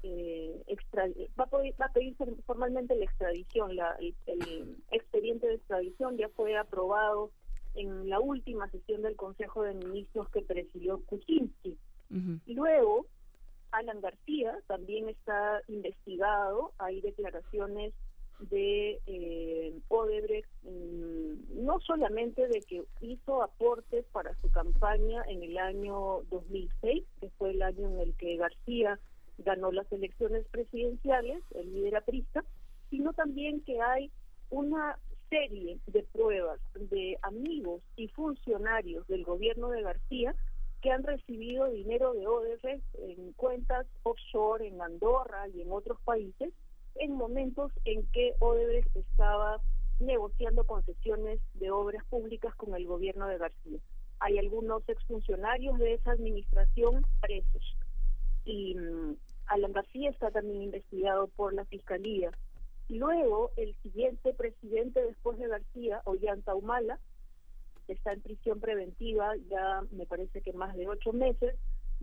extra, 0.68 1.08
va, 1.36 1.42
a 1.42 1.46
pedir, 1.48 1.74
va, 1.80 1.86
a 1.86 1.92
pedir, 1.92 2.14
formalmente 2.46 2.94
la 2.94 3.04
extradición, 3.04 3.74
la, 3.74 3.96
el, 3.98 4.14
el 4.26 4.76
expediente 4.92 5.48
de 5.48 5.54
extradición 5.54 6.16
ya 6.16 6.28
fue 6.28 6.56
aprobado 6.56 7.32
en 7.74 8.08
la 8.08 8.20
última 8.20 8.70
sesión 8.70 9.02
del 9.02 9.16
Consejo 9.16 9.64
de 9.64 9.74
Ministros 9.74 10.28
que 10.30 10.42
presidió 10.42 11.00
Kuczynski. 11.06 11.76
Luego, 12.46 13.06
Alan 13.72 14.00
García 14.00 14.56
también 14.68 15.08
está 15.08 15.62
investigado, 15.66 16.70
hay 16.78 17.00
declaraciones 17.00 17.92
de 18.40 19.00
eh, 19.06 19.74
Odebrecht, 19.88 20.48
mm, 20.62 21.64
no 21.64 21.80
solamente 21.80 22.46
de 22.48 22.60
que 22.62 22.84
hizo 23.00 23.42
aportes 23.42 24.04
para 24.12 24.34
su 24.40 24.50
campaña 24.50 25.22
en 25.28 25.42
el 25.42 25.58
año 25.58 26.22
2006, 26.30 27.04
que 27.20 27.30
fue 27.30 27.50
el 27.50 27.62
año 27.62 27.88
en 27.88 28.00
el 28.00 28.14
que 28.14 28.36
García 28.36 28.98
ganó 29.38 29.72
las 29.72 29.90
elecciones 29.92 30.46
presidenciales, 30.46 31.42
el 31.54 31.72
líder 31.72 31.96
aprista, 31.96 32.44
sino 32.90 33.12
también 33.12 33.60
que 33.62 33.80
hay 33.80 34.10
una 34.50 34.98
serie 35.28 35.78
de 35.86 36.02
pruebas 36.04 36.60
de 36.74 37.18
amigos 37.22 37.82
y 37.96 38.08
funcionarios 38.08 39.06
del 39.08 39.24
gobierno 39.24 39.68
de 39.70 39.82
García 39.82 40.34
que 40.80 40.90
han 40.90 41.02
recibido 41.02 41.68
dinero 41.70 42.14
de 42.14 42.26
Odebrecht 42.26 42.84
en 43.00 43.32
cuentas 43.32 43.86
offshore 44.04 44.66
en 44.66 44.80
Andorra 44.80 45.48
y 45.48 45.60
en 45.60 45.72
otros 45.72 46.00
países 46.04 46.52
en 46.98 47.12
momentos 47.12 47.72
en 47.84 48.06
que 48.08 48.34
Odebrecht 48.40 48.94
estaba 48.96 49.60
negociando 50.00 50.64
concesiones 50.64 51.40
de 51.54 51.70
obras 51.70 52.04
públicas 52.06 52.54
con 52.54 52.74
el 52.74 52.86
gobierno 52.86 53.26
de 53.26 53.38
García. 53.38 53.78
Hay 54.20 54.38
algunos 54.38 54.88
exfuncionarios 54.88 55.78
de 55.78 55.94
esa 55.94 56.12
administración 56.12 57.04
presos 57.20 57.76
y 58.44 58.78
um, 58.78 59.16
Alan 59.46 59.72
García 59.72 60.10
está 60.10 60.30
también 60.30 60.62
investigado 60.62 61.28
por 61.28 61.54
la 61.54 61.64
Fiscalía 61.64 62.30
Luego, 62.88 63.50
el 63.56 63.76
siguiente 63.82 64.32
presidente 64.32 65.02
después 65.02 65.38
de 65.38 65.48
García, 65.48 66.00
Ollanta 66.04 66.54
Humala, 66.54 66.98
está 67.86 68.12
en 68.12 68.22
prisión 68.22 68.60
preventiva 68.60 69.34
ya 69.48 69.82
me 69.92 70.06
parece 70.06 70.40
que 70.40 70.52
más 70.52 70.74
de 70.74 70.88
ocho 70.88 71.12
meses, 71.12 71.54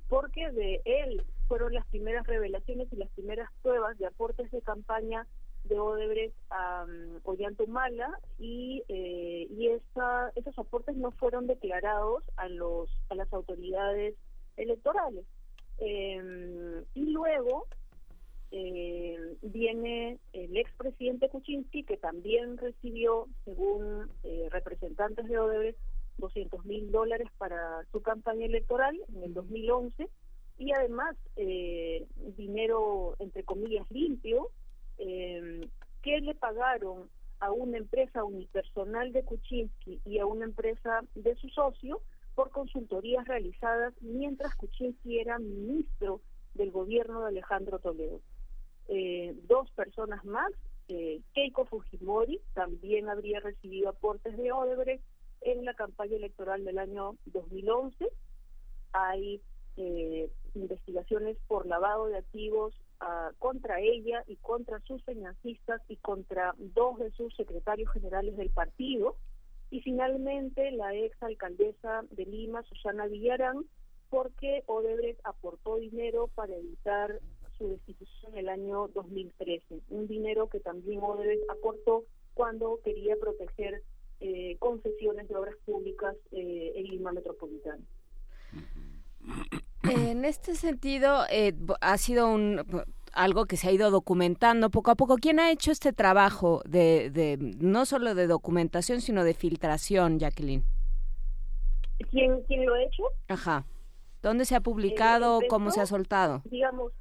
porque 0.10 0.52
de 0.52 0.82
él 0.86 1.24
fueron 1.48 1.74
las 1.74 1.86
primeras 1.88 2.26
revelaciones 2.28 2.88
y 2.92 2.96
las 2.96 3.10
primeras 3.10 3.50
pruebas 3.62 3.98
de 3.98 4.08
aportes 4.08 4.52
de 4.52 4.62
campaña 4.62 5.28
de 5.64 5.80
Odebrecht 5.80 6.36
a 6.52 6.86
um, 6.86 7.20
Ollanta 7.24 7.64
Humala 7.64 8.20
y, 8.38 8.84
eh, 8.88 9.48
y 9.50 9.68
esa, 9.70 10.32
esos 10.36 10.58
aportes 10.60 10.96
no 10.96 11.12
fueron 11.12 11.48
declarados 11.48 12.24
a, 12.38 12.48
los, 12.50 12.90
a 13.10 13.16
las 13.16 13.32
autoridades 13.34 14.16
electorales. 14.58 15.26
Eh, 15.80 16.84
y 16.94 17.12
luego 17.12 17.68
eh, 18.52 19.36
viene 19.42 20.20
el 20.34 20.56
expresidente 20.56 21.30
Kuczynski, 21.30 21.84
que 21.84 21.98
también 21.98 22.58
recibió, 22.58 23.28
según 23.44 24.10
eh, 24.24 24.48
representantes 24.52 25.28
de 25.28 25.38
Odebrecht, 25.40 25.80
200 26.18 26.66
mil 26.66 26.92
dólares 26.92 27.30
para 27.38 27.84
su 27.92 28.02
campaña 28.02 28.46
electoral 28.46 29.00
en 29.14 29.24
el 29.24 29.34
2011 29.34 30.10
y 30.58 30.72
además 30.72 31.16
eh, 31.36 32.08
dinero, 32.38 33.16
entre 33.20 33.44
comillas, 33.44 33.86
limpio, 33.92 34.50
eh, 34.98 35.68
que 36.02 36.22
le 36.22 36.36
pagaron 36.36 37.10
a 37.40 37.52
una 37.52 37.78
empresa 37.78 38.24
unipersonal 38.24 39.12
de 39.12 39.24
Kuczynski 39.24 40.02
y 40.06 40.20
a 40.20 40.26
una 40.26 40.46
empresa 40.46 41.02
de 41.16 41.36
su 41.36 41.50
socio 41.50 42.02
por 42.34 42.52
consultorías 42.52 43.28
realizadas 43.28 43.94
mientras 44.02 44.56
Kuczynski 44.56 45.20
era 45.20 45.40
ministro 45.40 46.22
del 46.54 46.72
gobierno 46.72 47.22
de 47.22 47.28
Alejandro 47.28 47.80
Toledo. 47.80 48.22
eh, 48.88 49.36
dos 49.48 49.70
personas 49.72 50.24
más. 50.26 50.52
Eh, 50.88 51.22
Keiko 51.34 51.66
Fujimori 51.66 52.40
también 52.54 53.10
habría 53.10 53.40
recibido 53.40 53.90
aportes 53.90 54.38
de 54.38 54.52
Odebrecht 54.52 55.04
en 55.46 55.64
la 55.64 55.76
campaña 55.76 56.18
electoral 56.18 56.66
del 56.66 56.80
año 56.80 57.16
2011. 57.26 58.10
Hay 58.92 59.42
eh, 59.78 60.30
investigaciones 60.56 61.38
por 61.48 61.68
lavado 61.68 62.08
de 62.08 62.18
activos 62.18 62.74
ah, 63.00 63.32
contra 63.40 63.80
ella 63.80 64.24
y 64.28 64.38
contra 64.38 64.80
sus 64.82 65.04
financistas 65.04 65.82
y 65.88 65.98
contra 65.98 66.56
dos 66.58 66.98
de 67.00 67.12
sus 67.12 67.34
secretarios 67.36 67.92
generales 67.92 68.36
del 68.38 68.50
partido. 68.50 69.16
Y 69.70 69.82
finalmente 69.82 70.72
la 70.72 70.96
ex 70.96 71.22
alcaldesa 71.22 72.04
de 72.12 72.26
Lima, 72.26 72.64
Susana 72.64 73.06
Villarán, 73.08 73.66
porque 74.10 74.64
Odebrecht 74.66 75.20
aportó 75.24 75.78
dinero 75.78 76.30
para 76.34 76.56
evitar 76.56 77.20
su 77.58 77.70
destitución 77.70 78.34
en 78.34 78.40
el 78.40 78.50
año 78.50 78.88
2013. 78.90 79.82
Un 79.90 80.08
dinero 80.08 80.50
que 80.50 80.60
también 80.60 81.04
Odebrecht 81.04 81.50
aportó 81.50 82.04
cuando 82.34 82.80
quería 82.84 83.16
proteger 83.18 83.84
eh, 84.20 84.58
concesiones 84.60 85.28
de 85.28 85.36
obras 85.36 85.56
públicas 85.66 86.16
eh, 86.32 86.74
en 86.76 86.84
Lima 86.86 87.12
Metropolitana. 87.12 87.84
En 89.88 90.26
este 90.26 90.56
sentido, 90.56 91.26
eh, 91.30 91.54
ha 91.80 92.00
sido 92.00 92.28
un 92.28 92.66
algo 93.14 93.46
que 93.46 93.56
se 93.56 93.70
ha 93.70 93.72
ido 93.72 93.92
documentando 93.92 94.70
poco 94.70 94.92
a 94.92 94.96
poco. 94.96 95.18
¿Quién 95.18 95.40
ha 95.40 95.52
hecho 95.52 95.72
este 95.72 95.94
trabajo 95.94 96.62
de, 96.66 97.10
de 97.12 97.38
no 97.40 97.86
solo 97.86 98.16
de 98.16 98.28
documentación, 98.28 99.00
sino 99.02 99.24
de 99.24 99.34
filtración, 99.34 100.20
Jacqueline? 100.20 100.64
¿Quién, 102.12 102.42
quién 102.44 102.66
lo 102.66 102.74
ha 102.74 102.84
hecho? 102.84 103.04
Ajá. 103.28 103.66
¿Dónde 104.22 104.46
se 104.46 104.56
ha 104.56 104.62
publicado? 104.62 105.42
Eh, 105.42 105.48
¿Cómo 105.48 105.72
se 105.72 105.82
ha 105.82 105.86
soltado? 105.86 106.42
Digamos, 106.46 106.92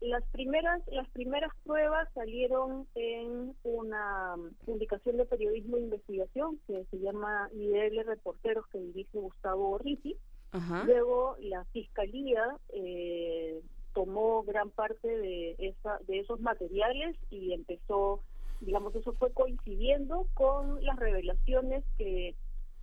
las 0.00 0.24
primeras 0.32 0.80
las 0.88 1.08
primeras 1.10 1.52
pruebas 1.64 2.08
salieron 2.14 2.86
en 2.94 3.54
una 3.64 4.34
publicación 4.64 5.18
de 5.18 5.26
periodismo 5.26 5.76
de 5.76 5.82
investigación 5.82 6.58
que 6.66 6.84
se 6.90 6.98
llama 6.98 7.48
IDL 7.52 8.04
Reporteros 8.06 8.66
que 8.68 8.78
dirige 8.78 9.18
Gustavo 9.18 9.78
Ricci. 9.78 10.16
Ajá. 10.52 10.84
Luego 10.84 11.36
la 11.40 11.64
fiscalía 11.66 12.42
eh, 12.70 13.60
tomó 13.94 14.42
gran 14.42 14.70
parte 14.70 15.06
de 15.06 15.54
esa 15.58 15.98
de 16.06 16.20
esos 16.20 16.40
materiales 16.40 17.16
y 17.30 17.52
empezó, 17.52 18.20
digamos, 18.60 18.94
eso 18.94 19.12
fue 19.12 19.32
coincidiendo 19.32 20.26
con 20.34 20.82
las 20.84 20.96
revelaciones 20.96 21.84
que 21.98 22.34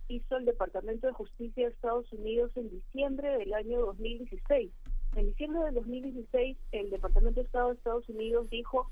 hizo 0.08 0.36
el 0.36 0.44
Departamento 0.44 1.06
de 1.06 1.12
Justicia 1.12 1.66
de 1.66 1.74
Estados 1.74 2.10
Unidos 2.12 2.50
en 2.56 2.70
diciembre 2.70 3.36
del 3.38 3.52
año 3.52 3.80
2016. 3.80 4.70
En 5.16 5.26
diciembre 5.26 5.64
del 5.64 5.74
2016, 5.74 6.56
el 6.72 6.90
Departamento 6.90 7.40
de 7.40 7.46
Estado 7.46 7.68
de 7.68 7.74
Estados 7.74 8.08
Unidos 8.08 8.48
dijo 8.50 8.90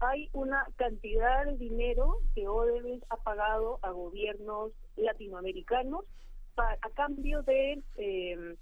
hay 0.00 0.28
una 0.32 0.66
cantidad 0.76 1.46
de 1.46 1.56
dinero 1.56 2.18
que 2.34 2.48
Odebrecht 2.48 3.04
ha 3.10 3.16
pagado 3.16 3.78
a 3.82 3.90
gobiernos 3.90 4.72
latinoamericanos 4.96 6.04
pa- 6.54 6.76
a 6.82 6.90
cambio 6.90 7.42
de 7.42 7.82
eh, 7.96 8.56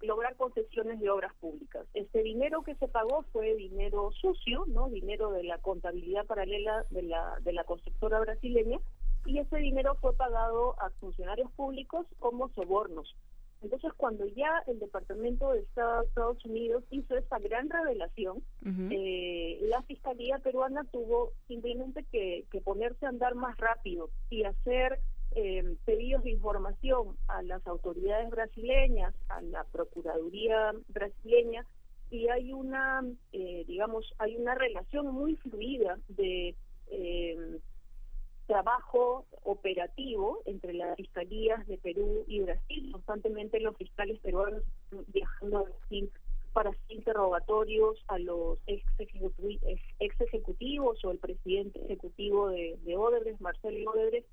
lograr 0.00 0.34
concesiones 0.36 0.98
de 1.00 1.08
obras 1.10 1.32
públicas. 1.36 1.86
Este 1.94 2.22
dinero 2.22 2.62
que 2.64 2.74
se 2.76 2.88
pagó 2.88 3.22
fue 3.32 3.54
dinero 3.54 4.10
sucio, 4.12 4.64
no, 4.66 4.88
dinero 4.88 5.30
de 5.30 5.44
la 5.44 5.58
contabilidad 5.58 6.26
paralela 6.26 6.84
de 6.90 7.02
la 7.02 7.38
de 7.40 7.52
la 7.52 7.64
constructora 7.64 8.18
brasileña 8.20 8.78
y 9.26 9.38
ese 9.38 9.56
dinero 9.58 9.94
fue 10.00 10.14
pagado 10.16 10.74
a 10.80 10.90
funcionarios 11.00 11.50
públicos 11.52 12.06
como 12.18 12.48
sobornos. 12.50 13.14
Entonces, 13.64 13.92
cuando 13.96 14.26
ya 14.26 14.62
el 14.66 14.78
Departamento 14.78 15.50
de 15.50 15.60
Estado 15.60 16.00
de 16.00 16.06
Estados 16.06 16.44
Unidos 16.44 16.84
hizo 16.90 17.16
esta 17.16 17.38
gran 17.38 17.70
revelación, 17.70 18.42
eh, 18.90 19.58
la 19.62 19.82
Fiscalía 19.82 20.38
peruana 20.38 20.84
tuvo 20.92 21.32
simplemente 21.48 22.04
que, 22.12 22.44
que 22.50 22.60
ponerse 22.60 23.06
a 23.06 23.08
andar 23.08 23.34
más 23.34 23.56
rápido 23.56 24.10
y 24.28 24.44
hacer 24.44 25.00
eh, 25.34 25.76
pedidos 25.86 26.22
de 26.24 26.30
información 26.30 27.16
a 27.26 27.42
las 27.42 27.66
autoridades 27.66 28.28
brasileñas, 28.28 29.14
a 29.28 29.40
la 29.40 29.64
Procuraduría 29.64 30.72
brasileña, 30.88 31.64
y 32.10 32.28
hay 32.28 32.52
una, 32.52 33.02
eh, 33.32 33.64
digamos, 33.66 34.14
hay 34.18 34.36
una 34.36 34.54
relación 34.54 35.06
muy 35.06 35.36
fluida 35.36 35.98
de 36.08 36.54
eh, 36.88 37.58
trabajo 38.46 39.24
operativo 39.42 40.40
entre 40.46 40.74
las 40.74 40.96
fiscalías 40.96 41.66
de 41.66 41.78
Perú 41.78 42.24
y 42.26 42.40
Brasil. 42.40 42.92
Constantemente 42.92 43.60
los 43.60 43.76
fiscales 43.76 44.18
peruanos 44.20 44.62
están 44.84 45.04
viajando 45.08 45.58
a 45.58 45.62
Brasil 45.62 46.10
para 46.52 46.70
hacer 46.70 46.82
interrogatorios 46.88 48.04
a 48.08 48.18
los 48.18 48.58
ex, 48.66 48.84
ejecuti- 48.98 49.58
ex- 49.62 49.94
ex 49.98 50.20
ejecutivos 50.20 51.04
o 51.04 51.10
el 51.10 51.18
presidente 51.18 51.80
ejecutivo 51.84 52.48
de, 52.48 52.78
de 52.84 52.96
Odebrecht, 52.96 53.40
Marcelo 53.40 53.90
Odebrecht, 53.90 54.28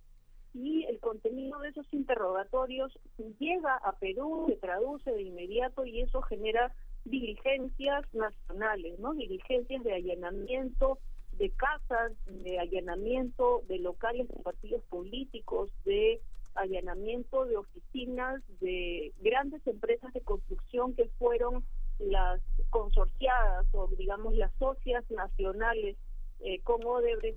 y 0.54 0.84
el 0.84 1.00
contenido 1.00 1.60
de 1.60 1.70
esos 1.70 1.88
interrogatorios 1.94 2.92
llega 3.40 3.78
a 3.78 3.94
Perú, 3.94 4.46
se 4.50 4.58
traduce 4.58 5.10
de 5.12 5.22
inmediato 5.22 5.86
y 5.86 6.02
eso 6.02 6.22
genera 6.24 6.76
diligencias 7.06 8.04
nacionales, 8.14 9.00
¿no? 9.00 9.14
Diligencias 9.14 9.82
de 9.84 9.94
allanamiento 9.94 11.00
de 11.42 11.50
casas, 11.50 12.12
de 12.28 12.60
allanamiento 12.60 13.64
de 13.68 13.80
locales 13.80 14.28
de 14.28 14.44
partidos 14.44 14.84
políticos, 14.84 15.72
de 15.86 16.22
allanamiento 16.54 17.46
de 17.46 17.58
oficinas 17.58 18.44
de 18.60 19.12
grandes 19.22 19.66
empresas 19.66 20.14
de 20.14 20.22
construcción 20.22 20.94
que 20.94 21.10
fueron 21.18 21.64
las 21.98 22.42
consorciadas 22.70 23.66
o 23.72 23.88
digamos 23.88 24.36
las 24.36 24.52
socias 24.60 25.04
nacionales 25.10 25.98
eh, 26.42 26.60
con 26.62 26.82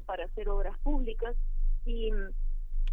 para 0.04 0.26
hacer 0.26 0.50
obras 0.50 0.76
públicas 0.80 1.34
y 1.86 2.12
mm, 2.12 2.28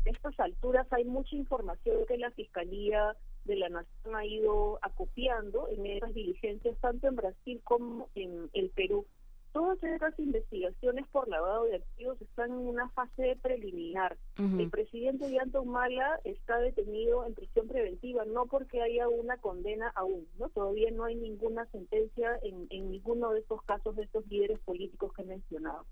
a 0.05 0.09
estas 0.09 0.39
alturas 0.39 0.87
hay 0.91 1.03
mucha 1.03 1.35
información 1.35 2.05
que 2.07 2.17
la 2.17 2.31
Fiscalía 2.31 3.17
de 3.43 3.57
la 3.57 3.67
Nación 3.67 4.15
ha 4.15 4.25
ido 4.25 4.79
acopiando 4.81 5.67
en 5.67 5.85
esas 5.87 6.13
diligencias 6.13 6.77
tanto 6.79 7.09
en 7.09 7.17
Brasil 7.17 7.59
como 7.65 8.07
en 8.15 8.49
el 8.53 8.69
Perú. 8.69 9.05
Todas 9.53 9.83
estas 9.83 10.17
investigaciones 10.17 11.05
por 11.07 11.27
lavado 11.27 11.65
de 11.65 11.75
activos 11.75 12.21
están 12.21 12.51
en 12.51 12.67
una 12.67 12.89
fase 12.89 13.37
preliminar. 13.41 14.17
El 14.37 14.69
presidente 14.69 15.25
Ollanta 15.25 15.59
Humala 15.59 16.19
está 16.23 16.57
detenido 16.59 17.25
en 17.25 17.33
prisión 17.33 17.67
preventiva, 17.67 18.23
no 18.25 18.45
porque 18.45 18.81
haya 18.81 19.09
una 19.09 19.37
condena 19.37 19.91
aún, 19.95 20.25
¿no? 20.39 20.49
Todavía 20.49 20.89
no 20.91 21.03
hay 21.03 21.15
ninguna 21.15 21.65
sentencia 21.67 22.39
en, 22.43 22.67
en 22.69 22.91
ninguno 22.91 23.31
de 23.31 23.41
estos 23.41 23.61
casos 23.63 23.95
de 23.97 24.03
estos 24.03 24.25
líderes 24.27 24.59
políticos 24.59 25.11
que 25.13 25.23
he 25.23 25.25
mencionado. 25.25 25.85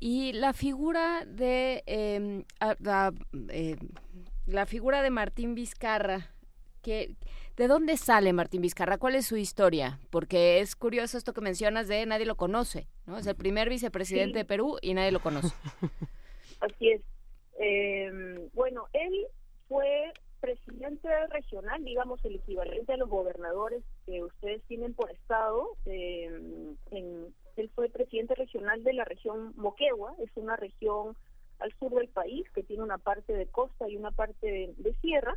Y 0.00 0.32
la 0.32 0.52
figura 0.52 1.24
de 1.26 1.82
eh, 1.86 2.44
la, 2.78 3.12
eh, 3.48 3.76
la 4.46 4.66
figura 4.66 5.02
de 5.02 5.10
Martín 5.10 5.54
Vizcarra, 5.54 6.30
¿de 6.88 7.68
dónde 7.68 7.96
sale 7.96 8.32
Martín 8.32 8.62
Vizcarra? 8.62 8.98
¿Cuál 8.98 9.14
es 9.14 9.26
su 9.26 9.36
historia? 9.36 9.98
Porque 10.10 10.60
es 10.60 10.76
curioso 10.76 11.18
esto 11.18 11.32
que 11.32 11.40
mencionas 11.40 11.88
de 11.88 12.04
nadie 12.06 12.26
lo 12.26 12.36
conoce, 12.36 12.86
¿no? 13.06 13.18
Es 13.18 13.26
el 13.26 13.36
primer 13.36 13.68
vicepresidente 13.68 14.32
Sí. 14.34 14.38
de 14.38 14.44
Perú 14.44 14.78
y 14.82 14.94
nadie 14.94 15.12
lo 15.12 15.20
conoce. 15.20 15.54
Así 16.60 16.90
es. 16.90 17.02
Eh, 17.60 18.48
bueno, 18.54 18.86
él 18.92 19.26
fue 19.68 20.12
presidente 20.40 21.08
regional, 21.28 21.84
digamos, 21.84 22.24
el 22.24 22.36
equivalente 22.36 22.92
a 22.92 22.96
los 22.96 23.08
gobernadores 23.08 23.82
que 24.06 24.22
ustedes 24.22 24.62
tienen 24.68 24.94
por 24.94 25.10
estado. 25.10 25.76
eh, 25.86 26.26
en- 26.92 27.34
él 27.56 27.70
fue 27.74 27.88
presidente 27.88 28.36
regional 28.36 28.84
de 28.84 28.92
la 28.92 29.04
región 29.04 29.52
Moquegua, 29.56 30.14
es 30.22 30.30
una 30.36 30.54
región 30.54 31.16
al 31.58 31.72
sur 31.80 31.92
del 31.92 32.06
país 32.08 32.48
que 32.54 32.62
tiene 32.62 32.84
una 32.84 32.98
parte 32.98 33.32
de 33.32 33.46
costa 33.46 33.88
y 33.88 33.96
una 33.96 34.12
parte 34.12 34.46
de, 34.46 34.74
de 34.76 34.94
sierra. 35.00 35.36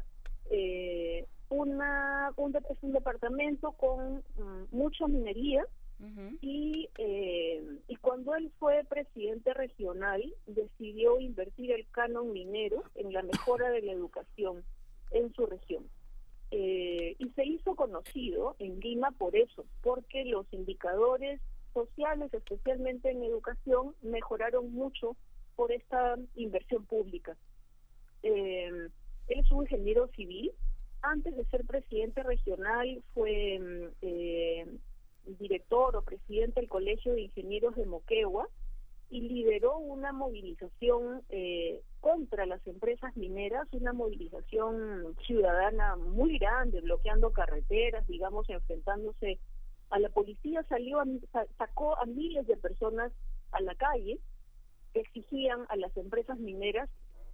Eh, 0.51 1.25
una, 1.51 2.31
un, 2.37 2.55
es 2.55 2.77
un 2.81 2.93
departamento 2.93 3.73
con 3.73 4.17
mm, 4.37 4.65
mucha 4.71 5.07
minería, 5.07 5.65
y, 6.41 6.89
eh, 6.97 7.63
y 7.87 7.95
cuando 7.97 8.33
él 8.33 8.51
fue 8.57 8.83
presidente 8.89 9.53
regional 9.53 10.33
decidió 10.47 11.19
invertir 11.19 11.71
el 11.71 11.87
canon 11.91 12.33
minero 12.33 12.83
en 12.95 13.13
la 13.13 13.21
mejora 13.21 13.69
de 13.69 13.83
la 13.83 13.91
educación 13.91 14.63
en 15.11 15.31
su 15.33 15.45
región. 15.45 15.87
Eh, 16.49 17.15
y 17.17 17.29
se 17.29 17.45
hizo 17.45 17.75
conocido 17.75 18.55
en 18.59 18.79
Lima 18.79 19.11
por 19.11 19.35
eso, 19.35 19.65
porque 19.81 20.25
los 20.25 20.51
indicadores 20.51 21.39
sociales, 21.73 22.33
especialmente 22.33 23.11
en 23.11 23.23
educación, 23.23 23.95
mejoraron 24.01 24.73
mucho 24.73 25.15
por 25.55 25.71
esta 25.71 26.17
inversión 26.35 26.83
pública. 26.85 27.37
Eh, 28.23 28.89
él 29.27 29.39
es 29.39 29.51
un 29.51 29.63
ingeniero 29.63 30.07
civil. 30.15 30.51
Antes 31.01 31.35
de 31.35 31.45
ser 31.45 31.65
presidente 31.65 32.21
regional 32.23 33.03
fue 33.13 33.59
mm, 33.59 33.95
eh, 34.01 34.65
director 35.39 35.95
o 35.95 36.01
presidente 36.03 36.59
del 36.59 36.69
Colegio 36.69 37.13
de 37.13 37.21
Ingenieros 37.21 37.75
de 37.75 37.85
Moquegua 37.85 38.47
y 39.09 39.21
lideró 39.21 39.77
una 39.77 40.13
movilización 40.13 41.21
eh, 41.29 41.81
contra 41.99 42.45
las 42.45 42.65
empresas 42.65 43.15
mineras, 43.17 43.67
una 43.71 43.93
movilización 43.93 45.15
ciudadana 45.27 45.95
muy 45.97 46.37
grande, 46.37 46.79
bloqueando 46.81 47.31
carreteras, 47.31 48.07
digamos, 48.07 48.49
enfrentándose 48.49 49.39
A 49.89 49.99
la 49.99 50.07
policía. 50.09 50.63
Salió 50.69 51.01
a- 51.01 51.05
sa- 51.33 51.47
sacó 51.57 51.97
a 51.99 52.05
miles 52.05 52.47
de 52.47 52.55
personas 52.55 53.11
a 53.51 53.59
la 53.59 53.75
calle 53.75 54.19
que 54.93 55.01
exigían 55.01 55.65
a 55.67 55.75
las 55.75 55.95
empresas 55.97 56.39
mineras 56.39 56.89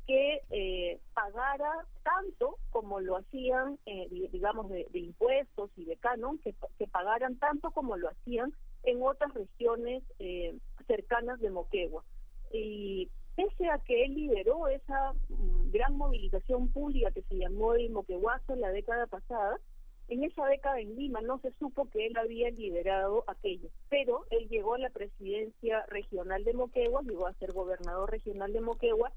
que 0.08 0.42
eh, 0.52 1.00
pagara 1.14 1.86
tanto 2.04 2.58
como 2.72 3.00
lo 3.02 3.18
hacían, 3.18 3.78
eh, 3.86 4.08
di- 4.10 4.28
digamos, 4.30 4.70
de, 4.70 4.88
impuestos 4.94 5.70
y 5.76 5.84
de 5.86 5.98
canon, 5.98 6.38
que, 6.40 6.56
que 6.80 6.88
pagaran 6.88 7.38
tanto 7.38 7.72
como 7.72 7.98
lo 7.98 8.10
hacían 8.10 8.54
en 8.84 9.02
otras 9.04 9.34
regiones 9.34 10.04
eh, 10.20 10.56
cercanas 10.88 11.40
de 11.42 11.50
Moquegua. 11.50 12.04
Y 12.52 13.10
pese 13.36 13.70
a 13.70 13.80
que 13.80 14.06
él 14.06 14.16
lideró 14.16 14.68
esa 14.70 15.14
mm, 15.30 15.72
gran 15.72 15.98
movilización 15.98 16.70
pública 16.70 17.12
que 17.12 17.24
se 17.24 17.36
llamó 17.38 17.74
el 17.74 17.90
Moqueguazo 17.90 18.54
en 18.54 18.62
la 18.62 18.72
década 18.72 19.08
pasada, 19.08 19.60
en 20.08 20.24
esa 20.24 20.46
década 20.46 20.80
en 20.80 20.96
Lima 20.96 21.20
no 21.20 21.38
se 21.40 21.52
supo 21.60 21.90
que 21.90 22.08
él 22.08 22.16
había 22.18 22.50
liderado 22.50 23.26
aquello, 23.28 23.68
pero 23.90 24.26
él 24.30 24.48
llegó 24.48 24.76
a 24.76 24.80
la 24.80 24.90
presidencia 24.90 25.86
regional 25.88 26.46
de 26.46 26.54
Moquegua, 26.54 27.02
llegó 27.02 27.28
a 27.28 27.34
ser 27.34 27.52
gobernador 27.52 28.10
regional 28.10 28.54
de 28.54 28.62
Moquegua 28.62 29.12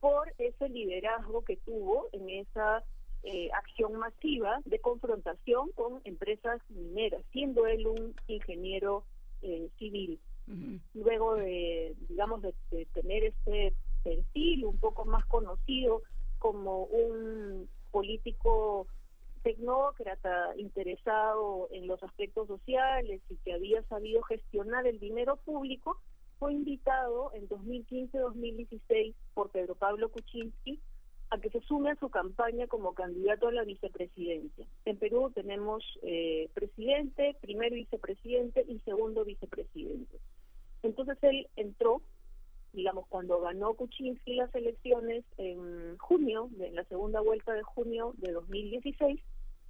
por 0.00 0.32
ese 0.38 0.68
liderazgo 0.68 1.42
que 1.44 1.56
tuvo 1.58 2.08
en 2.12 2.28
esa 2.30 2.82
eh, 3.22 3.50
acción 3.52 3.96
masiva 3.96 4.60
de 4.64 4.78
confrontación 4.78 5.70
con 5.72 6.00
empresas 6.04 6.60
mineras, 6.70 7.22
siendo 7.32 7.66
él 7.66 7.86
un 7.86 8.14
ingeniero 8.26 9.04
eh, 9.42 9.68
civil. 9.78 10.18
Luego 10.94 11.36
de, 11.36 11.94
digamos, 12.08 12.42
de, 12.42 12.52
de 12.72 12.84
tener 12.86 13.22
este 13.22 13.72
perfil 14.02 14.64
un 14.64 14.78
poco 14.78 15.04
más 15.04 15.24
conocido 15.26 16.02
como 16.40 16.86
un 16.86 17.68
político 17.92 18.88
tecnócrata 19.42 20.54
interesado 20.56 21.68
en 21.70 21.86
los 21.86 22.02
aspectos 22.02 22.48
sociales 22.48 23.22
y 23.28 23.36
que 23.36 23.54
había 23.54 23.82
sabido 23.84 24.22
gestionar 24.22 24.86
el 24.86 24.98
dinero 24.98 25.36
público, 25.36 25.98
fue 26.40 26.54
invitado 26.54 27.30
en 27.34 27.46
2015-2016 27.48 29.14
por 29.34 29.50
Pedro 29.50 29.74
Pablo 29.74 30.10
Kuczynski 30.10 30.80
a 31.28 31.38
que 31.38 31.50
se 31.50 31.60
sume 31.60 31.90
a 31.90 31.96
su 31.96 32.08
campaña 32.08 32.66
como 32.66 32.94
candidato 32.94 33.46
a 33.46 33.52
la 33.52 33.62
vicepresidencia. 33.62 34.66
En 34.86 34.96
Perú 34.96 35.30
tenemos 35.32 35.84
eh, 36.02 36.48
presidente, 36.54 37.36
primer 37.42 37.72
vicepresidente 37.72 38.64
y 38.66 38.80
segundo 38.80 39.24
vicepresidente. 39.24 40.18
Entonces 40.82 41.18
él 41.22 41.46
entró, 41.56 42.00
digamos, 42.72 43.06
cuando 43.08 43.38
ganó 43.40 43.74
Kuczynski 43.74 44.34
las 44.34 44.52
elecciones 44.54 45.24
en 45.36 45.98
junio, 45.98 46.48
de 46.52 46.70
la 46.70 46.84
segunda 46.84 47.20
vuelta 47.20 47.52
de 47.52 47.62
junio 47.62 48.14
de 48.16 48.32
2016, 48.32 49.20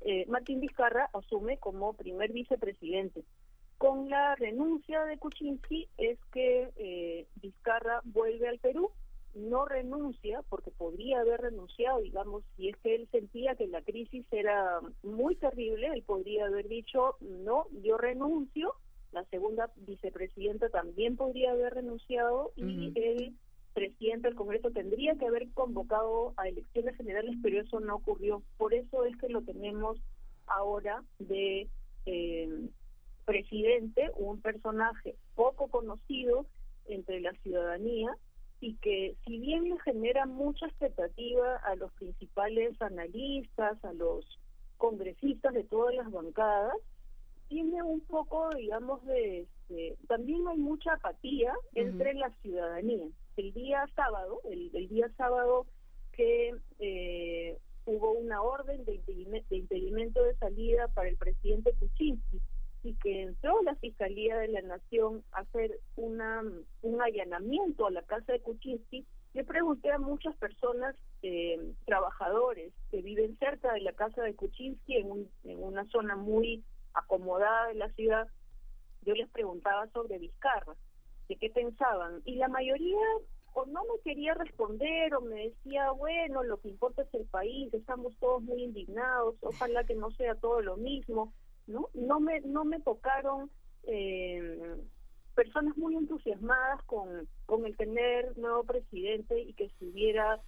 eh, 0.02 0.24
Martín 0.28 0.60
Vizcarra 0.60 1.10
asume 1.12 1.59
como 1.59 1.94
primer 1.94 2.32
vicepresidente. 2.32 3.24
Con 3.81 4.11
la 4.11 4.35
renuncia 4.35 5.07
de 5.07 5.16
Kuczynski 5.16 5.89
es 5.97 6.19
que 6.35 6.69
eh, 6.77 7.27
Vizcarra 7.36 8.02
vuelve 8.05 8.47
al 8.47 8.59
Perú, 8.59 8.90
no 9.35 9.65
renuncia, 9.65 10.43
porque 10.51 10.70
podría 10.70 11.20
haber 11.20 11.40
renunciado, 11.40 12.02
digamos, 12.02 12.44
si 12.55 12.69
es 12.69 12.77
que 12.82 12.94
él 12.94 13.09
sentía 13.11 13.55
que 13.55 13.69
la 13.69 13.81
crisis 13.81 14.27
era 14.32 14.81
muy 15.02 15.35
terrible, 15.36 15.86
él 15.94 16.02
podría 16.02 16.44
haber 16.44 16.69
dicho, 16.69 17.16
no, 17.23 17.69
yo 17.82 17.97
renuncio, 17.97 18.74
la 19.12 19.24
segunda 19.31 19.70
vicepresidenta 19.77 20.69
también 20.69 21.16
podría 21.16 21.52
haber 21.52 21.73
renunciado 21.73 22.52
y 22.57 22.93
el 22.97 23.35
presidente 23.73 24.28
del 24.28 24.36
Congreso 24.36 24.70
tendría 24.73 25.15
que 25.15 25.27
haber 25.27 25.48
convocado 25.52 26.35
a 26.36 26.48
elecciones 26.48 26.98
generales, 26.98 27.35
pero 27.43 27.62
eso 27.62 27.81
no 27.81 27.97
ocurrió. 27.97 28.43
Por 28.59 28.74
eso 28.74 29.07
es 29.07 29.16
que 29.16 29.31
lo 29.31 29.40
tenemos 29.40 29.98
ahora 30.47 31.02
de 31.19 31.70
eh, 32.05 32.69
presidente, 33.31 34.11
un 34.16 34.40
personaje 34.40 35.15
poco 35.36 35.69
conocido 35.69 36.47
entre 36.86 37.20
la 37.20 37.32
ciudadanía 37.43 38.11
y 38.61 38.74
que 38.78 39.15
si 39.24 39.39
bien 39.39 39.69
le 39.70 39.78
genera 39.81 40.27
mucha 40.27 40.66
expectativa 40.66 41.57
a 41.59 41.77
los 41.77 41.93
principales 41.93 42.81
analistas, 42.82 43.82
a 43.85 43.93
los 43.93 44.24
congresistas 44.78 45.55
de 45.55 45.62
todas 45.65 45.94
las 45.94 46.11
bancadas, 46.11 46.74
tiene 47.48 47.82
un 47.82 48.01
poco, 48.01 48.48
digamos, 48.57 49.05
de, 49.07 49.47
de- 49.69 49.97
también 50.09 50.47
hay 50.48 50.59
mucha 50.59 50.94
apatía 50.94 51.52
entre 51.74 52.15
la 52.15 52.31
ciudadanía. 52.43 53.07
El 53.36 53.52
día 53.52 53.86
sábado, 53.94 54.40
el, 54.51 54.70
el 54.74 54.89
día 54.89 55.09
sábado 55.16 55.66
que 56.12 56.55
eh, 56.81 57.57
hubo 57.86 58.11
una 58.12 58.43
orden 58.43 58.85
de 58.85 59.01
impedimento 59.51 60.23
de 60.23 60.35
salida 60.36 60.89
para 60.89 61.09
el 61.09 61.16
presidente 61.16 61.73
Kuczynski 61.78 62.40
y 62.82 62.94
que 62.94 63.23
entró 63.23 63.62
la 63.62 63.74
Fiscalía 63.77 64.39
de 64.39 64.48
la 64.48 64.62
Nación 64.62 65.23
a 65.32 65.40
hacer 65.40 65.81
una, 65.97 66.43
un 66.82 67.02
allanamiento 67.02 67.86
a 67.86 67.90
la 67.90 68.02
casa 68.02 68.32
de 68.32 68.40
Kuczynski, 68.40 69.07
le 69.35 69.44
pregunté 69.44 69.90
a 69.93 69.98
muchas 69.98 70.35
personas, 70.36 70.97
eh, 71.23 71.59
trabajadores 71.85 72.73
que 72.90 73.02
viven 73.02 73.36
cerca 73.39 73.73
de 73.74 73.81
la 73.82 73.93
casa 73.93 74.23
de 74.23 74.35
Kuczynski, 74.35 74.97
en, 74.97 75.11
un- 75.11 75.31
en 75.44 75.62
una 75.62 75.85
zona 75.90 76.16
muy 76.16 76.65
acomodada 76.94 77.69
de 77.69 77.74
la 77.74 77.90
ciudad, 77.90 78.27
yo 79.02 79.15
les 79.15 79.28
preguntaba 79.31 79.86
sobre 79.89 80.19
Vizcarra, 80.19 80.74
de 81.28 81.36
qué 81.36 81.51
pensaban, 81.51 82.23
y 82.24 82.36
la 82.36 82.48
mayoría 82.48 82.98
o 83.52 83.66
no 83.66 83.82
me 83.85 84.01
quería 84.05 84.35
responder 84.35 85.15
o 85.15 85.20
me 85.20 85.48
decía, 85.48 85.90
bueno, 85.93 86.43
lo 86.43 86.59
que 86.61 86.69
importa 86.69 87.02
es 87.02 87.15
el 87.15 87.27
país, 87.27 87.73
estamos 87.74 88.16
todos 88.19 88.43
muy 88.43 88.62
indignados, 88.65 89.36
ojalá 89.43 89.85
que 89.85 89.94
no 89.94 90.11
sea 90.12 90.35
todo 90.36 90.61
lo 90.61 90.77
mismo, 90.77 91.32
¿no? 91.70 91.88
No 91.94 92.20
me, 92.20 92.40
no 92.40 92.64
me 92.64 92.80
tocaron 92.80 93.51
eh, 93.84 94.76
personas 95.34 95.76
muy 95.76 95.97
entusiasmadas 95.97 96.82
con, 96.84 97.28
con 97.47 97.64
el 97.64 97.76
tener 97.76 98.36
nuevo 98.36 98.64
presidente 98.64 99.40
y 99.40 99.55
que 99.55 99.70
se 99.78 99.86
hubiera 99.86 100.40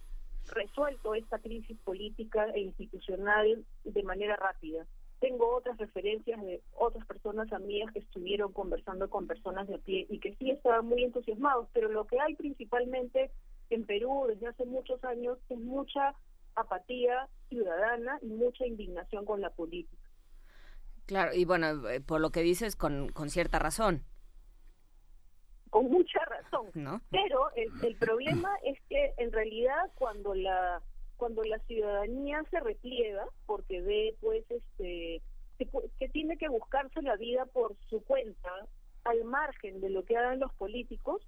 resuelto 0.51 1.15
esta 1.15 1.39
crisis 1.39 1.77
política 1.79 2.45
e 2.53 2.59
institucional 2.59 3.65
de 3.83 4.03
manera 4.03 4.35
rápida. 4.35 4.85
Tengo 5.19 5.55
otras 5.55 5.77
referencias 5.77 6.41
de 6.41 6.61
otras 6.73 7.05
personas 7.07 7.51
amigas 7.53 7.93
que 7.93 7.99
estuvieron 7.99 8.51
conversando 8.51 9.09
con 9.09 9.25
personas 9.25 9.67
de 9.69 9.79
pie 9.79 10.05
y 10.09 10.19
que 10.19 10.35
sí 10.35 10.51
estaban 10.51 10.85
muy 10.85 11.03
entusiasmados, 11.03 11.69
pero 11.71 11.89
lo 11.89 12.05
que 12.05 12.19
hay 12.19 12.35
principalmente 12.35 13.31
en 13.69 13.85
Perú 13.85 14.25
desde 14.27 14.47
hace 14.47 14.65
muchos 14.65 15.01
años 15.05 15.37
es 15.49 15.59
mucha 15.59 16.13
apatía 16.55 17.29
ciudadana 17.47 18.19
y 18.21 18.27
mucha 18.27 18.65
indignación 18.67 19.25
con 19.25 19.39
la 19.39 19.49
política. 19.49 20.02
Claro, 21.05 21.33
y 21.33 21.45
bueno, 21.45 21.89
eh, 21.89 22.01
por 22.01 22.21
lo 22.21 22.31
que 22.31 22.41
dices, 22.41 22.75
con, 22.75 23.09
con 23.09 23.29
cierta 23.29 23.59
razón, 23.59 24.03
con 25.73 25.89
mucha 25.89 26.19
razón. 26.25 26.67
¿no? 26.75 27.01
Pero 27.09 27.49
el, 27.55 27.71
el 27.83 27.95
problema 27.95 28.49
es 28.63 28.79
que 28.89 29.13
en 29.17 29.31
realidad 29.31 29.91
cuando 29.95 30.35
la 30.35 30.83
cuando 31.17 31.43
la 31.43 31.57
ciudadanía 31.59 32.43
se 32.51 32.59
repliega 32.59 33.25
porque 33.47 33.81
ve 33.81 34.15
pues 34.21 34.45
este 34.51 35.21
que, 35.57 36.09
tiene 36.09 36.37
que 36.37 36.47
buscarse 36.47 37.01
la 37.01 37.15
vida 37.15 37.45
por 37.47 37.75
su 37.89 38.03
cuenta 38.03 38.51
al 39.03 39.23
margen 39.23 39.81
de 39.81 39.89
lo 39.89 40.03
que 40.05 40.15
hagan 40.15 40.39
los 40.39 40.53
políticos 40.53 41.21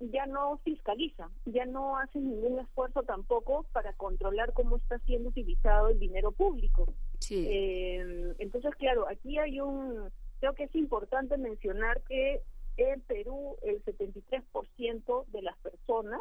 ya 0.00 0.26
no 0.26 0.58
fiscaliza, 0.64 1.30
ya 1.44 1.64
no 1.64 1.96
hace 1.96 2.18
ningún 2.18 2.58
esfuerzo 2.58 3.04
tampoco 3.04 3.66
para 3.72 3.92
controlar 3.92 4.52
cómo 4.52 4.78
está 4.78 4.98
siendo 5.00 5.28
utilizado 5.28 5.90
el 5.90 6.00
dinero 6.00 6.32
público. 6.32 6.92
Eh, 7.30 8.34
entonces, 8.38 8.74
claro, 8.76 9.06
aquí 9.08 9.38
hay 9.38 9.60
un, 9.60 10.10
creo 10.40 10.54
que 10.54 10.64
es 10.64 10.74
importante 10.74 11.36
mencionar 11.38 12.02
que 12.02 12.42
en 12.76 13.00
Perú 13.02 13.56
el 13.62 13.84
73% 13.84 15.26
de 15.26 15.42
las 15.42 15.56
personas 15.58 16.20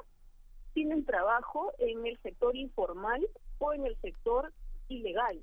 tienen 0.73 1.05
trabajo 1.05 1.71
en 1.79 2.05
el 2.05 2.17
sector 2.21 2.55
informal 2.55 3.27
o 3.57 3.73
en 3.73 3.85
el 3.85 3.97
sector 4.01 4.53
ilegal. 4.87 5.39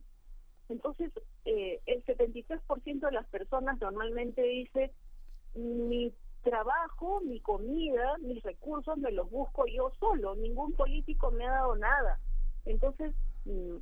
Entonces, 0.69 1.11
eh, 1.45 1.81
el 1.87 2.05
73% 2.05 3.01
de 3.01 3.13
las 3.13 3.27
personas 3.29 3.81
normalmente 3.81 4.43
dice, 4.43 4.93
mi 5.55 6.13
trabajo, 6.43 7.21
mi 7.21 7.41
comida, 7.41 8.17
mis 8.19 8.43
recursos 8.43 8.97
me 8.99 9.13
los 9.13 9.31
busco 9.31 9.67
yo 9.67 9.91
solo, 9.99 10.35
ningún 10.37 10.73
político 10.73 11.31
me 11.31 11.47
ha 11.47 11.51
dado 11.51 11.77
nada. 11.77 12.21
Entonces, 12.65 13.15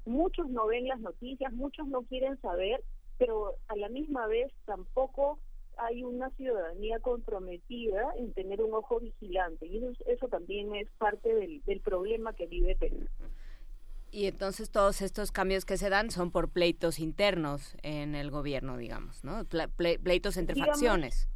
muchos 0.04 0.48
no 0.48 0.66
ven 0.66 0.86
las 0.88 1.00
noticias, 1.00 1.52
muchos 1.52 1.86
no 1.88 2.02
quieren 2.02 2.40
saber, 2.40 2.82
pero 3.18 3.54
a 3.68 3.76
la 3.76 3.88
misma 3.88 4.26
vez 4.26 4.52
tampoco 4.64 5.38
hay 5.78 6.02
una 6.04 6.30
ciudadanía 6.30 7.00
comprometida 7.00 8.02
en 8.18 8.32
tener 8.32 8.62
un 8.62 8.72
ojo 8.74 9.00
vigilante. 9.00 9.66
Y 9.66 9.78
eso, 9.78 10.04
eso 10.06 10.28
también 10.28 10.74
es 10.74 10.88
parte 10.98 11.34
del, 11.34 11.62
del 11.64 11.80
problema 11.80 12.32
que 12.32 12.46
vive 12.46 12.76
Perú. 12.76 13.06
Y 14.10 14.26
entonces 14.26 14.70
todos 14.70 15.02
estos 15.02 15.32
cambios 15.32 15.66
que 15.66 15.76
se 15.76 15.90
dan 15.90 16.10
son 16.10 16.30
por 16.30 16.48
pleitos 16.48 16.98
internos 16.98 17.76
en 17.82 18.14
el 18.14 18.30
gobierno, 18.30 18.78
digamos, 18.78 19.22
¿no? 19.24 19.44
Ple- 19.44 19.68
ple- 19.76 19.98
pleitos 20.02 20.36
entre 20.38 20.54
Digamos, 20.54 20.76
facciones. 20.76 21.28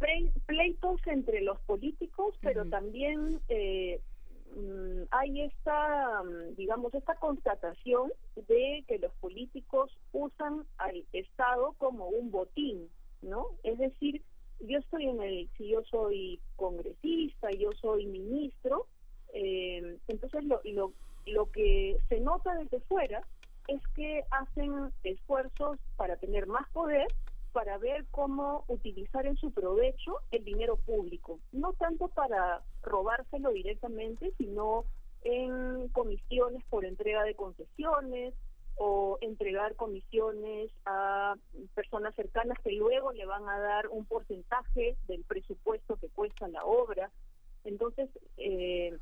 Ple- 0.00 0.32
pleitos 0.46 1.00
entre 1.06 1.42
los 1.42 1.60
políticos, 1.60 2.34
pero 2.40 2.64
también 2.64 3.40
eh, 3.48 4.00
mm, 4.54 5.02
hay 5.10 5.42
esta, 5.42 6.22
mm, 6.22 6.56
digamos, 6.56 6.94
esta 6.94 7.14
constatación 7.16 8.12
de 8.36 8.84
que 8.86 8.98
los 8.98 9.12
políticos 9.14 9.90
usan 10.12 10.64
al 10.78 11.04
Estado 11.12 11.74
como 11.78 12.08
un 12.08 12.30
botín, 12.30 12.88
¿no? 13.22 13.46
Es 13.62 13.78
decir, 13.78 14.22
yo 14.60 14.78
estoy 14.78 15.06
en 15.06 15.22
el, 15.22 15.50
si 15.56 15.68
yo 15.68 15.82
soy 15.84 16.40
congresista, 16.56 17.50
yo 17.50 17.72
soy 17.80 18.06
ministro, 18.06 18.86
eh, 19.34 19.98
entonces 20.08 20.44
lo, 20.44 20.60
lo, 20.64 20.92
lo 21.26 21.50
que 21.50 21.98
se 22.08 22.20
nota 22.20 22.54
desde 22.54 22.80
fuera 22.80 23.22
es 23.68 23.80
que 23.94 24.24
hacen 24.30 24.92
esfuerzos 25.04 25.78
para 25.96 26.16
tener 26.16 26.46
más 26.46 26.68
poder, 26.70 27.06
para 27.52 27.78
ver 27.78 28.06
cómo 28.10 28.64
utilizar 28.68 29.26
en 29.26 29.36
su 29.36 29.52
provecho 29.52 30.16
el 30.30 30.44
dinero 30.44 30.76
público, 30.76 31.38
no 31.52 31.72
tanto 31.74 32.08
para 32.08 32.62
robárselo 32.82 33.50
directamente, 33.50 34.32
sino 34.38 34.84
en 35.22 35.88
comisiones 35.88 36.64
por 36.64 36.84
entrega 36.84 37.22
de 37.24 37.34
concesiones 37.34 38.34
o 38.76 39.18
entregar 39.20 39.76
comisiones 39.76 40.70
a 40.86 41.34
personas 41.74 42.14
cercanas 42.14 42.58
que 42.64 42.72
luego 42.72 43.12
le 43.12 43.26
van 43.26 43.48
a 43.48 43.58
dar 43.58 43.88
un 43.88 44.04
porcentaje 44.06 44.96
del 45.06 45.22
presupuesto 45.24 45.96
que 45.96 46.08
cuesta 46.08 46.48
la 46.48 46.64
obra. 46.64 47.10
Entonces, 47.64 48.08
eh, 48.38 48.98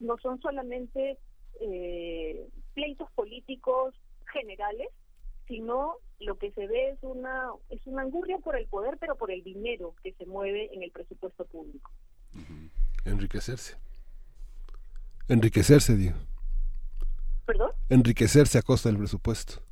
no 0.00 0.18
son 0.18 0.40
solamente 0.40 1.18
eh, 1.60 2.48
pleitos 2.74 3.10
políticos 3.12 3.94
generales, 4.32 4.88
sino 5.46 5.96
lo 6.20 6.38
que 6.38 6.52
se 6.52 6.66
ve 6.66 6.90
es 6.90 6.98
una 7.02 7.50
es 7.70 7.80
una 7.86 8.02
angurria 8.02 8.38
por 8.38 8.56
el 8.56 8.66
poder, 8.66 8.96
pero 8.98 9.16
por 9.16 9.30
el 9.30 9.42
dinero 9.42 9.94
que 10.02 10.12
se 10.12 10.26
mueve 10.26 10.70
en 10.72 10.82
el 10.82 10.90
presupuesto 10.90 11.44
público. 11.46 11.90
Enriquecerse. 13.04 13.76
Enriquecerse, 15.28 15.96
digo. 15.96 16.16
¿Perdón? 17.46 17.72
Enriquecerse 17.88 18.58
a 18.58 18.62
costa 18.62 18.88
del 18.88 18.98
presupuesto. 18.98 19.62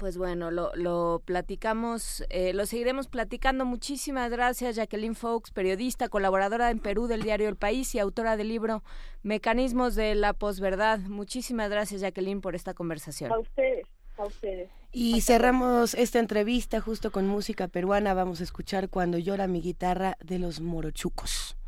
Pues 0.00 0.16
bueno, 0.16 0.50
lo, 0.50 0.74
lo 0.76 1.20
platicamos, 1.26 2.24
eh, 2.30 2.54
lo 2.54 2.64
seguiremos 2.64 3.06
platicando. 3.06 3.66
Muchísimas 3.66 4.30
gracias, 4.30 4.76
Jacqueline 4.76 5.14
Fox, 5.14 5.50
periodista, 5.50 6.08
colaboradora 6.08 6.70
en 6.70 6.78
Perú 6.78 7.06
del 7.06 7.20
diario 7.22 7.50
El 7.50 7.56
País 7.56 7.94
y 7.94 7.98
autora 7.98 8.38
del 8.38 8.48
libro 8.48 8.82
Mecanismos 9.22 9.96
de 9.96 10.14
la 10.14 10.32
Posverdad. 10.32 11.00
Muchísimas 11.00 11.68
gracias, 11.68 12.00
Jacqueline, 12.00 12.40
por 12.40 12.54
esta 12.54 12.72
conversación. 12.72 13.30
A 13.30 13.38
ustedes, 13.38 13.84
a 14.16 14.24
ustedes. 14.24 14.70
Y 14.90 15.20
cerramos 15.20 15.92
esta 15.92 16.18
entrevista 16.18 16.80
justo 16.80 17.12
con 17.12 17.26
música 17.26 17.68
peruana. 17.68 18.14
Vamos 18.14 18.40
a 18.40 18.44
escuchar 18.44 18.88
Cuando 18.88 19.18
llora 19.18 19.48
mi 19.48 19.60
guitarra 19.60 20.16
de 20.24 20.38
los 20.38 20.62
morochucos. 20.62 21.58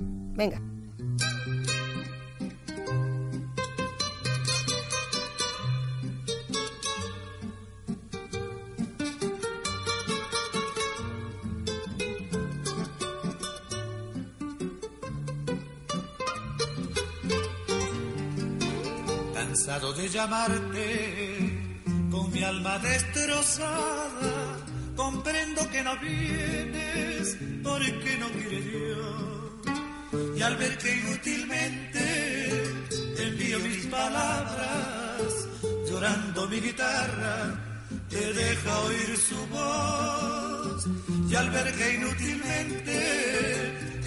Venga. 0.00 0.60
Cansado 19.60 19.92
de 19.92 20.08
llamarte 20.08 21.76
con 22.10 22.32
mi 22.32 22.42
alma 22.42 22.78
destrozada. 22.78 24.56
Comprendo 24.96 25.68
que 25.68 25.82
no 25.82 25.98
vienes 25.98 27.36
porque 27.62 28.16
no 28.18 28.30
quiere 28.30 28.60
Dios. 28.62 30.38
Y 30.38 30.40
al 30.40 30.56
ver 30.56 30.78
que 30.78 30.96
inútilmente 30.96 32.72
envío 33.18 33.58
mis 33.60 33.84
palabras, 33.86 35.48
llorando 35.86 36.48
mi 36.48 36.60
guitarra, 36.60 37.86
te 38.08 38.32
deja 38.32 38.78
oír 38.80 39.16
su 39.18 39.46
voz. 39.48 40.88
Y 41.28 41.34
al 41.34 41.50
ver 41.50 41.74
que 41.74 41.94
inútilmente 41.96 42.98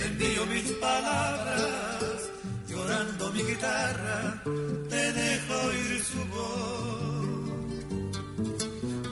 envío 0.03 0.45
mis 0.47 0.71
palabras, 0.81 2.12
llorando 2.83 3.31
mi 3.31 3.43
guitarra, 3.43 4.43
te 4.89 5.13
dejo 5.13 5.53
oír 5.67 6.03
su 6.03 6.25
voz. 6.33 7.23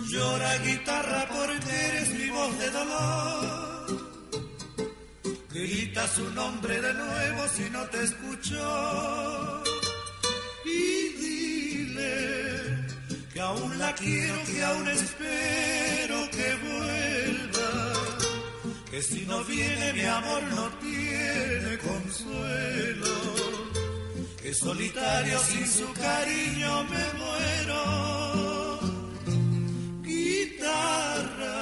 Llora 0.09 0.57
guitarra 0.57 1.27
porque 1.29 1.71
eres 1.87 2.09
mi 2.13 2.29
voz 2.29 2.59
de 2.59 2.69
dolor. 2.69 4.11
Grita 5.53 6.07
su 6.07 6.29
nombre 6.31 6.81
de 6.81 6.93
nuevo 6.93 7.47
si 7.55 7.69
no 7.69 7.83
te 7.85 8.03
escucho. 8.03 9.63
Y 10.65 11.07
dile 11.21 12.87
que 13.33 13.39
aún 13.39 13.79
la 13.79 13.93
quiero, 13.95 14.43
que 14.45 14.63
aún 14.63 14.87
espero 14.89 16.29
que 16.31 16.55
vuelva. 16.67 17.71
Que 18.89 19.01
si 19.01 19.25
no 19.25 19.43
viene 19.45 19.93
mi 19.93 20.05
amor 20.05 20.43
no 20.55 20.69
tiene 20.79 21.77
consuelo 21.77 23.60
solitario 24.53 25.39
sin 25.39 25.67
su 25.67 25.93
cariño 25.93 26.83
me 26.83 27.13
muero. 27.19 28.79
Guitarra, 30.03 31.59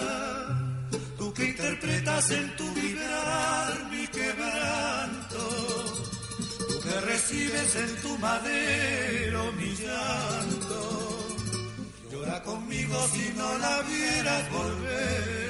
tú 1.17 1.33
que 1.33 1.45
interpretas 1.45 2.31
en 2.31 2.55
tu 2.55 2.73
vibrar 2.73 3.91
mi 3.91 4.07
quebranto, 4.07 5.39
tú 6.67 6.79
que 6.81 7.01
recibes 7.01 7.75
en 7.75 7.95
tu 8.01 8.17
madero 8.17 9.51
mi 9.53 9.75
llanto, 9.75 11.27
llora 12.11 12.41
conmigo 12.43 13.07
si 13.13 13.33
no 13.37 13.57
la 13.57 13.81
vieras 13.83 14.51
volver. 14.51 15.48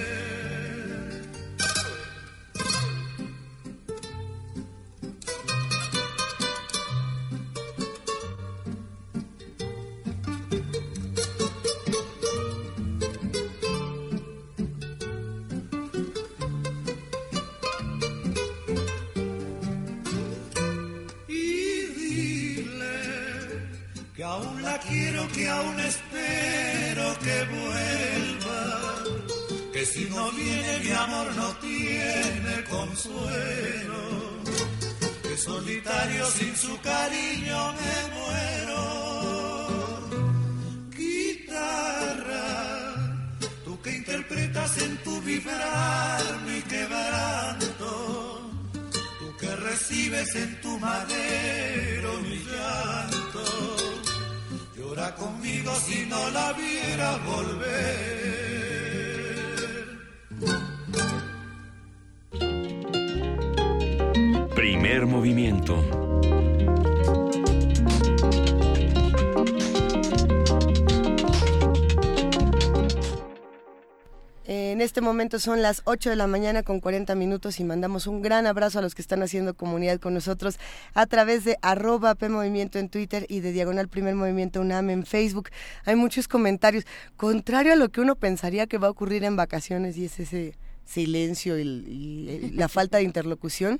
Son 75.38 75.61
las 75.61 75.84
8 75.85 76.10
de 76.10 76.15
la 76.15 76.26
mañana 76.26 76.64
con 76.64 76.80
40 76.80 77.14
minutos 77.14 77.60
y 77.60 77.64
mandamos 77.64 78.07
un 78.07 78.23
gran 78.23 78.47
abrazo 78.47 78.80
a 78.80 78.81
los 78.81 78.95
que 78.95 79.03
están 79.03 79.22
haciendo 79.22 79.53
comunidad 79.53 79.99
con 79.99 80.15
nosotros 80.15 80.57
a 80.95 81.06
través 81.06 81.43
de 81.43 81.57
arroba 81.61 82.15
PMovimiento 82.15 82.80
en 82.80 82.89
Twitter 82.89 83.27
y 83.30 83.41
de 83.41 83.51
Diagonal 83.51 83.89
Primer 83.89 84.15
Movimiento 84.15 84.61
UNAM 84.61 84.89
en 84.89 85.06
Facebook. 85.06 85.49
Hay 85.85 85.95
muchos 85.95 86.27
comentarios, 86.27 86.85
contrario 87.18 87.73
a 87.73 87.76
lo 87.76 87.89
que 87.89 88.01
uno 88.01 88.15
pensaría 88.15 88.65
que 88.65 88.80
va 88.80 88.88
a 88.88 88.91
ocurrir 88.91 89.23
en 89.23 89.35
vacaciones 89.35 89.97
y 89.97 90.06
es 90.06 90.19
ese 90.19 90.57
silencio 90.85 91.60
y 91.60 92.51
la 92.56 92.68
falta 92.68 92.97
de 92.97 93.03
interlocución. 93.03 93.80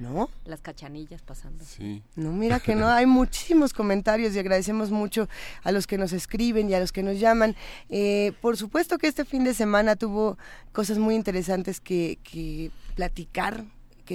¿No? 0.00 0.30
Las 0.46 0.62
cachanillas 0.62 1.20
pasando. 1.20 1.62
Sí. 1.62 2.02
No, 2.16 2.32
mira 2.32 2.58
que 2.58 2.74
no, 2.74 2.88
hay 2.88 3.04
muchísimos 3.04 3.74
comentarios 3.74 4.34
y 4.34 4.38
agradecemos 4.38 4.90
mucho 4.90 5.28
a 5.62 5.72
los 5.72 5.86
que 5.86 5.98
nos 5.98 6.14
escriben 6.14 6.70
y 6.70 6.74
a 6.74 6.80
los 6.80 6.90
que 6.90 7.02
nos 7.02 7.20
llaman. 7.20 7.54
Eh, 7.90 8.32
por 8.40 8.56
supuesto 8.56 8.96
que 8.96 9.08
este 9.08 9.26
fin 9.26 9.44
de 9.44 9.52
semana 9.52 9.96
tuvo 9.96 10.38
cosas 10.72 10.96
muy 10.96 11.14
interesantes 11.14 11.80
que, 11.80 12.18
que 12.24 12.70
platicar 12.94 13.64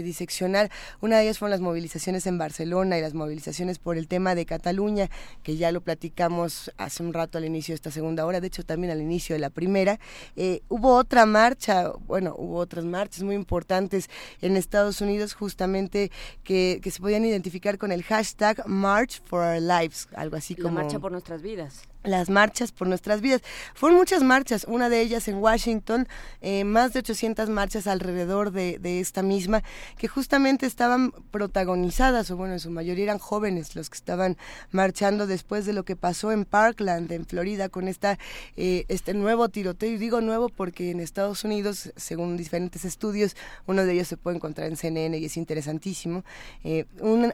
diseccionar. 0.03 0.69
Una 1.01 1.17
de 1.17 1.23
ellas 1.23 1.39
fueron 1.39 1.51
las 1.51 1.61
movilizaciones 1.61 2.27
en 2.27 2.37
Barcelona 2.37 2.97
y 2.97 3.01
las 3.01 3.13
movilizaciones 3.13 3.79
por 3.79 3.97
el 3.97 4.07
tema 4.07 4.35
de 4.35 4.45
Cataluña, 4.45 5.09
que 5.43 5.57
ya 5.57 5.71
lo 5.71 5.81
platicamos 5.81 6.71
hace 6.77 7.03
un 7.03 7.13
rato 7.13 7.37
al 7.37 7.45
inicio 7.45 7.73
de 7.73 7.75
esta 7.75 7.91
segunda 7.91 8.25
hora, 8.25 8.41
de 8.41 8.47
hecho 8.47 8.63
también 8.63 8.91
al 8.91 9.01
inicio 9.01 9.35
de 9.35 9.39
la 9.39 9.49
primera. 9.49 9.99
Eh, 10.35 10.61
hubo 10.69 10.95
otra 10.95 11.25
marcha, 11.25 11.91
bueno, 12.07 12.35
hubo 12.37 12.57
otras 12.57 12.85
marchas 12.85 13.23
muy 13.23 13.35
importantes 13.35 14.09
en 14.41 14.57
Estados 14.57 15.01
Unidos 15.01 15.33
justamente 15.33 16.11
que, 16.43 16.79
que 16.81 16.91
se 16.91 16.99
podían 16.99 17.25
identificar 17.25 17.77
con 17.77 17.91
el 17.91 18.03
hashtag 18.03 18.67
March 18.67 19.21
for 19.25 19.41
Our 19.41 19.61
Lives, 19.61 20.07
algo 20.15 20.35
así 20.37 20.55
como... 20.55 20.75
La 20.75 20.83
marcha 20.83 20.99
por 20.99 21.11
nuestras 21.11 21.41
vidas 21.41 21.83
las 22.05 22.29
marchas 22.29 22.71
por 22.71 22.87
nuestras 22.87 23.21
vidas. 23.21 23.41
Fueron 23.73 23.97
muchas 23.97 24.23
marchas, 24.23 24.65
una 24.67 24.89
de 24.89 25.01
ellas 25.01 25.27
en 25.27 25.37
Washington, 25.37 26.07
eh, 26.41 26.63
más 26.63 26.93
de 26.93 26.99
800 26.99 27.49
marchas 27.49 27.87
alrededor 27.87 28.51
de, 28.51 28.79
de, 28.79 28.99
esta 28.99 29.21
misma, 29.21 29.63
que 29.97 30.07
justamente 30.07 30.65
estaban 30.65 31.11
protagonizadas, 31.31 32.31
o 32.31 32.37
bueno, 32.37 32.53
en 32.53 32.59
su 32.59 32.71
mayoría 32.71 33.05
eran 33.05 33.19
jóvenes 33.19 33.75
los 33.75 33.89
que 33.89 33.97
estaban 33.97 34.37
marchando 34.71 35.27
después 35.27 35.65
de 35.65 35.73
lo 35.73 35.83
que 35.83 35.95
pasó 35.95 36.31
en 36.31 36.45
Parkland, 36.45 37.11
en 37.11 37.25
Florida, 37.25 37.69
con 37.69 37.87
esta, 37.87 38.17
eh, 38.55 38.85
este 38.87 39.13
nuevo 39.13 39.49
tiroteo. 39.49 39.91
Y 39.91 39.97
digo 39.97 40.21
nuevo 40.21 40.49
porque 40.49 40.91
en 40.91 40.99
Estados 40.99 41.43
Unidos, 41.43 41.91
según 41.95 42.37
diferentes 42.37 42.85
estudios, 42.85 43.35
uno 43.65 43.85
de 43.85 43.93
ellos 43.93 44.07
se 44.07 44.17
puede 44.17 44.37
encontrar 44.37 44.67
en 44.67 44.77
CNN 44.77 45.17
y 45.17 45.25
es 45.25 45.37
interesantísimo. 45.37 46.23
Eh, 46.63 46.85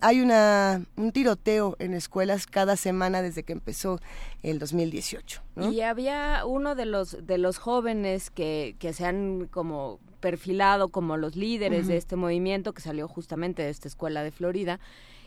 hay 0.02 0.22
una, 0.22 0.82
un 0.96 1.12
tiroteo 1.12 1.76
en 1.80 1.94
escuelas 1.94 2.48
cada 2.48 2.76
semana 2.78 3.22
desde 3.22 3.44
que 3.44 3.54
empezó 3.54 4.00
el 4.44 4.60
2018. 4.62 5.42
Y 5.72 5.82
había 5.82 6.46
uno 6.46 6.76
de 6.76 6.86
los 6.86 7.18
de 7.26 7.38
los 7.38 7.58
jóvenes 7.58 8.30
que, 8.30 8.78
que 8.80 8.94
se 8.94 9.06
han 9.06 9.48
como 9.48 10.00
perfilado 10.22 10.90
como 10.90 11.18
los 11.18 11.36
líderes 11.36 11.88
de 11.88 11.98
este 11.98 12.16
movimiento 12.16 12.74
que 12.74 12.82
salió 12.82 13.08
justamente 13.08 13.64
de 13.64 13.70
esta 13.70 13.88
escuela 13.88 14.24
de 14.24 14.32
Florida 14.32 14.80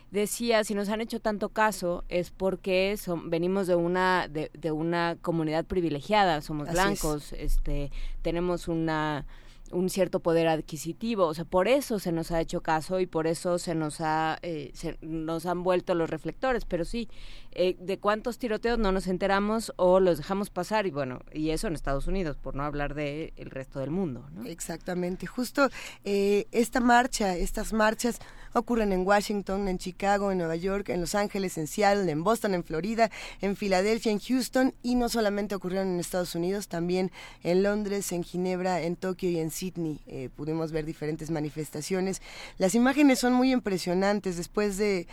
decía 0.09 0.63
si 0.63 0.73
nos 0.73 0.87
han 0.87 1.01
hecho 1.01 1.19
tanto 1.19 1.49
caso 1.49 2.05
es 2.07 2.31
porque 2.31 2.95
son, 2.95 3.29
venimos 3.29 3.67
de 3.67 3.75
una 3.75 4.29
de, 4.29 4.51
de 4.53 4.71
una 4.71 5.17
comunidad 5.21 5.65
privilegiada 5.65 6.41
somos 6.41 6.69
Así 6.69 6.75
blancos 6.75 7.33
este 7.33 7.91
tenemos 8.21 8.69
una 8.69 9.25
un 9.71 9.89
cierto 9.89 10.19
poder 10.19 10.47
adquisitivo, 10.47 11.25
o 11.25 11.33
sea, 11.33 11.43
por 11.43 11.67
eso 11.67 11.97
se 11.99 12.11
nos 12.11 12.31
ha 12.31 12.39
hecho 12.39 12.61
caso 12.61 12.99
y 12.99 13.07
por 13.07 13.25
eso 13.25 13.57
se 13.57 13.73
nos 13.73 13.99
ha 13.99 14.37
eh, 14.41 14.71
se, 14.73 14.97
nos 15.01 15.45
han 15.45 15.63
vuelto 15.63 15.95
los 15.95 16.09
reflectores, 16.09 16.65
pero 16.65 16.85
sí, 16.85 17.09
eh, 17.55 17.77
de 17.79 17.97
cuántos 17.97 18.37
tiroteos 18.37 18.77
no 18.77 18.91
nos 18.91 19.07
enteramos 19.07 19.73
o 19.77 19.99
los 19.99 20.17
dejamos 20.17 20.49
pasar 20.49 20.85
y 20.85 20.91
bueno, 20.91 21.21
y 21.33 21.51
eso 21.51 21.67
en 21.67 21.73
Estados 21.73 22.07
Unidos, 22.07 22.37
por 22.37 22.53
no 22.53 22.63
hablar 22.63 22.93
de 22.93 23.33
el 23.37 23.49
resto 23.49 23.79
del 23.79 23.91
mundo. 23.91 24.27
Exactamente, 24.45 25.25
justo 25.25 25.69
eh, 26.03 26.47
esta 26.51 26.81
marcha, 26.81 27.35
estas 27.37 27.71
marchas 27.71 28.19
ocurren 28.53 28.93
en 28.93 29.05
Washington, 29.05 29.67
en 29.67 29.77
Chicago, 29.77 30.31
en 30.31 30.37
Nueva 30.37 30.55
York, 30.55 30.89
en 30.89 31.01
Los 31.01 31.15
Ángeles, 31.15 31.57
en 31.57 31.67
Seattle, 31.67 32.09
en 32.11 32.23
Boston, 32.23 32.53
en 32.53 32.63
Florida, 32.63 33.09
en 33.41 33.55
Filadelfia, 33.55 34.11
en 34.11 34.19
Houston 34.19 34.73
y 34.81 34.95
no 34.95 35.09
solamente 35.09 35.55
ocurrieron 35.55 35.89
en 35.89 35.99
Estados 35.99 36.35
Unidos, 36.35 36.67
también 36.67 37.11
en 37.43 37.63
Londres, 37.63 38.11
en 38.11 38.23
Ginebra, 38.23 38.81
en 38.81 38.95
Tokio 38.95 39.29
y 39.29 39.39
en 39.39 39.51
Sydney. 39.51 40.01
Eh, 40.07 40.29
pudimos 40.35 40.71
ver 40.71 40.85
diferentes 40.85 41.31
manifestaciones. 41.31 42.21
Las 42.57 42.75
imágenes 42.75 43.19
son 43.19 43.33
muy 43.33 43.51
impresionantes 43.51 44.37
después 44.37 44.77
de 44.77 45.07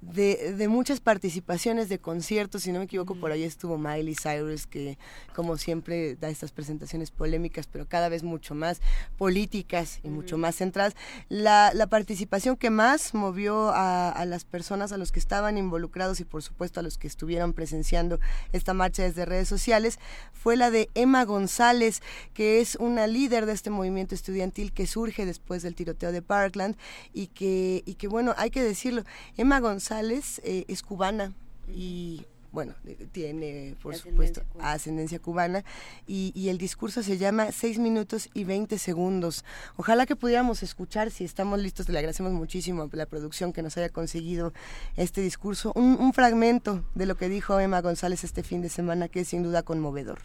de, 0.00 0.54
de, 0.56 0.68
muchas 0.68 1.00
participaciones 1.00 1.88
de 1.88 1.98
conciertos, 1.98 2.62
si 2.62 2.72
no 2.72 2.78
me 2.78 2.84
equivoco, 2.84 3.16
por 3.16 3.32
ahí 3.32 3.42
estuvo 3.42 3.78
Miley 3.78 4.14
Cyrus, 4.14 4.66
que 4.66 4.96
como 5.34 5.56
siempre 5.56 6.14
da 6.14 6.28
estas 6.28 6.52
presentaciones 6.52 7.10
polémicas, 7.10 7.66
pero 7.66 7.86
cada 7.88 8.08
vez 8.08 8.22
mucho 8.22 8.54
más 8.54 8.80
políticas 9.16 9.98
y 10.04 10.08
mucho 10.08 10.38
más 10.38 10.56
centradas. 10.56 10.94
La, 11.28 11.72
la 11.74 11.88
participación 11.88 12.56
que 12.56 12.70
más 12.70 13.12
movió 13.12 13.70
a, 13.70 14.10
a, 14.10 14.24
las 14.24 14.44
personas, 14.44 14.92
a 14.92 14.98
los 14.98 15.10
que 15.10 15.18
estaban 15.18 15.58
involucrados 15.58 16.20
y 16.20 16.24
por 16.24 16.42
supuesto 16.44 16.78
a 16.78 16.84
los 16.84 16.96
que 16.96 17.08
estuvieron 17.08 17.52
presenciando 17.52 18.20
esta 18.52 18.74
marcha 18.74 19.02
desde 19.02 19.24
redes 19.24 19.48
sociales, 19.48 19.98
fue 20.32 20.56
la 20.56 20.70
de 20.70 20.90
Emma 20.94 21.24
González, 21.24 22.02
que 22.34 22.60
es 22.60 22.76
una 22.76 23.08
líder 23.08 23.46
de 23.46 23.52
este 23.52 23.70
movimiento 23.70 24.14
estudiantil 24.14 24.72
que 24.72 24.86
surge 24.86 25.26
después 25.26 25.62
del 25.62 25.74
tiroteo 25.74 26.12
de 26.12 26.22
Parkland 26.22 26.76
y 27.12 27.26
que, 27.28 27.82
y 27.84 27.94
que 27.94 28.06
bueno, 28.06 28.34
hay 28.36 28.50
que 28.50 28.62
decirlo, 28.62 29.02
Emma 29.36 29.58
González 29.58 29.87
González 29.88 30.42
eh, 30.44 30.66
es 30.68 30.82
cubana 30.82 31.32
y 31.66 32.26
bueno, 32.52 32.74
tiene 33.12 33.74
por 33.82 33.96
supuesto 33.96 34.42
cubana. 34.52 34.72
ascendencia 34.72 35.18
cubana 35.18 35.64
y, 36.06 36.30
y, 36.34 36.50
el 36.50 36.58
discurso 36.58 37.02
se 37.02 37.16
llama 37.16 37.52
6 37.52 37.78
minutos 37.78 38.28
y 38.34 38.44
20 38.44 38.76
segundos. 38.78 39.46
Ojalá 39.76 40.04
que 40.04 40.14
pudiéramos 40.14 40.62
escuchar, 40.62 41.10
si 41.10 41.24
estamos 41.24 41.58
listos, 41.58 41.88
le 41.88 41.98
agradecemos 41.98 42.32
muchísimo 42.32 42.82
a 42.82 42.96
la 42.96 43.06
producción 43.06 43.54
que 43.54 43.62
nos 43.62 43.78
haya 43.78 43.88
conseguido 43.88 44.52
este 44.96 45.22
discurso, 45.22 45.72
un, 45.74 45.96
un 45.98 46.12
fragmento 46.12 46.84
de 46.94 47.06
lo 47.06 47.16
que 47.16 47.30
dijo 47.30 47.58
Emma 47.58 47.80
González 47.80 48.24
este 48.24 48.42
fin 48.42 48.60
de 48.60 48.68
semana 48.68 49.08
que 49.08 49.20
es 49.20 49.28
sin 49.28 49.42
duda 49.42 49.62
conmovedor. 49.62 50.20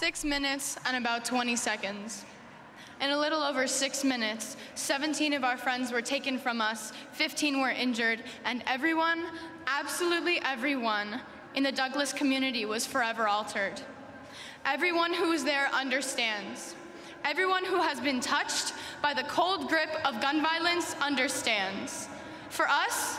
Six 0.00 0.24
minutes 0.24 0.78
and 0.86 1.06
about 1.06 1.28
20 1.30 1.54
seconds. 1.54 2.24
In 3.04 3.10
a 3.10 3.18
little 3.18 3.42
over 3.42 3.66
six 3.66 4.02
minutes, 4.02 4.56
17 4.76 5.34
of 5.34 5.44
our 5.44 5.58
friends 5.58 5.92
were 5.92 6.00
taken 6.00 6.38
from 6.38 6.62
us, 6.62 6.90
15 7.12 7.60
were 7.60 7.68
injured, 7.68 8.22
and 8.46 8.62
everyone, 8.66 9.26
absolutely 9.66 10.40
everyone, 10.42 11.20
in 11.54 11.64
the 11.64 11.70
Douglas 11.70 12.14
community 12.14 12.64
was 12.64 12.86
forever 12.86 13.28
altered. 13.28 13.78
Everyone 14.64 15.12
who 15.12 15.28
was 15.28 15.44
there 15.44 15.68
understands. 15.74 16.74
Everyone 17.26 17.66
who 17.66 17.82
has 17.82 18.00
been 18.00 18.20
touched 18.20 18.72
by 19.02 19.12
the 19.12 19.24
cold 19.24 19.68
grip 19.68 19.90
of 20.06 20.22
gun 20.22 20.40
violence 20.40 20.96
understands. 21.02 22.08
For 22.48 22.66
us, 22.66 23.18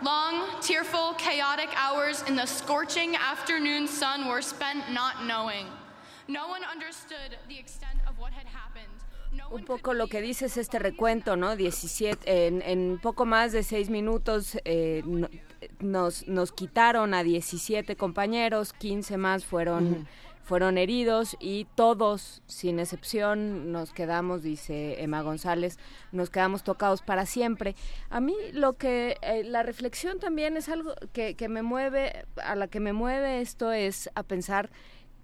long, 0.00 0.60
tearful, 0.60 1.14
chaotic 1.14 1.70
hours 1.74 2.22
in 2.28 2.36
the 2.36 2.46
scorching 2.46 3.16
afternoon 3.16 3.88
sun 3.88 4.28
were 4.28 4.42
spent 4.42 4.92
not 4.92 5.26
knowing. 5.26 5.66
No 6.28 6.46
one 6.46 6.62
understood 6.62 7.36
the 7.48 7.58
extent 7.58 7.98
un 9.54 9.64
poco 9.64 9.94
lo 9.94 10.08
que 10.08 10.20
dices 10.20 10.56
este 10.56 10.80
recuento, 10.80 11.36
¿no? 11.36 11.54
17, 11.54 12.46
en, 12.46 12.60
en 12.62 12.98
poco 13.00 13.24
más 13.24 13.52
de 13.52 13.62
seis 13.62 13.88
minutos 13.88 14.58
eh, 14.64 15.02
no, 15.06 15.28
nos, 15.78 16.26
nos 16.26 16.50
quitaron 16.50 17.14
a 17.14 17.22
17 17.22 17.94
compañeros, 17.94 18.72
15 18.72 19.16
más 19.16 19.44
fueron, 19.44 19.86
uh 19.86 19.96
-huh. 19.96 20.06
fueron 20.42 20.76
heridos 20.76 21.36
y 21.38 21.66
todos, 21.76 22.42
sin 22.46 22.80
excepción, 22.80 23.70
nos 23.70 23.92
quedamos, 23.92 24.42
dice 24.42 25.00
Emma 25.00 25.22
González, 25.22 25.78
nos 26.10 26.30
quedamos 26.30 26.64
tocados 26.64 27.02
para 27.02 27.24
siempre. 27.24 27.76
A 28.10 28.18
mí 28.18 28.34
lo 28.52 28.72
que, 28.72 29.18
eh, 29.22 29.44
la 29.44 29.62
reflexión 29.62 30.18
también 30.18 30.56
es 30.56 30.68
algo 30.68 30.94
que, 31.12 31.36
que 31.36 31.48
me 31.48 31.62
mueve, 31.62 32.26
a 32.42 32.56
la 32.56 32.66
que 32.66 32.80
me 32.80 32.92
mueve 32.92 33.40
esto 33.40 33.70
es 33.70 34.10
a 34.16 34.24
pensar 34.24 34.70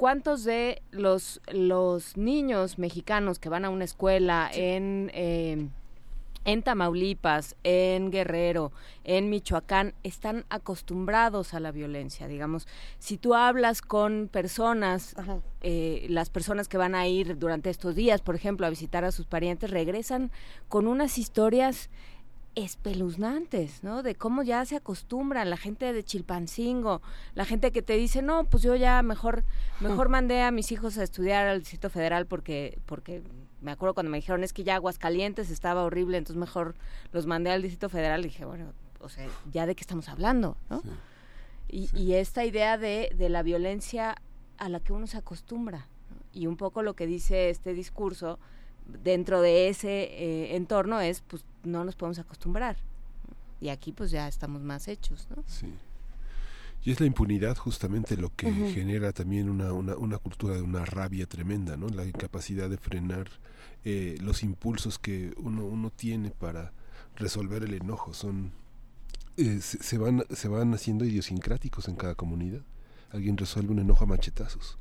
¿cuántos 0.01 0.44
de 0.44 0.81
los, 0.93 1.43
los 1.52 2.16
niños 2.16 2.78
mexicanos 2.78 3.39
que 3.39 3.51
van 3.51 3.66
a 3.66 3.68
una 3.68 3.85
escuela 3.85 4.48
sí. 4.51 4.59
en, 4.62 5.10
eh, 5.12 5.68
en 6.47 6.62
Tamaulipas, 6.62 7.55
en 7.64 8.10
Guerrero, 8.10 8.72
en 9.05 9.28
Michoacán, 9.28 9.93
están 10.02 10.47
acostumbrados 10.48 11.52
a 11.52 11.60
la 11.60 11.70
violencia? 11.70 12.28
Digamos, 12.28 12.66
si 12.98 13.18
tú 13.18 13.35
hablas 13.35 13.82
con 13.82 14.31
personas, 14.32 15.14
eh, 15.60 16.06
las 16.09 16.31
personas 16.31 16.66
que 16.66 16.78
van 16.78 16.94
a 16.94 17.06
ir 17.06 17.39
durante 17.39 17.68
estos 17.68 17.94
días, 17.94 18.22
por 18.22 18.35
ejemplo, 18.35 18.66
a 18.66 18.70
visitar 18.70 19.05
a 19.05 19.12
sus 19.12 19.27
parientes, 19.27 19.68
regresan 19.68 20.31
con 20.70 20.86
unas 20.86 21.18
historias 21.18 21.90
espeluznantes, 22.62 23.82
¿no? 23.82 24.03
De 24.03 24.15
cómo 24.15 24.43
ya 24.43 24.65
se 24.65 24.77
acostumbran 24.77 25.51
la 25.51 25.57
gente 25.57 25.93
de 25.93 26.05
Chilpancingo, 26.05 27.03
la 27.35 27.45
gente 27.45 27.73
que 27.73 27.82
te 27.82 27.95
dice, 27.95 28.23
no, 28.23 28.45
pues 28.45 28.62
yo 28.62 28.74
ya 28.77 29.03
mejor, 29.03 29.45
mejor 29.81 30.09
mandé 30.09 30.43
a 30.43 30.51
mis 30.51 30.73
hijos 30.73 30.99
a 30.99 31.03
estudiar 31.03 31.47
al 31.47 31.61
Distrito 31.61 31.91
Federal 31.91 32.27
porque, 32.27 32.78
porque 32.87 33.23
me 33.61 33.73
acuerdo 33.73 33.95
cuando 33.95 34.11
me 34.11 34.19
dijeron 34.19 34.45
es 34.45 34.53
que 34.53 34.65
ya 34.65 34.77
Aguascalientes 34.77 35.51
estaba 35.51 35.85
horrible, 35.85 36.19
entonces 36.19 36.39
mejor 36.39 36.74
los 37.12 37.27
mandé 37.27 37.51
al 37.51 37.62
Distrito 37.62 37.89
Federal 37.89 38.20
y 38.20 38.24
dije, 38.24 38.45
bueno, 38.45 38.73
o 39.01 39.09
sea, 39.09 39.27
ya 39.51 39.66
de 39.66 39.74
qué 39.74 39.82
estamos 39.82 40.09
hablando, 40.09 40.57
¿no? 40.69 40.81
Sí. 40.81 40.89
Y, 41.69 41.87
sí. 41.87 41.97
y, 41.99 42.15
esta 42.15 42.45
idea 42.45 42.78
de, 42.78 43.15
de, 43.16 43.28
la 43.28 43.43
violencia 43.43 44.16
a 44.59 44.69
la 44.69 44.81
que 44.81 44.93
uno 44.93 45.07
se 45.07 45.16
acostumbra, 45.16 45.87
¿no? 46.11 46.16
y 46.32 46.47
un 46.49 46.57
poco 46.57 46.82
lo 46.82 46.95
que 46.95 47.07
dice 47.07 47.49
este 47.49 47.74
discurso, 47.74 48.41
dentro 49.03 49.41
de 49.41 49.69
ese 49.69 50.03
eh, 50.03 50.57
entorno 50.57 51.01
es, 51.01 51.21
pues 51.23 51.45
no 51.65 51.85
nos 51.85 51.97
podemos 51.97 52.19
acostumbrar. 52.19 52.77
Y 53.61 53.69
aquí 53.69 53.93
pues 53.93 54.11
ya 54.11 54.27
estamos 54.29 54.62
más 54.62 54.89
hechos, 54.89 55.29
¿no? 55.35 55.43
Sí. 55.47 55.67
Y 56.83 56.93
es 56.93 57.01
la 57.01 57.07
impunidad 57.07 57.57
justamente 57.59 58.17
lo 58.17 58.35
que 58.35 58.47
uh 58.47 58.51
-huh. 58.51 58.75
genera 58.75 59.12
también 59.12 59.51
una, 59.51 59.73
una, 59.73 59.97
una, 59.97 60.17
cultura 60.17 60.55
de 60.55 60.62
una 60.62 60.87
rabia 60.87 61.27
tremenda, 61.27 61.77
¿no? 61.77 61.89
La 61.89 62.07
incapacidad 62.07 62.71
de 62.71 62.79
frenar 62.79 63.29
eh, 63.85 64.17
los 64.23 64.43
impulsos 64.43 64.99
que 64.99 65.35
uno, 65.37 65.67
uno 65.67 65.91
tiene 65.91 66.31
para 66.31 66.73
resolver 67.17 67.65
el 67.65 67.75
enojo. 67.75 68.15
Son 68.15 68.53
eh, 69.37 69.61
se, 69.61 69.83
se, 69.83 69.99
van, 69.99 70.25
se 70.31 70.49
van 70.49 70.73
haciendo 70.73 71.05
idiosincráticos 71.05 71.87
en 71.89 71.97
cada 71.97 72.15
comunidad. 72.15 72.62
Alguien 73.11 73.37
resuelve 73.37 73.73
un 73.73 73.81
enojo 73.81 74.05
a 74.05 74.07
machetazos 74.07 74.79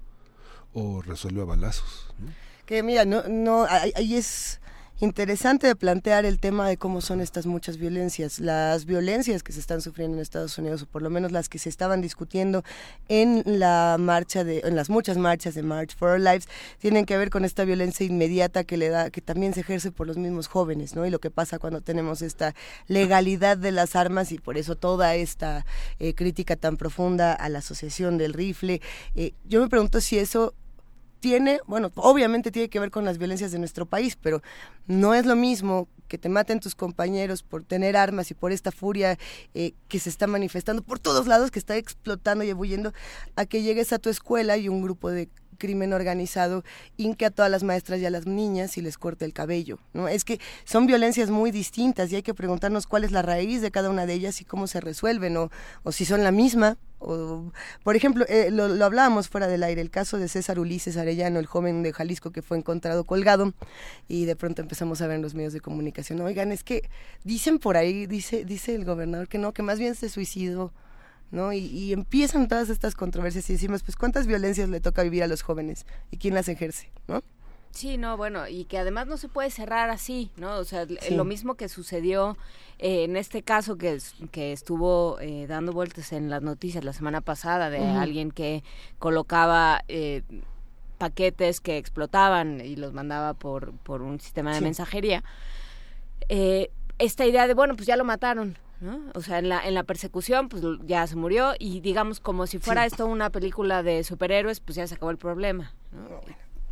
o 0.73 1.01
resuelve 1.01 1.41
a 1.41 1.45
balazos. 1.45 2.13
¿no? 2.19 2.31
Que 2.69 2.83
mira, 2.83 3.03
no, 3.03 3.23
no, 3.27 3.65
ahí 3.67 4.13
es 4.13 4.61
interesante 4.99 5.75
plantear 5.75 6.23
el 6.25 6.39
tema 6.39 6.69
de 6.69 6.77
cómo 6.77 7.01
son 7.01 7.19
estas 7.19 7.47
muchas 7.47 7.77
violencias. 7.77 8.39
Las 8.39 8.85
violencias 8.85 9.41
que 9.41 9.51
se 9.51 9.59
están 9.59 9.81
sufriendo 9.81 10.17
en 10.17 10.21
Estados 10.21 10.55
Unidos, 10.59 10.83
o 10.83 10.85
por 10.85 11.01
lo 11.01 11.09
menos 11.09 11.31
las 11.31 11.49
que 11.49 11.57
se 11.57 11.67
estaban 11.67 11.99
discutiendo 11.99 12.63
en 13.07 13.41
la 13.43 13.95
marcha 13.99 14.43
de, 14.43 14.59
en 14.59 14.75
las 14.75 14.91
muchas 14.91 15.17
marchas 15.17 15.55
de 15.55 15.63
March 15.63 15.95
for 15.97 16.11
Our 16.11 16.19
Lives, 16.19 16.47
tienen 16.77 17.07
que 17.07 17.17
ver 17.17 17.31
con 17.31 17.43
esta 17.43 17.65
violencia 17.65 18.05
inmediata 18.05 18.63
que 18.63 18.77
le 18.77 18.89
da, 18.89 19.09
que 19.09 19.21
también 19.21 19.55
se 19.55 19.61
ejerce 19.61 19.91
por 19.91 20.05
los 20.05 20.17
mismos 20.17 20.45
jóvenes, 20.45 20.93
¿no? 20.93 21.07
Y 21.07 21.09
lo 21.09 21.17
que 21.17 21.31
pasa 21.31 21.57
cuando 21.57 21.81
tenemos 21.81 22.21
esta 22.21 22.53
legalidad 22.85 23.57
de 23.57 23.71
las 23.71 23.95
armas 23.95 24.31
y 24.31 24.37
por 24.37 24.59
eso 24.59 24.75
toda 24.75 25.15
esta 25.15 25.65
eh, 25.97 26.13
crítica 26.13 26.55
tan 26.55 26.77
profunda 26.77 27.33
a 27.33 27.49
la 27.49 27.59
asociación 27.59 28.19
del 28.19 28.33
rifle. 28.33 28.79
Eh, 29.15 29.33
yo 29.45 29.59
me 29.59 29.69
pregunto 29.69 30.01
si 30.01 30.19
eso 30.19 30.53
tiene, 31.19 31.59
bueno, 31.67 31.91
obviamente 31.95 32.51
tiene 32.51 32.69
que 32.69 32.79
ver 32.79 32.91
con 32.91 33.05
las 33.05 33.17
violencias 33.17 33.51
de 33.51 33.59
nuestro 33.59 33.85
país, 33.85 34.15
pero 34.15 34.41
no 34.87 35.13
es 35.13 35.25
lo 35.25 35.35
mismo 35.35 35.87
que 36.07 36.17
te 36.17 36.29
maten 36.29 36.59
tus 36.59 36.75
compañeros 36.75 37.43
por 37.43 37.63
tener 37.63 37.95
armas 37.95 38.31
y 38.31 38.33
por 38.33 38.51
esta 38.51 38.71
furia 38.71 39.17
eh, 39.53 39.73
que 39.87 39.99
se 39.99 40.09
está 40.09 40.27
manifestando 40.27 40.81
por 40.81 40.99
todos 40.99 41.27
lados, 41.27 41.51
que 41.51 41.59
está 41.59 41.77
explotando 41.77 42.43
y 42.43 42.49
ebulliendo, 42.49 42.93
a 43.35 43.45
que 43.45 43.61
llegues 43.61 43.93
a 43.93 43.99
tu 43.99 44.09
escuela 44.09 44.57
y 44.57 44.69
un 44.69 44.81
grupo 44.81 45.11
de 45.11 45.29
crimen 45.59 45.93
organizado 45.93 46.63
inque 46.97 47.25
a 47.25 47.29
todas 47.29 47.51
las 47.51 47.61
maestras 47.61 47.99
y 47.99 48.05
a 48.07 48.09
las 48.09 48.25
niñas 48.25 48.77
y 48.77 48.81
les 48.81 48.97
corte 48.97 49.25
el 49.25 49.33
cabello. 49.33 49.77
¿no? 49.93 50.07
Es 50.07 50.25
que 50.25 50.39
son 50.63 50.87
violencias 50.87 51.29
muy 51.29 51.51
distintas 51.51 52.11
y 52.11 52.15
hay 52.15 52.23
que 52.23 52.33
preguntarnos 52.33 52.87
cuál 52.87 53.03
es 53.03 53.11
la 53.11 53.21
raíz 53.21 53.61
de 53.61 53.69
cada 53.69 53.91
una 53.91 54.07
de 54.07 54.13
ellas 54.13 54.41
y 54.41 54.45
cómo 54.45 54.65
se 54.65 54.81
resuelven 54.81 55.37
o, 55.37 55.51
o 55.83 55.91
si 55.91 56.05
son 56.05 56.23
la 56.23 56.31
misma. 56.31 56.77
O, 57.01 57.53
por 57.83 57.95
ejemplo, 57.95 58.25
eh, 58.27 58.49
lo, 58.51 58.67
lo, 58.67 58.83
hablábamos 58.83 59.29
fuera 59.29 59.47
del 59.47 59.63
aire, 59.63 59.79
el 59.79 59.89
caso 59.89 60.17
de 60.17 60.27
César 60.27 60.59
Ulises 60.59 60.97
Arellano, 60.97 61.39
el 61.39 61.45
joven 61.45 61.81
de 61.81 61.93
Jalisco 61.93 62.31
que 62.31 62.41
fue 62.41 62.57
encontrado 62.57 63.05
colgado 63.05 63.53
y 64.09 64.25
de 64.25 64.35
pronto 64.35 64.61
empezamos 64.61 65.01
a 65.01 65.07
ver 65.07 65.15
en 65.15 65.21
los 65.21 65.33
medios 65.33 65.53
de 65.53 65.61
comunicación, 65.61 66.19
oigan, 66.19 66.51
es 66.51 66.63
que 66.63 66.89
dicen 67.23 67.59
por 67.59 67.77
ahí, 67.77 68.05
dice, 68.05 68.43
dice 68.43 68.75
el 68.75 68.83
gobernador 68.83 69.29
que 69.29 69.37
no, 69.37 69.53
que 69.53 69.63
más 69.63 69.79
bien 69.79 69.95
se 69.95 70.09
suicidó 70.09 70.73
¿no? 71.31 71.53
Y, 71.53 71.93
empiezan 71.93 72.47
todas 72.47 72.69
estas 72.69 72.95
controversias 72.95 73.49
y 73.49 73.53
decimos, 73.53 73.83
pues, 73.83 73.95
¿cuántas 73.95 74.27
violencias 74.27 74.69
le 74.69 74.79
toca 74.79 75.03
vivir 75.03 75.23
a 75.23 75.27
los 75.27 75.41
jóvenes 75.41 75.85
y 76.11 76.17
quién 76.17 76.33
las 76.33 76.49
ejerce, 76.49 76.91
¿no? 77.07 77.23
Sí, 77.71 77.97
no, 77.97 78.17
bueno, 78.17 78.47
y 78.47 78.65
que 78.65 78.79
además 78.79 79.05
no 79.05 79.17
se 79.17 79.27
puede 79.27 79.51
cerrar 79.51 79.91
así, 79.91 80.31
¿no? 80.37 80.57
O 80.57 80.63
sea, 80.63 80.87
lo 81.11 81.23
mismo 81.23 81.53
que 81.53 81.69
sucedió 81.69 82.35
eh, 82.79 83.03
en 83.03 83.15
este 83.15 83.43
caso 83.43 83.77
que, 83.77 83.99
que 84.31 84.53
estuvo 84.53 85.19
eh, 85.19 85.45
dando 85.47 85.71
vueltas 85.71 86.11
en 86.11 86.29
las 86.29 86.41
noticias 86.41 86.83
la 86.83 86.93
semana 86.93 87.21
pasada 87.21 87.69
de 87.69 87.79
alguien 87.79 88.31
que 88.31 88.63
colocaba 88.97 89.83
eh, 89.87 90.23
paquetes 90.97 91.61
que 91.61 91.77
explotaban 91.77 92.59
y 92.59 92.75
los 92.75 92.93
mandaba 92.93 93.35
por, 93.35 93.73
por 93.73 94.01
un 94.01 94.19
sistema 94.19 94.55
de 94.55 94.61
mensajería. 94.61 95.23
esta 96.97 97.25
idea 97.25 97.47
de, 97.47 97.53
bueno, 97.53 97.75
pues 97.75 97.85
ya 97.85 97.97
lo 97.97 98.03
mataron, 98.03 98.57
o 99.13 99.21
sea, 99.21 99.39
en 99.39 99.49
la, 99.49 99.65
en 99.67 99.73
la 99.73 99.83
persecución, 99.83 100.49
pues 100.49 100.63
ya 100.85 101.05
se 101.07 101.15
murió 101.15 101.53
y 101.59 101.81
digamos 101.81 102.19
como 102.19 102.47
si 102.47 102.59
fuera 102.59 102.85
esto 102.85 103.05
una 103.05 103.29
película 103.29 103.83
de 103.83 104.03
superhéroes, 104.03 104.59
pues 104.59 104.75
ya 104.75 104.87
se 104.87 104.95
acabó 104.95 105.11
el 105.11 105.17
problema, 105.17 105.73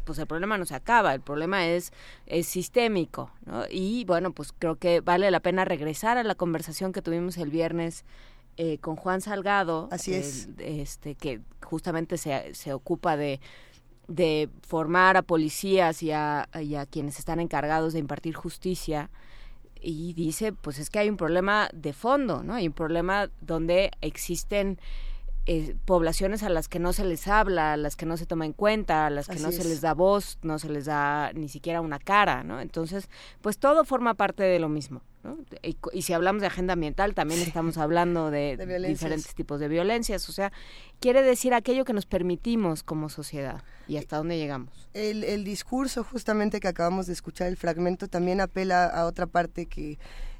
Pues 0.05 0.19
el 0.19 0.27
problema 0.27 0.57
no 0.57 0.65
se 0.65 0.73
acaba, 0.75 1.13
el 1.13 1.21
problema 1.21 1.67
es, 1.67 1.91
es 2.25 2.47
sistémico, 2.47 3.31
Y 3.69 4.05
bueno, 4.05 4.31
pues 4.31 4.53
creo 4.57 4.77
que 4.77 5.01
vale 5.01 5.29
la 5.31 5.41
pena 5.41 5.65
regresar 5.65 6.17
a 6.17 6.23
la 6.23 6.35
conversación 6.35 6.93
que 6.93 7.01
tuvimos 7.01 7.37
el 7.37 7.49
viernes 7.49 8.05
eh, 8.55 8.77
con 8.77 8.95
Juan 8.95 9.21
Salgado. 9.21 9.89
Así 9.91 10.13
es. 10.13 10.49
este, 10.59 11.15
que 11.15 11.41
justamente 11.61 12.17
se, 12.17 12.55
se 12.55 12.73
ocupa 12.73 13.17
de 13.17 13.39
de 14.07 14.49
formar 14.61 15.17
a 15.17 15.21
policías 15.21 16.01
y 16.01 16.11
a, 16.11 16.47
y 16.61 16.75
a 16.75 16.85
quienes 16.85 17.19
están 17.19 17.39
encargados 17.41 17.93
de 17.93 17.99
impartir 17.99 18.35
justicia 18.35 19.09
y 19.81 20.13
dice, 20.13 20.53
pues 20.53 20.79
es 20.79 20.89
que 20.89 20.99
hay 20.99 21.09
un 21.09 21.17
problema 21.17 21.69
de 21.73 21.93
fondo, 21.93 22.43
¿no? 22.43 22.53
Hay 22.53 22.67
un 22.67 22.73
problema 22.73 23.29
donde 23.41 23.91
existen 24.01 24.79
eh, 25.49 25.77
poblaciones 25.85 26.43
a 26.43 26.49
las 26.49 26.67
que 26.67 26.77
no 26.77 26.91
se 26.91 27.05
les 27.05 27.25
habla, 27.29 27.71
a 27.71 27.77
las 27.77 27.95
que 27.95 28.05
no 28.05 28.17
se 28.17 28.25
toma 28.25 28.45
en 28.45 28.51
cuenta, 28.51 29.05
a 29.05 29.09
las 29.09 29.29
que 29.29 29.39
no 29.39 29.53
se 29.53 29.63
les 29.63 29.79
da 29.79 29.93
voz, 29.93 30.39
no 30.41 30.59
se 30.59 30.69
les 30.69 30.85
da 30.85 31.31
ni 31.33 31.47
siquiera 31.47 31.79
una 31.79 31.99
cara, 31.99 32.43
¿no? 32.43 32.59
Entonces, 32.59 33.09
pues 33.41 33.57
todo 33.57 33.85
forma 33.85 34.15
parte 34.15 34.43
de 34.43 34.59
lo 34.59 34.67
mismo. 34.67 35.03
Y, 35.93 36.01
si 36.01 36.13
hablamos 36.13 36.41
de 36.41 36.47
agenda 36.47 36.73
ambiental, 36.73 37.13
también 37.13 37.41
estamos 37.41 37.77
hablando 37.77 38.31
de, 38.31 38.57
diferentes 38.87 39.33
tipos 39.35 39.59
de 39.59 39.67
violencias. 39.67 40.27
O 40.29 40.31
sea, 40.31 40.51
quiere 40.99 41.21
decir 41.23 41.53
aquello 41.53 41.85
que 41.85 41.93
nos 41.93 42.05
permitimos 42.05 42.83
como 42.83 43.09
sociedad 43.09 43.63
y 43.87 43.97
hasta 43.97 44.17
dónde 44.17 44.37
llegamos. 44.37 44.89
El, 44.93 45.23
el 45.23 45.43
discurso 45.43 46.03
justamente 46.03 46.59
que 46.59 46.67
acabamos 46.67 47.07
de 47.07 47.13
escuchar, 47.13 47.47
el 47.47 47.57
fragmento, 47.57 48.07
también 48.07 48.41
apela 48.41 48.85
a 48.85 49.05
otra 49.05 49.27
parte 49.27 49.65
que 49.65 49.97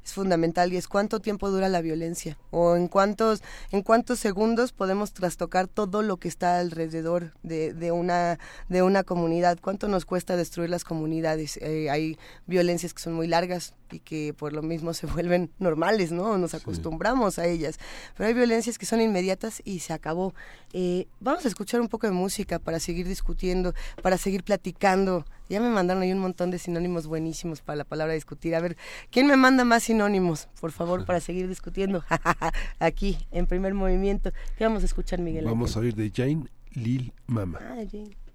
es 0.07 0.13
fundamental 0.13 0.71
y 0.71 0.77
es 0.77 0.87
cuánto 0.87 1.19
tiempo 1.19 1.49
dura 1.49 1.67
la 1.67 1.81
violencia 1.81 2.37
o 2.49 2.77
en 2.77 2.87
cuántos 2.87 3.43
en 3.71 3.81
cuántos 3.81 4.19
segundos 4.19 4.71
podemos 4.71 5.11
trastocar 5.11 5.67
todo 5.67 6.01
lo 6.01 6.15
que 6.15 6.29
está 6.29 6.59
alrededor 6.59 7.33
de, 7.43 7.73
de 7.73 7.91
una 7.91 8.39
de 8.69 8.83
una 8.83 9.03
comunidad 9.03 9.57
cuánto 9.61 9.89
nos 9.89 10.05
cuesta 10.05 10.37
destruir 10.37 10.69
las 10.69 10.85
comunidades 10.85 11.57
eh, 11.57 11.89
hay 11.89 12.17
violencias 12.45 12.93
que 12.93 13.01
son 13.01 13.13
muy 13.13 13.27
largas 13.27 13.73
y 13.91 13.99
que 13.99 14.33
por 14.33 14.53
lo 14.53 14.61
mismo 14.61 14.93
se 14.93 15.07
vuelven 15.07 15.51
normales 15.59 16.11
no 16.11 16.37
nos 16.37 16.53
acostumbramos 16.53 17.39
a 17.39 17.45
ellas 17.45 17.79
pero 18.15 18.27
hay 18.27 18.33
violencias 18.33 18.77
que 18.77 18.85
son 18.85 19.01
inmediatas 19.01 19.61
y 19.65 19.79
se 19.79 19.93
acabó 19.93 20.33
eh, 20.73 21.07
vamos 21.19 21.45
a 21.45 21.47
escuchar 21.47 21.81
un 21.81 21.87
poco 21.87 22.07
de 22.07 22.13
música 22.13 22.59
para 22.59 22.79
seguir 22.79 23.07
discutiendo 23.07 23.73
para 24.01 24.17
seguir 24.17 24.43
platicando 24.43 25.25
ya 25.49 25.61
me 25.61 25.69
mandaron 25.69 26.03
ahí 26.03 26.11
un 26.11 26.19
montón 26.19 26.51
de 26.51 26.59
sinónimos 26.59 27.07
buenísimos 27.07 27.61
para 27.61 27.77
la 27.77 27.83
palabra 27.85 28.13
discutir. 28.13 28.55
A 28.55 28.59
ver, 28.59 28.75
¿quién 29.11 29.27
me 29.27 29.37
manda 29.37 29.63
más 29.63 29.83
sinónimos, 29.83 30.49
por 30.59 30.71
favor, 30.71 31.05
para 31.05 31.21
seguir 31.21 31.47
discutiendo? 31.47 32.03
Aquí, 32.79 33.17
en 33.31 33.47
primer 33.47 33.73
movimiento. 33.73 34.31
¿Qué 34.57 34.65
vamos 34.65 34.83
a 34.83 34.85
escuchar, 34.85 35.19
Miguel? 35.19 35.45
Vamos 35.45 35.77
a 35.77 35.79
oír 35.79 35.95
de 35.95 36.11
Jane 36.13 36.47
Lil 36.71 37.13
Mama. 37.27 37.59
Ah, 37.61 37.83
Jane. 37.89 38.26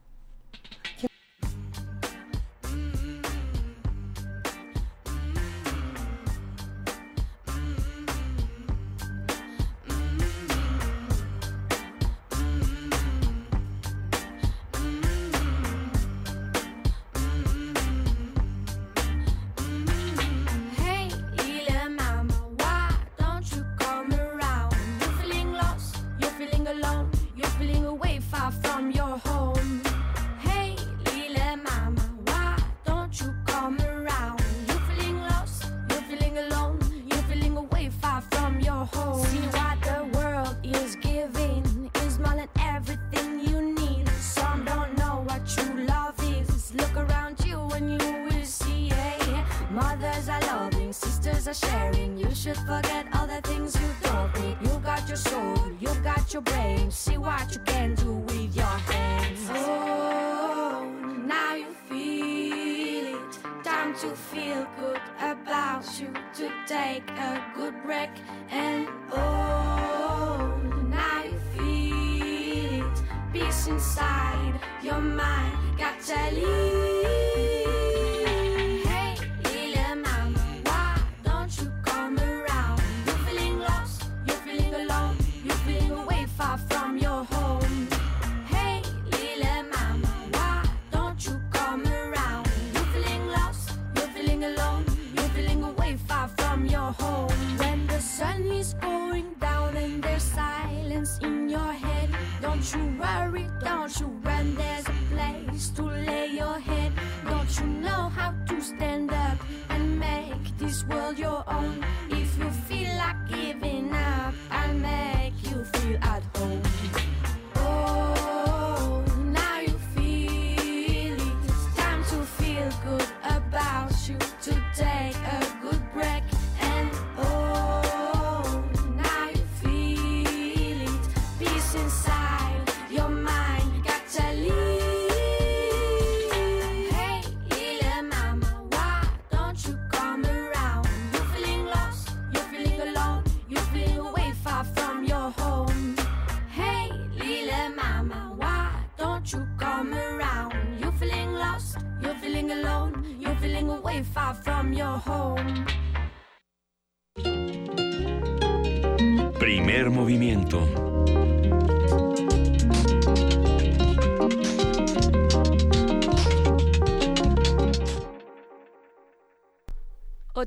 make 66.92 67.10
a 67.12 67.42
good 67.56 67.74
wreck 67.86 68.14
and 68.50 68.86
own. 69.12 70.90
Now 70.90 71.22
you 71.24 71.38
feel 71.54 72.92
peace 73.32 73.66
inside 73.66 74.60
your 74.82 75.00
mind. 75.00 75.51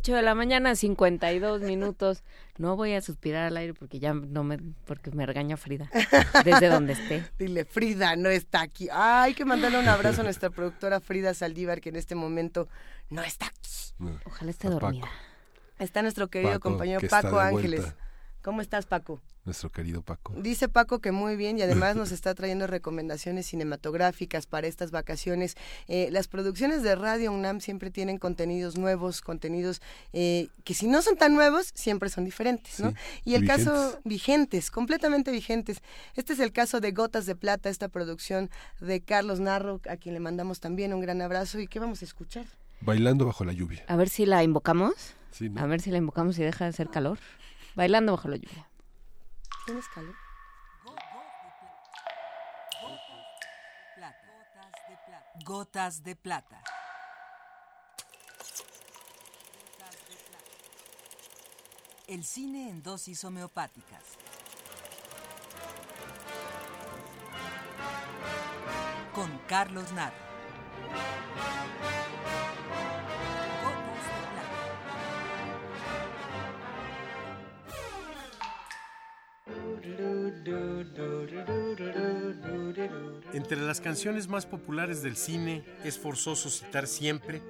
8 0.05 0.17
de 0.17 0.21
la 0.21 0.35
mañana, 0.35 0.75
52 0.75 1.61
minutos. 1.61 2.21
No 2.59 2.75
voy 2.75 2.93
a 2.93 3.01
suspirar 3.01 3.47
al 3.47 3.57
aire 3.57 3.73
porque 3.73 3.97
ya 3.97 4.13
no 4.13 4.43
me, 4.43 4.59
porque 4.85 5.09
me 5.09 5.25
regaña 5.25 5.57
Frida, 5.57 5.89
desde 6.43 6.67
donde 6.67 6.93
esté. 6.93 7.25
Dile, 7.39 7.65
Frida 7.65 8.15
no 8.15 8.29
está 8.29 8.61
aquí. 8.61 8.87
Hay 8.91 9.33
que 9.33 9.45
mandarle 9.45 9.79
un 9.79 9.87
abrazo 9.87 10.21
a 10.21 10.23
nuestra 10.23 10.51
productora 10.51 10.99
Frida 10.99 11.33
Saldívar, 11.33 11.81
que 11.81 11.89
en 11.89 11.95
este 11.95 12.13
momento 12.13 12.67
no 13.09 13.23
está 13.23 13.47
aquí. 13.47 14.19
Ojalá 14.25 14.51
esté 14.51 14.69
dormida. 14.69 15.07
Está 15.79 16.03
nuestro 16.03 16.27
querido 16.27 16.59
compañero 16.59 17.01
Paco 17.09 17.39
Ángeles. 17.39 17.83
¿Cómo 18.45 18.61
estás, 18.61 18.85
Paco? 18.85 19.19
Nuestro 19.43 19.71
querido 19.71 20.03
Paco. 20.03 20.31
Dice 20.37 20.69
Paco 20.69 20.99
que 20.99 21.11
muy 21.11 21.35
bien 21.35 21.57
y 21.57 21.63
además 21.63 21.95
nos 21.95 22.11
está 22.11 22.35
trayendo 22.35 22.67
recomendaciones 22.67 23.47
cinematográficas 23.47 24.45
para 24.45 24.67
estas 24.67 24.91
vacaciones. 24.91 25.55
Eh, 25.87 26.09
las 26.11 26.27
producciones 26.27 26.83
de 26.83 26.93
Radio 26.93 27.31
UNAM 27.31 27.59
siempre 27.59 27.89
tienen 27.89 28.19
contenidos 28.19 28.77
nuevos, 28.77 29.21
contenidos 29.21 29.81
eh, 30.13 30.49
que 30.63 30.75
si 30.75 30.85
no 30.85 31.01
son 31.01 31.17
tan 31.17 31.33
nuevos, 31.33 31.71
siempre 31.73 32.09
son 32.09 32.23
diferentes, 32.23 32.79
¿no? 32.79 32.91
Sí, 32.91 32.97
y 33.23 33.33
el 33.33 33.41
vigentes. 33.41 33.65
caso, 33.65 33.99
vigentes, 34.03 34.69
completamente 34.69 35.31
vigentes. 35.31 35.81
Este 36.15 36.33
es 36.33 36.39
el 36.39 36.51
caso 36.51 36.79
de 36.81 36.91
Gotas 36.91 37.25
de 37.25 37.35
Plata, 37.35 37.69
esta 37.69 37.87
producción 37.87 38.51
de 38.79 39.01
Carlos 39.01 39.39
Narro, 39.39 39.81
a 39.89 39.97
quien 39.97 40.13
le 40.13 40.19
mandamos 40.19 40.59
también 40.59 40.93
un 40.93 41.01
gran 41.01 41.19
abrazo. 41.23 41.59
¿Y 41.59 41.65
qué 41.65 41.79
vamos 41.79 42.03
a 42.03 42.05
escuchar? 42.05 42.45
Bailando 42.79 43.25
bajo 43.25 43.43
la 43.43 43.53
lluvia. 43.53 43.83
A 43.87 43.95
ver 43.95 44.07
si 44.07 44.27
la 44.27 44.43
invocamos. 44.43 44.93
Sí, 45.31 45.49
¿no? 45.49 45.59
A 45.61 45.65
ver 45.65 45.81
si 45.81 45.89
la 45.89 45.97
invocamos 45.97 46.37
y 46.37 46.43
deja 46.43 46.65
de 46.65 46.69
hacer 46.69 46.89
calor. 46.89 47.17
Bailando 47.75 48.13
bajo 48.13 48.29
la 48.29 48.37
lluvia. 48.37 48.69
¿Tienes 49.65 49.87
calor? 49.89 50.15
Gotas 55.43 56.03
de 56.03 56.15
plata. 56.15 56.63
El 62.07 62.23
cine 62.23 62.69
en 62.69 62.81
dosis 62.81 63.23
homeopáticas. 63.25 64.03
Con 69.13 69.37
Carlos 69.47 69.91
Narro. 69.91 70.25
Entre 83.33 83.57
las 83.57 83.81
canciones 83.81 84.27
más 84.27 84.45
populares 84.45 85.01
del 85.01 85.15
cine 85.15 85.63
es 85.83 85.97
forzoso 85.97 86.49
citar 86.49 86.85
siempre 86.85 87.41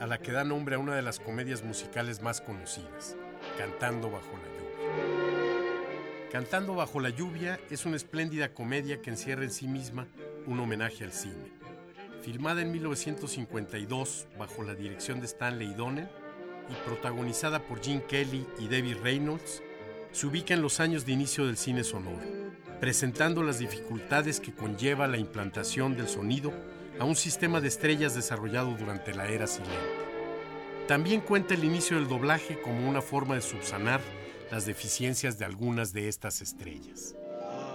a 0.00 0.06
la 0.06 0.18
que 0.18 0.32
da 0.32 0.42
nombre 0.42 0.74
a 0.74 0.78
una 0.78 0.96
de 0.96 1.02
las 1.02 1.20
comedias 1.20 1.62
musicales 1.62 2.22
más 2.22 2.40
conocidas, 2.40 3.16
Cantando 3.56 4.10
bajo 4.10 4.32
la 4.36 4.48
lluvia. 4.48 6.30
Cantando 6.32 6.74
bajo 6.74 7.00
la 7.00 7.10
lluvia 7.10 7.60
es 7.70 7.86
una 7.86 7.96
espléndida 7.96 8.52
comedia 8.52 9.00
que 9.00 9.10
encierra 9.10 9.44
en 9.44 9.50
sí 9.50 9.68
misma 9.68 10.06
un 10.46 10.58
homenaje 10.58 11.04
al 11.04 11.12
cine. 11.12 11.52
Filmada 12.22 12.62
en 12.62 12.72
1952 12.72 14.26
bajo 14.38 14.62
la 14.62 14.74
dirección 14.74 15.20
de 15.20 15.26
Stanley 15.26 15.74
Donen 15.74 16.08
y 16.68 16.74
protagonizada 16.86 17.60
por 17.62 17.82
Gene 17.82 18.04
Kelly 18.04 18.46
y 18.58 18.68
Debbie 18.68 18.94
Reynolds, 18.94 19.62
se 20.12 20.26
ubica 20.26 20.54
en 20.54 20.62
los 20.62 20.80
años 20.80 21.06
de 21.06 21.12
inicio 21.12 21.46
del 21.46 21.56
cine 21.56 21.84
sonoro, 21.84 22.39
presentando 22.80 23.42
las 23.42 23.58
dificultades 23.58 24.40
que 24.40 24.54
conlleva 24.54 25.06
la 25.06 25.18
implantación 25.18 25.96
del 25.96 26.08
sonido 26.08 26.52
a 26.98 27.04
un 27.04 27.14
sistema 27.14 27.60
de 27.60 27.68
estrellas 27.68 28.14
desarrollado 28.14 28.74
durante 28.74 29.14
la 29.14 29.28
era 29.28 29.46
silente. 29.46 29.76
También 30.88 31.20
cuenta 31.20 31.54
el 31.54 31.62
inicio 31.62 31.98
del 31.98 32.08
doblaje 32.08 32.60
como 32.60 32.88
una 32.88 33.02
forma 33.02 33.34
de 33.36 33.42
subsanar 33.42 34.00
las 34.50 34.66
deficiencias 34.66 35.38
de 35.38 35.44
algunas 35.44 35.92
de 35.92 36.08
estas 36.08 36.40
estrellas. 36.42 37.14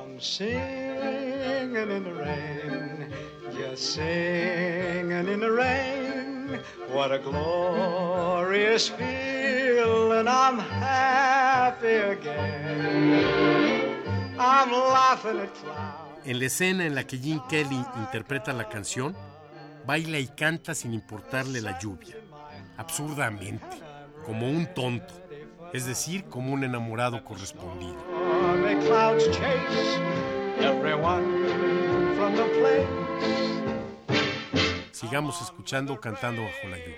I'm 0.08 0.20
singing 0.20 1.92
in 1.92 2.04
the 2.04 2.14
rain, 2.14 3.10
just 3.54 3.96
singing 3.96 5.30
in 5.30 5.40
the 5.40 5.50
rain. 5.50 6.60
What 6.92 7.12
a 7.12 7.20
glorious 7.20 8.90
feeling! 8.90 10.28
I'm 10.28 10.60
happy 10.60 11.88
again. 11.88 13.85
I'm 14.38 14.72
laughing 14.72 15.40
at 15.40 15.54
clouds. 15.62 16.06
En 16.26 16.40
la 16.40 16.46
escena 16.46 16.86
en 16.86 16.96
la 16.96 17.06
que 17.06 17.18
Gene 17.20 17.42
Kelly 17.48 17.86
interpreta 17.98 18.52
la 18.52 18.68
canción, 18.68 19.16
baila 19.86 20.18
y 20.18 20.28
canta 20.28 20.74
sin 20.74 20.94
importarle 20.94 21.62
la 21.62 21.78
lluvia, 21.80 22.16
absurdamente, 22.78 23.78
como 24.26 24.50
un 24.50 24.66
tonto, 24.74 25.14
es 25.72 25.86
decir, 25.86 26.26
como 26.26 26.52
un 26.52 26.64
enamorado 26.64 27.24
correspondido. 27.24 27.96
Sigamos 34.92 35.42
escuchando 35.42 36.00
Cantando 36.02 36.42
bajo 36.42 36.68
la 36.70 36.78
lluvia. 36.78 36.98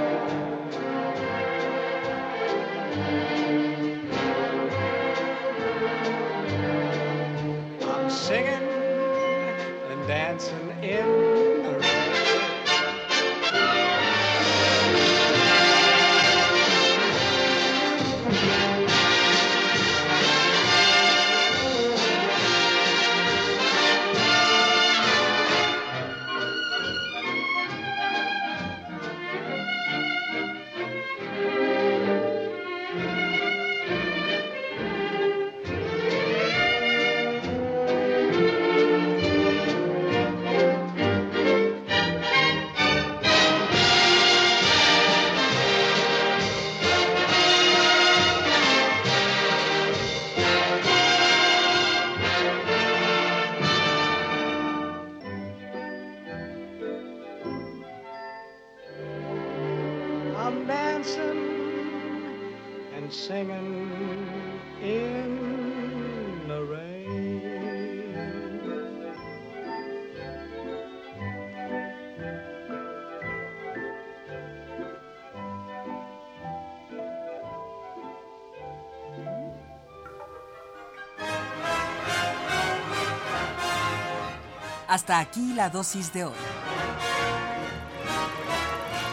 Hasta 84.91 85.19
aquí 85.19 85.53
la 85.53 85.69
dosis 85.69 86.11
de 86.11 86.25
hoy. 86.25 86.33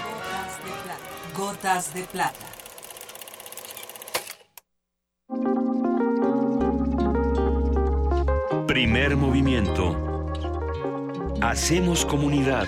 Gotas 0.03 0.59
de 0.65 0.73
plata. 0.83 1.07
Gotas 1.37 1.95
de 1.95 2.03
plata. 2.03 2.47
Primer 8.67 9.17
movimiento. 9.17 9.97
Hacemos 11.41 12.05
comunidad. 12.05 12.67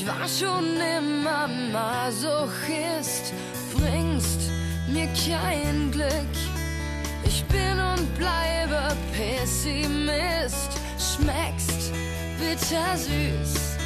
Ich 0.00 0.06
war 0.06 0.28
schon 0.28 0.76
immer 0.76 1.48
Masochist, 1.72 3.32
bringst 3.74 4.42
mir 4.86 5.08
kein 5.08 5.90
Glück. 5.90 6.36
Ich 7.24 7.44
bin 7.46 7.80
und 7.80 8.14
bleibe 8.14 8.96
Pessimist, 9.12 10.70
schmeckst 10.98 11.92
bittersüß, 12.38 13.76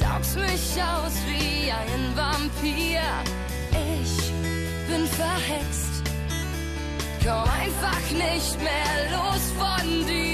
saugst 0.00 0.36
mich 0.36 0.82
aus 0.82 1.12
wie 1.28 1.70
ein 1.70 2.16
Vampir. 2.16 3.02
Ich 4.00 4.32
bin 4.88 5.06
verhext, 5.06 6.02
komm 7.22 7.44
einfach 7.60 8.10
nicht 8.10 8.58
mehr 8.58 9.10
los 9.12 9.52
von 9.58 10.06
dir. 10.06 10.33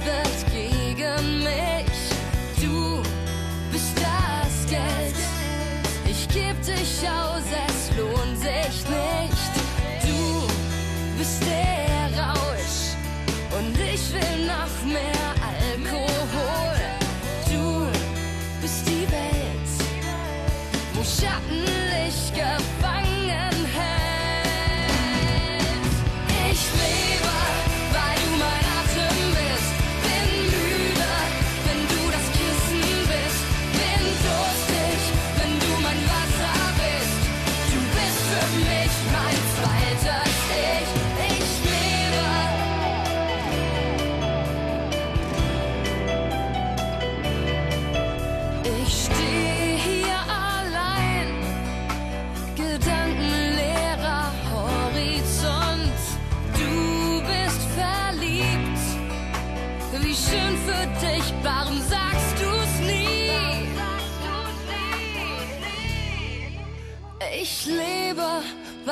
the 0.00 0.39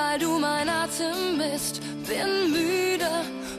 weil 0.09 0.19
du 0.19 0.39
mein 0.39 0.69
Atem 0.69 1.39
bist, 1.39 1.81
bin 2.07 2.51
müde, 2.51 3.11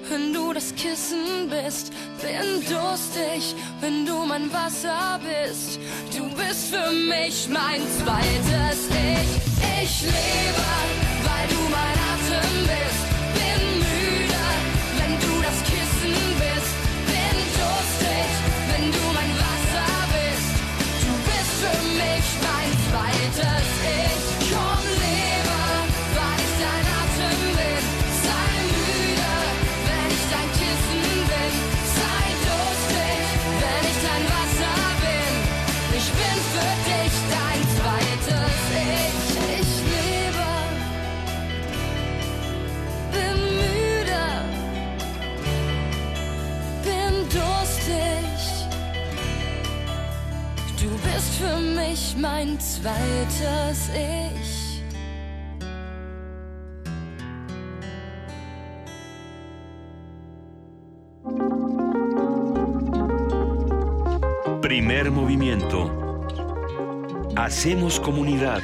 wenn 0.10 0.34
du 0.34 0.54
das 0.54 0.74
Kissen 0.76 1.50
bist, 1.50 1.92
bin 2.22 2.66
durstig, 2.68 3.56
wenn 3.82 4.06
du 4.06 4.26
mein 4.26 4.52
Wasser 4.52 5.20
bist. 5.22 5.80
Du 6.16 6.24
bist 6.36 6.74
für 6.74 6.92
mich 6.92 7.48
mein 7.50 7.82
zweites 8.00 8.80
Ich. 8.90 9.30
Ich 9.82 10.02
lebe, 10.02 10.70
weil 11.28 11.46
du 11.54 11.62
mein 11.78 11.98
Atem 12.14 12.54
bist, 12.72 13.04
bin 13.38 13.62
müde, 13.86 14.46
wenn 14.98 15.14
du 15.26 15.34
das 15.48 15.60
Kissen 15.70 16.18
bist, 16.44 16.74
bin 17.12 17.38
durstig, 17.60 18.30
wenn 18.70 18.86
du 18.92 19.04
mein 19.18 19.34
Wasser 19.44 19.92
bist. 20.16 20.52
Du 21.06 21.14
bist 21.28 21.54
für 21.62 21.80
mich 22.02 22.28
mein 22.48 22.72
zweites 22.88 23.74
Ich. 23.74 23.79
Mich 51.90 52.16
mein 52.18 52.60
zweites 52.60 53.90
Ich. 53.94 54.84
Primer 64.62 65.10
movimiento. 65.12 65.90
Hacemos 67.36 68.00
comunidad. 68.02 68.64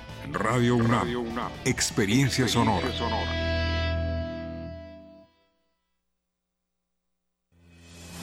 Radio 0.29 0.75
UNAM, 0.75 1.07
experiencia 1.65 2.47
sonora. 2.47 2.87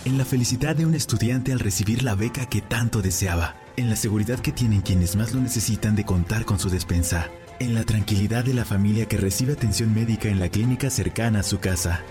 En 0.04 0.16
la 0.16 0.24
felicidad 0.24 0.76
de 0.76 0.86
un 0.86 0.94
estudiante 0.94 1.52
al 1.52 1.58
recibir 1.58 2.02
la 2.02 2.14
beca 2.14 2.46
que 2.46 2.62
tanto 2.62 3.02
deseaba. 3.02 3.56
En 3.76 3.90
la 3.90 3.96
seguridad 3.96 4.38
que 4.38 4.52
tienen 4.52 4.80
quienes 4.80 5.16
más 5.16 5.34
lo 5.34 5.40
necesitan 5.40 5.96
de 5.96 6.04
contar 6.04 6.44
con 6.44 6.58
su 6.58 6.70
despensa. 6.70 7.28
En 7.58 7.74
la 7.74 7.82
tranquilidad 7.82 8.44
de 8.44 8.54
la 8.54 8.64
familia 8.64 9.06
que 9.06 9.18
recibe 9.18 9.54
atención 9.54 9.92
médica 9.92 10.28
en 10.28 10.38
la 10.38 10.48
clínica 10.48 10.90
cercana 10.90 11.40
a 11.40 11.42
su 11.42 11.58
casa. 11.58 12.02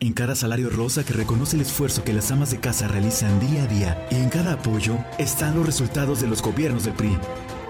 En 0.00 0.12
cada 0.12 0.34
salario 0.34 0.68
rosa 0.70 1.04
que 1.04 1.14
reconoce 1.14 1.56
el 1.56 1.62
esfuerzo 1.62 2.04
que 2.04 2.12
las 2.12 2.30
amas 2.30 2.50
de 2.50 2.60
casa 2.60 2.88
realizan 2.88 3.40
día 3.40 3.62
a 3.62 3.66
día. 3.68 4.08
Y 4.10 4.16
en 4.16 4.28
cada 4.28 4.54
apoyo 4.54 4.98
están 5.18 5.54
los 5.54 5.64
resultados 5.64 6.20
de 6.20 6.26
los 6.26 6.42
gobiernos 6.42 6.84
del 6.84 6.94
PRI. 6.94 7.16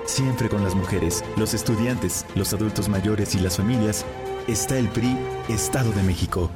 Siempre 0.07 0.51
con 0.51 0.63
las 0.63 0.75
mujeres, 0.75 1.25
los 1.37 1.55
estudiantes, 1.55 2.27
los 2.35 2.53
adultos 2.53 2.89
mayores 2.89 3.35
y 3.35 3.39
las 3.39 3.57
familias, 3.57 4.05
está 4.47 4.77
el 4.77 4.89
PRI 4.89 5.17
Estado 5.49 5.91
de 5.93 6.03
México. 6.03 6.51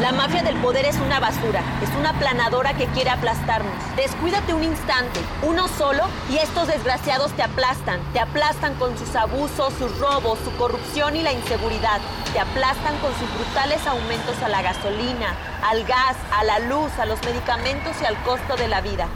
La 0.00 0.12
mafia 0.12 0.42
del 0.42 0.56
poder 0.58 0.86
es 0.86 0.96
una 0.96 1.20
basura, 1.20 1.60
es 1.82 1.90
una 1.98 2.18
planadora 2.18 2.72
que 2.74 2.86
quiere 2.86 3.10
aplastarnos. 3.10 3.74
Descuídate 3.96 4.54
un 4.54 4.62
instante, 4.62 5.20
uno 5.42 5.68
solo, 5.68 6.04
y 6.30 6.38
estos 6.38 6.68
desgraciados 6.68 7.32
te 7.32 7.42
aplastan. 7.42 8.00
Te 8.14 8.20
aplastan 8.20 8.76
con 8.76 8.96
sus 8.96 9.14
abusos, 9.14 9.74
sus 9.74 9.98
robos, 9.98 10.38
su 10.44 10.52
corrupción 10.56 11.16
y 11.16 11.22
la 11.22 11.32
inseguridad. 11.32 12.00
Te 12.32 12.40
aplastan 12.40 12.96
con 12.98 13.12
sus 13.18 13.28
brutales 13.34 13.84
aumentos 13.86 14.40
a 14.42 14.48
la 14.48 14.62
gasolina, 14.62 15.34
al 15.68 15.84
gas, 15.84 16.16
a 16.32 16.44
la 16.44 16.60
luz, 16.60 16.92
a 16.98 17.04
los 17.04 17.20
medicamentos 17.24 17.94
y 18.00 18.06
al 18.06 18.16
costo 18.22 18.56
de 18.56 18.68
la 18.68 18.80
vida. 18.80 19.08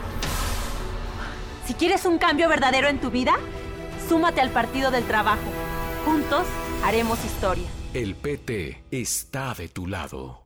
Si 1.65 1.73
quieres 1.73 2.05
un 2.05 2.19
cambio 2.19 2.47
verdadero 2.47 2.87
en 2.87 2.99
tu 2.99 3.09
vida, 3.09 3.33
súmate 4.07 4.39
al 4.39 4.51
Partido 4.51 4.91
del 4.91 5.03
Trabajo. 5.05 5.41
Juntos 6.05 6.45
haremos 6.83 7.23
historia. 7.25 7.65
El 7.93 8.15
PT 8.15 8.83
está 8.91 9.53
de 9.55 9.67
tu 9.69 9.87
lado. 9.87 10.45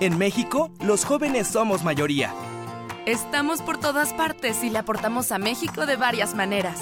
En 0.00 0.16
México, 0.16 0.70
los 0.80 1.04
jóvenes 1.04 1.48
somos 1.48 1.82
mayoría. 1.82 2.32
Estamos 3.06 3.62
por 3.62 3.78
todas 3.78 4.12
partes 4.12 4.62
y 4.62 4.70
le 4.70 4.78
aportamos 4.78 5.32
a 5.32 5.38
México 5.38 5.86
de 5.86 5.96
varias 5.96 6.34
maneras. 6.34 6.78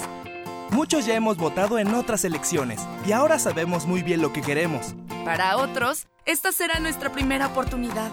Muchos 0.71 1.05
ya 1.05 1.15
hemos 1.15 1.37
votado 1.37 1.79
en 1.79 1.93
otras 1.95 2.25
elecciones 2.25 2.81
y 3.07 3.13
ahora 3.13 3.39
sabemos 3.39 3.85
muy 3.85 4.03
bien 4.03 4.21
lo 4.21 4.33
que 4.33 4.41
queremos. 4.41 4.93
Para 5.23 5.57
otros, 5.57 6.07
esta 6.25 6.51
será 6.51 6.79
nuestra 6.79 7.11
primera 7.11 7.47
oportunidad. 7.47 8.11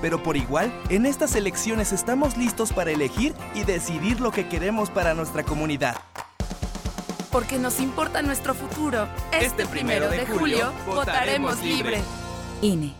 Pero 0.00 0.22
por 0.22 0.36
igual, 0.36 0.72
en 0.88 1.06
estas 1.06 1.34
elecciones 1.34 1.92
estamos 1.92 2.36
listos 2.36 2.72
para 2.72 2.90
elegir 2.90 3.34
y 3.54 3.64
decidir 3.64 4.20
lo 4.20 4.32
que 4.32 4.48
queremos 4.48 4.90
para 4.90 5.14
nuestra 5.14 5.44
comunidad. 5.44 5.96
Porque 7.30 7.58
nos 7.58 7.78
importa 7.78 8.22
nuestro 8.22 8.54
futuro. 8.54 9.06
Este 9.30 9.66
primero 9.66 10.08
de 10.08 10.26
julio 10.26 10.72
votaremos 10.86 11.62
libre. 11.62 12.00
INE. 12.62 12.99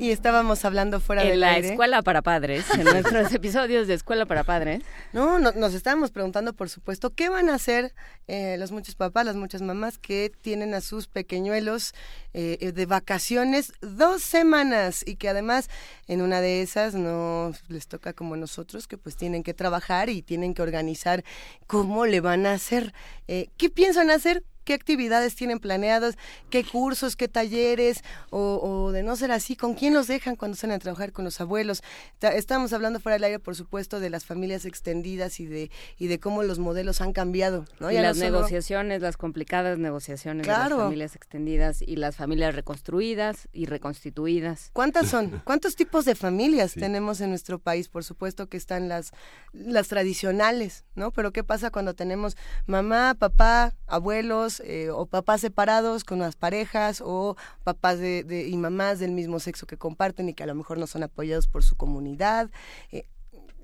Y 0.00 0.12
estábamos 0.12 0.64
hablando 0.64 0.98
fuera 0.98 1.22
del 1.22 1.40
la 1.40 1.50
aire. 1.52 1.68
escuela 1.68 2.00
para 2.00 2.22
padres, 2.22 2.64
en 2.70 2.84
nuestros 2.84 3.32
episodios 3.34 3.86
de 3.86 3.92
escuela 3.94 4.24
para 4.24 4.44
padres. 4.44 4.82
No, 5.12 5.38
no- 5.38 5.52
nos 5.52 5.74
estábamos 5.74 6.10
preguntando, 6.10 6.54
por 6.54 6.70
supuesto, 6.70 7.10
qué 7.10 7.28
van 7.28 7.50
a 7.50 7.54
hacer 7.56 7.92
eh, 8.26 8.56
los 8.58 8.72
muchos 8.72 8.94
papás, 8.94 9.26
las 9.26 9.36
muchas 9.36 9.60
mamás 9.60 9.98
que 9.98 10.32
tienen 10.40 10.72
a 10.72 10.80
sus 10.80 11.06
pequeñuelos 11.06 11.92
eh, 12.32 12.72
de 12.74 12.86
vacaciones 12.86 13.72
dos 13.82 14.22
semanas 14.22 15.06
y 15.06 15.16
que 15.16 15.28
además 15.28 15.68
en 16.08 16.22
una 16.22 16.40
de 16.40 16.62
esas 16.62 16.94
no 16.94 17.52
les 17.68 17.86
toca 17.86 18.14
como 18.14 18.36
nosotros, 18.36 18.88
que 18.88 18.96
pues 18.96 19.16
tienen 19.16 19.42
que 19.42 19.52
trabajar 19.52 20.08
y 20.08 20.22
tienen 20.22 20.54
que 20.54 20.62
organizar 20.62 21.24
cómo 21.66 22.06
le 22.06 22.20
van 22.20 22.46
a 22.46 22.54
hacer. 22.54 22.94
Eh, 23.28 23.48
¿Qué 23.58 23.68
piensan 23.68 24.08
hacer? 24.10 24.44
¿Qué 24.70 24.74
actividades 24.74 25.34
tienen 25.34 25.58
planeadas? 25.58 26.16
¿Qué 26.48 26.62
cursos? 26.62 27.16
¿Qué 27.16 27.26
talleres? 27.26 28.04
O, 28.30 28.60
o 28.62 28.92
de 28.92 29.02
no 29.02 29.16
ser 29.16 29.32
así, 29.32 29.56
¿con 29.56 29.74
quién 29.74 29.94
los 29.94 30.06
dejan 30.06 30.36
cuando 30.36 30.56
salen 30.56 30.76
a 30.76 30.78
trabajar 30.78 31.10
con 31.10 31.24
los 31.24 31.40
abuelos? 31.40 31.82
Ta- 32.20 32.36
Estamos 32.36 32.72
hablando 32.72 33.00
fuera 33.00 33.14
del 33.14 33.24
aire, 33.24 33.40
por 33.40 33.56
supuesto, 33.56 33.98
de 33.98 34.10
las 34.10 34.24
familias 34.24 34.64
extendidas 34.66 35.40
y 35.40 35.46
de, 35.46 35.72
y 35.98 36.06
de 36.06 36.20
cómo 36.20 36.44
los 36.44 36.60
modelos 36.60 37.00
han 37.00 37.12
cambiado. 37.12 37.64
¿no? 37.80 37.90
Y 37.90 37.94
Ya 37.94 38.02
no 38.02 38.06
las 38.10 38.18
solo- 38.18 38.30
negociaciones, 38.30 39.02
las 39.02 39.16
complicadas 39.16 39.76
negociaciones 39.76 40.46
de 40.46 40.52
Claro. 40.52 40.76
las 40.76 40.84
familias 40.84 41.16
extendidas 41.16 41.82
y 41.82 41.96
las 41.96 42.14
familias 42.14 42.54
reconstruidas 42.54 43.48
y 43.52 43.66
reconstituidas. 43.66 44.70
¿Cuántas 44.72 45.08
son? 45.08 45.40
¿Cuántos 45.44 45.74
tipos 45.74 46.04
de 46.04 46.14
familias 46.14 46.74
tenemos 46.74 47.20
en 47.20 47.30
nuestro 47.30 47.58
país? 47.58 47.88
Por 47.88 48.04
supuesto 48.04 48.48
que 48.48 48.56
están 48.56 48.88
las, 48.88 49.10
las 49.52 49.88
tradicionales, 49.88 50.84
¿no? 50.94 51.10
Pero 51.10 51.32
¿qué 51.32 51.42
pasa 51.42 51.72
cuando 51.72 51.94
tenemos 51.94 52.36
mamá, 52.66 53.16
papá, 53.18 53.74
abuelos 53.88 54.59
eh, 54.64 54.90
o 54.90 55.06
papás 55.06 55.40
separados 55.40 56.04
con 56.04 56.18
las 56.18 56.36
parejas 56.36 57.02
o 57.04 57.36
papás 57.64 57.98
de, 57.98 58.24
de- 58.24 58.48
y 58.48 58.56
mamás 58.56 58.98
del 58.98 59.12
mismo 59.12 59.40
sexo 59.40 59.66
que 59.66 59.76
comparten 59.76 60.28
y 60.28 60.34
que 60.34 60.42
a 60.42 60.46
lo 60.46 60.54
mejor 60.54 60.78
no 60.78 60.86
son 60.86 61.02
apoyados 61.02 61.46
por 61.48 61.62
su 61.62 61.76
comunidad? 61.76 62.50
Eh, 62.92 63.06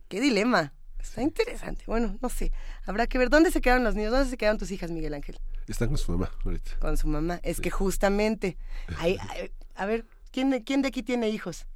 ¿Qué 0.09 0.21
dilema? 0.21 0.73
Está 0.99 1.23
interesante. 1.23 1.85
Bueno, 1.87 2.17
no 2.21 2.29
sé. 2.29 2.51
Habrá 2.85 3.07
que 3.07 3.17
ver. 3.19 3.31
¿Dónde 3.31 3.51
se 3.53 3.61
quedaron 3.61 3.85
los 3.85 3.95
niños? 3.95 4.11
¿Dónde 4.13 4.29
se 4.29 4.37
quedaron 4.37 4.59
tus 4.59 4.71
hijas, 4.73 4.91
Miguel 4.91 5.15
Ángel? 5.15 5.39
Están 5.69 5.89
con 5.89 5.99
su 5.99 6.11
mamá 6.13 6.31
ahorita. 6.45 6.73
Con 6.81 6.97
su 6.97 7.07
mamá. 7.09 7.39
Es 7.45 7.61
que 7.61 7.71
justamente. 7.71 8.57
ahí- 8.99 9.17
ahí- 9.31 9.51
a 9.77 9.87
ver, 9.87 10.05
¿quién 10.33 10.51
de, 10.51 10.65
¿quién 10.65 10.83
de 10.83 10.89
aquí 10.89 11.03
tiene 11.05 11.29
hijos? 11.29 11.67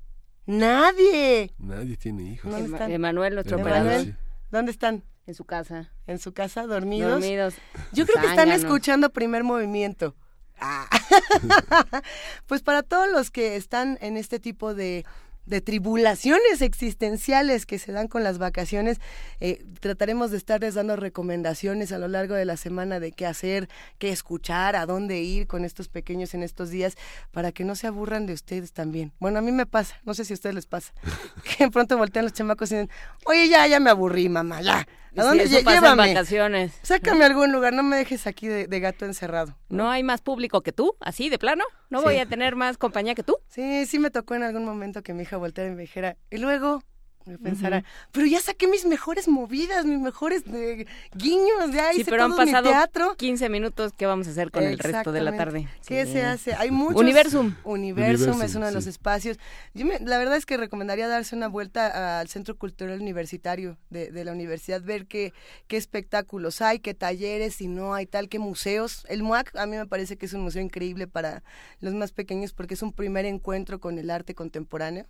Nadie. 0.47 1.53
Nadie 1.59 1.97
tiene 1.97 2.25
hijos. 2.25 2.51
¿Dónde 2.51 2.71
están? 2.73 2.91
Emanuel, 2.91 3.35
nuestro 3.35 3.59
Emanuel, 3.59 3.83
operador. 3.83 4.05
sí. 4.07 4.15
¿Dónde 4.51 4.73
están? 4.73 5.05
En 5.31 5.35
su 5.37 5.45
casa. 5.45 5.89
¿En 6.09 6.19
su 6.19 6.33
casa? 6.33 6.67
¿Dormidos? 6.67 7.21
Dormidos. 7.21 7.55
Yo 7.93 8.05
creo 8.05 8.21
que 8.21 8.31
están 8.31 8.51
escuchando 8.51 9.11
primer 9.11 9.45
movimiento. 9.45 10.17
Ah. 10.59 10.89
pues 12.49 12.63
para 12.63 12.83
todos 12.83 13.09
los 13.09 13.31
que 13.31 13.55
están 13.55 13.97
en 14.01 14.17
este 14.17 14.41
tipo 14.41 14.75
de, 14.75 15.07
de 15.51 15.61
tribulaciones 15.61 16.63
existenciales 16.63 17.67
que 17.67 17.79
se 17.79 17.93
dan 17.93 18.09
con 18.09 18.23
las 18.25 18.39
vacaciones, 18.39 18.99
eh, 19.41 19.65
trataremos 19.81 20.31
de 20.31 20.37
estarles 20.39 20.75
dando 20.75 20.97
recomendaciones 20.97 21.93
a 21.93 21.99
lo 21.99 22.09
largo 22.09 22.35
de 22.35 22.45
la 22.45 22.57
semana 22.57 23.01
de 23.01 23.13
qué 23.13 23.27
hacer, 23.27 23.69
qué 23.99 24.11
escuchar, 24.11 24.77
a 24.77 24.87
dónde 24.87 25.21
ir 25.21 25.47
con 25.47 25.65
estos 25.65 25.89
pequeños 25.89 26.33
en 26.35 26.43
estos 26.43 26.71
días, 26.71 26.97
para 27.33 27.53
que 27.53 27.65
no 27.65 27.75
se 27.75 27.87
aburran 27.87 28.27
de 28.27 28.33
ustedes 28.33 28.73
también. 28.73 29.13
Bueno, 29.21 29.39
a 29.41 29.43
mí 29.43 29.53
me 29.53 29.67
pasa, 29.67 29.97
no 30.05 30.15
sé 30.15 30.25
si 30.25 30.33
a 30.33 30.35
ustedes 30.35 30.55
les 30.55 30.67
pasa, 30.67 30.93
que 31.59 31.65
de 31.65 31.71
pronto 31.71 31.99
voltean 31.99 32.25
los 32.25 32.33
chamacos 32.33 32.71
y 32.73 32.77
dicen, 32.77 32.91
oye, 33.27 33.49
ya, 33.49 33.67
ya 33.67 33.81
me 33.81 33.91
aburrí, 33.91 34.29
mamá, 34.29 34.63
ya. 34.63 34.87
¿A 35.17 35.23
Sí, 35.23 35.27
dónde? 35.27 35.45
Lle- 35.49 35.65
pasa 35.65 35.77
en 35.79 35.83
Llévame. 35.83 36.15
vacaciones. 36.15 36.73
Sácame 36.83 37.25
a 37.25 37.27
algún 37.27 37.51
lugar, 37.51 37.73
no 37.73 37.83
me 37.83 37.97
dejes 37.97 38.29
aquí 38.29 38.47
de, 38.47 38.69
de 38.69 38.79
gato 38.79 39.05
encerrado. 39.07 39.57
¿No 39.69 39.91
hay 39.91 40.05
más 40.05 40.21
público 40.21 40.61
que 40.61 40.71
tú? 40.71 40.95
¿Así, 41.01 41.29
de 41.29 41.37
plano? 41.37 41.65
¿No 41.89 41.99
Sí. 41.99 42.05
voy 42.05 42.17
a 42.19 42.27
tener 42.27 42.55
más 42.55 42.79
compañía 42.79 43.17
que 43.17 43.25
tú? 43.25 43.37
Sí, 43.49 43.87
sí 43.87 43.99
me 43.99 44.13
tocó 44.13 44.37
en 44.37 44.45
algún 44.45 44.65
momento 44.65 45.03
que 45.03 45.13
mi 45.13 45.25
hija 45.25 45.37
volteara 45.41 45.73
y 45.73 45.75
me 45.75 45.83
dijera, 45.83 46.17
y 46.31 46.39
luego 46.39 46.83
me 47.27 47.39
pensara, 47.39 47.85
pero 48.13 48.27
ya 48.27 48.41
saqué 48.41 48.67
mis 48.67 48.85
mejores 48.87 49.29
movidas, 49.29 49.85
mis 49.85 50.01
mejores 50.01 50.43
eh, 50.53 50.87
guiños, 51.15 51.71
ya 51.73 51.93
Sí, 51.93 52.01
hice 52.01 52.11
pero 52.11 52.25
han 52.25 52.31
todo 52.33 52.41
mi 52.41 52.47
pasado 52.47 52.71
teatro. 52.71 53.15
15 53.17 53.49
minutos. 53.49 53.93
¿Qué 53.97 54.07
vamos 54.07 54.27
a 54.27 54.31
hacer 54.31 54.51
con 54.51 54.65
el 54.65 54.79
resto 54.79 55.13
de 55.13 55.21
la 55.21 55.37
tarde? 55.37 55.69
¿Qué 55.87 56.07
Sí. 56.07 56.13
se 56.13 56.25
hace? 56.25 56.55
Hay 56.55 56.71
muchos. 56.71 57.01
Universum. 57.01 57.55
Universum, 57.65 58.41
es 58.43 58.55
uno 58.55 58.67
de 58.67 58.73
los 58.73 58.85
sí. 58.85 58.91
espacios. 58.91 59.39
Yo 59.75 59.87
me- 59.87 60.01
la 60.01 60.19
verdad 60.19 60.37
es 60.37 60.47
que 60.47 60.57
recomendaría 60.57 61.09
darse 61.09 61.37
una 61.37 61.49
vuelta 61.49 62.21
al 62.21 62.29
Centro 62.29 62.57
Cultural 62.57 63.01
Universitario 63.01 63.77
de, 63.91 64.11
de 64.11 64.25
la 64.25 64.33
universidad, 64.33 64.83
ver 64.83 65.07
qué, 65.07 65.33
qué 65.69 65.77
espectáculos 65.77 66.63
hay, 66.63 66.79
qué 66.81 66.95
talleres, 66.95 67.55
si 67.55 67.69
no 67.69 67.95
hay 67.95 68.07
tal, 68.07 68.29
qué 68.29 68.39
museos. 68.39 69.05
El 69.09 69.23
MUAC 69.23 69.55
a 69.57 69.67
mí 69.67 69.77
me 69.77 69.87
parece 69.87 70.17
que 70.17 70.27
es 70.27 70.33
un 70.33 70.41
museo 70.41 70.63
increíble 70.63 71.07
para 71.07 71.43
los 71.81 71.95
más 71.95 72.13
pequeños 72.13 72.53
porque 72.55 72.75
es 72.75 72.83
un 72.83 72.93
primer 72.93 73.25
encuentro 73.27 73.79
con 73.79 73.99
el 73.99 74.11
arte 74.11 74.35
contemporáneo 74.35 75.07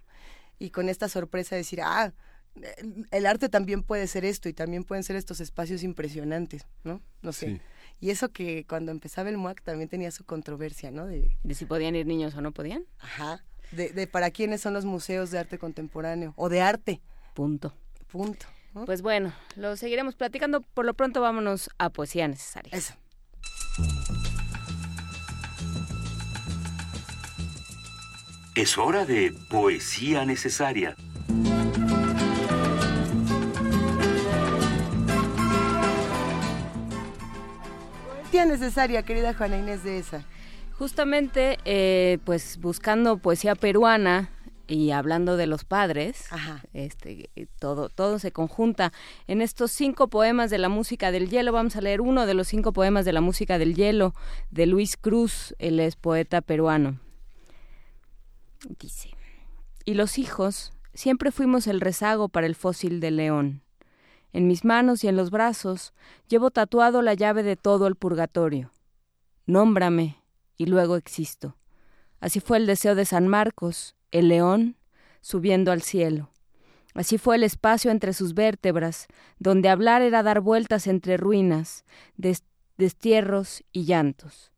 y 0.61 0.71
con 0.71 0.89
esta 0.89 1.09
sorpresa 1.09 1.57
de 1.57 1.63
decir, 1.63 1.81
ah, 1.83 2.13
el- 3.11 3.27
arte 3.27 3.49
también 3.49 3.83
puede 3.83 4.07
ser 4.07 4.25
esto 4.25 4.49
y 4.49 4.53
también 4.53 4.85
pueden 4.85 5.03
ser 5.03 5.17
estos 5.17 5.41
espacios 5.41 5.83
impresionantes, 5.83 6.67
¿no? 6.85 7.01
No 7.23 7.33
sé. 7.33 7.47
Sí. 7.47 7.61
Y 8.01 8.11
eso 8.11 8.29
que 8.31 8.65
cuando 8.69 8.93
empezaba 8.93 9.29
el 9.29 9.37
MUAC 9.37 9.63
también 9.63 9.89
tenía 9.89 10.11
su 10.11 10.25
controversia, 10.25 10.91
¿no? 10.91 11.07
De, 11.07 11.37
¿De 11.43 11.55
si 11.55 11.65
podían 11.67 11.97
ir 11.97 12.07
niños 12.07 12.35
o 12.35 12.41
no 12.41 12.53
podían? 12.53 12.85
Ajá. 12.99 13.45
De, 13.73 13.91
de 13.91 14.07
para 14.07 14.31
quiénes 14.31 14.61
son 14.61 14.73
los 14.75 14.85
museos 14.85 15.31
de 15.31 15.39
arte 15.39 15.59
contemporáneo 15.59 16.33
o 16.37 16.49
de 16.49 16.61
arte. 16.61 17.01
Punto. 17.35 17.75
Punto. 18.09 18.47
Pues 18.87 19.03
bueno, 19.03 19.33
lo 19.57 19.77
seguiremos 19.77 20.15
platicando. 20.15 20.61
Por 20.63 20.85
lo 20.87 20.95
pronto 20.95 21.21
vámonos 21.21 21.71
a 21.79 21.91
Poesía 21.91 22.27
Necesaria. 22.29 22.73
Eso. 22.77 22.95
Es 28.61 28.77
hora 28.77 29.07
de 29.07 29.33
poesía 29.49 30.27
necesaria. 30.27 30.95
Poesía 38.21 38.45
necesaria, 38.45 39.03
querida 39.03 39.33
Juana 39.33 39.57
Inés 39.57 39.83
de 39.83 39.97
esa. 39.97 40.27
Justamente, 40.73 41.57
eh, 41.65 42.19
pues 42.27 42.59
buscando 42.61 43.17
poesía 43.17 43.55
peruana 43.55 44.29
y 44.69 44.91
hablando 44.91 45.39
de 45.39 45.47
los 45.47 45.65
padres, 45.65 46.27
este, 46.75 47.31
eh, 47.37 47.47
todo, 47.59 47.89
todo 47.89 48.19
se 48.19 48.31
conjunta. 48.31 48.93
En 49.27 49.41
estos 49.41 49.71
cinco 49.71 50.09
poemas 50.09 50.51
de 50.51 50.59
la 50.59 50.69
música 50.69 51.11
del 51.11 51.31
hielo, 51.31 51.53
vamos 51.53 51.77
a 51.77 51.81
leer 51.81 52.03
uno 52.03 52.27
de 52.27 52.35
los 52.35 52.49
cinco 52.49 52.75
poemas 52.75 53.07
de 53.07 53.15
la 53.15 53.23
música 53.23 53.57
del 53.57 53.75
hielo 53.75 54.15
de 54.51 54.67
Luis 54.67 54.99
Cruz, 54.99 55.55
él 55.59 55.81
es 55.81 55.97
poeta 55.97 56.43
peruano. 56.43 57.01
Dice, 58.69 59.11
y 59.85 59.95
los 59.95 60.19
hijos 60.19 60.73
siempre 60.95 61.33
fuimos 61.33 61.67
el 61.67 61.81
rezago 61.81 62.29
para 62.29 62.47
el 62.47 62.55
fósil 62.55 63.01
del 63.01 63.17
león. 63.17 63.63
En 64.33 64.47
mis 64.47 64.65
manos 64.65 65.03
y 65.03 65.09
en 65.09 65.17
los 65.17 65.31
brazos 65.31 65.93
llevo 66.29 66.51
tatuado 66.51 67.03
la 67.03 67.15
llave 67.15 67.43
de 67.43 67.57
todo 67.57 67.87
el 67.87 67.97
purgatorio. 67.97 68.71
Nómbrame, 69.47 70.19
y 70.57 70.67
luego 70.67 70.97
existo. 70.97 71.57
Así 72.21 72.39
fue 72.41 72.59
el 72.59 72.67
deseo 72.67 72.95
de 72.95 73.07
San 73.07 73.29
Marcos, 73.29 73.97
el 74.11 74.29
león, 74.29 74.77
subiendo 75.23 75.73
al 75.73 75.83
cielo. 75.83 76.31
Así 76.95 77.19
fue 77.19 77.37
el 77.37 77.45
espacio 77.45 77.91
entre 77.91 78.13
sus 78.13 78.35
vértebras, 78.35 79.07
donde 79.39 79.69
hablar 79.69 80.03
era 80.03 80.23
dar 80.23 80.41
vueltas 80.41 80.87
entre 80.87 81.17
ruinas, 81.17 81.85
des- 82.17 82.45
destierros 82.77 83.65
y 83.73 83.85
llantos. 83.85 84.53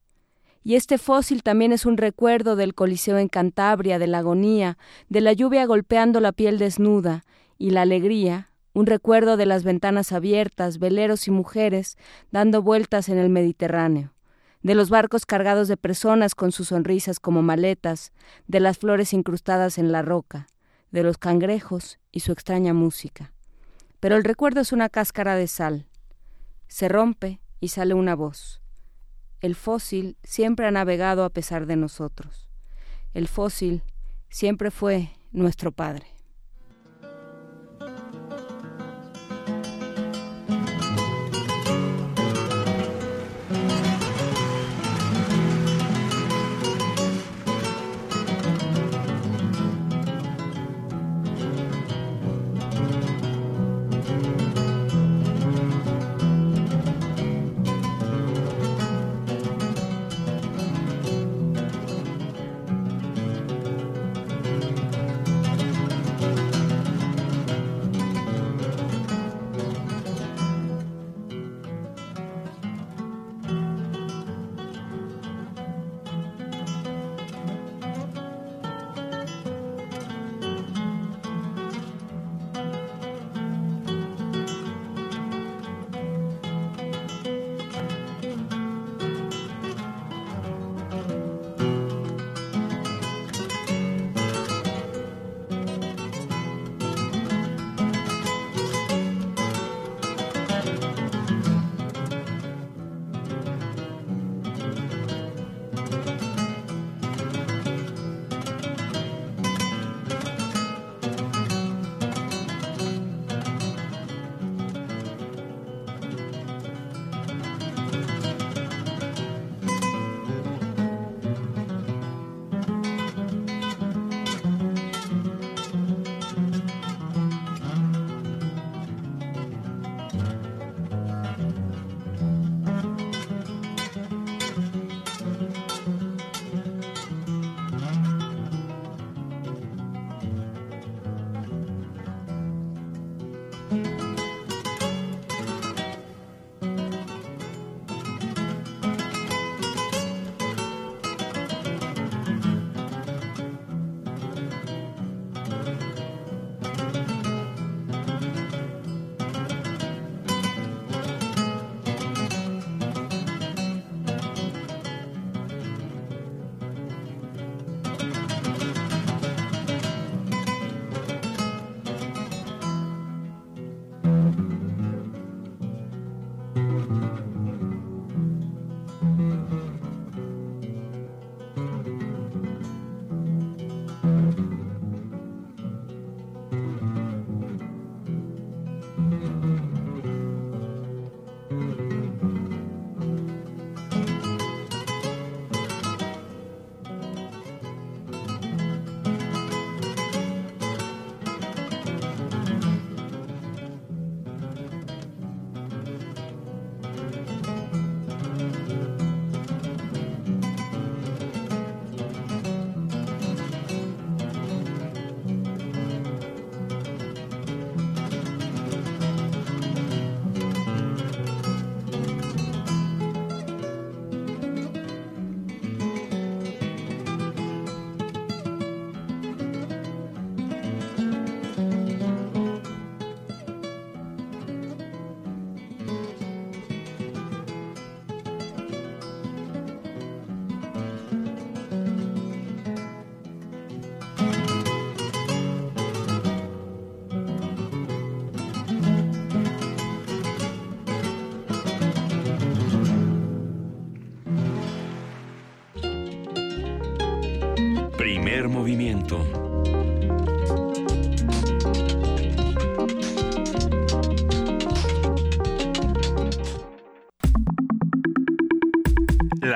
Y 0.65 0.77
este 0.77 0.99
fósil 0.99 1.43
también 1.43 1.73
es 1.73 1.87
un 1.87 1.97
recuerdo 1.97 2.55
del 2.55 2.75
Coliseo 2.75 3.19
en 3.19 3.29
Cantabria, 3.29 3.99
de 3.99 4.07
la 4.07 4.19
agonía, 4.19 4.79
de 5.09 5.21
la 5.21 5.33
lluvia 5.33 5.67
golpeando 5.67 6.21
la 6.21 6.33
piel 6.33 6.59
desnuda, 6.59 7.25
y 7.59 7.71
la 7.71 7.83
alegría, 7.83 8.51
un 8.73 8.87
recuerdo 8.87 9.37
de 9.37 9.47
las 9.47 9.65
ventanas 9.65 10.13
abiertas, 10.13 10.79
veleros 10.79 11.29
y 11.29 11.31
mujeres 11.31 11.97
dando 12.31 12.63
vueltas 12.63 13.09
en 13.09 13.19
el 13.19 13.29
Mediterráneo, 13.29 14.15
de 14.63 14.75
los 14.75 14.89
barcos 14.89 15.27
cargados 15.27 15.69
de 15.69 15.77
personas 15.77 16.35
con 16.35 16.53
sus 16.53 16.69
sonrisas 16.69 17.21
como 17.21 17.43
maletas, 17.43 18.13
de 18.47 18.61
las 18.61 18.79
flores 18.79 19.13
incrustadas 19.13 19.79
en 19.79 19.93
la 19.93 20.03
roca, 20.03 20.47
de 20.91 21.03
los 21.03 21.19
cangrejos 21.19 21.99
y 22.11 22.21
su 22.21 22.33
extraña 22.33 22.73
música. 22.73 23.33
Pero 24.01 24.17
el 24.17 24.25
recuerdo 24.25 24.61
es 24.61 24.73
una 24.73 24.89
cáscara 24.89 25.37
de 25.37 25.47
sal. 25.49 25.87
Se 26.69 26.89
rompe 26.89 27.41
y 27.61 27.69
sale 27.69 27.95
una 27.95 28.15
voz. 28.15 28.62
El 29.43 29.57
fósil 29.57 30.17
siempre 30.23 30.67
ha 30.67 30.71
navegado 30.71 31.25
a 31.25 31.31
pesar 31.31 31.67
de 31.67 31.75
nosotros. 31.75 32.49
El 33.13 33.27
fósil 33.27 33.83
siempre 34.29 34.71
fue 34.71 35.11
nuestro 35.33 35.73
padre. 35.73 36.07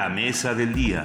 La 0.07 0.15
mesa 0.15 0.55
del 0.55 0.73
día. 0.73 1.05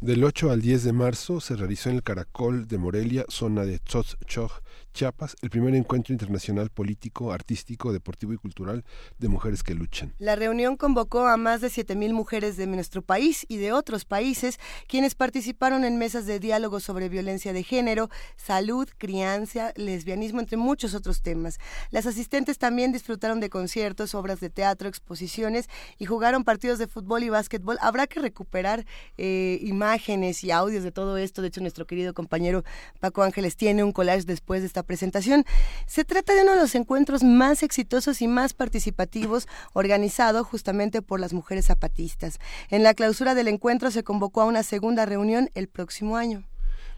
Del 0.00 0.24
8 0.24 0.50
al 0.50 0.62
10 0.62 0.84
de 0.84 0.92
marzo 0.94 1.42
se 1.42 1.56
realizó 1.56 1.90
en 1.90 1.96
el 1.96 2.02
Caracol 2.02 2.66
de 2.66 2.78
Morelia, 2.78 3.26
zona 3.28 3.66
de 3.66 3.80
Tzotzchog, 3.80 4.62
Chiapas, 4.96 5.36
el 5.42 5.50
primer 5.50 5.74
encuentro 5.74 6.14
internacional 6.14 6.70
político, 6.70 7.30
artístico, 7.30 7.92
deportivo 7.92 8.32
y 8.32 8.38
cultural 8.38 8.82
de 9.18 9.28
mujeres 9.28 9.62
que 9.62 9.74
luchan. 9.74 10.14
La 10.18 10.36
reunión 10.36 10.78
convocó 10.78 11.26
a 11.26 11.36
más 11.36 11.60
de 11.60 11.68
7.000 11.68 12.14
mujeres 12.14 12.56
de 12.56 12.66
nuestro 12.66 13.02
país 13.02 13.44
y 13.46 13.58
de 13.58 13.72
otros 13.72 14.06
países, 14.06 14.58
quienes 14.88 15.14
participaron 15.14 15.84
en 15.84 15.98
mesas 15.98 16.24
de 16.24 16.40
diálogo 16.40 16.80
sobre 16.80 17.10
violencia 17.10 17.52
de 17.52 17.62
género, 17.62 18.08
salud, 18.36 18.88
crianza, 18.96 19.74
lesbianismo, 19.76 20.40
entre 20.40 20.56
muchos 20.56 20.94
otros 20.94 21.20
temas. 21.20 21.58
Las 21.90 22.06
asistentes 22.06 22.56
también 22.56 22.90
disfrutaron 22.90 23.38
de 23.38 23.50
conciertos, 23.50 24.14
obras 24.14 24.40
de 24.40 24.48
teatro, 24.48 24.88
exposiciones 24.88 25.68
y 25.98 26.06
jugaron 26.06 26.42
partidos 26.42 26.78
de 26.78 26.86
fútbol 26.86 27.22
y 27.22 27.28
básquetbol. 27.28 27.76
Habrá 27.82 28.06
que 28.06 28.20
recuperar 28.20 28.86
eh, 29.18 29.58
imágenes 29.60 30.42
y 30.42 30.52
audios 30.52 30.84
de 30.84 30.90
todo 30.90 31.18
esto. 31.18 31.42
De 31.42 31.48
hecho, 31.48 31.60
nuestro 31.60 31.86
querido 31.86 32.14
compañero 32.14 32.64
Paco 32.98 33.22
Ángeles 33.22 33.56
tiene 33.56 33.84
un 33.84 33.92
collage 33.92 34.24
después 34.24 34.62
de 34.62 34.68
esta 34.68 34.85
presentación. 34.86 35.44
Se 35.86 36.04
trata 36.04 36.34
de 36.34 36.42
uno 36.42 36.54
de 36.54 36.60
los 36.60 36.74
encuentros 36.74 37.22
más 37.22 37.62
exitosos 37.62 38.22
y 38.22 38.28
más 38.28 38.54
participativos 38.54 39.46
organizado 39.74 40.44
justamente 40.44 41.02
por 41.02 41.20
las 41.20 41.34
mujeres 41.34 41.66
zapatistas. 41.66 42.38
En 42.70 42.82
la 42.82 42.94
clausura 42.94 43.34
del 43.34 43.48
encuentro 43.48 43.90
se 43.90 44.04
convocó 44.04 44.40
a 44.40 44.46
una 44.46 44.62
segunda 44.62 45.04
reunión 45.04 45.50
el 45.54 45.68
próximo 45.68 46.16
año. 46.16 46.44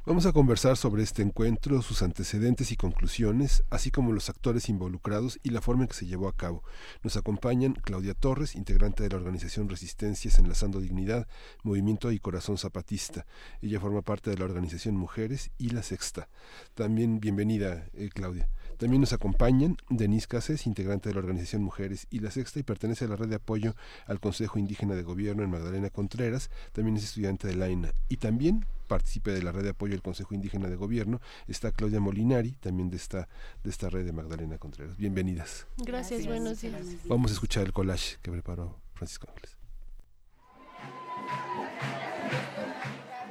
Vamos 0.08 0.24
a 0.24 0.32
conversar 0.32 0.78
sobre 0.78 1.02
este 1.02 1.20
encuentro, 1.20 1.82
sus 1.82 2.00
antecedentes 2.00 2.72
y 2.72 2.76
conclusiones, 2.76 3.62
así 3.68 3.90
como 3.90 4.10
los 4.10 4.30
actores 4.30 4.70
involucrados 4.70 5.38
y 5.42 5.50
la 5.50 5.60
forma 5.60 5.82
en 5.82 5.88
que 5.88 5.96
se 5.96 6.06
llevó 6.06 6.28
a 6.28 6.34
cabo. 6.34 6.62
Nos 7.02 7.18
acompañan 7.18 7.74
Claudia 7.74 8.14
Torres, 8.14 8.56
integrante 8.56 9.02
de 9.02 9.10
la 9.10 9.16
organización 9.16 9.68
Resistencias 9.68 10.38
Enlazando 10.38 10.80
Dignidad, 10.80 11.28
Movimiento 11.62 12.10
y 12.10 12.20
Corazón 12.20 12.56
Zapatista. 12.56 13.26
Ella 13.60 13.80
forma 13.80 14.00
parte 14.00 14.30
de 14.30 14.38
la 14.38 14.46
organización 14.46 14.96
Mujeres 14.96 15.50
y 15.58 15.72
La 15.72 15.82
Sexta. 15.82 16.30
También 16.74 17.20
bienvenida, 17.20 17.84
eh, 17.92 18.08
Claudia. 18.08 18.48
También 18.78 19.02
nos 19.02 19.12
acompañan 19.12 19.76
Denise 19.90 20.26
Cases, 20.26 20.66
integrante 20.66 21.10
de 21.10 21.16
la 21.16 21.20
organización 21.20 21.62
Mujeres 21.62 22.06
y 22.08 22.20
La 22.20 22.30
Sexta 22.30 22.58
y 22.58 22.62
pertenece 22.62 23.04
a 23.04 23.08
la 23.08 23.16
red 23.16 23.28
de 23.28 23.36
apoyo 23.36 23.76
al 24.06 24.20
Consejo 24.20 24.58
Indígena 24.58 24.94
de 24.94 25.02
Gobierno 25.02 25.42
en 25.42 25.50
Magdalena 25.50 25.90
Contreras. 25.90 26.50
También 26.72 26.96
es 26.96 27.04
estudiante 27.04 27.46
de 27.46 27.56
la 27.56 27.68
INA. 27.68 27.92
Y 28.08 28.16
también 28.16 28.64
participe 28.88 29.30
de 29.30 29.42
la 29.42 29.52
red 29.52 29.62
de 29.62 29.70
apoyo 29.70 29.94
al 29.94 30.02
Consejo 30.02 30.34
Indígena 30.34 30.68
de 30.68 30.74
Gobierno. 30.74 31.20
Está 31.46 31.70
Claudia 31.70 32.00
Molinari, 32.00 32.52
también 32.52 32.90
de 32.90 32.96
esta, 32.96 33.28
de 33.62 33.70
esta 33.70 33.88
red 33.88 34.04
de 34.04 34.12
Magdalena 34.12 34.58
Contreras. 34.58 34.96
Bienvenidas. 34.96 35.66
Gracias, 35.76 36.26
buenos 36.26 36.60
días. 36.60 36.82
Vamos 37.04 37.30
a 37.30 37.34
escuchar 37.34 37.64
el 37.64 37.72
collage 37.72 38.16
que 38.22 38.32
preparó 38.32 38.80
Francisco 38.94 39.28
Ángeles. 39.28 39.56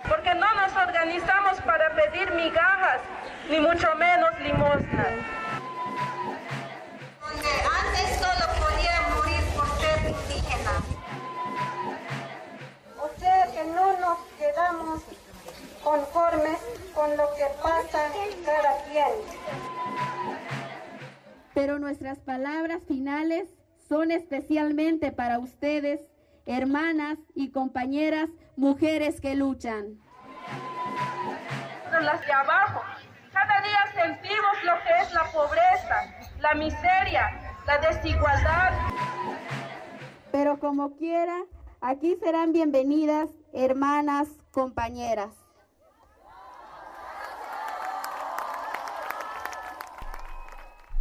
Porque 0.08 0.34
no 0.36 0.56
nos 0.56 0.74
organizamos 0.78 1.60
para 1.66 1.94
pedir 1.96 2.34
migajas, 2.34 3.02
ni 3.50 3.60
mucho 3.60 3.88
menos 3.96 4.32
limosnas. 4.40 5.14
Donde 7.20 7.54
antes 7.82 8.08
solo 8.16 8.46
podía 8.62 9.02
morir 9.16 9.44
por 9.56 9.68
ser 9.82 10.16
indígena. 10.16 10.74
O 13.02 13.20
sea 13.20 13.52
que 13.52 13.66
no 13.66 14.00
nos 14.00 14.20
quedamos 14.38 15.02
conformes 15.88 16.60
con 16.94 17.16
lo 17.16 17.24
que 17.36 17.46
pasa 17.64 18.12
cada 18.46 18.84
quien. 18.84 19.14
Pero 21.54 21.80
nuestras 21.80 22.20
palabras 22.20 22.84
finales 22.86 23.48
son 23.88 24.12
especialmente 24.12 25.14
para 25.14 25.40
ustedes, 25.40 26.02
hermanas 26.46 27.18
y 27.34 27.52
compañeras, 27.52 28.30
mujeres 28.58 29.22
que 29.22 29.36
luchan. 29.36 29.98
Las 32.02 32.20
de 32.26 32.34
abajo, 32.34 32.82
cada 33.32 33.62
día 33.62 34.04
sentimos 34.04 34.64
lo 34.66 34.74
que 34.84 34.94
es 35.04 35.14
la 35.14 35.24
pobreza, 35.32 36.30
la 36.42 36.54
miseria, 36.56 37.56
la 37.66 37.78
desigualdad. 37.78 38.74
Pero 40.34 40.60
como 40.60 40.98
quiera, 40.98 41.38
aquí 41.80 42.18
serán 42.22 42.52
bienvenidas 42.52 43.30
hermanas, 43.54 44.28
compañeras. 44.52 45.47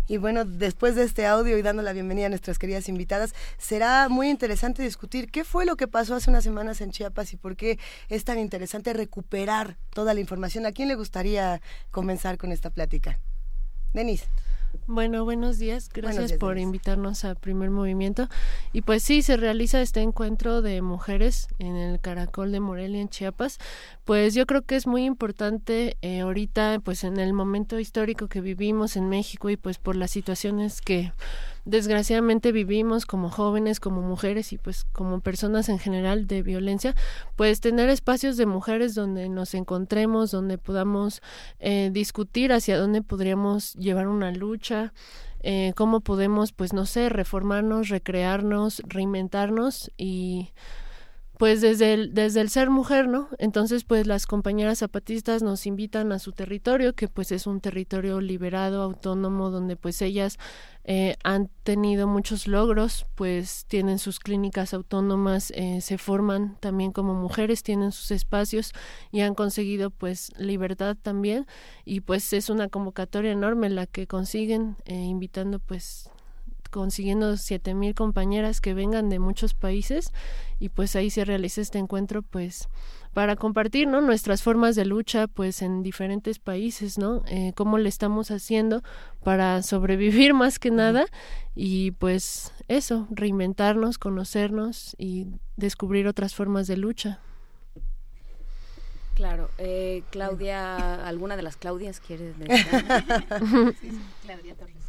Y 0.09 0.19
bueno, 0.19 0.45
después 0.45 0.95
de 0.95 1.03
este 1.03 1.27
audio 1.27 1.59
y 1.59 1.62
dando 1.62 1.83
la 1.83 1.93
bienvenida 1.93 2.27
a 2.27 2.28
nuestras 2.28 2.59
queridas 2.59 2.89
invitadas, 2.89 3.35
será 3.59 4.09
muy 4.09 4.31
interesante 4.31 4.83
discutir 4.83 5.31
qué 5.31 5.45
fue 5.45 5.66
lo 5.66 5.77
que 5.77 5.89
pasó 5.89 6.15
hace 6.15 6.31
unas 6.31 6.45
semanas 6.45 6.81
en 6.81 6.93
Chiapas 6.93 7.33
y 7.33 7.37
por 7.37 7.57
qué 7.57 7.78
es 8.09 8.24
tan 8.24 8.39
interesante 8.39 8.93
recuperar 8.93 9.77
toda 9.91 10.15
la 10.15 10.20
información. 10.20 10.65
¿A 10.66 10.73
quién 10.73 10.89
le 10.89 10.95
gustaría 10.95 11.61
comenzar 11.91 12.39
con 12.39 12.53
esta 12.53 12.70
plática? 12.70 13.19
Denise. 13.93 14.27
Bueno, 14.86 15.24
buenos 15.24 15.59
días. 15.59 15.89
Gracias 15.93 16.32
por 16.32 16.59
invitarnos 16.59 17.24
a 17.24 17.35
Primer 17.35 17.70
Movimiento. 17.70 18.28
Y 18.73 18.82
pues 18.82 19.03
sí, 19.03 19.23
se 19.23 19.36
realiza 19.36 19.81
este 19.81 20.01
encuentro 20.01 20.62
de 20.62 20.82
mujeres 20.82 21.48
en 21.59 21.77
el 21.77 22.01
Caracol 22.01 22.53
de 22.53 22.61
Morelia, 22.61 23.01
en 23.01 23.09
Chiapas. 23.09 23.59
Pues 24.05 24.35
yo 24.35 24.47
creo 24.47 24.62
que 24.62 24.77
es 24.77 24.86
muy 24.86 25.05
importante 25.05 25.97
eh, 26.03 26.20
ahorita, 26.20 26.81
pues 26.85 27.05
en 27.05 27.19
el 27.19 27.32
momento 27.32 27.78
histórico 27.78 28.28
que 28.28 28.40
vivimos 28.40 28.97
en 28.97 29.09
México 29.09 29.51
y 29.51 29.57
pues 29.57 29.78
por 29.78 29.97
las 29.97 30.11
situaciones 30.11 30.81
que 30.81 31.12
desgraciadamente 31.66 32.52
vivimos 32.52 33.05
como 33.05 33.28
jóvenes, 33.28 33.80
como 33.80 34.01
mujeres 34.01 34.52
y 34.52 34.59
pues 34.59 34.84
como 34.93 35.20
personas 35.20 35.68
en 35.68 35.78
general 35.78 36.26
de 36.26 36.43
violencia, 36.43 36.94
pues 37.34 37.60
tener 37.60 37.90
espacios 37.90 38.36
de 38.36 38.47
mujeres 38.47 38.94
donde 38.94 39.28
nos 39.28 39.52
encontremos, 39.52 40.30
donde 40.30 40.56
podamos 40.56 41.20
eh, 41.59 41.90
discutir 41.93 42.52
hacia 42.52 42.78
dónde 42.78 43.02
podríamos 43.02 43.74
llevar 43.74 44.06
una 44.06 44.30
lucha, 44.30 44.94
eh, 45.40 45.72
cómo 45.76 46.01
podemos, 46.01 46.52
pues 46.52 46.72
no 46.72 46.86
sé, 46.86 47.09
reformarnos, 47.09 47.88
recrearnos, 47.88 48.82
reinventarnos 48.86 49.90
y 49.98 50.52
pues 51.38 51.60
desde 51.60 51.92
el, 51.92 52.14
desde 52.14 52.40
el 52.40 52.48
ser 52.48 52.70
mujer, 52.70 53.08
¿no? 53.08 53.28
Entonces, 53.38 53.84
pues 53.84 54.06
las 54.06 54.26
compañeras 54.26 54.78
zapatistas 54.78 55.42
nos 55.42 55.66
invitan 55.66 56.12
a 56.12 56.18
su 56.18 56.32
territorio, 56.32 56.94
que 56.94 57.08
pues 57.08 57.30
es 57.30 57.46
un 57.46 57.60
territorio 57.60 58.20
liberado, 58.20 58.82
autónomo, 58.82 59.50
donde 59.50 59.76
pues 59.76 60.00
ellas 60.00 60.38
eh, 60.84 61.16
han 61.24 61.50
tenido 61.62 62.06
muchos 62.06 62.46
logros, 62.46 63.06
pues 63.16 63.66
tienen 63.66 63.98
sus 63.98 64.18
clínicas 64.18 64.72
autónomas, 64.72 65.52
eh, 65.56 65.80
se 65.82 65.98
forman 65.98 66.56
también 66.60 66.92
como 66.92 67.12
mujeres, 67.14 67.62
tienen 67.62 67.92
sus 67.92 68.12
espacios 68.12 68.72
y 69.10 69.20
han 69.20 69.34
conseguido 69.34 69.90
pues 69.90 70.32
libertad 70.38 70.96
también 71.00 71.46
y 71.84 72.00
pues 72.00 72.32
es 72.32 72.48
una 72.50 72.68
convocatoria 72.68 73.32
enorme 73.32 73.68
la 73.68 73.86
que 73.86 74.06
consiguen, 74.06 74.76
eh, 74.84 74.94
invitando 74.94 75.58
pues 75.58 76.08
consiguiendo 76.68 77.36
siete 77.36 77.74
mil 77.74 77.94
compañeras 77.94 78.60
que 78.60 78.74
vengan 78.74 79.09
de 79.09 79.18
muchos 79.18 79.55
países 79.55 80.12
y 80.59 80.68
pues 80.68 80.97
ahí 80.97 81.10
se 81.10 81.24
realiza 81.24 81.60
este 81.60 81.78
encuentro 81.78 82.22
pues 82.22 82.68
para 83.12 83.36
compartir 83.36 83.88
¿no? 83.88 84.01
nuestras 84.01 84.43
formas 84.43 84.76
de 84.76 84.84
lucha 84.84 85.26
pues 85.26 85.62
en 85.62 85.82
diferentes 85.82 86.38
países 86.38 86.98
no 86.98 87.22
eh, 87.28 87.52
cómo 87.55 87.78
le 87.78 87.88
estamos 87.88 88.30
haciendo 88.30 88.82
para 89.24 89.62
sobrevivir 89.62 90.34
más 90.34 90.59
que 90.59 90.70
nada 90.70 91.06
y 91.55 91.93
pues 91.93 92.52
eso 92.68 93.06
reinventarnos 93.10 93.98
conocernos 93.98 94.94
y 94.98 95.26
descubrir 95.56 96.06
otras 96.06 96.34
formas 96.34 96.66
de 96.66 96.76
lucha 96.76 97.20
Claro, 99.16 99.48
eh, 99.56 100.02
Claudia, 100.10 101.06
¿alguna 101.06 101.36
de 101.36 101.43
las 101.43 101.56
Claudias 101.56 102.01
quiere 102.01 102.34
decir? 102.34 102.48
sí, 103.80 103.90
Claudia 104.26 104.55
Torres. 104.55 104.85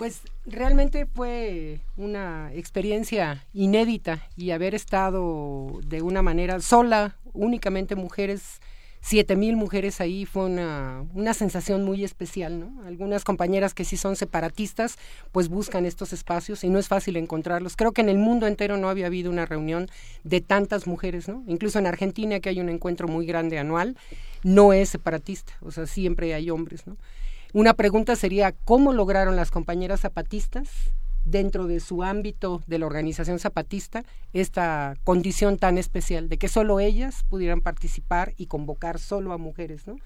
Pues 0.00 0.22
realmente 0.46 1.04
fue 1.04 1.82
una 1.98 2.50
experiencia 2.54 3.44
inédita 3.52 4.26
y 4.34 4.52
haber 4.52 4.74
estado 4.74 5.78
de 5.84 6.00
una 6.00 6.22
manera 6.22 6.58
sola, 6.60 7.18
únicamente 7.34 7.96
mujeres, 7.96 8.62
siete 9.02 9.36
mil 9.36 9.56
mujeres 9.56 10.00
ahí 10.00 10.24
fue 10.24 10.46
una, 10.46 11.04
una 11.12 11.34
sensación 11.34 11.84
muy 11.84 12.02
especial, 12.02 12.60
¿no? 12.60 12.82
Algunas 12.86 13.24
compañeras 13.24 13.74
que 13.74 13.84
sí 13.84 13.98
son 13.98 14.16
separatistas, 14.16 14.96
pues 15.32 15.50
buscan 15.50 15.84
estos 15.84 16.14
espacios 16.14 16.64
y 16.64 16.70
no 16.70 16.78
es 16.78 16.88
fácil 16.88 17.18
encontrarlos. 17.18 17.76
Creo 17.76 17.92
que 17.92 18.00
en 18.00 18.08
el 18.08 18.16
mundo 18.16 18.46
entero 18.46 18.78
no 18.78 18.88
había 18.88 19.04
habido 19.04 19.30
una 19.30 19.44
reunión 19.44 19.90
de 20.24 20.40
tantas 20.40 20.86
mujeres, 20.86 21.28
¿no? 21.28 21.44
Incluso 21.46 21.78
en 21.78 21.86
Argentina, 21.86 22.40
que 22.40 22.48
hay 22.48 22.60
un 22.60 22.70
encuentro 22.70 23.06
muy 23.06 23.26
grande 23.26 23.58
anual, 23.58 23.98
no 24.44 24.72
es 24.72 24.88
separatista, 24.88 25.52
o 25.60 25.70
sea, 25.70 25.84
siempre 25.86 26.32
hay 26.32 26.48
hombres, 26.48 26.86
¿no? 26.86 26.96
Una 27.52 27.74
pregunta 27.74 28.14
sería, 28.14 28.52
¿cómo 28.52 28.92
lograron 28.92 29.34
las 29.34 29.50
compañeras 29.50 30.00
zapatistas 30.00 30.68
dentro 31.24 31.66
de 31.66 31.80
su 31.80 32.02
ámbito 32.02 32.62
de 32.66 32.78
la 32.78 32.86
organización 32.86 33.38
zapatista 33.38 34.04
esta 34.32 34.94
condición 35.04 35.58
tan 35.58 35.76
especial 35.76 36.28
de 36.28 36.38
que 36.38 36.48
solo 36.48 36.80
ellas 36.80 37.24
pudieran 37.28 37.60
participar 37.60 38.34
y 38.36 38.46
convocar 38.46 38.98
solo 38.98 39.32
a 39.32 39.38
mujeres, 39.38 39.86
¿no? 39.86 39.96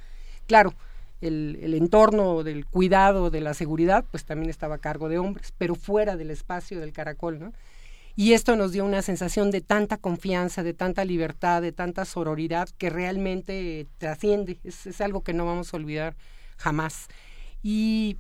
Claro, 0.47 0.75
el, 1.21 1.75
entorno 1.75 2.43
del 2.43 2.67
cuidado 2.67 3.31
de 3.31 3.41
la 3.41 3.55
seguridad, 3.55 4.05
pues 4.11 4.25
también 4.25 4.51
estaba 4.51 4.77
a 4.77 4.79
cargo 4.79 5.09
de 5.09 5.19
hombres, 5.19 5.53
pero 5.57 5.75
fuera 5.75 6.17
del 6.17 6.31
espacio 6.31 6.81
del 6.81 6.93
caracol, 6.93 7.39
¿no? 7.39 7.53
Y 8.17 8.33
esto 8.33 8.55
nos 8.57 8.73
dio 8.73 8.85
una 8.85 9.03
sensación 9.03 9.51
de 9.51 9.61
tanta 9.61 9.97
confianza, 9.97 10.63
de 10.63 10.73
tanta 10.73 11.05
libertad, 11.05 11.63
de 11.63 11.73
tanta 11.73 12.05
sororidad 12.05 12.69
que 12.79 12.89
realmente 12.89 13.89
trasciende. 13.99 14.61
Es 14.63 15.01
algo 15.01 15.23
que 15.23 15.33
no 15.33 15.47
vamos 15.47 15.75
a 15.75 15.77
olvidar 15.77 16.15
jamás. 16.57 17.09
Y 17.65 18.19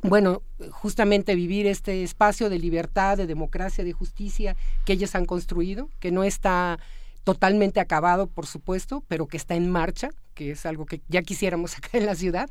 bueno, 0.00 0.42
justamente 0.70 1.34
vivir 1.34 1.66
este 1.66 2.04
espacio 2.04 2.48
de 2.48 2.60
libertad, 2.60 3.18
de 3.18 3.26
democracia, 3.26 3.84
de 3.84 3.92
justicia 3.92 4.56
que 4.86 4.94
ellas 4.94 5.14
han 5.16 5.26
construido, 5.26 5.90
que 5.98 6.12
no 6.12 6.22
está 6.22 6.78
totalmente 7.24 7.80
acabado, 7.80 8.28
por 8.28 8.46
supuesto, 8.46 9.02
pero 9.08 9.26
que 9.26 9.36
está 9.36 9.56
en 9.56 9.70
marcha, 9.70 10.10
que 10.34 10.52
es 10.52 10.64
algo 10.64 10.86
que 10.86 11.00
ya 11.08 11.22
quisiéramos 11.22 11.76
acá 11.78 11.98
en 11.98 12.06
la 12.06 12.14
ciudad. 12.14 12.48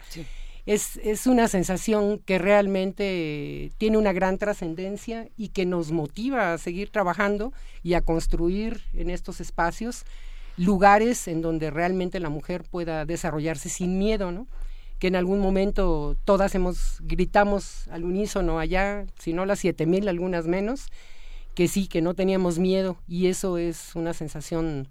Es, 0.66 0.98
es 0.98 1.26
una 1.26 1.48
sensación 1.48 2.20
que 2.20 2.38
realmente 2.38 3.72
tiene 3.78 3.98
una 3.98 4.12
gran 4.12 4.38
trascendencia 4.38 5.30
y 5.38 5.48
que 5.48 5.66
nos 5.66 5.92
motiva 5.92 6.54
a 6.54 6.58
seguir 6.58 6.92
trabajando 6.92 7.54
y 7.82 7.94
a 7.94 8.02
construir 8.02 8.84
en 8.94 9.10
estos 9.10 9.40
espacios 9.40 10.04
lugares 10.58 11.30
en 11.30 11.42
donde 11.42 11.72
realmente 11.72 12.20
la 12.20 12.30
mujer 12.30 12.66
pueda 12.70 13.06
desarrollarse 13.06 13.70
sin 13.70 13.98
miedo, 13.98 14.34
¿no? 14.34 14.48
Que 15.00 15.08
en 15.08 15.16
algún 15.16 15.40
momento 15.40 16.16
todas 16.26 16.54
hemos 16.56 17.00
gritamos 17.02 17.88
al 17.88 18.04
unísono 18.04 18.60
allá, 18.60 19.06
si 19.18 19.34
no 19.34 19.46
las 19.46 19.60
siete 19.60 19.86
mil, 19.86 20.08
algunas 20.08 20.46
menos, 20.46 20.88
que 21.56 21.68
sí, 21.68 21.88
que 21.88 22.02
no 22.02 22.14
teníamos 22.14 22.60
miedo 22.60 22.98
y 23.08 23.28
eso 23.28 23.58
es 23.58 23.96
una 23.96 24.14
sensación 24.14 24.88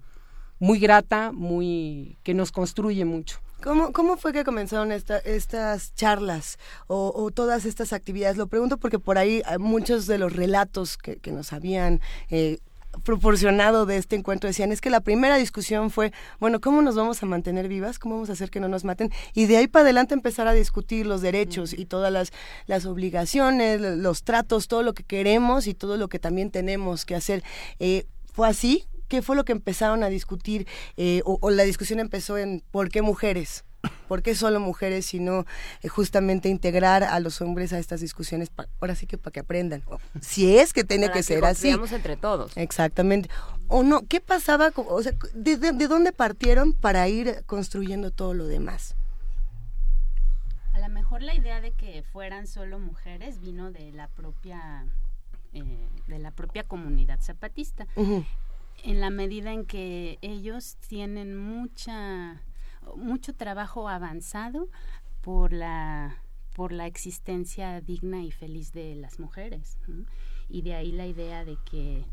muy 0.59 0.79
grata, 0.79 1.31
muy 1.31 2.17
que 2.23 2.33
nos 2.33 2.51
construye 2.51 3.05
mucho. 3.05 3.39
¿Cómo, 3.61 3.91
¿Cómo 3.91 4.15
fue 4.15 4.31
que 4.31 4.45
comenzaron 4.45 4.91
estas 4.91 5.93
charlas 5.93 6.57
o, 6.87 7.29
todas 7.31 7.65
estas 7.65 7.91
actividades? 7.91 8.37
Lo 8.37 8.47
pregunto 8.47 8.77
porque 8.77 8.99
por 8.99 9.17
ahí 9.17 9.41
muchos 9.59 10.07
de 10.07 10.17
los 10.17 10.33
relatos 10.33 10.97
que, 10.97 11.17
que 11.17 11.31
nos 11.33 11.51
habían 11.51 11.99
eh, 12.29 12.59
proporcionado 13.03 13.85
de 13.85 13.97
este 13.97 14.15
encuentro 14.15 14.47
decían 14.47 14.71
es 14.71 14.81
que 14.81 14.89
la 14.89 15.01
primera 15.01 15.37
discusión 15.37 15.89
fue, 15.89 16.11
bueno, 16.39 16.59
¿cómo 16.59 16.81
nos 16.81 16.95
vamos 16.95 17.21
a 17.21 17.25
mantener 17.25 17.67
vivas? 17.67 17.99
¿Cómo 17.99 18.15
vamos 18.15 18.29
a 18.29 18.33
hacer 18.33 18.49
que 18.49 18.59
no 18.59 18.67
nos 18.67 18.83
maten? 18.83 19.11
Y 19.33 19.45
de 19.45 19.57
ahí 19.57 19.67
para 19.67 19.83
adelante 19.83 20.13
empezar 20.13 20.47
a 20.47 20.53
discutir 20.53 21.05
los 21.05 21.21
derechos 21.21 21.73
y 21.73 21.85
todas 21.85 22.11
las, 22.11 22.31
las 22.65 22.85
obligaciones, 22.85 23.79
los 23.81 24.23
tratos, 24.23 24.67
todo 24.67 24.83
lo 24.83 24.93
que 24.93 25.03
queremos 25.03 25.67
y 25.67 25.73
todo 25.73 25.97
lo 25.97 26.07
que 26.07 26.19
también 26.19 26.51
tenemos 26.51 27.05
que 27.05 27.15
hacer. 27.15 27.43
Eh, 27.79 28.05
¿Fue 28.33 28.47
así? 28.47 28.85
¿Qué 29.07 29.21
fue 29.21 29.35
lo 29.35 29.45
que 29.45 29.53
empezaron 29.53 30.03
a 30.03 30.09
discutir? 30.09 30.67
Eh, 30.97 31.21
o 31.25 31.49
la 31.49 31.63
discusión 31.63 31.99
empezó 31.99 32.37
en 32.37 32.63
¿por 32.71 32.89
qué 32.89 33.01
mujeres? 33.01 33.63
¿Por 34.07 34.23
qué 34.23 34.35
solo 34.35 34.59
mujeres, 34.59 35.05
sino 35.05 35.45
eh, 35.81 35.87
justamente 35.87 36.49
integrar 36.49 37.03
a 37.03 37.19
los 37.19 37.41
hombres 37.41 37.73
a 37.73 37.79
estas 37.79 38.01
discusiones? 38.01 38.51
ahora 38.81 38.95
sí 38.95 39.05
que 39.05 39.17
para 39.17 39.31
que 39.31 39.39
aprendan. 39.39 39.83
Si 40.21 40.57
es 40.57 40.73
que 40.73 40.83
tiene 40.83 41.11
que, 41.11 41.23
ser 41.23 41.45
así. 41.45 41.69
entre 41.69 42.17
todos. 42.17 42.55
Exactamente. 42.57 43.29
O 43.67 43.83
no, 43.83 44.07
¿qué 44.07 44.19
pasaba? 44.19 44.71
O 44.75 45.01
sea, 45.03 45.13
¿de, 45.33 45.57
dónde 45.87 46.11
partieron 46.11 46.73
para 46.73 47.07
ir 47.07 47.43
construyendo 47.45 48.11
todo 48.11 48.33
lo 48.33 48.47
demás? 48.47 48.95
A 50.73 50.79
lo 50.79 50.89
mejor 50.89 51.21
la 51.21 51.35
idea 51.35 51.61
de 51.61 51.71
que 51.71 52.03
fueran 52.11 52.47
solo 52.47 52.79
mujeres 52.79 53.39
vino 53.39 53.71
de 53.71 53.91
la 53.91 54.07
propia, 54.07 54.85
eh, 55.53 55.87
de 56.07 56.19
la 56.19 56.31
propia 56.31 56.63
comunidad 56.63 57.19
zapatista. 57.21 57.85
En 58.81 59.01
la 59.01 59.09
medida 59.09 59.51
en 59.51 59.65
que 59.65 60.17
ellos 60.21 60.77
tienen 60.87 61.37
mucha 61.37 62.41
mucho 62.95 63.33
trabajo 63.33 63.89
avanzado 63.89 64.67
por 65.21 65.53
la 65.53 66.17
por 66.55 66.71
la 66.73 66.87
existencia 66.87 67.79
digna 67.79 68.23
y 68.23 68.31
feliz 68.31 68.73
de 68.73 68.95
las 68.95 69.19
mujeres 69.19 69.77
y 70.49 70.61
de 70.61 70.75
ahí 70.75 70.91
la 70.91 71.05
idea 71.05 71.45
de 71.45 71.57
que 71.69 72.03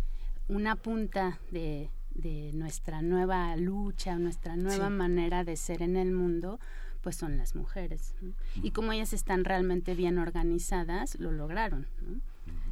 una 0.49 0.77
punta 0.77 1.41
de, 1.51 1.91
de 2.15 2.53
nuestra 2.53 3.03
nueva 3.03 3.57
lucha 3.57 4.19
nuestra 4.19 4.57
nueva 4.57 4.91
manera 4.91 5.43
de 5.43 5.57
ser 5.57 5.83
en 5.83 5.97
el 5.97 6.13
mundo 6.13 6.61
pues 7.01 7.17
son 7.17 7.39
las 7.39 7.55
mujeres 7.55 8.15
y 8.63 8.71
como 8.71 8.93
ellas 8.93 9.13
están 9.13 9.45
realmente 9.45 9.95
bien 9.95 10.19
organizadas 10.19 11.19
lo 11.19 11.33
lograron 11.33 11.87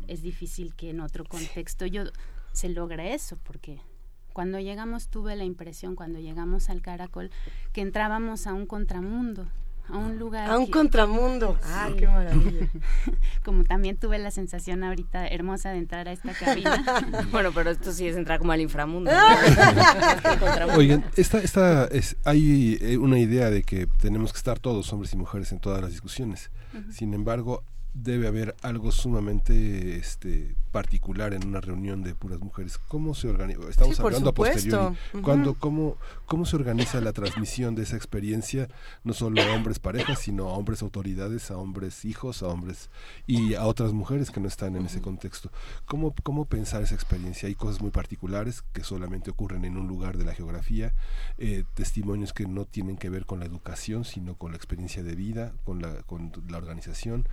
es 0.07 0.23
difícil 0.23 0.75
que 0.75 0.91
en 0.91 1.01
otro 1.01 1.25
contexto 1.25 1.87
yo 1.87 2.05
se 2.53 2.69
logre 2.69 3.15
eso 3.15 3.37
porque 3.43 3.81
cuando 4.35 4.59
llegamos 4.59 5.09
tuve 5.09 5.37
la 5.37 5.45
impresión, 5.45 5.95
cuando 5.95 6.19
llegamos 6.19 6.69
al 6.69 6.83
Caracol, 6.83 7.31
que 7.73 7.81
entrábamos 7.81 8.49
a 8.49 8.53
un 8.53 8.67
contramundo, 8.67 9.47
a 9.89 9.97
un 9.97 10.19
lugar. 10.19 10.51
A 10.51 10.59
un 10.59 10.67
contramundo. 10.67 11.57
Ah, 11.63 11.89
qué 11.97 12.09
maravilla. 12.09 12.69
como 13.45 13.63
también 13.63 13.97
tuve 13.97 14.19
la 14.19 14.33
sensación 14.33 14.83
ahorita 14.83 15.29
hermosa 15.29 15.71
de 15.71 15.79
entrar 15.79 16.09
a 16.09 16.13
esta 16.13 16.33
cabina. 16.33 16.85
bueno, 17.31 17.53
pero 17.55 17.71
esto 17.71 17.93
sí 17.93 18.09
es 18.09 18.17
entrar 18.17 18.41
como 18.41 18.51
al 18.51 18.61
inframundo. 18.61 19.11
Oigan, 20.77 21.05
esta, 21.17 21.39
esta 21.39 21.85
es, 21.87 22.17
hay 22.25 22.77
eh, 22.81 22.99
una 22.99 23.21
idea 23.21 23.51
de 23.51 23.63
que 23.63 23.87
tenemos 23.87 24.33
que 24.33 24.39
estar 24.39 24.59
todos, 24.59 24.93
hombres 24.93 25.13
y 25.13 25.17
mujeres, 25.17 25.53
en 25.53 25.61
todas 25.61 25.81
las 25.81 25.93
discusiones. 25.93 26.51
Sin 26.91 27.15
embargo, 27.15 27.63
debe 27.95 28.27
haber 28.27 28.57
algo 28.63 28.91
sumamente 28.91 29.97
este 29.97 30.57
particular 30.73 31.33
en 31.33 31.47
una 31.47 31.61
reunión 31.61 32.03
de 32.03 32.17
puras 32.17 32.41
mujeres. 32.41 32.79
¿Cómo 32.89 33.15
se 33.15 33.29
organiza? 33.29 33.61
Estamos 33.71 34.01
hablando 34.01 34.31
a 34.31 34.35
posteriori. 34.35 34.97
Cuando, 35.23 35.55
cómo, 35.55 35.97
¿Cómo 36.27 36.45
se 36.45 36.57
organiza 36.57 37.01
la 37.01 37.13
transmisión 37.13 37.77
de 37.77 37.85
esa 37.85 37.95
experiencia, 37.95 38.69
no 39.05 39.13
solo 39.13 39.41
a 39.41 39.55
hombres 39.55 39.79
parejas, 39.79 40.19
sino 40.19 40.49
a 40.49 40.55
hombres 40.55 40.83
autoridades, 40.83 41.53
a 41.53 41.57
hombres 41.57 42.05
hijos, 42.05 42.43
a 42.43 42.49
hombres 42.49 42.91
y 43.29 43.55
a 43.55 43.65
otras 43.67 43.93
mujeres 43.93 44.33
que 44.33 44.41
no 44.41 44.49
están 44.49 44.75
en 44.75 44.87
ese 44.87 45.01
contexto? 45.01 45.53
¿Cómo, 45.85 46.13
¿Cómo 46.25 46.47
pensar 46.47 46.83
esa 46.83 46.97
experiencia? 46.97 47.47
Hay 47.47 47.55
cosas 47.55 47.81
muy 47.81 47.93
particulares 47.93 48.65
que 48.73 48.83
solamente 48.83 49.31
ocurren 49.31 49.65
en 49.65 49.77
un 49.77 49.87
lugar 49.87 50.19
de 50.19 50.25
la 50.25 50.35
geografía, 50.35 50.93
eh, 51.39 51.63
testimonios 51.75 52.33
que 52.33 52.49
no 52.49 52.65
tienen 52.65 52.97
que 52.97 53.11
ver 53.11 53.27
con 53.27 53.39
la 53.39 53.47
educación, 53.47 54.05
sino 54.05 54.35
con 54.35 54.51
la 54.51 54.57
experiencia 54.57 55.05
de 55.05 55.15
vida, 55.15 55.53
con 55.63 55.81
la, 55.81 56.03
con 56.03 56.33
la 56.49 56.59
organización, 56.59 57.29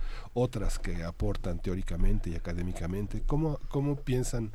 otras 0.52 0.78
que 0.78 1.02
aportan 1.02 1.60
teóricamente 1.60 2.28
y 2.28 2.34
académicamente 2.34 3.22
¿Cómo, 3.26 3.58
cómo 3.70 3.96
piensan? 3.96 4.52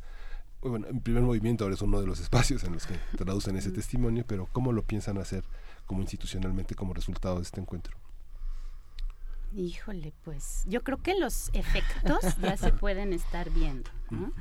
Bueno, 0.62 0.88
en 0.88 1.02
primer 1.02 1.24
movimiento 1.24 1.64
ahora 1.64 1.74
es 1.76 1.82
uno 1.82 2.00
de 2.00 2.06
los 2.06 2.20
espacios 2.26 2.64
en 2.64 2.74
los 2.74 2.86
que 2.86 2.96
traducen 3.18 3.58
ese 3.58 3.72
testimonio, 3.72 4.24
pero 4.28 4.48
¿cómo 4.52 4.72
lo 4.72 4.84
piensan 4.84 5.18
hacer 5.18 5.44
como 5.88 6.02
institucionalmente 6.02 6.76
como 6.76 6.94
resultado 6.94 7.38
de 7.38 7.44
este 7.44 7.62
encuentro? 7.62 7.98
Híjole, 9.56 10.14
pues 10.24 10.66
yo 10.68 10.84
creo 10.84 11.02
que 11.02 11.18
los 11.18 11.50
efectos 11.54 12.20
ya 12.42 12.58
se 12.58 12.74
pueden 12.84 13.14
estar 13.14 13.50
viendo, 13.50 13.90
¿no? 14.12 14.32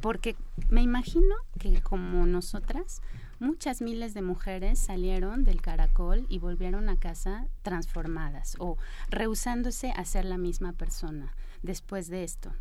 porque 0.00 0.36
me 0.68 0.82
imagino 0.82 1.34
que 1.58 1.80
como 1.80 2.26
nosotras, 2.26 3.00
muchas 3.38 3.82
miles 3.82 4.14
de 4.14 4.22
mujeres 4.22 4.78
salieron 4.78 5.44
del 5.44 5.60
caracol 5.60 6.26
y 6.28 6.38
volvieron 6.38 6.88
a 6.88 6.98
casa 6.98 7.46
transformadas 7.62 8.56
o 8.58 8.76
rehusándose 9.08 9.92
a 9.92 10.04
ser 10.04 10.24
la 10.24 10.38
misma 10.38 10.72
persona 10.72 11.32
después 11.62 12.08
de 12.08 12.24
esto. 12.24 12.52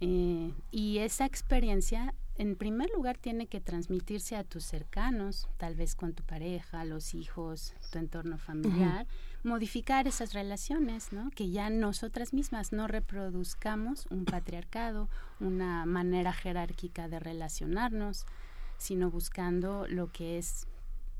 Eh, 0.00 0.52
y 0.70 0.98
esa 0.98 1.24
experiencia, 1.24 2.14
en 2.36 2.54
primer 2.54 2.90
lugar, 2.90 3.18
tiene 3.18 3.46
que 3.46 3.60
transmitirse 3.60 4.36
a 4.36 4.44
tus 4.44 4.64
cercanos, 4.64 5.48
tal 5.56 5.74
vez 5.74 5.96
con 5.96 6.12
tu 6.12 6.22
pareja, 6.22 6.84
los 6.84 7.14
hijos, 7.14 7.74
tu 7.90 7.98
entorno 7.98 8.38
familiar, 8.38 9.06
modificar 9.42 10.06
esas 10.06 10.34
relaciones, 10.34 11.12
¿no? 11.12 11.30
Que 11.30 11.50
ya 11.50 11.68
nosotras 11.68 12.32
mismas 12.32 12.72
no 12.72 12.86
reproduzcamos 12.86 14.06
un 14.10 14.24
patriarcado, 14.24 15.08
una 15.40 15.84
manera 15.84 16.32
jerárquica 16.32 17.08
de 17.08 17.18
relacionarnos, 17.18 18.24
sino 18.78 19.10
buscando 19.10 19.86
lo 19.88 20.10
que 20.10 20.38
es 20.38 20.66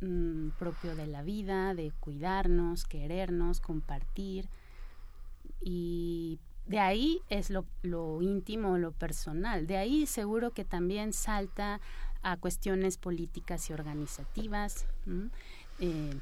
mm, 0.00 0.50
propio 0.58 0.96
de 0.96 1.06
la 1.06 1.22
vida, 1.22 1.74
de 1.74 1.92
cuidarnos, 2.00 2.84
querernos, 2.84 3.60
compartir 3.60 4.48
y 5.60 6.38
de 6.66 6.78
ahí 6.78 7.22
es 7.30 7.50
lo, 7.50 7.64
lo 7.82 8.22
íntimo, 8.22 8.78
lo 8.78 8.92
personal. 8.92 9.66
De 9.66 9.76
ahí 9.76 10.06
seguro 10.06 10.52
que 10.52 10.64
también 10.64 11.12
salta 11.12 11.80
a 12.22 12.36
cuestiones 12.36 12.98
políticas 12.98 13.68
y 13.70 13.72
organizativas. 13.72 14.86
Eh, 15.80 16.14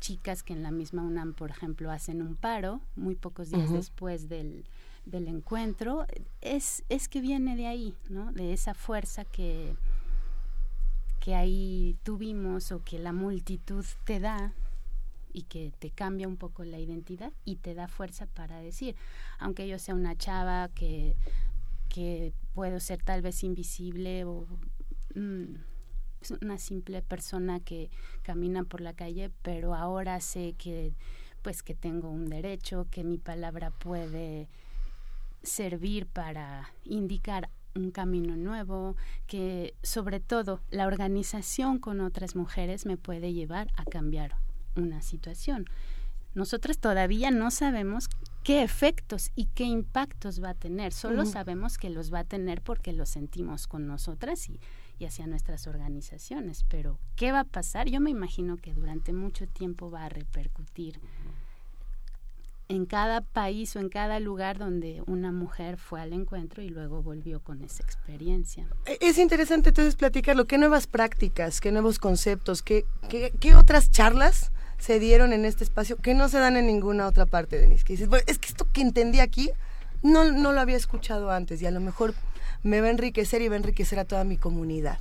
chicas 0.00 0.42
que 0.42 0.52
en 0.52 0.64
la 0.64 0.72
misma 0.72 1.02
UNAM, 1.02 1.34
por 1.34 1.50
ejemplo, 1.50 1.90
hacen 1.90 2.22
un 2.22 2.34
paro 2.34 2.80
muy 2.96 3.14
pocos 3.14 3.50
días 3.50 3.72
después 3.72 4.28
del, 4.28 4.64
del 5.06 5.28
encuentro, 5.28 6.06
es, 6.40 6.82
es 6.88 7.08
que 7.08 7.20
viene 7.20 7.54
de 7.54 7.68
ahí, 7.68 7.94
¿no? 8.08 8.32
De 8.32 8.52
esa 8.52 8.74
fuerza 8.74 9.24
que, 9.24 9.76
que 11.22 11.36
ahí 11.36 11.96
tuvimos 12.02 12.72
o 12.72 12.82
que 12.82 12.98
la 12.98 13.12
multitud 13.12 13.84
te 14.04 14.18
da 14.18 14.52
y 15.32 15.42
que 15.42 15.72
te 15.78 15.90
cambia 15.90 16.26
un 16.26 16.36
poco 16.36 16.64
la 16.64 16.80
identidad 16.80 17.32
y 17.44 17.56
te 17.56 17.74
da 17.74 17.86
fuerza 17.86 18.26
para 18.26 18.58
decir, 18.58 18.96
aunque 19.38 19.68
yo 19.68 19.78
sea 19.78 19.94
una 19.94 20.16
chava 20.16 20.68
que, 20.74 21.14
que 21.88 22.32
puedo 22.54 22.80
ser 22.80 23.04
tal 23.04 23.22
vez 23.22 23.44
invisible 23.44 24.24
o 24.24 24.48
mm, 25.14 25.54
una 26.40 26.58
simple 26.58 27.02
persona 27.02 27.60
que 27.60 27.88
camina 28.22 28.64
por 28.64 28.80
la 28.80 28.92
calle, 28.92 29.30
pero 29.42 29.76
ahora 29.76 30.20
sé 30.20 30.56
que 30.58 30.92
pues 31.40 31.62
que 31.62 31.76
tengo 31.76 32.10
un 32.10 32.26
derecho, 32.26 32.88
que 32.90 33.04
mi 33.04 33.18
palabra 33.18 33.70
puede 33.70 34.48
servir 35.44 36.08
para 36.08 36.72
indicar 36.84 37.48
un 37.74 37.90
camino 37.90 38.36
nuevo, 38.36 38.96
que 39.26 39.74
sobre 39.82 40.20
todo 40.20 40.60
la 40.70 40.86
organización 40.86 41.78
con 41.78 42.00
otras 42.00 42.36
mujeres 42.36 42.86
me 42.86 42.96
puede 42.96 43.32
llevar 43.32 43.68
a 43.76 43.84
cambiar 43.84 44.36
una 44.76 45.02
situación. 45.02 45.66
Nosotras 46.34 46.78
todavía 46.78 47.30
no 47.30 47.50
sabemos 47.50 48.08
qué 48.42 48.62
efectos 48.62 49.30
y 49.34 49.46
qué 49.46 49.64
impactos 49.64 50.42
va 50.42 50.50
a 50.50 50.54
tener, 50.54 50.92
solo 50.92 51.26
sabemos 51.26 51.76
que 51.76 51.90
los 51.90 52.12
va 52.12 52.20
a 52.20 52.24
tener 52.24 52.62
porque 52.62 52.92
lo 52.92 53.04
sentimos 53.04 53.66
con 53.66 53.86
nosotras 53.86 54.48
y, 54.48 54.58
y 54.98 55.04
hacia 55.04 55.26
nuestras 55.26 55.66
organizaciones, 55.66 56.64
pero 56.68 56.98
¿qué 57.16 57.32
va 57.32 57.40
a 57.40 57.44
pasar? 57.44 57.88
Yo 57.88 58.00
me 58.00 58.10
imagino 58.10 58.56
que 58.56 58.72
durante 58.72 59.12
mucho 59.12 59.46
tiempo 59.46 59.90
va 59.90 60.06
a 60.06 60.08
repercutir 60.08 61.00
en 62.68 62.86
cada 62.86 63.20
país 63.20 63.74
o 63.76 63.80
en 63.80 63.88
cada 63.88 64.20
lugar 64.20 64.58
donde 64.58 65.02
una 65.06 65.32
mujer 65.32 65.76
fue 65.76 66.00
al 66.00 66.12
encuentro 66.12 66.62
y 66.62 66.68
luego 66.68 67.02
volvió 67.02 67.40
con 67.40 67.62
esa 67.62 67.82
experiencia. 67.82 68.66
E, 68.86 68.98
es 69.00 69.18
interesante 69.18 69.70
entonces 69.70 69.96
platicarlo, 69.96 70.46
qué 70.46 70.58
nuevas 70.58 70.86
prácticas, 70.86 71.60
qué 71.60 71.72
nuevos 71.72 71.98
conceptos, 71.98 72.62
qué, 72.62 72.84
qué, 73.08 73.54
otras 73.54 73.90
charlas 73.90 74.52
se 74.78 74.98
dieron 74.98 75.32
en 75.32 75.44
este 75.44 75.64
espacio 75.64 75.96
que 75.96 76.14
no 76.14 76.28
se 76.28 76.38
dan 76.38 76.56
en 76.56 76.66
ninguna 76.66 77.06
otra 77.06 77.26
parte, 77.26 77.58
Denise. 77.58 77.84
Que 77.84 77.94
dices, 77.94 78.08
es 78.26 78.38
que 78.38 78.48
esto 78.48 78.66
que 78.72 78.80
entendí 78.80 79.20
aquí 79.20 79.50
no, 80.02 80.30
no 80.32 80.52
lo 80.52 80.60
había 80.60 80.76
escuchado 80.76 81.30
antes 81.30 81.62
y 81.62 81.66
a 81.66 81.70
lo 81.70 81.80
mejor 81.80 82.14
me 82.62 82.80
va 82.80 82.88
a 82.88 82.90
enriquecer 82.90 83.42
y 83.42 83.48
va 83.48 83.54
a 83.54 83.58
enriquecer 83.58 83.98
a 83.98 84.04
toda 84.04 84.24
mi 84.24 84.36
comunidad. 84.36 84.98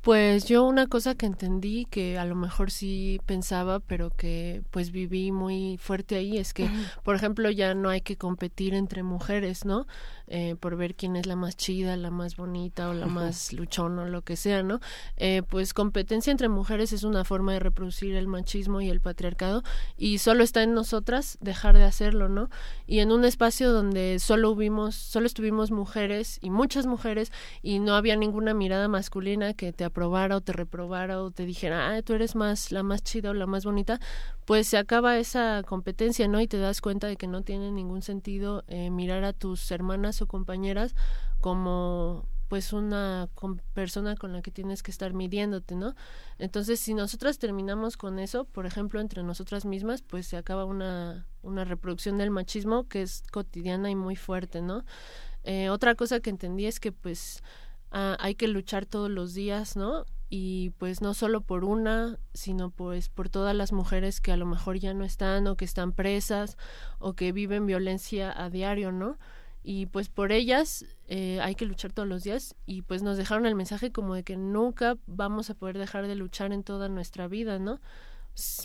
Pues 0.00 0.46
yo 0.46 0.64
una 0.64 0.86
cosa 0.86 1.14
que 1.16 1.26
entendí 1.26 1.84
que 1.84 2.18
a 2.18 2.24
lo 2.24 2.34
mejor 2.34 2.70
sí 2.70 3.20
pensaba, 3.26 3.80
pero 3.80 4.10
que 4.10 4.62
pues 4.70 4.92
viví 4.92 5.32
muy 5.32 5.76
fuerte 5.76 6.14
ahí 6.14 6.38
es 6.38 6.54
que, 6.54 6.70
por 7.02 7.16
ejemplo, 7.16 7.50
ya 7.50 7.74
no 7.74 7.90
hay 7.90 8.00
que 8.00 8.16
competir 8.16 8.74
entre 8.74 9.02
mujeres, 9.02 9.64
¿no? 9.64 9.86
Eh, 10.30 10.56
por 10.60 10.76
ver 10.76 10.94
quién 10.94 11.16
es 11.16 11.26
la 11.26 11.36
más 11.36 11.56
chida, 11.56 11.96
la 11.96 12.10
más 12.10 12.36
bonita 12.36 12.90
o 12.90 12.94
la 12.94 13.06
más 13.06 13.52
luchona 13.52 14.02
o 14.02 14.06
lo 14.06 14.22
que 14.22 14.36
sea, 14.36 14.62
¿no? 14.62 14.78
Eh, 15.16 15.42
pues 15.48 15.74
competencia 15.74 16.30
entre 16.30 16.48
mujeres 16.48 16.92
es 16.92 17.02
una 17.02 17.24
forma 17.24 17.54
de 17.54 17.60
reproducir 17.60 18.14
el 18.14 18.28
machismo 18.28 18.80
y 18.80 18.90
el 18.90 19.00
patriarcado 19.00 19.62
y 19.96 20.18
solo 20.18 20.44
está 20.44 20.62
en 20.62 20.74
nosotras 20.74 21.38
dejar 21.40 21.76
de 21.76 21.84
hacerlo, 21.84 22.28
¿no? 22.28 22.50
Y 22.86 23.00
en 23.00 23.10
un 23.10 23.24
espacio 23.24 23.72
donde 23.72 24.18
solo 24.18 24.50
hubimos, 24.50 24.94
solo 24.94 25.26
estuvimos 25.26 25.70
mujeres 25.70 26.38
y 26.42 26.50
muchas 26.50 26.86
mujeres 26.86 27.32
y 27.62 27.78
no 27.78 27.94
había 27.94 28.14
ninguna 28.14 28.54
mirada 28.54 28.86
masculina 28.86 29.54
que 29.54 29.72
te 29.72 29.84
aprobara 29.88 30.36
o 30.36 30.40
te 30.40 30.52
reprobara 30.52 31.20
o 31.22 31.30
te 31.30 31.44
dijera, 31.44 31.90
ah, 31.90 32.02
tú 32.02 32.14
eres 32.14 32.34
más 32.34 32.72
la 32.72 32.82
más 32.82 33.02
chida 33.02 33.30
o 33.30 33.34
la 33.34 33.46
más 33.46 33.64
bonita, 33.64 34.00
pues 34.44 34.68
se 34.68 34.78
acaba 34.78 35.18
esa 35.18 35.62
competencia, 35.66 36.28
¿no? 36.28 36.40
Y 36.40 36.48
te 36.48 36.58
das 36.58 36.80
cuenta 36.80 37.06
de 37.06 37.16
que 37.16 37.26
no 37.26 37.42
tiene 37.42 37.70
ningún 37.70 38.02
sentido 38.02 38.64
eh, 38.68 38.90
mirar 38.90 39.24
a 39.24 39.32
tus 39.32 39.70
hermanas 39.70 40.22
o 40.22 40.26
compañeras 40.26 40.94
como 41.40 42.26
pues 42.48 42.72
una 42.72 43.28
persona 43.74 44.16
con 44.16 44.32
la 44.32 44.40
que 44.40 44.50
tienes 44.50 44.82
que 44.82 44.90
estar 44.90 45.12
midiéndote, 45.12 45.76
¿no? 45.76 45.94
Entonces, 46.38 46.80
si 46.80 46.94
nosotras 46.94 47.38
terminamos 47.38 47.96
con 47.98 48.18
eso, 48.18 48.44
por 48.44 48.64
ejemplo, 48.64 49.00
entre 49.00 49.22
nosotras 49.22 49.66
mismas, 49.66 50.00
pues 50.02 50.26
se 50.26 50.38
acaba 50.38 50.64
una, 50.64 51.26
una 51.42 51.64
reproducción 51.64 52.16
del 52.16 52.30
machismo 52.30 52.88
que 52.88 53.02
es 53.02 53.22
cotidiana 53.30 53.90
y 53.90 53.94
muy 53.94 54.16
fuerte, 54.16 54.62
¿no? 54.62 54.84
Eh, 55.44 55.68
otra 55.70 55.94
cosa 55.94 56.20
que 56.20 56.30
entendí 56.30 56.66
es 56.66 56.80
que 56.80 56.90
pues 56.90 57.42
ah, 57.90 58.16
hay 58.20 58.34
que 58.34 58.48
luchar 58.48 58.86
todos 58.86 59.10
los 59.10 59.34
días, 59.34 59.76
¿no? 59.76 60.04
y 60.30 60.70
pues 60.78 61.00
no 61.00 61.14
solo 61.14 61.40
por 61.40 61.64
una, 61.64 62.18
sino 62.34 62.70
pues 62.70 63.08
por 63.08 63.28
todas 63.30 63.54
las 63.56 63.72
mujeres 63.72 64.20
que 64.20 64.32
a 64.32 64.36
lo 64.36 64.44
mejor 64.44 64.78
ya 64.78 64.92
no 64.92 65.04
están 65.04 65.46
o 65.46 65.56
que 65.56 65.64
están 65.64 65.92
presas 65.92 66.58
o 66.98 67.14
que 67.14 67.32
viven 67.32 67.66
violencia 67.66 68.32
a 68.36 68.50
diario, 68.50 68.92
¿no? 68.92 69.18
Y 69.62 69.86
pues 69.86 70.08
por 70.08 70.32
ellas 70.32 70.84
eh, 71.08 71.40
hay 71.42 71.54
que 71.54 71.66
luchar 71.66 71.92
todos 71.92 72.08
los 72.08 72.24
días 72.24 72.54
y 72.66 72.82
pues 72.82 73.02
nos 73.02 73.16
dejaron 73.16 73.46
el 73.46 73.54
mensaje 73.54 73.90
como 73.90 74.14
de 74.14 74.22
que 74.22 74.36
nunca 74.36 74.98
vamos 75.06 75.50
a 75.50 75.54
poder 75.54 75.78
dejar 75.78 76.06
de 76.06 76.14
luchar 76.14 76.52
en 76.52 76.62
toda 76.62 76.88
nuestra 76.88 77.26
vida, 77.28 77.58
¿no? 77.58 77.80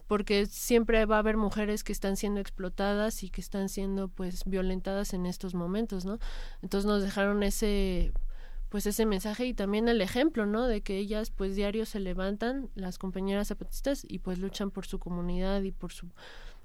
porque 0.08 0.46
siempre 0.46 1.06
va 1.06 1.16
a 1.16 1.20
haber 1.20 1.36
mujeres 1.36 1.84
que 1.84 1.94
están 1.94 2.16
siendo 2.16 2.40
explotadas 2.40 3.24
y 3.24 3.30
que 3.30 3.42
están 3.42 3.70
siendo 3.70 4.08
pues 4.08 4.44
violentadas 4.46 5.16
en 5.16 5.26
estos 5.26 5.56
momentos, 5.56 6.06
¿no? 6.06 6.20
Entonces 6.62 6.86
nos 6.86 7.02
dejaron 7.02 7.42
ese 7.42 8.14
pues 8.74 8.88
ese 8.88 9.06
mensaje 9.06 9.46
y 9.46 9.54
también 9.54 9.88
el 9.88 10.02
ejemplo, 10.02 10.48
¿no? 10.48 10.66
De 10.66 10.82
que 10.82 10.98
ellas 10.98 11.30
pues 11.30 11.56
diario 11.56 11.86
se 11.86 12.00
levantan, 12.00 12.72
las 12.74 12.98
compañeras 12.98 13.50
zapatistas, 13.50 14.04
y 14.04 14.18
pues 14.18 14.40
luchan 14.40 14.72
por 14.72 14.88
su 14.88 14.98
comunidad 14.98 15.62
y 15.62 15.72
por 15.72 15.94
su 15.94 16.08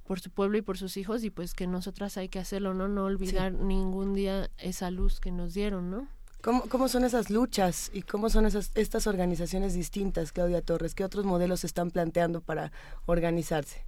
por 0.07 0.19
su 0.19 0.31
pueblo 0.31 0.57
y 0.57 0.63
por 0.63 0.79
sus 0.79 0.97
hijos 0.97 1.23
y 1.23 1.29
pues 1.29 1.53
que 1.53 1.67
nosotras 1.67 2.17
hay 2.17 2.31
que 2.31 2.39
hacerlo, 2.39 2.73
¿no? 2.73 2.89
No 2.89 3.05
olvidar 3.05 3.53
ningún 3.53 4.15
día 4.15 4.49
esa 4.57 4.91
luz 4.91 5.21
que 5.21 5.31
nos 5.31 5.53
dieron, 5.53 5.91
¿no? 5.91 6.09
¿Cómo, 6.41 6.63
¿Cómo 6.63 6.89
son 6.89 7.05
esas 7.05 7.29
luchas 7.29 7.91
y 7.93 8.01
cómo 8.01 8.31
son 8.31 8.47
esas, 8.47 8.71
estas 8.75 9.07
organizaciones 9.07 9.75
distintas, 9.75 10.33
Claudia 10.33 10.63
Torres? 10.63 10.95
¿Qué 10.95 11.05
otros 11.05 11.27
modelos 11.27 11.61
se 11.61 11.67
están 11.67 11.91
planteando 11.91 12.41
para 12.41 12.73
organizarse? 13.05 13.85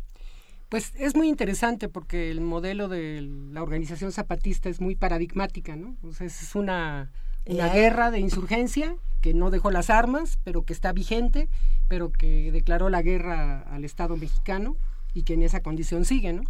Pues 0.69 0.93
es 0.97 1.17
muy 1.17 1.31
interesante 1.31 1.89
porque 1.89 2.31
el 2.31 2.43
modelo 2.43 2.89
de 2.89 3.23
la 3.51 3.63
organización 3.63 4.13
zapatista 4.13 4.69
es 4.69 4.79
muy 4.79 4.95
paradigmática, 4.95 5.75
¿no? 5.75 5.97
O 6.03 6.13
sea, 6.13 6.27
es 6.27 6.55
una 6.55 7.11
una 7.47 7.69
guerra 7.69 8.11
de 8.11 8.21
insurgencia 8.21 8.97
que 9.21 9.35
no 9.35 9.51
dejó 9.51 9.71
las 9.71 9.91
armas, 9.91 10.39
pero 10.45 10.63
que 10.63 10.73
está 10.73 10.93
vigente, 10.93 11.49
pero 11.89 12.11
que 12.11 12.53
declaró 12.53 12.89
la 12.89 13.03
guerra 13.03 13.61
al 13.63 13.85
Estado 13.85 14.17
mexicano 14.17 14.77
y 15.15 15.23
que 15.23 15.35
en 15.35 15.43
esa 15.43 15.61
condición 15.61 16.05
sigue, 16.05 16.33
¿no? 16.33 16.43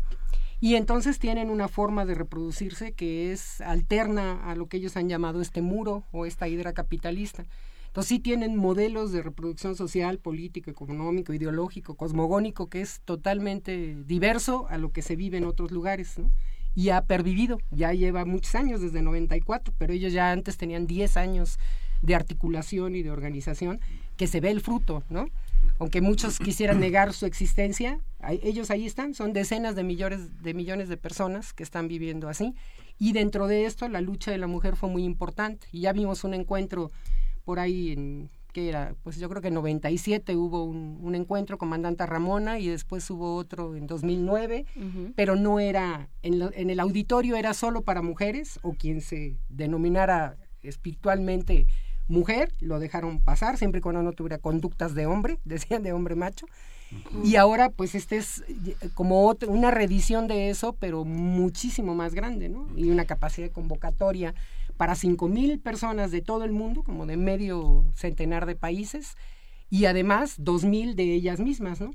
Y 0.61 0.75
entonces 0.75 1.19
tienen 1.19 1.49
una 1.49 1.69
forma 1.69 2.05
de 2.05 2.15
reproducirse 2.15 2.93
que 2.93 3.33
es 3.33 3.63
alterna 3.63 4.51
a 4.51 4.55
lo 4.55 4.67
que 4.67 4.77
ellos 4.77 4.97
han 4.97 5.09
llamado 5.09 5.41
este 5.41 5.63
muro 5.63 6.05
o 6.13 6.27
esta 6.27 6.49
hidra 6.49 6.75
capitalista. 6.75 7.47
Entonces 7.87 8.09
sí 8.09 8.19
tienen 8.21 8.57
modelos 8.57 9.11
de 9.11 9.23
reproducción 9.23 9.75
social, 9.75 10.19
político, 10.19 10.71
económico, 10.71 11.33
ideológico, 11.33 11.97
cosmogónico, 11.97 12.69
que 12.69 12.83
es 12.83 13.01
totalmente 13.07 13.97
diverso 14.05 14.67
a 14.69 14.77
lo 14.77 14.93
que 14.93 15.03
se 15.03 15.17
vive 15.17 15.39
en 15.39 15.47
otros 15.47 15.73
lugares, 15.73 16.19
¿no? 16.19 16.31
Y 16.75 16.91
ha 16.91 17.03
pervivido, 17.03 17.59
ya 17.71 17.93
lleva 17.93 18.25
muchos 18.25 18.55
años, 18.55 18.81
desde 18.81 19.03
94, 19.03 19.75
pero 19.77 19.93
ellos 19.93 20.13
ya 20.13 20.31
antes 20.31 20.57
tenían 20.57 20.87
10 20.87 21.17
años 21.17 21.59
de 22.03 22.15
articulación 22.15 22.95
y 22.95 23.03
de 23.03 23.11
organización, 23.11 23.81
que 24.17 24.27
se 24.27 24.41
ve 24.41 24.51
el 24.51 24.61
fruto, 24.61 25.03
¿no? 25.11 25.27
Aunque 25.79 26.01
muchos 26.01 26.39
quisieran 26.39 26.81
negar 26.81 27.13
su 27.13 27.27
existencia, 27.27 27.99
ellos 28.43 28.71
ahí 28.71 28.87
están, 28.87 29.15
son 29.15 29.33
decenas 29.33 29.75
de 29.75 29.85
millones, 29.85 30.43
de 30.43 30.55
millones 30.55 30.89
de 30.89 30.97
personas 30.97 31.53
que 31.53 31.63
están 31.63 31.89
viviendo 31.89 32.29
así. 32.29 32.55
Y 32.99 33.13
dentro 33.13 33.47
de 33.47 33.65
esto, 33.65 33.89
la 33.89 34.01
lucha 34.01 34.31
de 34.31 34.39
la 34.39 34.47
mujer 34.47 34.77
fue 34.77 34.91
muy 34.91 35.05
importante. 35.05 35.67
Y 35.73 35.81
ya 35.81 35.93
vimos 35.93 36.23
un 36.23 36.35
encuentro 36.35 36.91
por 37.45 37.59
ahí 37.59 37.93
en 37.93 38.31
que 38.51 38.69
era, 38.69 38.95
pues 39.03 39.19
yo 39.19 39.29
creo 39.29 39.43
que 39.43 39.49
en 39.49 39.55
97 39.55 40.37
hubo 40.37 40.65
un, 40.65 40.99
un 41.01 41.15
encuentro 41.15 41.59
con 41.59 41.69
Mandanta 41.69 42.07
Ramona 42.07 42.59
y 42.59 42.69
después 42.69 43.09
hubo 43.11 43.37
otro 43.37 43.77
en 43.77 43.87
2009, 43.87 44.67
pero 45.17 45.37
no 45.37 45.61
era, 45.61 46.09
en, 46.23 46.43
en, 46.55 46.71
el 46.71 46.81
auditorio 46.81 47.37
era 47.37 47.55
solo 47.55 47.83
para 47.83 48.03
mujeres 48.03 48.59
o 48.63 48.73
quien 48.73 49.01
se 49.01 49.37
denominara 49.49 50.37
espiritualmente 50.63 51.67
mujer, 52.11 52.53
lo 52.61 52.79
dejaron 52.79 53.21
pasar, 53.21 53.57
siempre 53.57 53.79
y 53.79 53.83
cuando 53.83 54.03
no 54.03 54.13
tuviera 54.13 54.39
conductas 54.39 54.95
de 54.95 55.07
hombre, 55.07 55.39
decían 55.45 55.83
de 55.83 55.93
hombre 55.93 56.15
macho. 56.15 56.47
Y 57.23 57.37
ahora, 57.37 57.71
pues, 57.71 57.95
este 57.95 58.17
es 58.17 58.43
como 58.95 59.29
otra, 59.29 59.49
una 59.49 59.71
reedición 59.71 60.27
de 60.27 60.51
eso, 60.51 60.73
pero 60.73 61.05
muchísimo 61.05 61.95
más 61.95 62.15
grande, 62.15 62.49
¿no? 62.49 62.67
Y 62.75 62.91
una 62.91 63.05
capacidad 63.05 63.47
de 63.47 63.53
convocatoria 63.53 64.35
para 64.81 64.95
5.000 64.95 65.61
personas 65.61 66.11
de 66.11 66.23
todo 66.23 66.43
el 66.43 66.53
mundo, 66.53 66.83
como 66.83 67.05
de 67.05 67.19
medio 67.19 67.85
centenar 67.95 68.47
de 68.47 68.57
países, 68.57 69.15
y 69.69 69.85
además 69.85 70.41
2.000 70.41 70.95
de 70.95 71.13
ellas 71.13 71.39
mismas, 71.39 71.83
¿no? 71.83 71.91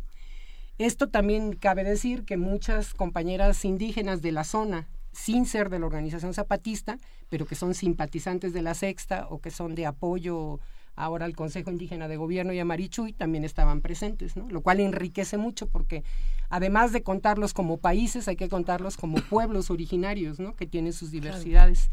Esto 0.77 1.09
también 1.09 1.53
cabe 1.53 1.83
decir 1.83 2.25
que 2.25 2.37
muchas 2.37 2.93
compañeras 2.93 3.65
indígenas 3.65 4.21
de 4.21 4.31
la 4.31 4.43
zona, 4.43 4.87
sin 5.13 5.47
ser 5.47 5.71
de 5.71 5.79
la 5.79 5.87
organización 5.87 6.35
zapatista, 6.35 6.99
pero 7.27 7.47
que 7.47 7.55
son 7.55 7.73
simpatizantes 7.73 8.53
de 8.53 8.61
la 8.61 8.75
Sexta 8.75 9.25
o 9.31 9.41
que 9.41 9.49
son 9.49 9.73
de 9.73 9.87
apoyo 9.87 10.59
ahora 10.95 11.25
al 11.25 11.35
Consejo 11.35 11.71
Indígena 11.71 12.07
de 12.07 12.17
Gobierno 12.17 12.53
y 12.53 12.59
a 12.59 12.65
Marichuy, 12.65 13.13
también 13.13 13.45
estaban 13.45 13.81
presentes, 13.81 14.37
¿no? 14.37 14.47
Lo 14.47 14.61
cual 14.61 14.79
enriquece 14.79 15.37
mucho 15.37 15.67
porque 15.67 16.03
además 16.51 16.91
de 16.91 17.01
contarlos 17.01 17.51
como 17.55 17.77
países, 17.77 18.27
hay 18.27 18.35
que 18.35 18.47
contarlos 18.47 18.95
como 18.95 19.17
pueblos 19.23 19.71
originarios, 19.71 20.39
¿no? 20.39 20.55
Que 20.55 20.67
tienen 20.67 20.93
sus 20.93 21.09
diversidades. 21.09 21.89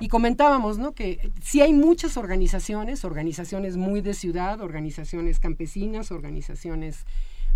Y 0.00 0.08
comentábamos, 0.08 0.78
¿no? 0.78 0.92
Que 0.92 1.30
sí 1.42 1.60
hay 1.60 1.72
muchas 1.72 2.16
organizaciones, 2.16 3.04
organizaciones 3.04 3.76
muy 3.76 4.00
de 4.00 4.14
ciudad, 4.14 4.60
organizaciones 4.60 5.38
campesinas, 5.38 6.10
organizaciones 6.10 7.06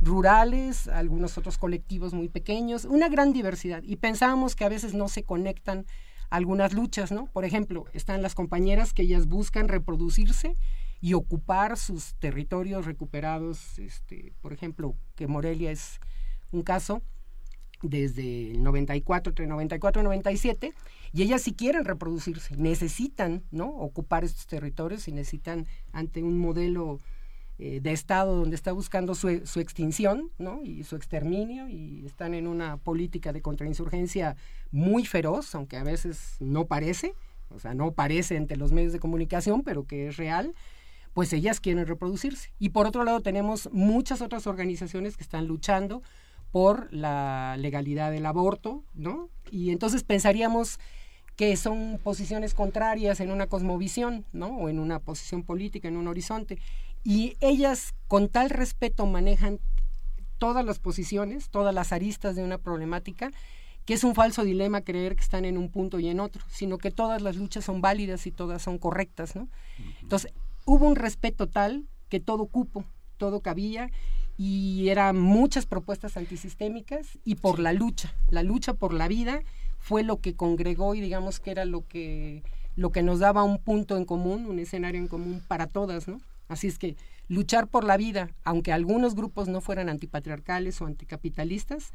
rurales, 0.01 0.87
algunos 0.89 1.37
otros 1.39 1.59
colectivos 1.59 2.15
muy 2.15 2.29
pequeños, 2.29 2.85
una 2.85 3.09
gran 3.09 3.33
diversidad. 3.33 3.83
Y 3.83 3.97
pensábamos 3.97 4.55
que 4.55 4.65
a 4.65 4.69
veces 4.69 4.95
no 4.95 5.09
se 5.09 5.25
conectan 5.25 5.87
algunas 6.31 6.75
luchas, 6.75 7.11
¿no? 7.11 7.27
Por 7.27 7.45
ejemplo, 7.45 7.87
están 7.93 8.23
las 8.23 8.35
compañeras 8.35 8.93
que 8.93 9.03
ellas 9.03 9.27
buscan 9.27 9.69
reproducirse 9.69 10.55
y 11.01 11.15
ocupar 11.15 11.77
sus 11.77 12.15
territorios 12.17 12.85
recuperados, 12.85 13.79
este, 13.79 14.33
por 14.41 14.53
ejemplo, 14.53 14.95
que 15.15 15.27
Morelia 15.27 15.71
es 15.71 16.01
un 16.51 16.63
caso 16.63 17.03
desde 17.83 18.53
el 18.53 18.63
94, 18.63 19.31
entre 19.31 19.47
94 19.47 20.03
y 20.03 20.05
97, 20.05 20.73
y 21.13 21.23
ellas 21.23 21.43
si 21.43 21.53
quieren 21.53 21.85
reproducirse, 21.85 22.57
necesitan, 22.57 23.43
¿no? 23.51 23.69
Ocupar 23.69 24.25
estos 24.25 24.47
territorios 24.47 25.09
y 25.09 25.13
necesitan 25.13 25.67
ante 25.93 26.23
un 26.23 26.39
modelo 26.39 26.99
eh, 27.61 27.81
de 27.81 27.93
Estado 27.93 28.37
donde 28.37 28.55
está 28.55 28.71
buscando 28.71 29.17
su, 29.17 29.45
su, 29.45 29.59
extinción 29.59 30.31
¿no? 30.39 30.63
y 30.63 30.85
su 30.85 30.95
exterminio 30.95 31.69
y 31.69 32.07
están 32.07 32.35
en 32.35 32.47
una 32.47 32.77
política 32.77 33.33
de 33.33 33.43
contrainsurgencia 33.43 34.37
muy 34.71 35.05
feroz, 35.05 35.57
aunque 35.57 35.77
a 35.77 35.83
veces 35.83 36.37
no 36.39 36.67
parece, 36.67 37.15
o 37.51 37.59
sea, 37.59 37.75
no 37.75 37.91
parece 37.91 38.37
entre 38.37 38.57
los 38.57 38.71
medios 38.71 38.93
de 38.93 39.01
comunicación, 39.01 39.65
pero 39.65 39.89
que 39.89 40.07
es 40.07 40.17
real, 40.17 40.55
pues 41.15 41.33
ellas 41.33 41.59
quieren 41.59 41.85
reproducirse. 41.85 42.53
Y 42.61 42.69
por 42.69 42.87
otro 42.87 43.03
lado 43.03 43.23
tenemos 43.23 43.69
muchas 43.73 44.23
otras 44.23 44.47
organizaciones 44.47 45.17
que 45.17 45.25
están 45.25 45.49
luchando 45.49 46.01
por 46.51 46.93
la 46.93 47.57
legalidad 47.59 48.11
del 48.11 48.27
aborto, 48.27 48.83
¿no? 48.95 49.29
Y 49.51 49.71
entonces 49.71 50.05
pensaríamos 50.05 50.79
que 51.37 51.57
son 51.57 52.01
posiciones 52.03 52.53
contrarias 52.53 53.21
en 53.21 53.31
una 53.31 53.47
cosmovisión, 53.47 54.25
¿no? 54.33 54.49
O 54.49 54.69
en 54.69 54.79
una 54.79 54.99
posición 54.99 55.45
política, 55.45 55.89
en 55.89 55.97
un 55.97 56.09
horizonte. 56.09 56.59
Y 57.05 57.37
ellas 57.41 57.95
con 58.09 58.29
tal 58.29 58.51
respeto 58.51 59.07
manejan 59.07 59.61
todas 60.39 60.65
las 60.65 60.79
posiciones, 60.79 61.49
todas 61.49 61.75
las 61.75 61.93
aristas 61.93 62.35
de 62.35 62.43
una 62.43 62.59
problemática, 62.59 63.31
que 63.85 63.95
es 63.95 64.05
un 64.05 64.15
falso 64.15 64.45
dilema 64.45 64.83
creer 64.83 65.17
que 65.17 65.23
están 65.23 65.45
en 65.45 65.57
un 65.57 65.71
punto 65.71 65.99
y 65.99 66.09
en 66.09 66.21
otro, 66.21 66.43
sino 66.51 66.77
que 66.79 66.91
todas 66.91 67.23
las 67.23 67.37
luchas 67.37 67.65
son 67.65 67.81
válidas 67.81 68.27
y 68.27 68.33
todas 68.33 68.61
son 68.61 68.79
correctas, 68.79 69.35
¿no? 69.37 69.49
Entonces, 70.03 70.33
hubo 70.65 70.87
un 70.87 70.97
respeto 70.97 71.47
tal 71.47 71.87
que 72.09 72.21
todo 72.21 72.47
cupo, 72.47 72.85
todo 73.17 73.41
cabía 73.41 73.91
y 74.39 74.89
eran 74.89 75.19
muchas 75.19 75.67
propuestas 75.67 76.17
antisistémicas 76.17 77.19
y 77.25 77.35
por 77.35 77.59
la 77.59 77.73
lucha, 77.73 78.15
la 78.31 78.45
lucha 78.45 78.73
por 78.73 78.95
la 78.95 79.09
vida 79.09 79.43
fue 79.79 80.05
lo 80.05 80.21
que 80.21 80.37
congregó 80.37 80.95
y 80.95 81.01
digamos 81.01 81.41
que 81.41 81.51
era 81.51 81.65
lo 81.65 81.87
que 81.87 82.43
lo 82.77 82.93
que 82.93 83.03
nos 83.03 83.19
daba 83.19 83.43
un 83.43 83.59
punto 83.59 83.97
en 83.97 84.05
común, 84.05 84.47
un 84.47 84.61
escenario 84.61 85.01
en 85.01 85.09
común 85.09 85.43
para 85.49 85.67
todas, 85.67 86.07
¿no? 86.07 86.21
Así 86.47 86.69
es 86.69 86.79
que 86.79 86.95
luchar 87.27 87.67
por 87.67 87.83
la 87.83 87.97
vida, 87.97 88.31
aunque 88.45 88.73
algunos 88.73 89.17
grupos 89.17 89.49
no 89.49 89.61
fueran 89.61 89.89
antipatriarcales 89.89 90.81
o 90.81 90.87
anticapitalistas, 90.87 91.93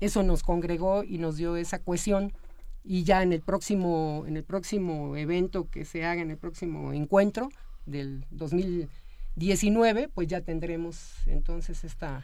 eso 0.00 0.22
nos 0.22 0.42
congregó 0.42 1.02
y 1.02 1.16
nos 1.16 1.38
dio 1.38 1.56
esa 1.56 1.78
cohesión 1.78 2.34
y 2.84 3.04
ya 3.04 3.22
en 3.22 3.32
el 3.32 3.40
próximo 3.40 4.24
en 4.26 4.36
el 4.36 4.44
próximo 4.44 5.16
evento 5.16 5.70
que 5.70 5.86
se 5.86 6.04
haga 6.04 6.20
en 6.20 6.30
el 6.30 6.36
próximo 6.36 6.92
encuentro 6.92 7.48
del 7.86 8.26
2019, 9.38 10.08
pues 10.08 10.28
ya 10.28 10.40
tendremos 10.40 11.12
entonces 11.26 11.84
esta 11.84 12.22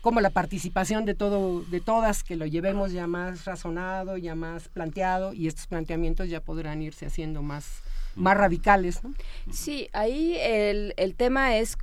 como 0.00 0.20
la 0.20 0.30
participación 0.30 1.06
de 1.06 1.14
todo 1.14 1.62
de 1.62 1.80
todas 1.80 2.22
que 2.22 2.36
lo 2.36 2.44
llevemos 2.44 2.92
ya 2.92 3.06
más 3.06 3.46
razonado, 3.46 4.18
ya 4.18 4.34
más 4.34 4.68
planteado 4.68 5.32
y 5.32 5.48
estos 5.48 5.66
planteamientos 5.66 6.28
ya 6.28 6.40
podrán 6.40 6.82
irse 6.82 7.06
haciendo 7.06 7.42
más 7.42 7.82
más 8.14 8.36
radicales. 8.36 9.02
¿no? 9.02 9.14
Sí, 9.50 9.88
ahí 9.92 10.36
el, 10.38 10.94
el 10.96 11.14
tema 11.14 11.56
es 11.56 11.76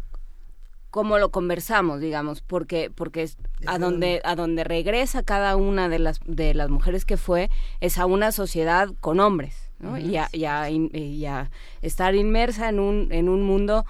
cómo 0.91 1.17
lo 1.17 1.31
conversamos, 1.31 1.99
digamos, 1.99 2.41
porque 2.41 2.91
porque 2.93 3.29
a 3.65 3.79
donde 3.79 4.21
a 4.23 4.35
donde 4.35 4.63
regresa 4.63 5.23
cada 5.23 5.55
una 5.55 5.89
de 5.89 5.99
las 5.99 6.19
de 6.25 6.53
las 6.53 6.69
mujeres 6.69 7.05
que 7.05 7.17
fue 7.17 7.49
es 7.79 7.97
a 7.97 8.05
una 8.05 8.31
sociedad 8.31 8.89
con 8.99 9.19
hombres, 9.19 9.71
¿no? 9.79 9.97
y, 9.97 10.17
a, 10.17 10.29
y, 10.31 11.25
a, 11.25 11.49
estar 11.81 12.13
inmersa 12.13 12.69
en 12.69 12.79
un 12.79 13.07
en 13.11 13.29
un 13.29 13.41
mundo 13.41 13.85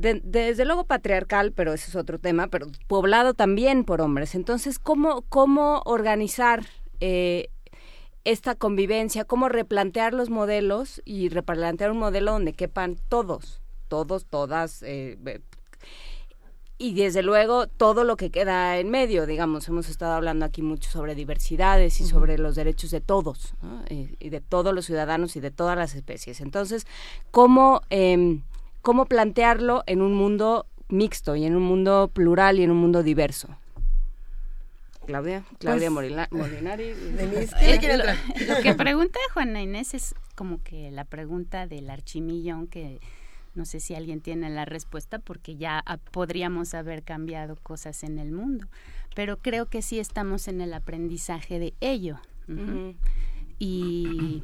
desde 0.00 0.64
luego 0.64 0.84
patriarcal, 0.84 1.52
pero 1.52 1.72
ese 1.72 1.90
es 1.90 1.96
otro 1.96 2.18
tema, 2.18 2.48
pero 2.48 2.66
poblado 2.86 3.34
también 3.34 3.84
por 3.84 4.00
hombres. 4.00 4.34
Entonces, 4.34 4.78
¿cómo, 4.78 5.22
cómo 5.28 5.82
organizar 5.84 6.64
eh, 7.00 7.48
esta 8.24 8.54
convivencia, 8.54 9.24
cómo 9.24 9.48
replantear 9.48 10.12
los 10.12 10.30
modelos 10.30 11.00
y 11.04 11.28
replantear 11.28 11.90
un 11.90 11.98
modelo 11.98 12.32
donde 12.32 12.52
quepan 12.52 12.96
todos, 13.08 13.60
todos, 13.88 14.26
todas, 14.26 14.82
eh, 14.82 15.18
y 16.80 16.94
desde 16.94 17.22
luego 17.22 17.66
todo 17.66 18.04
lo 18.04 18.16
que 18.16 18.30
queda 18.30 18.78
en 18.78 18.88
medio, 18.88 19.26
digamos, 19.26 19.68
hemos 19.68 19.90
estado 19.90 20.14
hablando 20.14 20.46
aquí 20.46 20.62
mucho 20.62 20.90
sobre 20.90 21.14
diversidades 21.14 22.00
y 22.00 22.06
sobre 22.06 22.38
los 22.38 22.56
derechos 22.56 22.90
de 22.90 23.02
todos, 23.02 23.52
eh, 23.90 24.16
y 24.18 24.30
de 24.30 24.40
todos 24.40 24.74
los 24.74 24.86
ciudadanos 24.86 25.36
y 25.36 25.40
de 25.40 25.50
todas 25.50 25.76
las 25.76 25.94
especies. 25.94 26.40
Entonces, 26.40 26.86
¿cómo, 27.30 27.82
em, 27.90 28.44
cómo 28.82 29.06
plantearlo 29.06 29.82
en 29.86 30.02
un 30.02 30.14
mundo 30.14 30.66
mixto 30.88 31.36
y 31.36 31.44
en 31.44 31.56
un 31.56 31.62
mundo 31.62 32.10
plural 32.12 32.58
y 32.58 32.62
en 32.62 32.70
un 32.70 32.78
mundo 32.78 33.02
diverso? 33.02 33.48
Claudia, 35.06 35.44
Claudia 35.58 35.90
pues, 35.90 36.10
Molinari. 36.30 36.90
lo, 38.48 38.62
que 38.62 38.74
pregunta 38.74 39.18
Juana 39.32 39.60
Inés 39.60 39.94
es 39.94 40.14
como 40.36 40.62
que 40.62 40.90
la 40.90 41.04
pregunta 41.04 41.66
del 41.66 41.90
archimillón 41.90 42.68
que 42.68 43.00
no 43.54 43.64
sé 43.64 43.80
si 43.80 43.94
alguien 43.94 44.20
tiene 44.20 44.50
la 44.50 44.64
respuesta 44.64 45.18
porque 45.18 45.56
ya 45.56 45.82
podríamos 46.12 46.74
haber 46.74 47.02
cambiado 47.02 47.56
cosas 47.56 48.04
en 48.04 48.18
el 48.18 48.30
mundo, 48.30 48.66
pero 49.16 49.38
creo 49.38 49.66
que 49.66 49.82
sí 49.82 49.98
estamos 49.98 50.46
en 50.46 50.60
el 50.60 50.72
aprendizaje 50.74 51.58
de 51.58 51.74
ello. 51.80 52.18
Y 53.58 54.42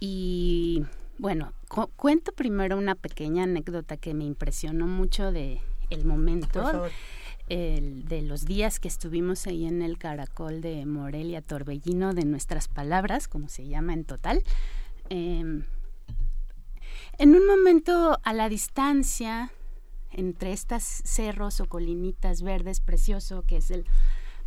y 0.00 0.86
bueno, 1.20 1.52
cuento 1.96 2.32
primero 2.32 2.78
una 2.78 2.94
pequeña 2.94 3.42
anécdota 3.42 3.98
que 3.98 4.14
me 4.14 4.24
impresionó 4.24 4.86
mucho 4.86 5.30
de 5.32 5.60
el 5.90 6.06
momento 6.06 6.88
el, 7.48 8.08
de 8.08 8.22
los 8.22 8.46
días 8.46 8.80
que 8.80 8.88
estuvimos 8.88 9.46
ahí 9.46 9.66
en 9.66 9.82
el 9.82 9.98
caracol 9.98 10.62
de 10.62 10.86
Morelia 10.86 11.42
Torbellino 11.42 12.14
de 12.14 12.24
nuestras 12.24 12.68
palabras, 12.68 13.28
como 13.28 13.48
se 13.48 13.68
llama 13.68 13.92
en 13.92 14.04
total. 14.04 14.42
Em, 15.10 15.64
en 17.18 17.36
un 17.36 17.46
momento 17.46 18.18
a 18.22 18.32
la 18.32 18.48
distancia, 18.48 19.52
entre 20.12 20.52
estas 20.52 20.84
cerros 20.84 21.60
o 21.60 21.66
colinitas 21.66 22.40
verdes 22.40 22.80
precioso 22.80 23.44
que 23.46 23.58
es 23.58 23.70
el 23.70 23.84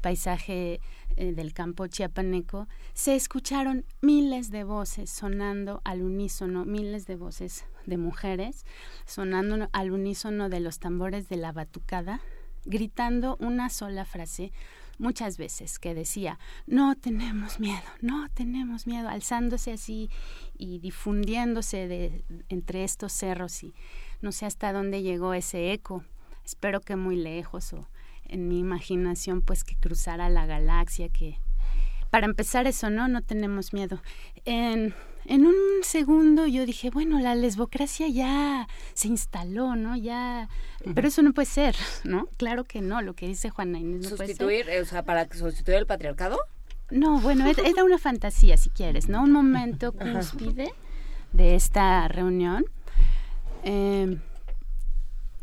paisaje 0.02 0.82
eh, 1.18 1.34
del 1.34 1.54
campo 1.54 1.88
chiapaneco, 1.88 2.68
se 2.94 3.16
escucharon 3.16 3.86
miles 4.02 4.52
de 4.52 4.64
voces 4.64 5.10
sonando 5.10 5.82
al 5.84 6.02
unísono, 6.02 6.66
miles 6.66 7.08
de 7.08 7.16
voces 7.16 7.66
de 7.86 7.98
mujeres 7.98 8.66
sonando 9.06 9.70
al 9.74 9.92
unísono 9.92 10.50
de 10.50 10.60
los 10.60 10.80
tambores 10.80 11.28
de 11.30 11.38
la 11.38 11.52
batucada 11.52 12.22
gritando 12.66 13.38
una 13.40 13.70
sola 13.70 14.06
frase 14.06 14.52
muchas 14.98 15.38
veces 15.38 15.80
que 15.80 15.94
decía, 15.94 16.40
no 16.68 16.96
tenemos 16.96 17.60
miedo, 17.60 17.82
no 18.02 18.30
tenemos 18.30 18.88
miedo, 18.88 19.10
alzándose 19.10 19.74
así 19.74 20.10
y 20.58 20.80
difundiéndose 20.80 21.88
de, 21.88 22.24
entre 22.50 22.84
estos 22.84 23.12
cerros 23.12 23.64
y 23.64 23.74
no 24.22 24.32
sé 24.32 24.46
hasta 24.46 24.72
dónde 24.72 25.02
llegó 25.02 25.34
ese 25.34 25.74
eco, 25.74 26.04
espero 26.46 26.80
que 26.80 26.96
muy 26.96 27.16
lejos 27.16 27.74
o 27.74 27.88
en 28.34 28.48
mi 28.48 28.60
imaginación 28.60 29.42
pues 29.42 29.64
que 29.64 29.76
cruzara 29.76 30.28
la 30.28 30.46
galaxia, 30.46 31.08
que 31.10 31.38
para 32.10 32.26
empezar 32.26 32.68
eso, 32.68 32.90
¿no? 32.90 33.08
No 33.08 33.22
tenemos 33.22 33.74
miedo. 33.74 34.02
En, 34.46 34.94
en 35.26 35.46
un 35.46 35.56
segundo 35.84 36.46
yo 36.48 36.66
dije, 36.66 36.90
bueno, 36.90 37.20
la 37.20 37.36
lesbocracia 37.36 38.08
ya 38.08 38.68
se 38.94 39.08
instaló, 39.08 39.76
¿no? 39.76 39.96
Ya, 39.96 40.50
pero 40.96 41.08
eso 41.08 41.22
no 41.22 41.34
puede 41.34 41.46
ser, 41.46 41.76
¿no? 42.04 42.28
Claro 42.38 42.64
que 42.64 42.82
no, 42.82 43.02
lo 43.02 43.14
que 43.14 43.28
dice 43.28 43.50
Juana 43.50 43.80
Inés 43.80 44.12
no 44.12 44.18
¿Sustituir, 44.18 44.68
o 44.82 44.86
sea, 44.86 45.04
para 45.04 45.28
sustituir 45.32 45.78
el 45.78 45.86
patriarcado? 45.86 46.40
No, 46.90 47.20
bueno, 47.20 47.46
era 47.48 47.84
una 47.84 47.98
fantasía, 47.98 48.58
si 48.58 48.70
quieres, 48.70 49.10
¿no? 49.10 49.24
Un 49.24 49.32
momento 49.32 49.94
cúspide 49.94 50.74
de 51.32 51.56
esta 51.56 52.08
reunión 52.08 52.66
em, 53.64 54.20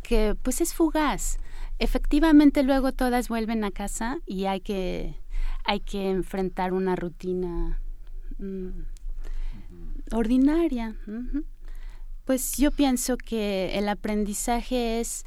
que 0.02 0.36
pues 0.42 0.60
es 0.60 0.74
fugaz. 0.74 1.38
Efectivamente 1.80 2.62
luego 2.62 2.92
todas 2.92 3.30
vuelven 3.30 3.64
a 3.64 3.70
casa 3.70 4.18
y 4.26 4.44
hay 4.44 4.60
que, 4.60 5.16
hay 5.64 5.80
que 5.80 6.10
enfrentar 6.10 6.74
una 6.74 6.94
rutina 6.94 7.80
mm, 8.38 8.82
ordinaria. 10.12 10.94
Pues 12.26 12.58
yo 12.58 12.70
pienso 12.70 13.16
que 13.16 13.78
el 13.78 13.88
aprendizaje 13.88 15.00
es 15.00 15.24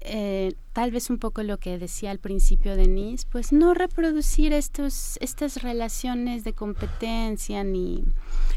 eh, 0.00 0.54
tal 0.72 0.92
vez 0.92 1.10
un 1.10 1.18
poco 1.18 1.42
lo 1.42 1.58
que 1.58 1.78
decía 1.78 2.10
al 2.10 2.18
principio 2.18 2.76
Denise, 2.76 3.26
pues 3.30 3.52
no 3.52 3.74
reproducir 3.74 4.52
estos, 4.52 5.18
estas 5.20 5.62
relaciones 5.62 6.44
de 6.44 6.52
competencia 6.52 7.64
ni, 7.64 8.04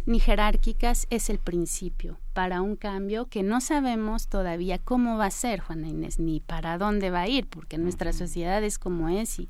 ni 0.06 0.20
jerárquicas 0.20 1.08
es 1.10 1.30
el 1.30 1.40
principio 1.40 2.20
para 2.34 2.61
un 2.61 2.76
cambio 2.76 3.26
que 3.26 3.44
no 3.44 3.60
sabemos 3.60 4.28
todavía 4.28 4.78
cómo 4.78 5.18
va 5.18 5.26
a 5.26 5.32
ser, 5.32 5.60
Juana 5.61 5.88
Inés, 5.88 6.20
ni 6.20 6.40
para 6.40 6.78
dónde 6.78 7.10
va 7.10 7.22
a 7.22 7.28
ir, 7.28 7.48
porque 7.48 7.78
nuestra 7.78 8.14
sociedad 8.14 8.64
es 8.64 8.78
como 8.78 9.10
es 9.10 9.40
y, 9.40 9.50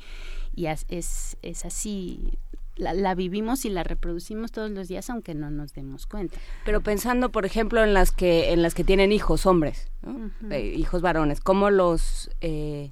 y 0.56 0.68
es, 0.68 0.86
es 0.90 1.66
así 1.66 2.38
la, 2.82 3.16
vivimos 3.16 3.66
y 3.66 3.70
la 3.70 3.84
reproducimos 3.84 4.52
todos 4.52 4.72
los 4.72 4.88
días 4.88 5.10
aunque 5.10 5.36
no 5.36 5.52
nos 5.52 5.74
demos 5.74 6.08
cuenta. 6.08 6.38
Pero 6.66 6.82
pensando, 6.82 7.32
por 7.32 7.46
ejemplo, 7.46 7.84
en 7.84 7.94
las 7.94 8.12
que 8.12 8.52
en 8.52 8.62
las 8.62 8.74
que 8.74 8.84
tienen 8.84 9.12
hijos, 9.12 9.46
hombres, 9.46 9.88
eh, 10.50 10.74
hijos 10.76 11.02
varones, 11.02 11.40
¿cómo 11.42 11.70
los 11.70 12.30
eh, 12.42 12.92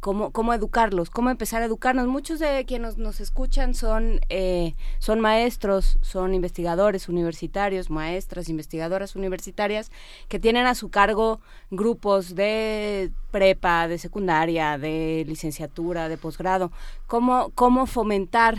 cómo, 0.00 0.30
cómo 0.32 0.54
educarlos, 0.54 1.10
cómo 1.10 1.30
empezar 1.30 1.62
a 1.62 1.66
educarnos. 1.66 2.06
Muchos 2.06 2.38
de 2.38 2.64
quienes 2.66 2.98
nos 2.98 3.20
escuchan 3.20 3.74
son, 3.74 4.20
eh, 4.28 4.74
son 4.98 5.20
maestros, 5.20 5.98
son 6.02 6.34
investigadores 6.34 7.08
universitarios, 7.08 7.90
maestras, 7.90 8.48
investigadoras 8.48 9.16
universitarias, 9.16 9.90
que 10.28 10.38
tienen 10.38 10.66
a 10.66 10.74
su 10.74 10.90
cargo 10.90 11.40
grupos 11.70 12.34
de 12.34 13.10
prepa, 13.30 13.88
de 13.88 13.98
secundaria, 13.98 14.78
de 14.78 15.24
licenciatura, 15.26 16.08
de 16.08 16.16
posgrado. 16.16 16.72
¿Cómo, 17.06 17.50
cómo 17.54 17.86
fomentar 17.86 18.56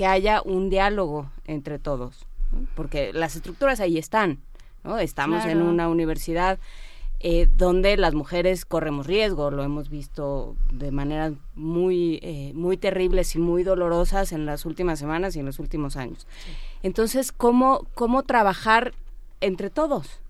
que 0.00 0.06
haya 0.06 0.40
un 0.40 0.70
diálogo 0.70 1.30
entre 1.44 1.78
todos, 1.78 2.24
porque 2.74 3.12
las 3.12 3.36
estructuras 3.36 3.80
ahí 3.80 3.98
están, 3.98 4.38
¿no? 4.82 4.96
Estamos 4.96 5.44
en 5.44 5.60
una 5.60 5.90
universidad 5.90 6.58
eh, 7.18 7.48
donde 7.58 7.98
las 7.98 8.14
mujeres 8.14 8.64
corremos 8.64 9.06
riesgo, 9.06 9.50
lo 9.50 9.62
hemos 9.62 9.90
visto 9.90 10.56
de 10.72 10.90
maneras 10.90 11.34
muy, 11.54 12.18
eh, 12.22 12.52
muy 12.54 12.78
terribles 12.78 13.36
y 13.36 13.40
muy 13.40 13.62
dolorosas 13.62 14.32
en 14.32 14.46
las 14.46 14.64
últimas 14.64 14.98
semanas 14.98 15.36
y 15.36 15.40
en 15.40 15.44
los 15.44 15.58
últimos 15.58 15.98
años. 15.98 16.26
Entonces, 16.82 17.30
¿cómo, 17.30 17.86
cómo 17.94 18.22
trabajar 18.22 18.94
entre 19.42 19.68
todos? 19.68 20.22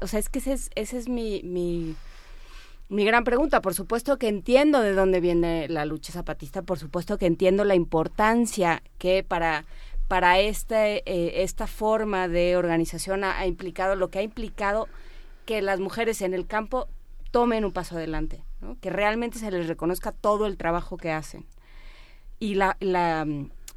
o 0.00 0.06
sea, 0.06 0.20
es 0.20 0.28
que 0.28 0.38
ese 0.38 0.52
es, 0.52 0.70
ese 0.76 0.96
es 0.96 1.08
mi, 1.08 1.42
mi 1.42 1.96
mi 2.88 3.04
gran 3.04 3.24
pregunta, 3.24 3.60
por 3.60 3.74
supuesto 3.74 4.18
que 4.18 4.28
entiendo 4.28 4.80
de 4.80 4.94
dónde 4.94 5.20
viene 5.20 5.68
la 5.68 5.84
lucha 5.84 6.12
zapatista, 6.12 6.62
por 6.62 6.78
supuesto 6.78 7.18
que 7.18 7.26
entiendo 7.26 7.64
la 7.64 7.74
importancia 7.74 8.82
que 8.98 9.22
para 9.22 9.66
para 10.08 10.40
este, 10.40 11.02
eh, 11.04 11.42
esta 11.42 11.66
forma 11.66 12.28
de 12.28 12.56
organización 12.56 13.24
ha, 13.24 13.46
implicado 13.46 13.94
lo 13.94 14.08
que 14.08 14.18
ha 14.18 14.22
implicado 14.22 14.88
que 15.44 15.60
las 15.62 15.80
mujeres 15.80 16.22
en 16.22 16.32
el 16.32 16.46
campo 16.46 16.88
tomen 17.30 17.66
un 17.66 17.72
paso 17.72 17.96
adelante, 17.96 18.42
que 18.80 18.88
realmente 18.88 19.38
se 19.38 19.50
les 19.50 19.68
reconozca 19.68 20.12
todo 20.12 20.46
el 20.46 20.56
trabajo 20.56 20.96
que 20.96 21.12
hacen 21.12 21.44
y 22.40 22.54
la, 22.54 22.78
la, 22.80 23.26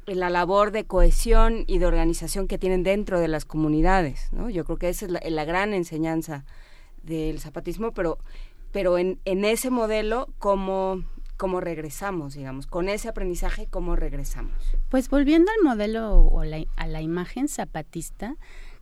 la, 0.06 0.30
labor 0.30 0.70
de 0.70 0.84
cohesión 0.84 1.64
y 1.66 1.78
de 1.78 1.86
organización 1.86 2.48
que 2.48 2.58
tienen 2.58 2.82
dentro 2.82 3.20
de 3.20 3.28
las 3.28 3.44
comunidades. 3.44 4.32
¿no? 4.32 4.48
Yo 4.48 4.64
creo 4.64 4.78
que 4.78 4.88
esa 4.88 5.04
es 5.06 5.10
la, 5.12 5.20
la 5.22 5.44
gran 5.44 5.74
enseñanza 5.74 6.46
del 7.02 7.40
zapatismo, 7.40 7.92
pero 7.92 8.18
pero 8.72 8.98
en, 8.98 9.20
en 9.24 9.44
ese 9.44 9.70
modelo, 9.70 10.28
¿cómo, 10.38 11.04
cómo 11.36 11.60
regresamos, 11.60 12.34
digamos, 12.34 12.66
con 12.66 12.88
ese 12.88 13.08
aprendizaje, 13.08 13.66
cómo 13.68 13.96
regresamos. 13.96 14.54
Pues 14.88 15.08
volviendo 15.08 15.50
al 15.50 15.64
modelo 15.64 16.14
o 16.14 16.40
a 16.40 16.86
la 16.86 17.00
imagen 17.00 17.48
zapatista, 17.48 18.36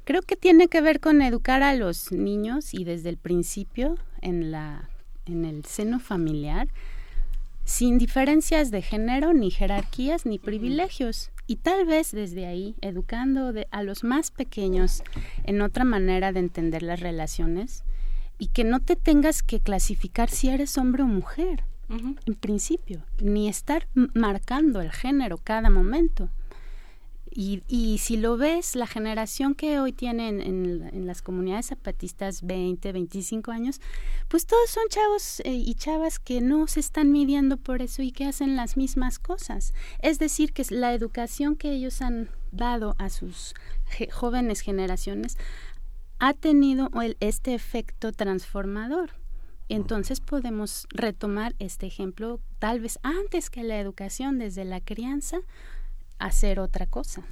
creo 0.05 0.23
que 0.23 0.37
tiene 0.37 0.69
que 0.69 0.81
ver 0.81 1.01
con 1.01 1.23
educar 1.23 1.63
a 1.63 1.75
los 1.75 2.13
niños 2.13 2.75
y 2.75 2.85
desde 2.85 3.09
el 3.09 3.17
principio 3.17 3.97
en 4.21 4.51
la 4.51 4.91
en 5.27 5.45
el 5.45 5.65
seno 5.65 6.01
familiar 6.01 6.69
sin 7.65 7.99
diferencias 7.99 8.71
de 8.71 8.83
género 8.83 9.33
ni 9.33 9.51
jerarquías 9.51 10.27
ni 10.27 10.39
privilegios. 10.39 11.31
Y 11.47 11.57
tal 11.57 11.87
vez 11.87 12.11
desde 12.11 12.47
ahí 12.47 12.75
educando 12.81 13.53
a 13.71 13.83
los 13.83 14.03
más 14.05 14.31
pequeños 14.31 15.03
en 15.45 15.63
otra 15.63 15.85
manera 15.85 16.33
de 16.33 16.41
entender 16.41 16.83
las 16.83 17.01
relaciones 17.01 17.85
y 18.41 18.49
que 18.49 18.65
no 18.65 18.81
te 18.81 18.97
tengas 18.97 19.43
que 19.45 19.61
clasificar 19.61 20.31
si 20.31 20.49
eres 20.49 20.79
hombre 20.79 21.03
o 21.03 21.07
mujer, 21.07 21.63
en 21.91 22.35
principio, 22.35 23.05
ni 23.21 23.49
estar 23.49 23.87
marcando 24.15 24.81
el 24.81 24.91
género 24.91 25.39
cada 25.39 25.71
momento. 25.71 26.31
Y, 27.33 27.63
y, 27.69 27.99
si 27.99 28.17
lo 28.17 28.37
ves, 28.37 28.75
la 28.75 28.89
generación 28.89 29.55
que 29.55 29.79
hoy 29.79 29.93
tienen 29.93 30.41
en, 30.41 31.07
las 31.07 31.23
comunidades 31.23 31.67
zapatistas 31.67 32.43
20, 32.43 32.91
25 32.93 33.53
años, 33.53 33.81
pues 34.27 34.47
todos 34.47 34.69
son 34.69 34.83
chavos 34.89 35.41
eh, 35.41 35.53
y 35.53 35.75
chavas 35.75 36.19
que 36.19 36.41
no 36.41 36.67
se 36.67 36.81
están 36.81 37.13
midiendo 37.13 37.57
por 37.57 37.83
eso 37.83 38.03
y 38.03 38.11
que 38.11 38.25
hacen 38.25 38.57
las 38.57 38.77
mismas 38.77 39.21
cosas. 39.21 39.75
Es 40.01 40.19
decir, 40.19 40.53
que 40.53 40.65
la 40.71 40.93
educación 40.93 41.55
que 41.55 41.73
ellos 41.73 42.03
han 42.03 42.31
dado 42.51 42.97
a 42.99 43.11
sus 43.11 43.55
jóvenes 44.13 44.61
generaciones 44.61 45.37
ha 46.21 46.35
tenido 46.35 46.91
este 47.19 47.55
efecto 47.55 48.13
transformador. 48.13 49.11
Entonces 49.69 50.21
podemos 50.21 50.87
retomar 50.91 51.55
este 51.59 51.87
ejemplo 51.87 52.41
tal 52.59 52.81
vez 52.81 52.99
antes 53.03 53.51
que 53.51 53.63
la 53.63 53.79
educación 53.81 54.39
desde 54.39 54.65
la 54.65 54.81
crianza 54.81 55.39
hacer 56.19 56.61
otra 56.61 56.87
cosa. 56.87 57.23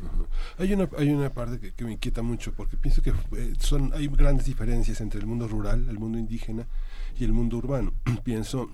Hay 0.56 0.72
una 0.72 0.88
hay 0.96 1.10
una 1.10 1.30
parte 1.30 1.72
que, 1.72 1.84
me 1.84 1.92
inquieta 1.92 2.22
mucho 2.22 2.54
porque 2.54 2.76
pienso 2.76 3.02
que 3.02 3.10
eh, 3.10 3.54
son 3.60 3.92
hay 3.92 4.08
grandes 4.08 4.46
diferencias 4.46 5.00
entre 5.02 5.20
el 5.20 5.26
mundo 5.26 5.46
rural, 5.46 5.86
el 5.88 5.98
mundo 5.98 6.18
indígena 6.18 6.66
y 7.18 7.24
el 7.24 7.32
mundo 7.32 7.58
urbano. 7.58 7.92
pienso 8.24 8.70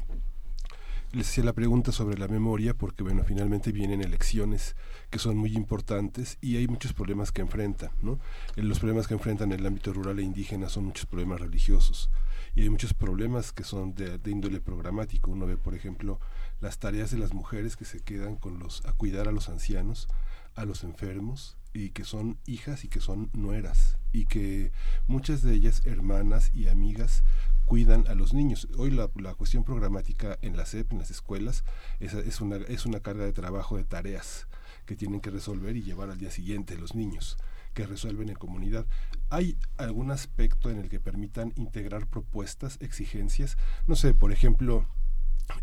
les 1.13 1.29
hacía 1.29 1.45
la 1.45 1.53
pregunta 1.53 1.91
sobre 1.91 2.19
la 2.19 2.29
memoria 2.29 2.75
porque 2.75 3.03
bueno 3.03 3.25
finalmente 3.25 3.73
vienen 3.73 4.03
elecciones 4.03 4.77
que 5.15 5.21
son 5.21 5.37
muy 5.37 5.55
importantes 5.55 6.39
y 6.41 6.57
hay 6.57 6.67
muchos 6.67 6.93
problemas 6.93 7.31
que 7.31 7.41
enfrentan 7.41 7.93
no 8.03 8.19
los 8.57 8.81
problemas 8.81 9.07
que 9.07 9.15
enfrentan 9.15 9.53
en 9.53 9.61
el 9.61 9.67
ámbito 9.67 9.93
rural 9.93 10.19
e 10.19 10.23
indígena 10.25 10.69
son 10.69 10.87
muchos 10.87 11.07
problemas 11.07 11.41
religiosos 11.41 12.11
y 12.57 12.63
hay 12.63 12.69
muchos 12.69 12.95
problemas 12.95 13.53
que 13.53 13.63
son 13.63 13.95
de, 13.95 14.19
índole 14.27 14.61
programático. 14.61 15.31
Uno 15.31 15.47
ve 15.47 15.57
por 15.57 15.77
ejemplo 15.77 16.19
las 16.61 16.79
tareas 16.79 17.13
de 17.13 17.19
las 17.19 17.33
mujeres 17.33 17.77
que 17.77 17.85
se 17.85 18.01
quedan 18.01 18.35
con 18.35 18.59
los 18.59 18.85
a 18.87 18.93
cuidar 18.93 19.29
a 19.29 19.33
los 19.33 19.49
ancianos 19.49 20.09
a 20.57 20.65
los 20.65 20.83
enfermos 20.83 21.57
y 21.73 21.91
que 21.91 22.05
son 22.05 22.39
hijas 22.47 22.85
y 22.85 22.89
que 22.89 23.01
son 23.01 23.31
nueras 23.35 23.99
y 24.13 24.27
que 24.27 24.73
muchas 25.07 25.43
de 25.43 25.55
ellas 25.55 25.83
hermanas 25.85 26.51
y 26.55 26.67
amigas 26.67 27.23
cuidan 27.67 28.07
a 28.09 28.15
los 28.15 28.35
niños. 28.35 28.67
Hoy 28.77 28.91
la, 28.91 29.11
la 29.15 29.35
cuestión 29.35 29.63
programática 29.63 30.39
en 30.43 30.57
la 30.57 30.67
SEP, 30.67 30.93
en 30.93 30.99
las 30.99 31.11
escuelas, 31.11 31.65
es, 31.99 32.15
es, 32.15 32.41
una, 32.41 32.57
es 32.57 32.85
una 32.85 33.01
carga 33.01 33.25
de 33.25 33.33
trabajo 33.33 33.77
de 33.77 33.85
tareas 33.85 34.47
que 34.87 34.97
tienen 34.97 35.21
que 35.21 35.31
resolver 35.31 35.77
y 35.77 35.83
llevar 35.83 36.11
al 36.11 36.19
día 36.19 36.31
siguiente 36.31 36.79
los 36.79 36.95
niños 36.95 37.37
que 37.75 37.87
resuelven 37.87 38.29
en 38.29 38.37
comunidad. 38.37 38.87
¿Hay 39.31 39.57
algún 39.77 40.11
aspecto 40.11 40.71
en 40.71 40.79
el 40.79 40.89
que 40.89 41.01
permitan 41.01 41.53
integrar 41.57 42.07
propuestas, 42.07 42.79
exigencias? 42.81 43.59
No 43.87 43.97
sé, 43.97 44.15
por 44.15 44.33
ejemplo, 44.33 44.87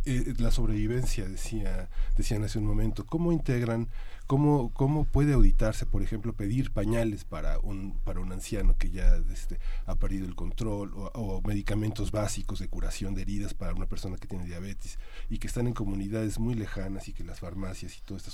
eh, 0.05 0.33
la 0.37 0.51
sobrevivencia, 0.51 1.27
decía, 1.27 1.89
decían 2.17 2.43
hace 2.43 2.59
un 2.59 2.65
momento, 2.65 3.05
¿cómo 3.05 3.31
integran 3.31 3.87
¿Cómo, 4.31 4.71
¿Cómo 4.73 5.03
puede 5.03 5.33
auditarse, 5.33 5.85
por 5.85 6.03
ejemplo, 6.03 6.31
pedir 6.31 6.71
pañales 6.71 7.25
para 7.25 7.59
un, 7.59 7.99
para 8.05 8.21
un 8.21 8.31
anciano 8.31 8.77
que 8.77 8.89
ya 8.89 9.17
este, 9.29 9.59
ha 9.85 9.95
perdido 9.95 10.25
el 10.25 10.35
control 10.35 10.93
o, 10.95 11.41
medicamentos 11.45 12.11
básicos 12.11 12.59
de 12.59 12.69
curación 12.69 13.13
de 13.13 13.23
heridas 13.23 13.53
para 13.53 13.73
una 13.73 13.87
persona 13.87 14.15
que 14.15 14.29
tiene 14.29 14.45
diabetes 14.45 14.99
y 15.29 15.37
que 15.37 15.47
están 15.47 15.67
en 15.67 15.73
comunidades 15.73 16.39
muy 16.39 16.53
lejanas 16.53 17.09
y 17.09 17.11
que 17.11 17.25
las 17.25 17.41
farmacias 17.41 17.97
y 17.97 18.01
todo 18.03 18.17
esto? 18.17 18.31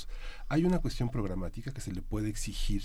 Hay 0.50 0.66
una 0.66 0.78
cuestión 0.78 1.10
programática 1.10 1.72
que 1.72 1.82
se 1.82 1.92
le 1.92 2.04
puede 2.04 2.30
exigir 2.30 2.84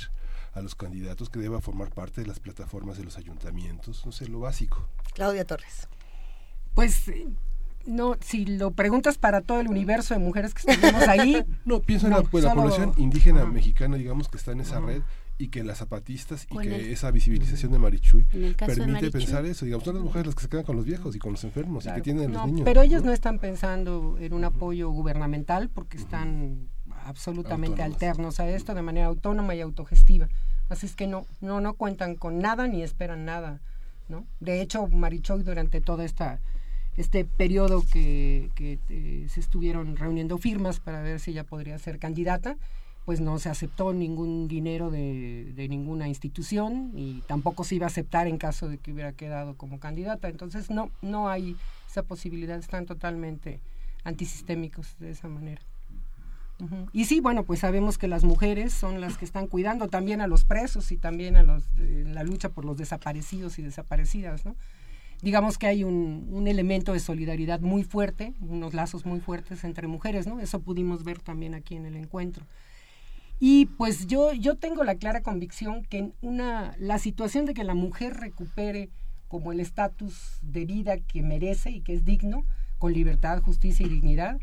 a 0.54 0.62
los 0.62 0.74
candidatos 0.74 1.28
que 1.28 1.38
deba 1.38 1.60
formar 1.60 1.90
parte 1.90 2.22
de 2.22 2.28
las 2.28 2.40
plataformas 2.40 2.96
de 2.96 3.04
los 3.04 3.18
ayuntamientos, 3.18 4.06
no 4.06 4.12
sé, 4.12 4.26
lo 4.26 4.40
básico. 4.40 4.88
Claudia 5.12 5.44
Torres. 5.44 5.86
Pues 6.74 7.10
no, 7.86 8.16
si 8.20 8.44
lo 8.44 8.72
preguntas 8.72 9.18
para 9.18 9.40
todo 9.40 9.60
el 9.60 9.68
universo 9.68 10.14
de 10.14 10.20
mujeres 10.20 10.54
que 10.54 10.70
estuvimos 10.70 11.06
ahí. 11.08 11.44
no, 11.64 11.80
pienso 11.80 12.06
en 12.06 12.14
la, 12.14 12.22
pues, 12.22 12.44
población 12.44 12.92
indígena 12.96 13.44
mexicana, 13.46 13.96
digamos, 13.96 14.28
que 14.28 14.36
está 14.36 14.52
en 14.52 14.60
esa 14.60 14.80
red 14.80 15.02
y 15.38 15.48
que 15.48 15.64
las 15.64 15.78
zapatistas 15.78 16.46
y 16.50 16.58
que 16.58 16.92
esa 16.92 17.10
visibilización 17.10 17.72
de 17.72 17.78
Marichuy 17.78 18.24
permite 18.58 19.10
pensar 19.10 19.44
eso. 19.44 19.64
Digamos, 19.64 19.84
son 19.84 19.96
las 19.96 20.04
mujeres 20.04 20.26
las 20.26 20.34
que 20.34 20.42
se 20.42 20.48
quedan 20.48 20.64
con 20.64 20.76
los 20.76 20.84
viejos 20.84 21.16
y 21.16 21.18
con 21.18 21.32
los 21.32 21.42
enfermos 21.44 21.86
y 21.86 21.92
que 21.92 22.00
tienen 22.00 22.32
los 22.32 22.46
niños. 22.46 22.62
Pero 22.64 22.82
ellos 22.82 23.02
¿no? 23.02 23.12
están 23.12 23.38
pensando 23.38 24.16
en 24.20 24.32
un 24.34 24.44
apoyo 24.44 24.90
gubernamental 24.90 25.68
porque 25.68 25.96
están 25.96 26.68
absolutamente 27.04 27.82
alternos 27.82 28.38
a 28.40 28.48
esto 28.48 28.74
de 28.74 28.82
manera 28.82 29.06
autónoma 29.06 29.54
y 29.54 29.60
autogestiva. 29.60 30.28
Así 30.68 30.86
es 30.86 30.94
que 30.94 31.06
no, 31.06 31.26
no, 31.40 31.60
no 31.60 31.74
cuentan 31.74 32.14
con 32.14 32.38
nada 32.38 32.68
ni 32.68 32.82
esperan 32.82 33.24
nada. 33.24 33.60
¿no? 34.08 34.26
De 34.40 34.60
hecho, 34.60 34.86
Marichuy 34.86 35.42
durante 35.42 35.80
toda 35.80 36.04
esta 36.04 36.40
este 36.96 37.24
periodo 37.24 37.82
que, 37.90 38.50
eh, 38.58 39.26
se 39.28 39.40
estuvieron 39.40 39.96
reuniendo 39.96 40.38
firmas 40.38 40.80
para 40.80 41.00
ver 41.00 41.20
si 41.20 41.30
ella 41.30 41.44
podría 41.44 41.78
ser 41.78 41.98
candidata, 41.98 42.56
pues 43.04 43.20
no 43.20 43.38
se 43.38 43.48
aceptó 43.48 43.92
ningún 43.92 44.46
dinero 44.46 44.90
de, 44.90 45.66
ninguna 45.68 46.06
institución 46.06 46.92
y 46.94 47.22
tampoco 47.26 47.64
se 47.64 47.76
iba 47.76 47.86
a 47.86 47.88
aceptar 47.88 48.26
en 48.26 48.38
caso 48.38 48.68
de 48.68 48.78
que 48.78 48.92
hubiera 48.92 49.12
quedado 49.12 49.56
como 49.56 49.80
candidata. 49.80 50.28
Entonces 50.28 50.70
no, 50.70 50.90
no 51.00 51.28
hay 51.28 51.56
esa 51.90 52.02
posibilidad, 52.02 52.58
están 52.58 52.86
totalmente 52.86 53.60
antisistémicos 54.04 54.96
de 54.98 55.10
esa 55.10 55.28
manera. 55.28 55.62
Y 56.92 57.06
sí, 57.06 57.18
bueno, 57.18 57.42
pues 57.42 57.58
sabemos 57.58 57.98
que 57.98 58.06
las 58.06 58.22
mujeres 58.22 58.72
son 58.72 59.00
las 59.00 59.18
que 59.18 59.24
están 59.24 59.48
cuidando 59.48 59.88
también 59.88 60.20
a 60.20 60.28
los 60.28 60.44
presos 60.44 60.92
y 60.92 60.96
también 60.96 61.34
a 61.34 61.42
los 61.42 61.64
la 61.76 62.22
lucha 62.22 62.50
por 62.50 62.64
los 62.64 62.76
desaparecidos 62.76 63.58
y 63.58 63.62
desaparecidas, 63.62 64.44
¿no? 64.44 64.54
Digamos 65.22 65.56
que 65.56 65.66
hay 65.66 65.84
un, 65.84 66.28
un, 66.30 66.48
elemento 66.48 66.92
de 66.92 67.00
solidaridad 67.00 67.60
muy 67.60 67.84
fuerte, 67.84 68.34
unos 68.40 68.74
lazos 68.74 69.06
muy 69.06 69.20
fuertes 69.20 69.64
entre 69.64 69.86
mujeres, 69.86 70.26
¿no? 70.26 70.40
Eso 70.40 70.60
pudimos 70.60 71.04
ver 71.04 71.20
también 71.20 71.54
aquí 71.54 71.76
en 71.76 71.86
el 71.86 71.96
encuentro. 71.96 72.44
Y 73.44 73.66
pues 73.66 74.06
yo, 74.06 74.32
yo 74.32 74.56
tengo 74.56 74.84
la 74.84 74.94
clara 74.94 75.22
convicción 75.22 75.84
que 75.84 76.12
una, 76.22 76.76
la 76.78 76.98
situación 76.98 77.44
de 77.44 77.54
que 77.54 77.64
la 77.64 77.74
mujer 77.74 78.14
recupere 78.14 78.90
como 79.26 79.50
el 79.50 79.60
estatus 79.60 80.38
de 80.42 80.64
vida 80.64 80.98
que 80.98 81.22
merece 81.22 81.70
y 81.70 81.80
que 81.80 81.94
es 81.94 82.04
digno, 82.04 82.44
con 82.78 82.92
libertad, 82.92 83.42
justicia 83.42 83.86
y 83.86 83.88
dignidad, 83.88 84.38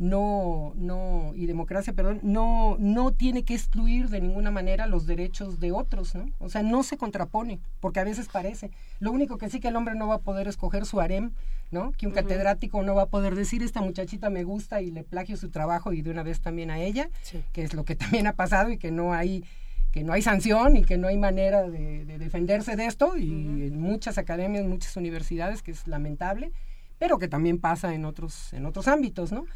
no, 0.00 0.72
no, 0.76 1.32
y 1.36 1.44
democracia, 1.44 1.92
perdón, 1.92 2.20
no, 2.22 2.76
no 2.78 3.12
tiene 3.12 3.44
que 3.44 3.52
excluir 3.52 4.08
de 4.08 4.22
ninguna 4.22 4.50
manera 4.50 4.86
los 4.86 5.06
derechos 5.06 5.60
de 5.60 5.72
otros, 5.72 6.14
¿no? 6.14 6.24
O 6.38 6.48
sea, 6.48 6.62
no 6.62 6.82
se 6.82 6.96
contrapone, 6.96 7.60
porque 7.80 8.00
a 8.00 8.04
veces 8.04 8.26
parece. 8.32 8.70
Lo 8.98 9.12
único 9.12 9.36
que 9.36 9.50
sí 9.50 9.60
que 9.60 9.68
el 9.68 9.76
hombre 9.76 9.94
no 9.94 10.08
va 10.08 10.14
a 10.14 10.20
poder 10.20 10.48
escoger 10.48 10.86
su 10.86 11.02
harem, 11.02 11.32
¿no? 11.70 11.92
Que 11.92 12.06
un 12.06 12.14
catedrático 12.14 12.82
no 12.82 12.94
va 12.94 13.02
a 13.02 13.06
poder 13.10 13.34
decir, 13.34 13.62
esta 13.62 13.82
muchachita 13.82 14.30
me 14.30 14.42
gusta 14.42 14.80
y 14.80 14.90
le 14.90 15.04
plagio 15.04 15.36
su 15.36 15.50
trabajo 15.50 15.92
y 15.92 16.00
de 16.00 16.10
una 16.10 16.22
vez 16.22 16.40
también 16.40 16.70
a 16.70 16.78
ella, 16.78 17.10
que 17.52 17.62
es 17.62 17.74
lo 17.74 17.84
que 17.84 17.94
también 17.94 18.26
ha 18.26 18.32
pasado 18.32 18.70
y 18.70 18.78
que 18.78 18.90
no 18.90 19.12
hay 19.12 19.44
que 19.92 20.04
no 20.04 20.12
hay 20.12 20.22
sanción 20.22 20.76
y 20.76 20.84
que 20.84 20.96
no 20.96 21.08
hay 21.08 21.18
manera 21.18 21.68
de, 21.68 22.04
defenderse 22.04 22.76
de 22.76 22.86
esto 22.86 23.18
y 23.18 23.28
en 23.66 23.80
muchas 23.80 24.18
academias, 24.18 24.64
muchas 24.64 24.96
universidades, 24.96 25.62
que 25.62 25.72
es 25.72 25.86
lamentable, 25.88 26.52
pero 26.98 27.18
que 27.18 27.26
también 27.26 27.58
pasa 27.58 27.92
en 27.92 28.04
otros, 28.04 28.52
en 28.52 28.66
otros 28.66 28.86
ámbitos, 28.86 29.32
¿no? 29.32 29.46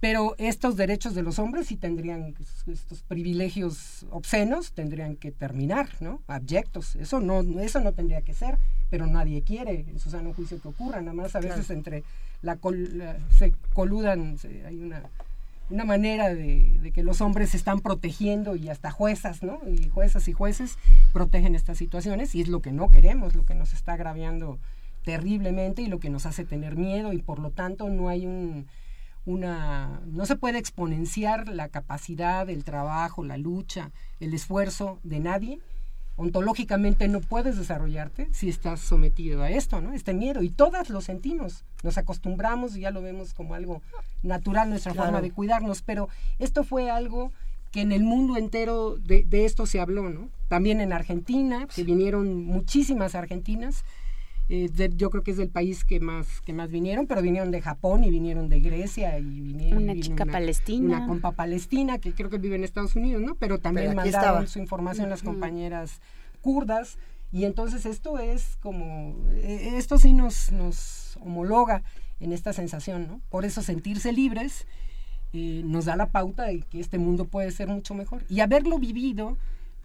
Pero 0.00 0.34
estos 0.38 0.76
derechos 0.76 1.14
de 1.14 1.22
los 1.22 1.38
hombres 1.38 1.66
sí 1.66 1.76
tendrían, 1.76 2.34
estos 2.66 3.02
privilegios 3.02 4.06
obscenos 4.10 4.72
tendrían 4.72 5.14
que 5.14 5.30
terminar, 5.30 5.90
¿no? 6.00 6.22
Abyectos, 6.26 6.96
eso 6.96 7.20
no, 7.20 7.42
eso 7.60 7.80
no 7.80 7.92
tendría 7.92 8.22
que 8.22 8.32
ser, 8.32 8.56
pero 8.88 9.06
nadie 9.06 9.42
quiere 9.42 9.84
en 9.88 9.98
su 9.98 10.10
sano 10.10 10.32
juicio 10.32 10.60
que 10.60 10.68
ocurra, 10.68 11.02
nada 11.02 11.12
más 11.12 11.36
a 11.36 11.40
veces 11.40 11.68
entre 11.68 12.02
la, 12.40 12.58
se 13.36 13.52
coludan, 13.74 14.38
hay 14.66 14.82
una, 14.82 15.02
una 15.68 15.84
manera 15.84 16.34
de, 16.34 16.78
de, 16.80 16.92
que 16.92 17.02
los 17.02 17.20
hombres 17.20 17.50
se 17.50 17.58
están 17.58 17.80
protegiendo 17.80 18.56
y 18.56 18.70
hasta 18.70 18.90
juezas, 18.90 19.42
¿no? 19.42 19.60
Y 19.68 19.90
juezas 19.90 20.26
y 20.28 20.32
jueces 20.32 20.78
protegen 21.12 21.54
estas 21.54 21.76
situaciones 21.76 22.34
y 22.34 22.40
es 22.40 22.48
lo 22.48 22.62
que 22.62 22.72
no 22.72 22.88
queremos, 22.88 23.34
lo 23.34 23.44
que 23.44 23.54
nos 23.54 23.74
está 23.74 23.92
agraviando 23.92 24.58
terriblemente 25.04 25.82
y 25.82 25.86
lo 25.86 26.00
que 26.00 26.08
nos 26.08 26.24
hace 26.24 26.44
tener 26.46 26.76
miedo 26.76 27.12
y 27.12 27.20
por 27.20 27.38
lo 27.38 27.50
tanto 27.50 27.90
no 27.90 28.08
hay 28.08 28.26
un 28.26 28.66
una 29.26 30.00
no 30.06 30.26
se 30.26 30.36
puede 30.36 30.58
exponenciar 30.58 31.48
la 31.48 31.68
capacidad, 31.68 32.48
el 32.48 32.64
trabajo, 32.64 33.24
la 33.24 33.36
lucha, 33.36 33.90
el 34.18 34.34
esfuerzo 34.34 34.98
de 35.02 35.20
nadie. 35.20 35.60
Ontológicamente 36.16 37.08
no 37.08 37.20
puedes 37.20 37.56
desarrollarte 37.56 38.28
si 38.32 38.50
estás 38.50 38.80
sometido 38.80 39.42
a 39.42 39.50
esto, 39.50 39.80
¿no? 39.80 39.94
Este 39.94 40.12
miedo 40.12 40.42
y 40.42 40.50
todas 40.50 40.90
lo 40.90 41.00
sentimos, 41.00 41.64
nos 41.82 41.96
acostumbramos 41.96 42.76
y 42.76 42.80
ya 42.80 42.90
lo 42.90 43.00
vemos 43.00 43.32
como 43.32 43.54
algo 43.54 43.80
natural 44.22 44.68
nuestra 44.68 44.92
forma 44.92 45.22
de 45.22 45.30
cuidarnos, 45.30 45.80
pero 45.80 46.10
esto 46.38 46.62
fue 46.62 46.90
algo 46.90 47.32
que 47.70 47.80
en 47.80 47.92
el 47.92 48.02
mundo 48.02 48.36
entero 48.36 48.96
de, 48.96 49.24
de 49.24 49.44
esto 49.46 49.64
se 49.64 49.80
habló, 49.80 50.10
¿no? 50.10 50.28
También 50.48 50.80
en 50.80 50.92
Argentina, 50.92 51.66
que 51.74 51.84
vinieron 51.84 52.44
muchísimas 52.44 53.14
argentinas, 53.14 53.84
eh, 54.52 54.90
yo 54.96 55.10
creo 55.10 55.22
que 55.22 55.30
es 55.30 55.36
del 55.36 55.48
país 55.48 55.84
que 55.84 56.00
más 56.00 56.40
que 56.40 56.52
más 56.52 56.72
vinieron, 56.72 57.06
pero 57.06 57.22
vinieron 57.22 57.52
de 57.52 57.62
Japón 57.62 58.02
y 58.02 58.10
vinieron 58.10 58.48
de 58.48 58.58
Grecia 58.58 59.16
y 59.20 59.40
vinieron 59.40 59.84
una 59.84 59.94
chica 59.94 60.26
palestina, 60.26 60.96
una 60.96 61.06
compa 61.06 61.30
palestina 61.30 61.98
que 61.98 62.12
creo 62.12 62.30
que 62.30 62.38
vive 62.38 62.56
en 62.56 62.64
Estados 62.64 62.96
Unidos, 62.96 63.22
¿no? 63.22 63.36
Pero 63.36 63.58
también 63.58 63.94
mandaron 63.94 64.48
su 64.48 64.58
información 64.58 65.08
las 65.08 65.22
compañeras 65.22 66.00
kurdas. 66.40 66.98
Y 67.30 67.44
entonces 67.44 67.86
esto 67.86 68.18
es 68.18 68.56
como 68.56 69.14
eh, 69.34 69.74
esto 69.76 69.98
sí 69.98 70.12
nos 70.12 70.50
nos 70.50 71.16
homologa 71.20 71.84
en 72.18 72.32
esta 72.32 72.52
sensación, 72.52 73.06
¿no? 73.06 73.20
Por 73.30 73.44
eso 73.44 73.62
sentirse 73.62 74.12
libres 74.12 74.66
eh, 75.32 75.62
nos 75.64 75.84
da 75.84 75.94
la 75.94 76.10
pauta 76.10 76.46
de 76.46 76.62
que 76.62 76.80
este 76.80 76.98
mundo 76.98 77.26
puede 77.26 77.52
ser 77.52 77.68
mucho 77.68 77.94
mejor. 77.94 78.24
Y 78.28 78.40
haberlo 78.40 78.80
vivido 78.80 79.38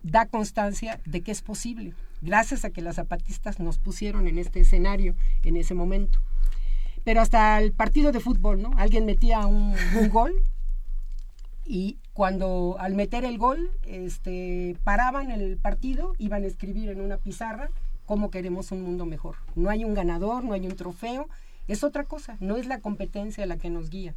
da 0.05 0.27
constancia 0.27 1.01
de 1.05 1.21
que 1.21 1.31
es 1.31 1.41
posible 1.41 1.93
gracias 2.21 2.63
a 2.63 2.69
que 2.69 2.81
las 2.81 2.95
zapatistas 2.95 3.59
nos 3.59 3.77
pusieron 3.79 4.27
en 4.27 4.37
este 4.37 4.59
escenario 4.61 5.15
en 5.43 5.57
ese 5.57 5.73
momento. 5.73 6.19
Pero 7.03 7.21
hasta 7.21 7.59
el 7.59 7.71
partido 7.71 8.11
de 8.11 8.19
fútbol, 8.19 8.61
¿no? 8.61 8.71
Alguien 8.77 9.05
metía 9.05 9.45
un, 9.45 9.75
gol 10.09 10.33
y 11.65 11.97
cuando 12.13 12.77
al 12.79 12.95
meter 12.95 13.25
el 13.25 13.37
gol 13.37 13.71
este, 13.85 14.77
paraban 14.83 15.31
el 15.31 15.57
partido, 15.57 16.13
iban 16.17 16.43
a 16.43 16.47
escribir 16.47 16.89
en 16.89 17.01
una 17.01 17.17
pizarra 17.17 17.69
cómo 18.05 18.29
queremos 18.29 18.71
un 18.71 18.81
mundo 18.81 19.05
mejor. 19.05 19.35
No 19.55 19.69
hay 19.69 19.85
un 19.85 19.93
ganador, 19.93 20.43
no 20.43 20.53
hay 20.53 20.65
un 20.65 20.75
trofeo, 20.75 21.27
es 21.67 21.83
otra 21.83 22.03
cosa, 22.03 22.37
no 22.39 22.57
es 22.57 22.67
la 22.67 22.79
competencia 22.79 23.45
la 23.45 23.57
que 23.57 23.69
nos 23.69 23.89
guía. 23.89 24.15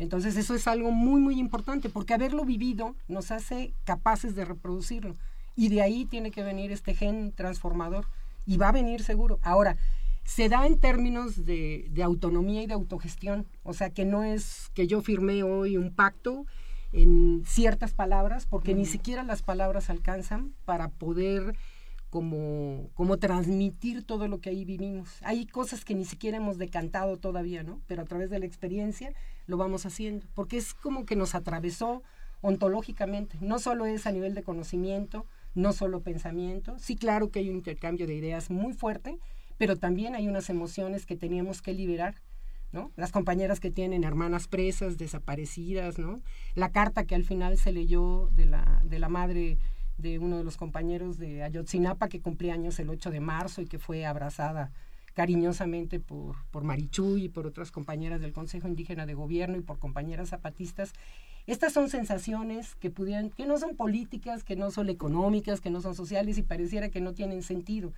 Entonces 0.00 0.38
eso 0.38 0.54
es 0.54 0.66
algo 0.66 0.92
muy, 0.92 1.20
muy 1.20 1.38
importante, 1.38 1.90
porque 1.90 2.14
haberlo 2.14 2.46
vivido 2.46 2.96
nos 3.06 3.30
hace 3.30 3.74
capaces 3.84 4.34
de 4.34 4.46
reproducirlo. 4.46 5.14
Y 5.56 5.68
de 5.68 5.82
ahí 5.82 6.06
tiene 6.06 6.30
que 6.30 6.42
venir 6.42 6.72
este 6.72 6.94
gen 6.94 7.32
transformador. 7.32 8.06
Y 8.46 8.56
va 8.56 8.70
a 8.70 8.72
venir 8.72 9.02
seguro. 9.02 9.38
Ahora, 9.42 9.76
se 10.24 10.48
da 10.48 10.66
en 10.66 10.78
términos 10.78 11.44
de, 11.44 11.86
de, 11.90 12.02
autonomía 12.02 12.62
y 12.62 12.66
de 12.66 12.72
autogestión. 12.72 13.46
O 13.62 13.74
sea, 13.74 13.90
que 13.90 14.06
no 14.06 14.24
es 14.24 14.70
que 14.72 14.86
yo 14.86 15.02
firmé 15.02 15.42
hoy 15.42 15.76
un 15.76 15.94
pacto 15.94 16.46
en 16.92 17.42
ciertas 17.44 17.92
palabras, 17.92 18.46
porque 18.46 18.74
ni 18.74 18.86
siquiera 18.86 19.22
las 19.22 19.42
palabras 19.42 19.90
alcanzan 19.90 20.54
para 20.64 20.88
poder 20.88 21.54
como, 22.08 22.88
como 22.94 23.18
transmitir 23.18 24.02
todo 24.02 24.28
lo 24.28 24.40
que 24.40 24.48
ahí 24.48 24.64
vivimos. 24.64 25.10
Hay 25.20 25.44
cosas 25.44 25.84
que 25.84 25.94
ni 25.94 26.06
siquiera 26.06 26.38
hemos 26.38 26.56
decantado 26.56 27.18
todavía, 27.18 27.62
¿no? 27.62 27.82
Pero 27.86 28.00
a 28.00 28.06
través 28.06 28.30
de 28.30 28.38
la 28.38 28.46
experiencia 28.46 29.12
lo 29.46 29.56
vamos 29.56 29.86
haciendo, 29.86 30.26
porque 30.34 30.56
es 30.56 30.74
como 30.74 31.04
que 31.04 31.16
nos 31.16 31.34
atravesó 31.34 32.02
ontológicamente. 32.40 33.36
No 33.40 33.58
solo 33.58 33.86
es 33.86 34.06
a 34.06 34.12
nivel 34.12 34.34
de 34.34 34.42
conocimiento, 34.42 35.26
no 35.54 35.72
solo 35.72 36.02
pensamiento. 36.02 36.78
Sí, 36.78 36.96
claro 36.96 37.30
que 37.30 37.40
hay 37.40 37.50
un 37.50 37.56
intercambio 37.56 38.06
de 38.06 38.14
ideas 38.14 38.50
muy 38.50 38.72
fuerte, 38.72 39.18
pero 39.58 39.76
también 39.76 40.14
hay 40.14 40.28
unas 40.28 40.48
emociones 40.48 41.06
que 41.06 41.16
teníamos 41.16 41.60
que 41.60 41.74
liberar, 41.74 42.14
¿no? 42.72 42.92
Las 42.96 43.12
compañeras 43.12 43.60
que 43.60 43.70
tienen 43.70 44.04
hermanas 44.04 44.48
presas, 44.48 44.96
desaparecidas, 44.96 45.98
¿no? 45.98 46.22
La 46.54 46.70
carta 46.70 47.04
que 47.04 47.14
al 47.14 47.24
final 47.24 47.58
se 47.58 47.72
leyó 47.72 48.30
de 48.32 48.46
la, 48.46 48.80
de 48.84 48.98
la 48.98 49.08
madre 49.08 49.58
de 49.98 50.18
uno 50.18 50.38
de 50.38 50.44
los 50.44 50.56
compañeros 50.56 51.18
de 51.18 51.42
Ayotzinapa 51.42 52.08
que 52.08 52.20
cumplía 52.20 52.54
años 52.54 52.78
el 52.78 52.88
8 52.88 53.10
de 53.10 53.20
marzo 53.20 53.60
y 53.60 53.66
que 53.66 53.78
fue 53.78 54.06
abrazada 54.06 54.72
cariñosamente 55.14 56.00
por, 56.00 56.36
por 56.50 56.64
Marichu 56.64 57.16
y 57.16 57.28
por 57.28 57.46
otras 57.46 57.70
compañeras 57.70 58.20
del 58.20 58.32
Consejo 58.32 58.68
Indígena 58.68 59.06
de 59.06 59.14
Gobierno 59.14 59.56
y 59.56 59.62
por 59.62 59.78
compañeras 59.78 60.30
zapatistas 60.30 60.92
estas 61.46 61.72
son 61.72 61.88
sensaciones 61.88 62.74
que 62.76 62.90
pudieran, 62.90 63.30
que 63.30 63.46
no 63.46 63.58
son 63.58 63.74
políticas, 63.74 64.44
que 64.44 64.56
no 64.56 64.70
son 64.70 64.88
económicas, 64.88 65.60
que 65.60 65.70
no 65.70 65.80
son 65.80 65.94
sociales 65.94 66.38
y 66.38 66.42
pareciera 66.42 66.90
que 66.90 67.00
no 67.00 67.12
tienen 67.12 67.42
sentido. 67.42 67.92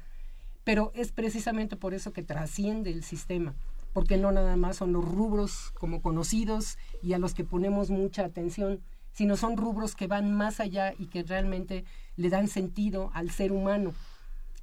Pero 0.65 0.93
es 0.95 1.13
precisamente 1.13 1.77
por 1.77 1.93
eso 1.93 2.13
que 2.13 2.23
trasciende 2.23 2.91
el 2.91 3.03
sistema, 3.03 3.55
porque 3.93 4.17
no 4.17 4.31
nada 4.31 4.57
más 4.57 4.77
son 4.77 4.93
los 4.93 5.05
rubros 5.05 5.73
como 5.79 6.01
conocidos 6.01 6.79
y 7.03 7.15
a 7.15 7.19
los 7.19 7.35
que 7.35 7.45
ponemos 7.45 7.91
mucha 7.91 8.25
atención, 8.25 8.81
sino 9.13 9.37
son 9.37 9.57
rubros 9.57 9.97
que 9.97 10.07
van 10.07 10.33
más 10.33 10.61
allá 10.61 10.95
y 10.99 11.07
que 11.07 11.23
realmente 11.23 11.85
le 12.17 12.31
dan 12.31 12.49
sentido 12.49 13.11
al 13.13 13.31
ser 13.31 13.53
humano 13.53 13.93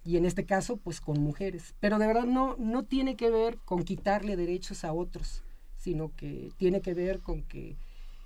y 0.10 0.18
en 0.18 0.26
este 0.26 0.44
caso 0.44 0.78
pues 0.78 1.02
con 1.02 1.22
mujeres. 1.22 1.76
Pero 1.80 2.00
de 2.00 2.08
verdad 2.08 2.26
no, 2.26 2.56
no 2.58 2.84
tiene 2.84 3.16
que 3.16 3.30
ver 3.30 3.60
con 3.64 3.84
quitarle 3.84 4.36
derechos 4.36 4.84
a 4.84 4.92
otros, 4.92 5.44
sino 5.78 6.16
que 6.16 6.50
tiene 6.58 6.82
que 6.82 6.96
ver 6.96 7.20
con 7.20 7.44
que 7.44 7.78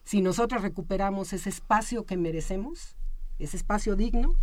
si 0.05 0.21
nosotros 0.21 0.61
recuperamos 0.61 1.33
ese 1.33 1.49
espacio 1.49 2.05
que 2.05 2.15
merecemos, 2.15 2.95
ese 3.37 3.57
espacio 3.57 3.97
digno, 3.97 4.37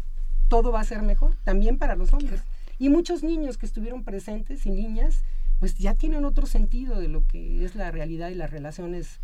todo 0.48 0.70
va 0.70 0.80
a 0.80 0.84
ser 0.84 1.00
mejor, 1.00 1.34
también 1.42 1.78
para 1.78 1.96
los 1.96 2.12
hombres. 2.12 2.42
Y 2.78 2.90
muchos 2.90 3.22
niños 3.22 3.56
que 3.56 3.64
estuvieron 3.64 4.04
presentes 4.04 4.66
y 4.66 4.70
niñas, 4.70 5.22
pues 5.60 5.78
ya 5.78 5.94
tienen 5.94 6.26
otro 6.26 6.44
sentido 6.46 7.00
de 7.00 7.08
lo 7.08 7.26
que 7.26 7.64
es 7.64 7.74
la 7.74 7.90
realidad 7.90 8.28
y 8.28 8.34
las 8.34 8.50
relaciones 8.50 9.18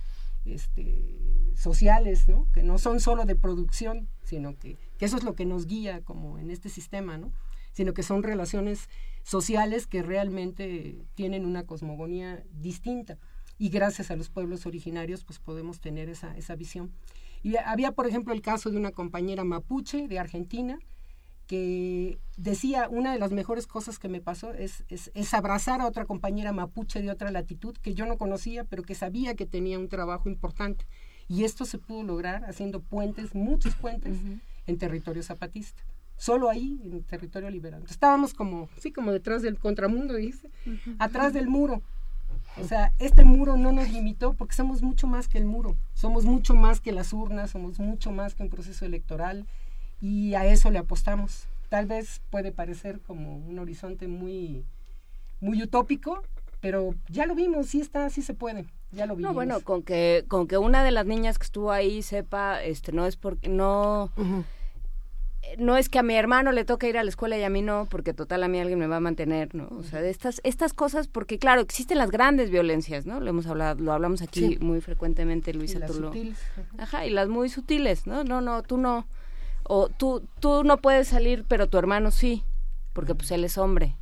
este, 0.47 1.53
sociales, 1.55 2.29
¿no? 2.29 2.47
Que 2.55 2.63
no 2.63 2.79
son 2.79 3.01
solo 3.01 3.27
de 3.27 3.37
producción, 3.37 4.09
sino 4.25 4.57
que, 4.57 4.79
que 4.97 5.05
eso 5.05 5.19
es 5.19 5.23
lo 5.23 5.35
que 5.35 5.45
nos 5.45 5.67
guía 5.67 6.01
como 6.01 6.39
en 6.39 6.51
este 6.51 6.71
sistema, 6.71 7.19
¿no? 7.19 7.31
Sino 7.77 7.93
que 7.93 8.03
son 8.03 8.23
relaciones 8.23 8.89
sociales 9.23 9.87
que 9.87 10.03
realmente 10.03 11.05
tienen 11.15 11.45
una 11.45 11.67
cosmogonía 11.67 12.43
distinta 12.51 13.19
y 13.59 13.69
gracias 13.69 14.11
a 14.11 14.17
los 14.17 14.31
pueblos 14.31 14.65
originarios 14.65 15.25
pues 15.25 15.39
podemos 15.39 15.81
tener 15.81 16.09
esa, 16.09 16.35
esa 16.37 16.57
visión. 16.57 16.93
Y 17.43 17.57
había, 17.57 17.93
por 17.93 18.07
ejemplo, 18.07 18.33
el 18.33 18.41
caso 18.41 18.71
de 18.71 18.79
una 18.79 18.93
compañera 18.93 19.45
mapuche 19.45 20.09
de 20.09 20.19
Argentina 20.19 20.79
que 21.47 22.19
decía, 22.37 22.89
una 22.89 23.13
de 23.13 23.19
las 23.19 23.31
mejores 23.31 23.67
cosas 23.67 23.99
que 23.99 24.09
me 24.09 24.21
pasó 24.21 24.53
es, 24.53 24.85
es, 24.89 25.35
abrazar 25.35 25.81
a 25.81 25.87
otra 25.87 26.05
compañera 26.05 26.53
mapuche 26.53 27.01
de 27.01 27.11
otra 27.11 27.31
latitud 27.31 27.77
que 27.77 27.95
yo 27.95 28.05
no 28.07 28.19
conocía, 28.19 28.65
pero 28.65 28.83
que 28.83 28.97
sabía 28.97 29.37
que 29.37 29.47
tenía 29.47 29.79
un 29.79 29.89
trabajo 29.89 30.29
importante. 30.29 30.87
Y 31.29 31.45
esto 31.45 31.65
se 31.65 31.79
pudo 31.79 32.03
lograr 32.03 32.45
haciendo 32.47 32.81
puentes, 32.81 33.35
muchos 33.35 33.77
puentes, 33.77 34.19
en 34.67 34.79
territorio 34.79 35.23
zapatista. 35.23 35.85
Solo 36.17 36.49
ahí, 36.49 36.81
en 36.85 37.03
territorio 37.03 37.51
liberal. 37.51 37.85
Estábamos 37.89 38.33
como, 38.33 38.69
sí, 38.79 38.91
como 38.91 39.13
detrás 39.13 39.43
del 39.43 39.59
contramundo, 39.59 40.15
dice, 40.15 40.51
atrás 40.99 41.33
del 41.33 41.49
muro. 41.49 41.83
O 42.59 42.65
sea, 42.65 42.93
este 42.99 43.25
muro 43.25 43.57
no 43.57 43.71
nos 43.73 43.91
limitó 43.91 44.33
porque 44.33 44.55
somos 44.55 44.83
mucho 44.83 45.07
más 45.07 45.29
que 45.29 45.37
el 45.37 45.45
muro, 45.45 45.77
somos 45.95 46.25
mucho 46.25 46.55
más 46.55 46.81
que 46.81 46.93
las 46.93 47.13
urnas, 47.13 47.51
somos 47.51 47.79
mucho 47.79 48.13
más 48.13 48.35
que 48.35 48.43
un 48.43 48.49
proceso 48.49 48.87
electoral 48.87 49.47
y 50.01 50.35
a 50.35 50.47
eso 50.47 50.71
le 50.71 50.79
apostamos. 50.79 51.47
Tal 51.69 51.87
vez 51.87 52.23
puede 52.31 52.53
parecer 52.53 53.01
como 53.01 53.37
un 53.37 53.59
horizonte 53.59 54.09
muy, 54.09 54.65
muy 55.41 55.63
utópico, 55.63 56.23
pero 56.61 56.95
ya 57.09 57.27
lo 57.27 57.35
vimos, 57.35 57.67
sí 57.67 57.81
está, 57.81 58.09
sí 58.09 58.23
se 58.23 58.33
puede. 58.33 58.65
Ya 58.93 59.05
lo 59.05 59.17
vimos. 59.17 59.31
No, 59.31 59.35
bueno, 59.35 59.61
con 59.61 59.83
que 59.83 60.25
con 60.29 60.47
que 60.47 60.57
una 60.57 60.83
de 60.83 60.93
las 60.93 61.05
niñas 61.05 61.39
que 61.39 61.45
estuvo 61.45 61.73
ahí 61.73 62.03
sepa, 62.03 62.63
este, 62.63 62.93
no 62.93 63.05
es 63.05 63.17
porque 63.17 63.51
no 63.51 64.11
no 65.59 65.77
es 65.77 65.89
que 65.89 65.99
a 65.99 66.03
mi 66.03 66.15
hermano 66.15 66.53
le 66.53 66.65
toque 66.65 66.89
ir 66.89 66.99
a 66.99 67.05
la 67.05 67.09
escuela 67.09 67.37
y 67.39 67.43
a 67.43 67.51
mí 67.51 67.63
no, 67.63 67.87
porque 67.91 68.13
total 68.15 68.43
a 68.43 68.49
mí 68.49 68.59
alguien 68.61 68.79
me 68.79 68.87
va 68.87 68.97
a 68.97 69.01
mantener, 69.01 69.55
¿no? 69.55 69.69
O 69.71 69.83
sea, 69.83 70.01
de 70.01 70.11
estas 70.11 70.41
estas 70.45 70.73
cosas, 70.73 71.09
porque 71.09 71.39
claro, 71.39 71.61
existen 71.61 71.99
las 71.99 72.11
grandes 72.11 72.51
violencias, 72.51 73.07
¿no? 73.07 73.21
Lo 73.21 73.31
hemos 73.31 73.47
hablado, 73.47 73.83
lo 73.83 73.93
hablamos 73.93 74.23
aquí 74.23 74.59
muy 74.61 74.81
frecuentemente, 74.81 75.53
Luisa, 75.55 75.79
y 75.79 75.87
tú 75.87 76.13
Ajá, 76.79 77.07
y 77.07 77.11
las 77.11 77.29
muy 77.29 77.49
sutiles, 77.49 78.07
¿no? 78.07 78.25
No, 78.25 78.41
no, 78.41 78.63
tú 78.63 78.77
no 78.77 79.07
o 79.69 79.89
tú, 79.89 80.27
tú 80.41 80.65
no 80.65 80.79
puedes 80.79 81.09
salir, 81.09 81.45
pero 81.49 81.69
tu 81.69 81.79
hermano 81.79 82.11
sí, 82.11 82.45
porque 82.93 83.15
pues 83.15 83.31
él 83.31 83.45
es 83.45 83.59
hombre. 83.59 83.97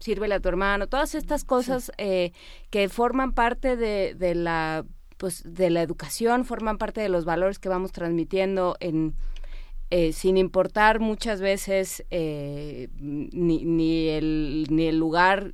Sírvele 0.00 0.34
a 0.34 0.40
tu 0.40 0.48
hermano. 0.48 0.88
Todas 0.88 1.14
estas 1.14 1.44
cosas 1.44 1.92
eh, 1.96 2.32
que 2.70 2.88
forman 2.88 3.32
parte 3.32 3.76
de, 3.76 4.14
de, 4.16 4.34
la 4.34 4.84
pues 5.16 5.42
de 5.44 5.70
la 5.70 5.82
educación, 5.82 6.44
forman 6.44 6.78
parte 6.78 7.00
de 7.00 7.08
los 7.08 7.24
valores 7.24 7.60
que 7.60 7.68
vamos 7.68 7.92
transmitiendo 7.92 8.76
en 8.80 9.14
eh, 9.92 10.12
sin 10.12 10.38
importar 10.38 11.00
muchas 11.00 11.42
veces 11.42 12.04
eh, 12.10 12.88
ni, 12.96 13.64
ni, 13.64 14.08
el, 14.08 14.66
ni 14.70 14.86
el 14.86 14.98
lugar 14.98 15.52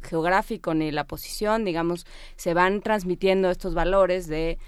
geográfico 0.00 0.72
ni 0.74 0.92
la 0.92 1.04
posición, 1.04 1.64
digamos, 1.64 2.06
se 2.36 2.54
van 2.54 2.80
transmitiendo 2.80 3.50
estos 3.50 3.74
valores 3.74 4.28
de 4.28 4.58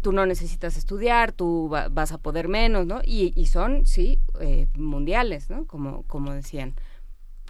tú 0.00 0.12
no 0.12 0.24
necesitas 0.24 0.76
estudiar, 0.76 1.32
tú 1.32 1.68
vas 1.68 2.12
a 2.12 2.18
poder 2.18 2.48
menos, 2.48 2.86
¿no? 2.86 3.00
Y, 3.04 3.32
y 3.36 3.46
son, 3.46 3.84
sí, 3.84 4.20
eh, 4.40 4.66
mundiales, 4.74 5.50
¿no? 5.50 5.66
Como, 5.66 6.04
como 6.04 6.32
decían. 6.32 6.74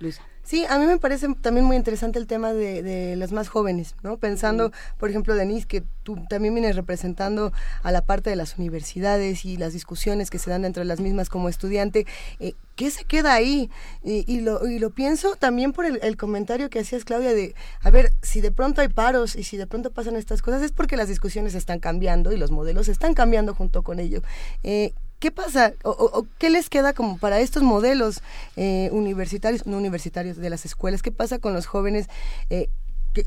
Luisa. 0.01 0.27
Sí, 0.43 0.65
a 0.69 0.79
mí 0.79 0.87
me 0.87 0.99
parece 0.99 1.29
también 1.41 1.65
muy 1.65 1.77
interesante 1.77 2.19
el 2.19 2.27
tema 2.27 2.53
de, 2.53 2.83
de 2.83 3.17
las 3.17 3.33
más 3.33 3.49
jóvenes, 3.49 3.95
¿no? 4.03 4.17
Pensando, 4.19 4.73
por 4.99 5.09
ejemplo, 5.09 5.35
Denise, 5.35 5.67
que 5.67 5.85
tú 6.03 6.19
también 6.29 6.55
vienes 6.55 6.77
representando 6.77 7.53
a 7.83 7.93
la 7.93 8.03
parte 8.03 8.31
de 8.31 8.37
las 8.37 8.59
universidades 8.59 9.45
y 9.45 9.57
las 9.57 9.73
discusiones 9.73 10.31
que 10.31 10.39
se 10.39 10.51
dan 10.51 10.63
dentro 10.63 10.81
de 10.81 10.87
las 10.87 11.01
mismas 11.01 11.29
como 11.29 11.49
estudiante. 11.49 12.07
Eh, 12.41 12.55
¿Qué 12.75 12.91
se 12.91 13.05
queda 13.05 13.35
ahí? 13.35 13.71
Y, 14.03 14.41
lo, 14.41 14.67
y 14.67 14.79
lo 14.79 14.91
pienso 14.91 15.37
también 15.37 15.73
por 15.73 15.85
el, 15.85 16.17
comentario 16.17 16.71
que 16.71 16.81
hacías, 16.81 17.05
Claudia, 17.05 17.35
de, 17.35 17.55
a 17.83 17.91
ver, 17.91 18.13
si 18.23 18.41
de 18.41 18.51
pronto 18.51 18.81
hay 18.81 18.89
paros 18.89 19.37
y 19.37 19.45
si 19.45 19.59
de 19.59 19.67
pronto 19.67 19.93
pasan 19.93 20.17
estas 20.17 20.41
cosas, 20.41 20.63
es 20.63 20.73
porque 20.73 20.97
las 20.97 21.09
discusiones 21.09 21.55
están 21.55 21.81
cambiando 21.81 22.33
y 22.33 22.39
los 22.39 22.51
modelos 22.51 22.89
están 22.89 23.13
cambiando 23.13 23.55
junto 23.55 23.83
con 23.83 24.01
ello. 24.01 24.23
Eh, 24.63 24.95
¿Qué 25.23 25.31
pasa 25.31 25.75
o, 25.85 26.27
qué 26.37 26.51
les 26.51 26.69
queda 26.69 26.95
como 26.95 27.17
para 27.17 27.39
estos 27.39 27.63
modelos 27.63 28.23
eh, 28.57 28.89
universitarios, 28.91 29.67
no 29.69 29.77
universitarios, 29.77 30.37
de 30.37 30.51
las 30.51 30.65
escuelas? 30.65 31.01
¿Qué 31.01 31.13
pasa 31.13 31.39
con 31.39 31.55
los 31.55 31.67
jóvenes? 31.67 32.09
Eh, 32.51 32.71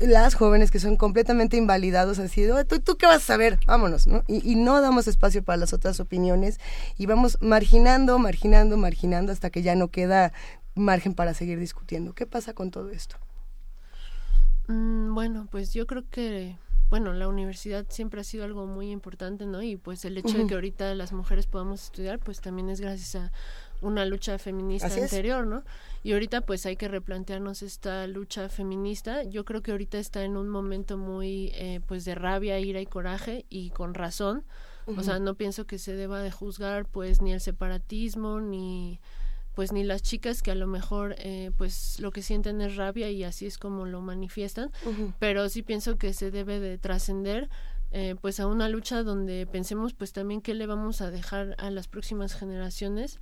las 0.00 0.34
jóvenes 0.34 0.70
que 0.70 0.78
son 0.78 0.98
completamente 0.98 1.56
invalidados, 1.56 2.18
así 2.18 2.42
de, 2.42 2.66
¿tú, 2.66 2.80
¿tú 2.80 2.98
qué 2.98 3.06
vas 3.06 3.22
a 3.22 3.26
saber? 3.26 3.58
Vámonos, 3.66 4.06
¿no? 4.06 4.24
Y, 4.26 4.46
y, 4.46 4.56
no 4.56 4.82
damos 4.82 5.08
espacio 5.08 5.42
para 5.42 5.56
las 5.56 5.72
otras 5.72 5.98
opiniones 5.98 6.60
y 6.98 7.06
vamos 7.06 7.38
marginando, 7.40 8.18
marginando, 8.18 8.76
marginando 8.76 9.32
hasta 9.32 9.48
que 9.48 9.62
ya 9.62 9.74
no 9.74 9.88
queda 9.88 10.34
margen 10.74 11.14
para 11.14 11.32
seguir 11.32 11.58
discutiendo. 11.58 12.12
¿Qué 12.12 12.26
pasa 12.26 12.52
con 12.52 12.70
todo 12.70 12.90
esto? 12.90 13.16
Mm, 14.68 15.14
bueno, 15.14 15.48
pues 15.50 15.72
yo 15.72 15.86
creo 15.86 16.04
que 16.10 16.58
bueno, 16.88 17.12
la 17.12 17.26
universidad 17.26 17.86
siempre 17.88 18.20
ha 18.20 18.24
sido 18.24 18.44
algo 18.44 18.66
muy 18.66 18.90
importante, 18.90 19.44
¿no? 19.44 19.62
Y 19.62 19.76
pues 19.76 20.04
el 20.04 20.18
hecho 20.18 20.38
de 20.38 20.46
que 20.46 20.54
ahorita 20.54 20.94
las 20.94 21.12
mujeres 21.12 21.46
podamos 21.46 21.82
estudiar, 21.82 22.20
pues 22.20 22.40
también 22.40 22.68
es 22.68 22.80
gracias 22.80 23.16
a 23.16 23.32
una 23.80 24.04
lucha 24.04 24.38
feminista 24.38 24.88
anterior, 24.88 25.46
¿no? 25.46 25.64
Y 26.04 26.12
ahorita 26.12 26.42
pues 26.42 26.64
hay 26.64 26.76
que 26.76 26.88
replantearnos 26.88 27.62
esta 27.62 28.06
lucha 28.06 28.48
feminista. 28.48 29.24
Yo 29.24 29.44
creo 29.44 29.62
que 29.62 29.72
ahorita 29.72 29.98
está 29.98 30.22
en 30.22 30.36
un 30.36 30.48
momento 30.48 30.96
muy 30.96 31.50
eh, 31.54 31.80
pues 31.86 32.04
de 32.04 32.14
rabia, 32.14 32.58
ira 32.60 32.80
y 32.80 32.86
coraje 32.86 33.44
y 33.48 33.70
con 33.70 33.94
razón. 33.94 34.44
O 34.96 35.02
sea, 35.02 35.18
no 35.18 35.34
pienso 35.34 35.66
que 35.66 35.78
se 35.78 35.96
deba 35.96 36.22
de 36.22 36.30
juzgar 36.30 36.86
pues 36.86 37.20
ni 37.20 37.32
el 37.32 37.40
separatismo 37.40 38.40
ni 38.40 39.00
pues 39.56 39.72
ni 39.72 39.84
las 39.84 40.02
chicas 40.02 40.42
que 40.42 40.50
a 40.50 40.54
lo 40.54 40.66
mejor 40.66 41.14
eh, 41.16 41.50
pues 41.56 41.98
lo 41.98 42.10
que 42.10 42.20
sienten 42.20 42.60
es 42.60 42.76
rabia 42.76 43.08
y 43.08 43.24
así 43.24 43.46
es 43.46 43.56
como 43.56 43.86
lo 43.86 44.02
manifiestan, 44.02 44.70
pero 45.18 45.48
sí 45.48 45.62
pienso 45.62 45.96
que 45.96 46.12
se 46.12 46.30
debe 46.30 46.60
de 46.60 46.76
trascender 46.76 47.48
eh, 47.90 48.16
pues 48.20 48.38
a 48.38 48.48
una 48.48 48.68
lucha 48.68 49.02
donde 49.02 49.46
pensemos 49.46 49.94
pues 49.94 50.12
también 50.12 50.42
qué 50.42 50.52
le 50.52 50.66
vamos 50.66 51.00
a 51.00 51.10
dejar 51.10 51.56
a 51.56 51.70
las 51.70 51.88
próximas 51.88 52.34
generaciones 52.34 53.18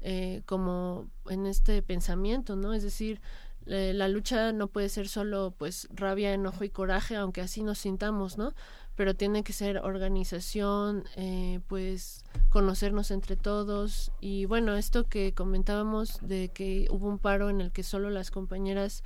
eh, 0.00 0.40
como 0.46 1.06
en 1.28 1.44
este 1.44 1.82
pensamiento, 1.82 2.56
¿no? 2.56 2.72
Es 2.72 2.82
decir, 2.82 3.20
la 3.66 4.08
lucha 4.08 4.52
no 4.52 4.68
puede 4.68 4.88
ser 4.88 5.08
solo 5.08 5.54
pues 5.56 5.88
rabia, 5.90 6.34
enojo 6.34 6.64
y 6.64 6.70
coraje, 6.70 7.16
aunque 7.16 7.40
así 7.40 7.62
nos 7.62 7.78
sintamos, 7.78 8.36
¿no? 8.36 8.52
pero 8.96 9.14
tiene 9.14 9.42
que 9.42 9.52
ser 9.52 9.78
organización, 9.78 11.04
eh, 11.16 11.60
pues 11.66 12.24
conocernos 12.50 13.10
entre 13.10 13.36
todos 13.36 14.12
y 14.20 14.44
bueno, 14.44 14.76
esto 14.76 15.04
que 15.04 15.34
comentábamos 15.34 16.18
de 16.22 16.50
que 16.50 16.86
hubo 16.90 17.08
un 17.08 17.18
paro 17.18 17.50
en 17.50 17.60
el 17.60 17.72
que 17.72 17.82
solo 17.82 18.10
las 18.10 18.30
compañeras 18.30 19.02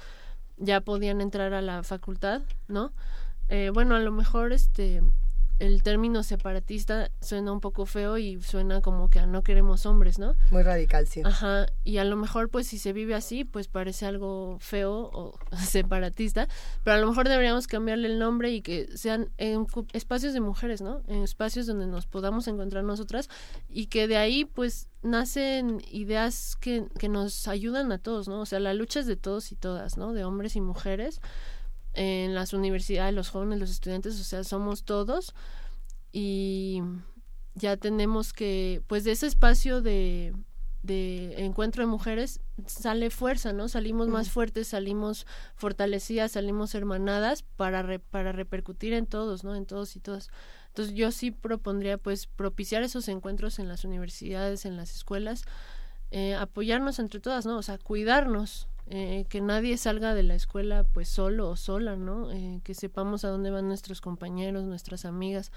ya 0.58 0.80
podían 0.80 1.20
entrar 1.20 1.54
a 1.54 1.62
la 1.62 1.82
facultad, 1.82 2.42
¿no? 2.66 2.92
Eh, 3.48 3.70
bueno, 3.72 3.94
a 3.96 4.00
lo 4.00 4.12
mejor 4.12 4.52
este 4.52 5.02
el 5.58 5.82
término 5.82 6.22
separatista 6.22 7.10
suena 7.20 7.52
un 7.52 7.60
poco 7.60 7.86
feo 7.86 8.18
y 8.18 8.40
suena 8.42 8.80
como 8.80 9.10
que 9.10 9.24
no 9.26 9.42
queremos 9.42 9.86
hombres, 9.86 10.18
¿no? 10.18 10.34
Muy 10.50 10.62
radical, 10.62 11.06
sí. 11.06 11.22
Ajá, 11.24 11.66
y 11.84 11.98
a 11.98 12.04
lo 12.04 12.16
mejor 12.16 12.48
pues 12.48 12.66
si 12.68 12.78
se 12.78 12.92
vive 12.92 13.14
así, 13.14 13.44
pues 13.44 13.68
parece 13.68 14.06
algo 14.06 14.58
feo 14.60 15.10
o 15.12 15.38
separatista, 15.56 16.48
pero 16.84 16.96
a 16.96 17.00
lo 17.00 17.08
mejor 17.08 17.28
deberíamos 17.28 17.66
cambiarle 17.66 18.08
el 18.08 18.18
nombre 18.18 18.52
y 18.52 18.62
que 18.62 18.88
sean 18.96 19.30
en 19.38 19.66
espacios 19.92 20.32
de 20.32 20.40
mujeres, 20.40 20.80
¿no? 20.80 21.02
En 21.08 21.22
espacios 21.22 21.66
donde 21.66 21.86
nos 21.86 22.06
podamos 22.06 22.46
encontrar 22.48 22.84
nosotras 22.84 23.28
y 23.68 23.86
que 23.86 24.06
de 24.06 24.16
ahí 24.16 24.44
pues 24.44 24.88
nacen 25.02 25.82
ideas 25.90 26.56
que, 26.56 26.86
que 26.98 27.08
nos 27.08 27.48
ayudan 27.48 27.92
a 27.92 27.98
todos, 27.98 28.28
¿no? 28.28 28.40
O 28.40 28.46
sea, 28.46 28.60
la 28.60 28.74
lucha 28.74 29.00
es 29.00 29.06
de 29.06 29.16
todos 29.16 29.52
y 29.52 29.56
todas, 29.56 29.96
¿no? 29.96 30.12
De 30.12 30.24
hombres 30.24 30.56
y 30.56 30.60
mujeres 30.60 31.20
en 31.98 32.32
las 32.32 32.52
universidades, 32.52 33.12
los 33.12 33.28
jóvenes, 33.28 33.58
los 33.58 33.70
estudiantes, 33.70 34.20
o 34.20 34.24
sea, 34.24 34.44
somos 34.44 34.84
todos 34.84 35.34
y 36.12 36.80
ya 37.56 37.76
tenemos 37.76 38.32
que, 38.32 38.82
pues 38.86 39.02
de 39.02 39.10
ese 39.10 39.26
espacio 39.26 39.82
de, 39.82 40.32
de 40.84 41.44
encuentro 41.44 41.82
de 41.82 41.88
mujeres 41.88 42.40
sale 42.66 43.10
fuerza, 43.10 43.52
¿no? 43.52 43.68
Salimos 43.68 44.06
más 44.06 44.30
fuertes, 44.30 44.68
salimos 44.68 45.26
fortalecidas, 45.56 46.32
salimos 46.32 46.72
hermanadas 46.76 47.42
para, 47.42 47.98
para 47.98 48.30
repercutir 48.30 48.92
en 48.92 49.06
todos, 49.06 49.42
¿no? 49.42 49.56
En 49.56 49.66
todos 49.66 49.96
y 49.96 50.00
todas. 50.00 50.30
Entonces 50.68 50.94
yo 50.94 51.10
sí 51.10 51.32
propondría 51.32 51.98
pues 51.98 52.28
propiciar 52.28 52.84
esos 52.84 53.08
encuentros 53.08 53.58
en 53.58 53.66
las 53.66 53.84
universidades, 53.84 54.64
en 54.66 54.76
las 54.76 54.94
escuelas, 54.94 55.42
eh, 56.12 56.36
apoyarnos 56.36 57.00
entre 57.00 57.18
todas, 57.18 57.44
¿no? 57.44 57.58
O 57.58 57.62
sea, 57.62 57.76
cuidarnos, 57.76 58.68
eh, 58.90 59.26
que 59.28 59.40
nadie 59.40 59.76
salga 59.76 60.14
de 60.14 60.22
la 60.22 60.34
escuela 60.34 60.84
pues 60.84 61.08
solo 61.08 61.50
o 61.50 61.56
sola, 61.56 61.96
¿no? 61.96 62.32
Eh, 62.32 62.60
que 62.64 62.74
sepamos 62.74 63.24
a 63.24 63.28
dónde 63.28 63.50
van 63.50 63.68
nuestros 63.68 64.00
compañeros, 64.00 64.64
nuestras 64.64 65.04
amigas. 65.04 65.52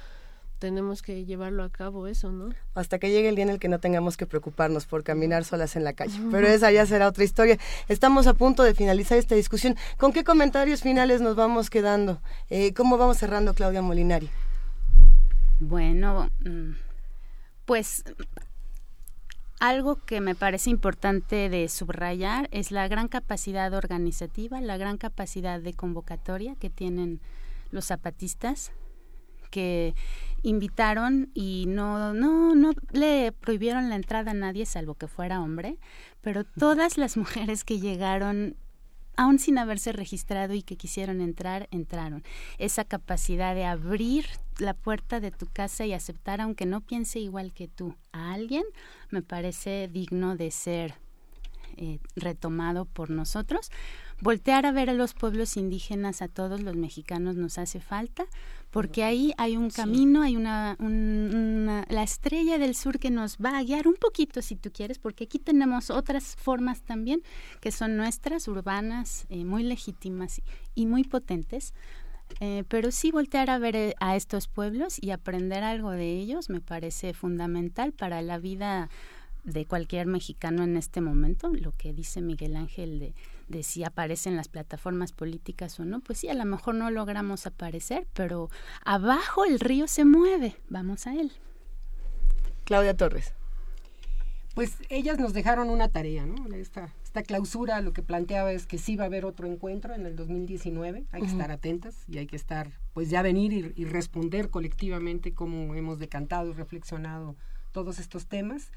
Tenemos 0.60 1.02
que 1.02 1.26
llevarlo 1.26 1.64
a 1.64 1.70
cabo 1.70 2.08
eso, 2.08 2.32
¿no? 2.32 2.54
Hasta 2.76 3.00
que 3.00 3.10
llegue 3.10 3.30
el 3.30 3.36
día 3.36 3.46
en 3.46 3.50
el 3.50 3.58
que 3.58 3.68
no 3.68 3.80
tengamos 3.80 4.16
que 4.16 4.28
preocuparnos 4.28 4.86
por 4.86 5.04
caminar 5.04 5.44
solas 5.44 5.76
en 5.76 5.84
la 5.84 5.94
calle. 5.94 6.20
Pero 6.30 6.46
esa 6.46 6.72
ya 6.72 6.86
será 6.86 7.08
otra 7.08 7.24
historia. 7.24 7.58
Estamos 7.88 8.28
a 8.28 8.36
punto 8.36 8.62
de 8.64 8.76
finalizar 8.76 9.18
esta 9.18 9.34
discusión. 9.34 9.76
¿Con 9.98 10.14
qué 10.14 10.24
comentarios 10.24 10.82
finales 10.82 11.22
nos 11.22 11.36
vamos 11.36 11.70
quedando? 11.70 12.22
Eh, 12.50 12.74
¿Cómo 12.74 12.98
vamos 12.98 13.18
cerrando, 13.18 13.56
Claudia 13.56 13.82
Molinari? 13.82 14.30
Bueno, 15.60 16.30
mm, 16.44 16.74
pues 17.66 18.04
algo 19.62 20.04
que 20.04 20.22
me 20.22 20.34
parece 20.34 20.72
importante 20.72 21.48
de 21.48 21.70
subrayar 21.70 22.50
es 22.52 22.72
la 22.72 22.88
gran 22.88 23.08
capacidad 23.08 23.72
organizativa, 23.76 24.60
la 24.60 24.76
gran 24.76 24.98
capacidad 24.98 25.62
de 25.62 25.74
convocatoria 25.74 26.56
que 26.56 26.72
tienen 26.72 27.22
los 27.70 27.86
zapatistas, 27.86 28.72
que 29.52 29.94
invitaron 30.42 31.30
y 31.36 31.66
no, 31.68 32.12
no, 32.12 32.56
no 32.56 32.72
le 32.92 33.34
prohibieron 33.34 33.90
la 33.90 33.98
entrada 33.98 34.32
a 34.32 34.34
nadie 34.34 34.66
salvo 34.66 34.96
que 34.96 35.08
fuera 35.08 35.40
hombre, 35.40 35.78
pero 36.22 36.44
todas 36.44 36.98
las 36.98 37.16
mujeres 37.16 37.64
que 37.64 37.80
llegaron 37.80 38.56
aún 39.16 39.40
sin 39.40 39.58
haberse 39.58 39.92
registrado 39.92 40.54
y 40.54 40.64
que 40.64 40.78
quisieron 40.78 41.22
entrar, 41.22 41.68
entraron. 41.72 42.24
Esa 42.58 42.86
capacidad 42.86 43.56
de 43.56 43.66
abrir 43.66 44.26
la 44.58 44.74
puerta 44.74 45.20
de 45.20 45.32
tu 45.32 45.48
casa 45.48 45.86
y 45.86 45.94
aceptar, 45.94 46.42
aunque 46.42 46.66
no 46.66 46.82
piense 46.82 47.20
igual 47.20 47.54
que 47.54 47.68
tú, 47.68 47.96
a 48.12 48.34
alguien, 48.34 48.64
me 49.10 49.22
parece 49.22 49.90
digno 49.92 50.36
de 50.36 50.52
ser 50.52 50.96
eh, 51.78 52.00
retomado 52.16 52.86
por 52.86 53.10
nosotros. 53.10 53.72
Voltear 54.22 54.68
a 54.68 54.72
ver 54.72 54.92
a 54.92 54.94
los 54.94 55.16
pueblos 55.16 55.58
indígenas, 55.58 56.22
a 56.22 56.28
todos 56.28 56.62
los 56.62 56.76
mexicanos 56.76 57.36
nos 57.36 57.58
hace 57.58 57.80
falta, 57.80 58.26
porque 58.70 59.04
ahí 59.04 59.34
hay 59.38 59.58
un 59.58 59.72
camino, 59.72 60.22
hay 60.22 60.36
una, 60.36 60.78
la 61.90 62.04
estrella 62.04 62.60
del 62.60 62.76
sur 62.76 63.00
que 63.00 63.10
nos 63.10 63.38
va 63.38 63.58
a 63.58 63.64
guiar 63.64 63.88
un 63.88 63.96
poquito 63.96 64.44
si 64.44 64.56
tú 64.56 64.72
quieres, 64.72 65.00
porque 65.00 65.24
aquí 65.24 65.40
tenemos 65.40 65.90
otras 65.90 66.36
formas 66.36 66.84
también 66.84 67.24
que 67.62 67.72
son 67.72 67.98
nuestras, 67.98 68.48
urbanas, 68.48 69.26
eh, 69.30 69.44
muy 69.44 69.64
legítimas 69.64 70.40
y, 70.76 70.86
muy 70.86 71.04
potentes. 71.04 71.74
Eh, 72.40 72.64
pero 72.70 72.92
sí 72.92 73.12
voltear 73.12 73.50
a 73.50 73.58
ver 73.58 73.96
a 74.00 74.16
estos 74.16 74.48
pueblos 74.48 74.98
y 75.02 75.10
aprender 75.10 75.64
algo 75.64 75.92
de 75.92 76.14
ellos 76.14 76.50
me 76.50 76.62
parece 76.62 77.14
fundamental 77.14 77.92
para 77.92 78.22
la 78.22 78.38
vida 78.38 78.90
de 79.44 79.66
cualquier 79.66 80.06
mexicano 80.08 80.64
en 80.64 80.78
este 80.78 81.02
momento, 81.02 81.50
lo 81.50 81.74
que 81.76 81.94
dice 81.94 82.22
Miguel 82.22 82.56
Ángel 82.56 83.00
de, 83.00 83.14
de 83.52 83.64
si 83.64 83.84
aparecen 83.84 84.36
las 84.36 84.48
plataformas 84.48 85.12
políticas 85.12 85.80
o 85.80 85.86
no, 85.86 86.00
pues 86.00 86.20
sí, 86.20 86.30
a 86.30 86.34
lo 86.34 86.46
mejor 86.46 86.76
no 86.76 86.90
logramos 86.90 87.46
aparecer, 87.46 88.08
pero 88.14 88.50
abajo 88.84 89.46
el 89.46 89.60
río 89.60 89.88
se 89.88 90.06
mueve, 90.06 90.56
vamos 90.70 91.08
a 91.08 91.14
él. 91.14 91.32
Claudia 92.64 92.96
Torres. 92.96 93.34
Pues 94.56 94.76
ellas 94.90 95.18
nos 95.18 95.34
dejaron 95.34 95.70
una 95.70 95.88
tarea, 95.88 96.26
¿no? 96.26 96.54
Esta, 96.54 96.94
esta 97.04 97.24
clausura 97.24 97.80
lo 97.80 97.94
que 97.94 98.04
planteaba 98.04 98.52
es 98.52 98.68
que 98.68 98.78
sí 98.78 98.98
va 98.98 99.06
a 99.06 99.08
haber 99.08 99.24
otro 99.24 99.48
encuentro 99.48 99.94
en 99.94 100.06
el 100.06 100.16
2019, 100.16 101.06
hay 101.12 101.22
que 101.22 101.28
estar 101.28 101.52
atentas 101.52 102.04
y 102.08 102.18
hay 102.18 102.28
que 102.28 102.36
estar, 102.36 102.72
pues 102.94 103.10
ya 103.10 103.22
venir 103.22 103.54
y, 103.54 103.82
y 103.82 103.86
responder 103.86 104.50
colectivamente 104.50 105.34
cómo 105.34 105.74
hemos 105.76 106.00
decantado 106.00 106.50
y 106.50 106.54
reflexionado 106.54 107.36
todos 107.72 108.00
estos 108.00 108.28
temas 108.28 108.72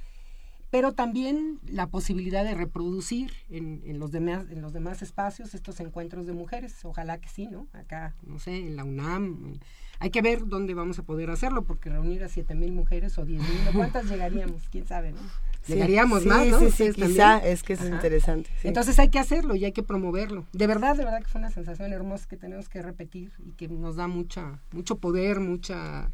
pero 0.75 0.91
también 0.91 1.61
la 1.69 1.86
posibilidad 1.86 2.43
de 2.43 2.53
reproducir 2.53 3.31
en, 3.49 3.81
en, 3.86 4.01
los 4.01 4.11
demás, 4.11 4.47
en 4.51 4.61
los 4.61 4.73
demás 4.73 5.03
espacios 5.03 5.55
estos 5.55 5.78
encuentros 5.78 6.27
de 6.27 6.33
mujeres. 6.33 6.85
Ojalá 6.85 7.19
que 7.19 7.28
sí, 7.28 7.47
¿no? 7.47 7.69
Acá, 7.73 8.17
no 8.27 8.41
sé, 8.41 8.57
en 8.57 8.75
la 8.75 8.83
UNAM. 8.83 9.61
Hay 10.01 10.11
que 10.11 10.20
ver 10.20 10.49
dónde 10.49 10.75
vamos 10.75 10.99
a 10.99 11.05
poder 11.05 11.31
hacerlo, 11.31 11.62
porque 11.62 11.91
reunir 11.91 12.25
a 12.25 12.28
siete 12.28 12.57
mil 12.57 12.73
mujeres 12.73 13.17
o 13.19 13.25
diez 13.25 13.41
mil, 13.41 13.73
¿cuántas 13.73 14.11
llegaríamos? 14.11 14.69
¿Quién 14.73 14.85
sabe, 14.85 15.12
no? 15.12 15.20
Llegaríamos 15.69 16.27
más, 16.27 16.44
¿no? 16.49 16.59
Sí, 16.59 16.73
sí, 16.73 16.93
quizá, 16.93 17.39
es 17.39 17.62
que 17.62 17.75
es 17.75 17.85
interesante. 17.85 18.51
Entonces 18.65 18.99
hay 18.99 19.11
que 19.11 19.20
hacerlo 19.20 19.55
y 19.55 19.65
hay 19.65 19.73
que 19.73 19.85
promoverlo. 19.85 20.44
De 20.53 20.67
verdad, 20.67 20.97
de 20.97 21.05
verdad 21.05 21.20
que 21.20 21.28
fue 21.28 21.39
una 21.39 21.53
sensación 21.53 21.93
hermosa 21.93 22.27
que 22.28 22.36
tenemos 22.36 22.69
que 22.69 22.83
repetir 22.83 23.31
y 23.39 23.53
que 23.53 23.69
nos 23.69 23.94
da 23.94 24.09
mucha, 24.09 24.61
mucho 24.73 24.99
poder, 24.99 25.39
mucha 25.39 26.11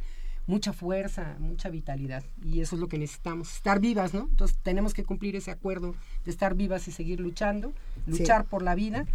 mucha 0.50 0.72
fuerza, 0.72 1.36
mucha 1.38 1.70
vitalidad. 1.70 2.24
Y 2.44 2.60
eso 2.60 2.74
es 2.74 2.80
lo 2.80 2.88
que 2.88 2.98
necesitamos, 2.98 3.54
estar 3.54 3.78
vivas, 3.78 4.12
¿no? 4.12 4.22
Entonces 4.22 4.58
tenemos 4.62 4.92
que 4.92 5.04
cumplir 5.04 5.36
ese 5.36 5.52
acuerdo 5.52 5.94
de 6.24 6.30
estar 6.30 6.54
vivas 6.54 6.88
y 6.88 6.92
seguir 6.92 7.20
luchando, 7.20 7.72
luchar 8.06 8.44
por 8.44 8.62
la 8.62 8.74
vida 8.74 9.06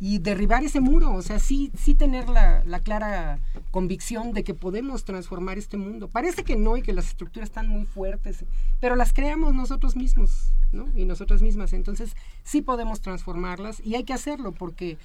y 0.00 0.18
derribar 0.18 0.64
ese 0.64 0.80
muro, 0.80 1.14
o 1.14 1.22
sea, 1.22 1.38
sí, 1.38 1.70
sí 1.78 1.94
tener 1.94 2.28
la, 2.28 2.62
la, 2.64 2.80
clara 2.80 3.38
convicción 3.70 4.32
de 4.32 4.42
que 4.42 4.52
podemos 4.52 5.04
transformar 5.04 5.58
este 5.58 5.76
mundo. 5.76 6.08
Parece 6.08 6.44
que 6.44 6.56
no 6.56 6.76
y 6.76 6.82
que 6.82 6.92
las 6.92 7.06
estructuras 7.06 7.48
están 7.48 7.68
muy 7.68 7.84
fuertes, 7.84 8.44
pero 8.80 8.96
las 8.96 9.12
creamos 9.12 9.54
nosotros 9.54 9.96
mismos, 9.96 10.52
¿no? 10.72 10.88
Y 10.96 11.04
nosotras 11.04 11.40
mismas. 11.40 11.72
Entonces, 11.72 12.16
sí 12.42 12.62
podemos 12.62 13.00
transformarlas 13.00 13.80
y 13.84 13.94
hay 13.94 14.04
que 14.04 14.12
hacerlo 14.12 14.52
porque 14.52 14.98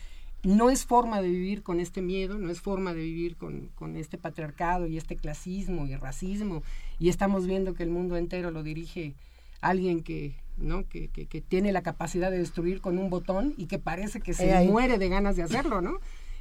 no 0.44 0.70
es 0.70 0.86
forma 0.86 1.22
de 1.22 1.30
vivir 1.30 1.64
con 1.64 1.80
este 1.80 2.02
miedo, 2.02 2.38
no 2.38 2.50
es 2.50 2.62
forma 2.62 2.94
de 2.94 3.02
vivir 3.02 3.36
con, 3.36 3.70
este 3.96 4.18
patriarcado 4.18 4.88
y 4.88 4.98
este 4.98 5.16
clasismo 5.16 5.88
y 5.88 5.96
racismo. 5.96 6.64
Y 7.00 7.10
estamos 7.10 7.48
viendo 7.48 7.74
que 7.74 7.84
el 7.84 7.90
mundo 7.90 8.18
entero 8.18 8.52
lo 8.52 8.64
dirige 8.64 9.14
alguien 9.62 10.04
que, 10.04 10.36
¿no? 10.58 10.88
Que, 10.88 11.10
que, 11.10 11.42
tiene 11.42 11.72
la 11.72 11.82
capacidad 11.82 12.32
de 12.32 12.38
destruir 12.38 12.82
con 12.82 12.98
un 12.98 13.10
botón 13.10 13.54
y 13.58 13.66
que 13.66 13.80
parece 13.80 14.22
que 14.22 14.34
se 14.34 14.64
muere 14.66 14.98
de 14.98 15.10
ganas 15.10 15.36
de 15.36 15.44
hacerlo, 15.44 15.82
¿no? 15.82 16.00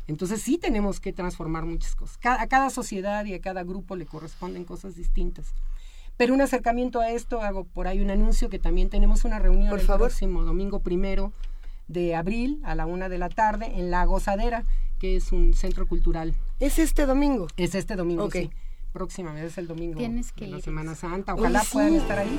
Entonces 0.08 0.40
sí 0.40 0.56
tenemos 0.56 1.00
que 1.00 1.12
transformar 1.12 1.64
muchas 1.64 1.96
cosas. 1.96 2.18
a 2.22 2.46
cada 2.46 2.70
sociedad 2.70 3.24
y 3.24 3.34
a 3.34 3.40
cada 3.40 3.64
grupo 3.64 3.96
le 3.96 4.06
corresponden 4.06 4.64
cosas 4.64 4.94
distintas. 4.94 5.52
Pero 6.16 6.32
un 6.32 6.40
acercamiento 6.40 7.00
a 7.00 7.10
esto, 7.10 7.42
hago 7.42 7.64
por 7.64 7.88
ahí 7.88 8.00
un 8.00 8.10
anuncio 8.10 8.48
que 8.48 8.58
también 8.58 8.88
tenemos 8.88 9.24
una 9.24 9.38
reunión 9.38 9.78
el 9.78 9.86
próximo 9.86 10.42
domingo 10.44 10.80
primero 10.80 11.32
de 11.88 12.14
abril 12.14 12.60
a 12.64 12.74
la 12.74 12.86
una 12.86 13.08
de 13.08 13.18
la 13.18 13.28
tarde 13.28 13.72
en 13.74 13.90
La 13.90 14.04
Gozadera, 14.04 14.64
que 14.98 15.16
es 15.16 15.32
un 15.32 15.54
centro 15.54 15.86
cultural. 15.86 16.34
¿Es 16.60 16.78
este 16.78 17.06
domingo? 17.06 17.48
Es 17.56 17.74
este 17.74 17.96
domingo, 17.96 18.30
sí. 18.30 18.50
Próximamente 18.92 19.48
es 19.48 19.58
el 19.58 19.66
domingo 19.66 19.98
Tienes 19.98 20.32
que 20.32 20.46
de 20.46 20.52
la 20.52 20.60
Semana 20.60 20.94
Santa. 20.94 21.34
Ojalá 21.34 21.62
puedan 21.70 21.96
estar 21.96 22.18
ahí. 22.18 22.38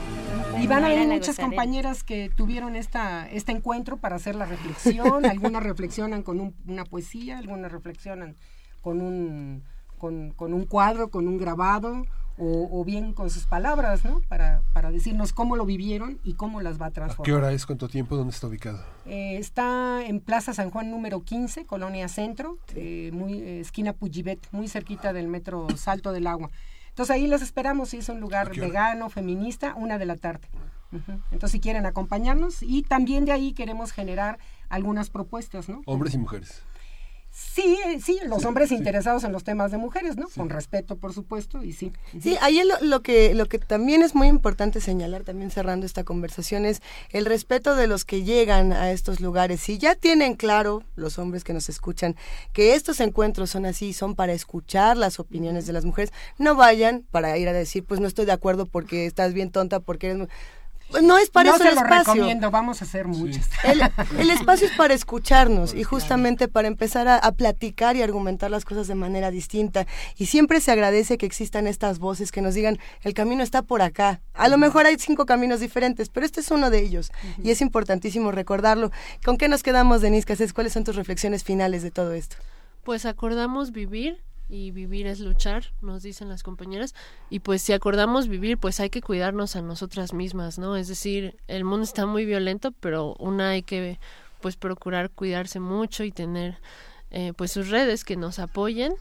Y 0.59 0.65
van 0.65 0.83
a 0.83 0.87
haber 0.87 1.07
muchas 1.07 1.37
compañeras 1.37 2.03
que 2.03 2.31
tuvieron 2.35 2.75
esta, 2.75 3.29
este 3.29 3.51
encuentro 3.51 3.97
para 3.97 4.15
hacer 4.15 4.35
la 4.35 4.45
reflexión. 4.45 5.23
algunas 5.25 5.61
reflexionan 5.61 6.23
con 6.23 6.55
una 6.65 6.83
poesía, 6.83 7.37
algunas 7.37 7.71
reflexionan 7.71 8.35
con 8.81 9.01
un, 9.01 9.63
con, 9.99 10.31
con 10.31 10.53
un 10.53 10.65
cuadro, 10.65 11.11
con 11.11 11.27
un 11.27 11.37
grabado 11.37 12.05
o, 12.39 12.83
bien 12.85 13.13
con 13.13 13.29
sus 13.29 13.45
palabras, 13.45 14.05
¿no? 14.05 14.21
Para, 14.27 14.61
para 14.73 14.91
decirnos 14.91 15.33
cómo 15.33 15.55
lo 15.55 15.65
vivieron 15.65 16.19
y 16.23 16.33
cómo 16.33 16.61
las 16.61 16.79
va 16.79 16.87
a 16.87 16.91
transformar. 16.91 17.25
qué 17.25 17.33
hora 17.33 17.51
es? 17.51 17.65
¿Cuánto 17.65 17.87
tiempo? 17.87 18.15
¿Dónde 18.15 18.33
está 18.33 18.47
ubicado? 18.47 18.83
Eh, 19.05 19.37
está 19.37 20.05
en 20.05 20.19
Plaza 20.19 20.53
San 20.53 20.69
Juan 20.69 20.91
número 20.91 21.23
15, 21.23 21.65
Colonia 21.65 22.07
Centro, 22.07 22.57
eh, 22.75 23.09
muy, 23.11 23.39
eh, 23.39 23.59
esquina 23.59 23.93
Pujibet, 23.93 24.39
muy 24.51 24.67
cerquita 24.67 25.13
del 25.13 25.27
metro 25.27 25.67
Salto 25.75 26.11
del 26.11 26.27
Agua. 26.27 26.51
Entonces 26.89 27.15
ahí 27.15 27.27
los 27.27 27.41
esperamos, 27.41 27.93
y 27.93 27.97
es 27.97 28.09
un 28.09 28.19
lugar 28.19 28.55
vegano, 28.55 29.09
feminista, 29.09 29.75
una 29.75 29.97
de 29.97 30.05
la 30.05 30.15
tarde. 30.15 30.47
Entonces 31.31 31.51
si 31.51 31.59
quieren 31.59 31.85
acompañarnos 31.85 32.63
y 32.63 32.81
también 32.81 33.25
de 33.25 33.33
ahí 33.33 33.51
queremos 33.51 33.91
generar 33.91 34.39
algunas 34.69 35.09
propuestas, 35.09 35.67
¿no? 35.67 35.81
Hombres 35.85 36.13
y 36.13 36.17
mujeres. 36.17 36.63
Sí, 37.39 37.77
sí, 38.03 38.19
los 38.25 38.45
hombres 38.45 38.71
interesados 38.71 39.23
en 39.23 39.31
los 39.31 39.43
temas 39.43 39.69
de 39.69 39.77
mujeres, 39.77 40.17
¿no? 40.17 40.27
Con 40.27 40.49
respeto, 40.49 40.95
por 40.95 41.13
supuesto, 41.13 41.63
y 41.63 41.71
sí. 41.71 41.93
Sí, 42.19 42.35
ahí 42.41 42.63
lo, 42.63 42.75
lo, 42.81 43.03
que, 43.03 43.35
lo 43.35 43.45
que 43.45 43.59
también 43.59 44.01
es 44.01 44.15
muy 44.15 44.27
importante 44.27 44.81
señalar, 44.81 45.23
también 45.23 45.51
cerrando 45.51 45.85
esta 45.85 46.03
conversación, 46.03 46.65
es 46.65 46.81
el 47.11 47.27
respeto 47.27 47.75
de 47.75 47.85
los 47.85 48.05
que 48.05 48.23
llegan 48.23 48.73
a 48.73 48.91
estos 48.91 49.19
lugares. 49.19 49.59
Si 49.61 49.77
ya 49.77 49.93
tienen 49.93 50.33
claro, 50.33 50.81
los 50.95 51.19
hombres 51.19 51.43
que 51.43 51.53
nos 51.53 51.69
escuchan, 51.69 52.15
que 52.53 52.73
estos 52.73 52.99
encuentros 53.01 53.51
son 53.51 53.67
así, 53.67 53.93
son 53.93 54.15
para 54.15 54.33
escuchar 54.33 54.97
las 54.97 55.19
opiniones 55.19 55.67
de 55.67 55.73
las 55.73 55.85
mujeres, 55.85 56.11
no 56.39 56.55
vayan 56.55 57.05
para 57.11 57.37
ir 57.37 57.49
a 57.49 57.53
decir, 57.53 57.83
pues 57.85 57.99
no 57.99 58.07
estoy 58.07 58.25
de 58.25 58.31
acuerdo 58.31 58.65
porque 58.65 59.05
estás 59.05 59.33
bien 59.35 59.51
tonta, 59.51 59.79
porque 59.79 60.07
eres 60.07 60.27
no 61.01 61.17
es 61.17 61.29
para 61.29 61.49
eso 61.49 61.63
el 61.63 61.69
espacio. 61.69 62.13
recomiendo, 62.13 62.49
vamos 62.49 62.81
a 62.81 62.85
hacer 62.85 63.07
muchas. 63.07 63.49
El, 64.17 64.29
espacio 64.29 64.67
es 64.67 64.73
para 64.73 64.93
escucharnos 64.93 65.73
y 65.73 65.83
justamente 65.83 66.47
para 66.47 66.67
empezar 66.67 67.07
a, 67.07 67.31
platicar 67.33 67.95
y 67.95 68.01
argumentar 68.01 68.49
las 68.49 68.65
cosas 68.65 68.87
de 68.87 68.95
manera 68.95 69.29
distinta. 69.31 69.85
Y 70.17 70.27
siempre 70.27 70.61
se 70.61 70.71
agradece 70.71 71.17
que 71.17 71.25
existan 71.25 71.67
estas 71.67 71.99
voces 71.99 72.31
que 72.31 72.41
nos 72.41 72.55
digan, 72.55 72.79
el 73.01 73.13
camino 73.13 73.43
está 73.43 73.61
por 73.61 73.81
acá. 73.81 74.21
A 74.33 74.47
lo 74.47 74.57
mejor 74.57 74.85
hay 74.85 74.97
cinco 74.97 75.25
caminos 75.25 75.59
diferentes, 75.59 76.09
pero 76.09 76.25
este 76.25 76.41
es 76.41 76.51
uno 76.51 76.69
de 76.69 76.79
ellos. 76.79 77.11
Y 77.43 77.51
es 77.51 77.61
importantísimo 77.61 78.31
recordarlo. 78.31 78.91
¿Con 79.25 79.37
qué 79.37 79.49
nos 79.49 79.63
quedamos, 79.63 80.01
Denise 80.01 80.25
Casés? 80.25 80.53
¿Cuáles 80.53 80.73
son 80.73 80.83
tus 80.83 80.95
reflexiones 80.95 81.43
finales 81.43 81.83
de 81.83 81.91
todo 81.91 82.13
esto? 82.13 82.37
Pues 82.83 83.05
acordamos 83.05 83.71
vivir 83.71 84.23
y 84.49 84.71
vivir 84.71 85.07
es 85.07 85.19
luchar, 85.19 85.71
nos 85.81 86.03
dicen 86.03 86.29
las 86.29 86.43
compañeras, 86.43 86.95
y 87.29 87.39
pues 87.39 87.61
si 87.61 87.73
acordamos 87.73 88.27
vivir, 88.27 88.57
pues 88.57 88.79
hay 88.79 88.89
que 88.89 89.01
cuidarnos 89.01 89.55
a 89.55 89.61
nosotras 89.61 90.13
mismas, 90.13 90.57
¿no? 90.57 90.75
Es 90.75 90.87
decir, 90.87 91.37
el 91.47 91.63
mundo 91.63 91.83
está 91.83 92.05
muy 92.05 92.25
violento, 92.25 92.71
pero 92.79 93.15
una 93.19 93.49
hay 93.49 93.63
que 93.63 93.99
pues 94.41 94.55
procurar 94.55 95.09
cuidarse 95.09 95.59
mucho 95.59 96.03
y 96.03 96.11
tener 96.11 96.59
eh, 97.09 97.31
pues 97.37 97.53
sus 97.53 97.69
redes 97.69 98.03
que 98.03 98.17
nos 98.17 98.37
apoyen 98.37 98.93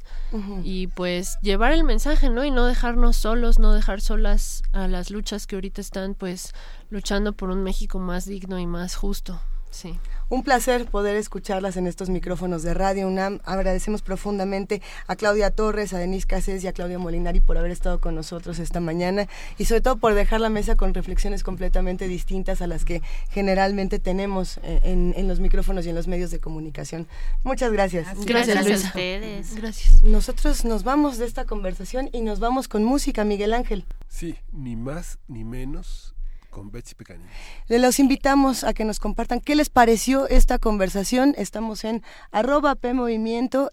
y 0.62 0.86
pues 0.86 1.38
llevar 1.42 1.72
el 1.72 1.82
mensaje, 1.82 2.30
¿no? 2.30 2.44
Y 2.44 2.52
no 2.52 2.64
dejarnos 2.66 3.16
solos, 3.16 3.58
no 3.58 3.72
dejar 3.72 4.00
solas 4.00 4.62
a 4.72 4.86
las 4.86 5.10
luchas 5.10 5.46
que 5.46 5.56
ahorita 5.56 5.80
están 5.80 6.14
pues 6.14 6.52
luchando 6.88 7.32
por 7.32 7.50
un 7.50 7.64
México 7.64 7.98
más 7.98 8.24
digno 8.24 8.58
y 8.60 8.66
más 8.66 8.94
justo. 8.94 9.40
Sí. 9.70 9.98
Un 10.28 10.42
placer 10.42 10.86
poder 10.86 11.14
escucharlas 11.14 11.76
en 11.76 11.86
estos 11.86 12.10
micrófonos 12.10 12.64
de 12.64 12.74
Radio 12.74 13.06
UNAM. 13.06 13.38
Agradecemos 13.44 14.02
profundamente 14.02 14.82
a 15.06 15.14
Claudia 15.14 15.52
Torres, 15.52 15.92
a 15.92 15.98
Denise 15.98 16.26
Cases 16.26 16.64
y 16.64 16.66
a 16.66 16.72
Claudia 16.72 16.98
Molinari 16.98 17.38
por 17.38 17.56
haber 17.56 17.70
estado 17.70 18.00
con 18.00 18.16
nosotros 18.16 18.58
esta 18.58 18.80
mañana 18.80 19.28
y 19.56 19.66
sobre 19.66 19.82
todo 19.82 19.98
por 19.98 20.14
dejar 20.14 20.40
la 20.40 20.48
mesa 20.48 20.74
con 20.74 20.94
reflexiones 20.94 21.44
completamente 21.44 22.08
distintas 22.08 22.60
a 22.60 22.66
las 22.66 22.84
que 22.84 23.02
generalmente 23.30 24.00
tenemos 24.00 24.58
eh, 24.64 24.80
en, 24.82 25.28
los 25.28 25.38
micrófonos 25.38 25.86
y 25.86 25.90
en 25.90 25.94
los 25.94 26.08
medios 26.08 26.32
de 26.32 26.40
comunicación. 26.40 27.06
Muchas 27.44 27.70
gracias. 27.70 28.08
Gracias, 28.26 28.48
gracias 28.48 28.84
a 28.84 28.88
ustedes. 28.88 29.54
Gracias. 29.54 30.02
Nosotros 30.02 30.64
nos 30.64 30.82
vamos 30.82 31.18
de 31.18 31.26
esta 31.26 31.44
conversación 31.44 32.10
y 32.12 32.22
nos 32.22 32.40
vamos 32.40 32.66
con 32.66 32.82
música, 32.82 33.24
Miguel 33.24 33.54
Ángel. 33.54 33.84
Sí, 34.08 34.34
ni 34.50 34.74
más 34.74 35.20
ni 35.28 35.44
menos 35.44 36.15
con 36.56 36.70
Betsy 36.70 36.94
Pecanini. 36.94 37.28
Los 37.68 37.98
invitamos 37.98 38.64
a 38.64 38.72
que 38.72 38.86
nos 38.86 38.98
compartan 38.98 39.42
qué 39.42 39.54
les 39.54 39.68
pareció 39.68 40.26
esta 40.26 40.58
conversación. 40.58 41.34
Estamos 41.36 41.84
en 41.84 42.02
arroba 42.32 42.74
P 42.76 42.94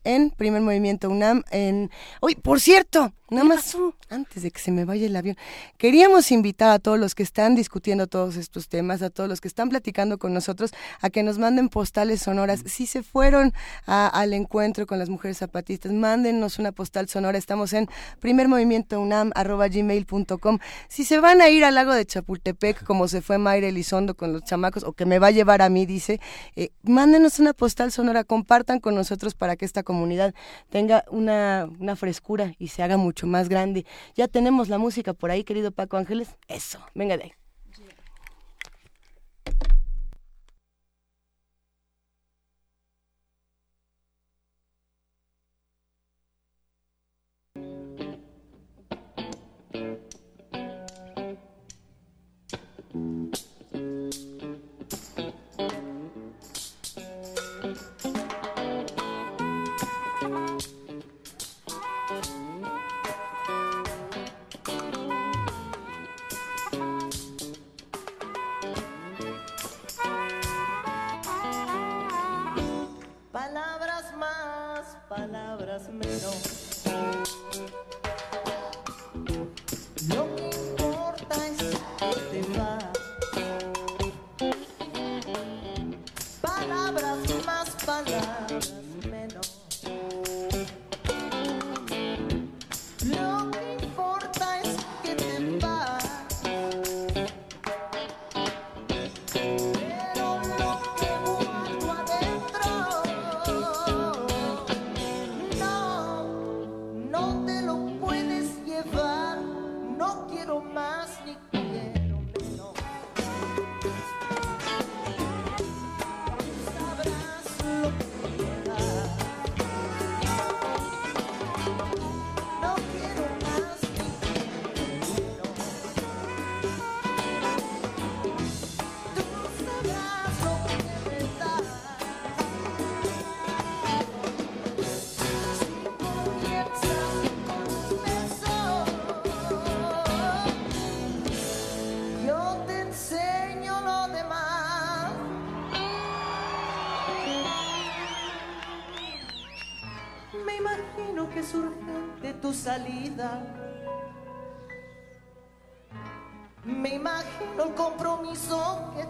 en 0.04 0.32
Primer 0.32 0.62
Movimiento 0.62 1.10
UNAM, 1.10 1.44
en... 1.52 1.92
Hoy, 2.20 2.36
por 2.36 2.60
cierto, 2.60 3.14
Nada 3.34 3.46
más 3.46 3.76
antes 4.10 4.44
de 4.44 4.52
que 4.52 4.60
se 4.60 4.72
me 4.72 4.86
vaya 4.86 5.08
el 5.08 5.16
avión, 5.16 5.36
queríamos 5.78 6.32
invitar 6.32 6.70
a 6.70 6.78
todos 6.78 7.00
los 7.00 7.16
que 7.16 7.24
están 7.24 7.56
discutiendo 7.56 8.06
todos 8.06 8.36
estos 8.36 8.70
temas, 8.70 9.02
a 9.02 9.10
todos 9.10 9.28
los 9.28 9.42
que 9.42 9.48
están 9.48 9.70
platicando 9.70 10.20
con 10.20 10.36
nosotros, 10.36 10.72
a 11.02 11.10
que 11.10 11.24
nos 11.24 11.40
manden 11.40 11.70
postales 11.70 12.22
sonoras. 12.22 12.62
Si 12.68 12.86
se 12.86 13.02
fueron 13.02 13.52
al 13.88 14.34
encuentro 14.34 14.86
con 14.86 15.00
las 15.00 15.10
mujeres 15.10 15.40
zapatistas, 15.40 15.92
mándenos 15.92 16.60
una 16.60 16.72
postal 16.72 17.10
sonora. 17.10 17.40
Estamos 17.40 17.74
en 17.74 17.90
primermovimientounam.gmail.com. 18.20 20.60
Si 20.88 21.04
se 21.04 21.20
van 21.20 21.42
a 21.42 21.50
ir 21.50 21.66
al 21.66 21.74
lago 21.74 21.94
de 21.94 22.06
Chapultepec, 22.06 22.84
como 22.84 23.08
se 23.08 23.24
fue 23.24 23.40
Mayra 23.40 23.68
Elizondo 23.68 24.16
con 24.16 24.32
los 24.32 24.44
chamacos, 24.44 24.84
o 24.84 24.94
que 24.94 25.08
me 25.08 25.18
va 25.18 25.26
a 25.28 25.32
llevar 25.32 25.64
a 25.64 25.70
mí, 25.70 25.88
dice, 25.88 26.22
eh, 26.56 26.70
mándenos 26.84 27.40
una 27.40 27.54
postal 27.54 27.92
sonora, 27.92 28.24
compartan 28.24 28.80
con 28.80 28.94
nosotros 28.94 29.34
para 29.34 29.56
que 29.56 29.66
esta 29.66 29.82
comunidad 29.82 30.36
tenga 30.70 31.04
una, 31.10 31.68
una 31.80 31.96
frescura 31.96 32.54
y 32.60 32.68
se 32.68 32.84
haga 32.84 32.98
mucho 32.98 33.23
más 33.28 33.50
grande. 33.50 33.86
Ya 34.16 34.28
tenemos 34.28 34.70
la 34.70 34.78
música 34.78 35.14
por 35.14 35.32
ahí, 35.32 35.44
querido 35.44 35.72
Paco 35.72 35.98
Ángeles. 35.98 36.38
Eso, 36.48 36.80
venga 36.94 37.18
de 37.18 37.24
ahí. 37.24 37.43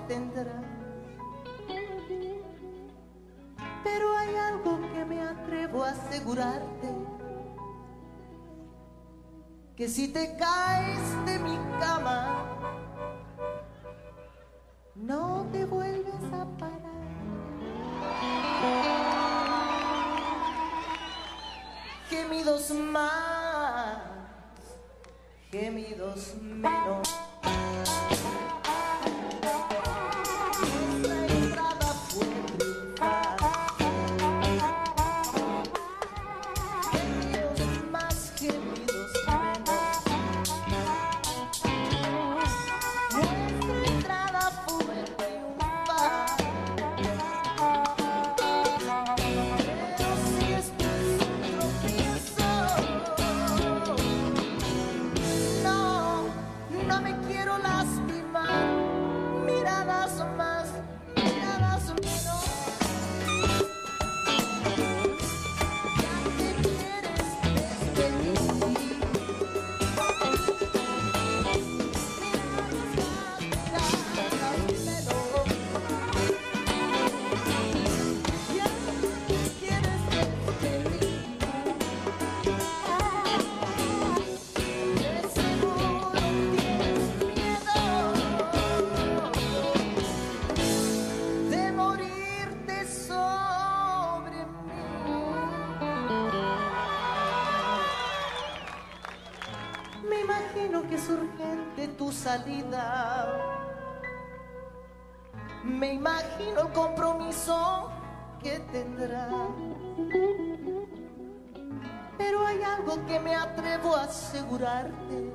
Tendrás. 0.08 0.64
Pero 3.84 4.18
hay 4.18 4.36
algo 4.36 4.80
que 4.94 5.06
me 5.06 5.22
atrevo 5.22 5.84
a 5.84 5.90
asegurarte. 5.92 6.90
Que 9.76 9.88
si 9.88 10.08
te 10.08 10.38
caes 10.38 11.26
de 11.26 11.40
mi 11.40 11.58
cama, 11.80 12.46
no 14.96 15.48
te 15.52 15.66
vuelves 15.66 16.24
a 16.32 16.46
parar. 16.58 16.84
Gemidos 22.10 22.70
más, 22.72 23.98
gemidos 25.50 26.36
menos. 26.42 27.24
Asegurarte. 113.92 115.34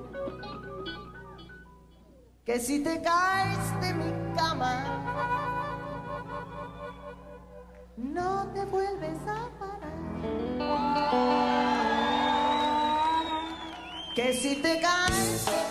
Que 2.44 2.58
si 2.60 2.82
te 2.82 3.02
caes 3.02 3.80
de 3.80 3.94
mi 3.94 4.34
cama, 4.34 4.84
no 7.96 8.46
te 8.54 8.64
vuelves 8.64 9.18
a 9.26 9.50
parar. 9.58 9.98
Que 14.14 14.32
si 14.32 14.56
te 14.62 14.80
caes 14.80 15.67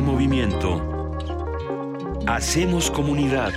Movimiento. 0.00 1.18
Hacemos 2.26 2.90
comunidad. 2.90 3.52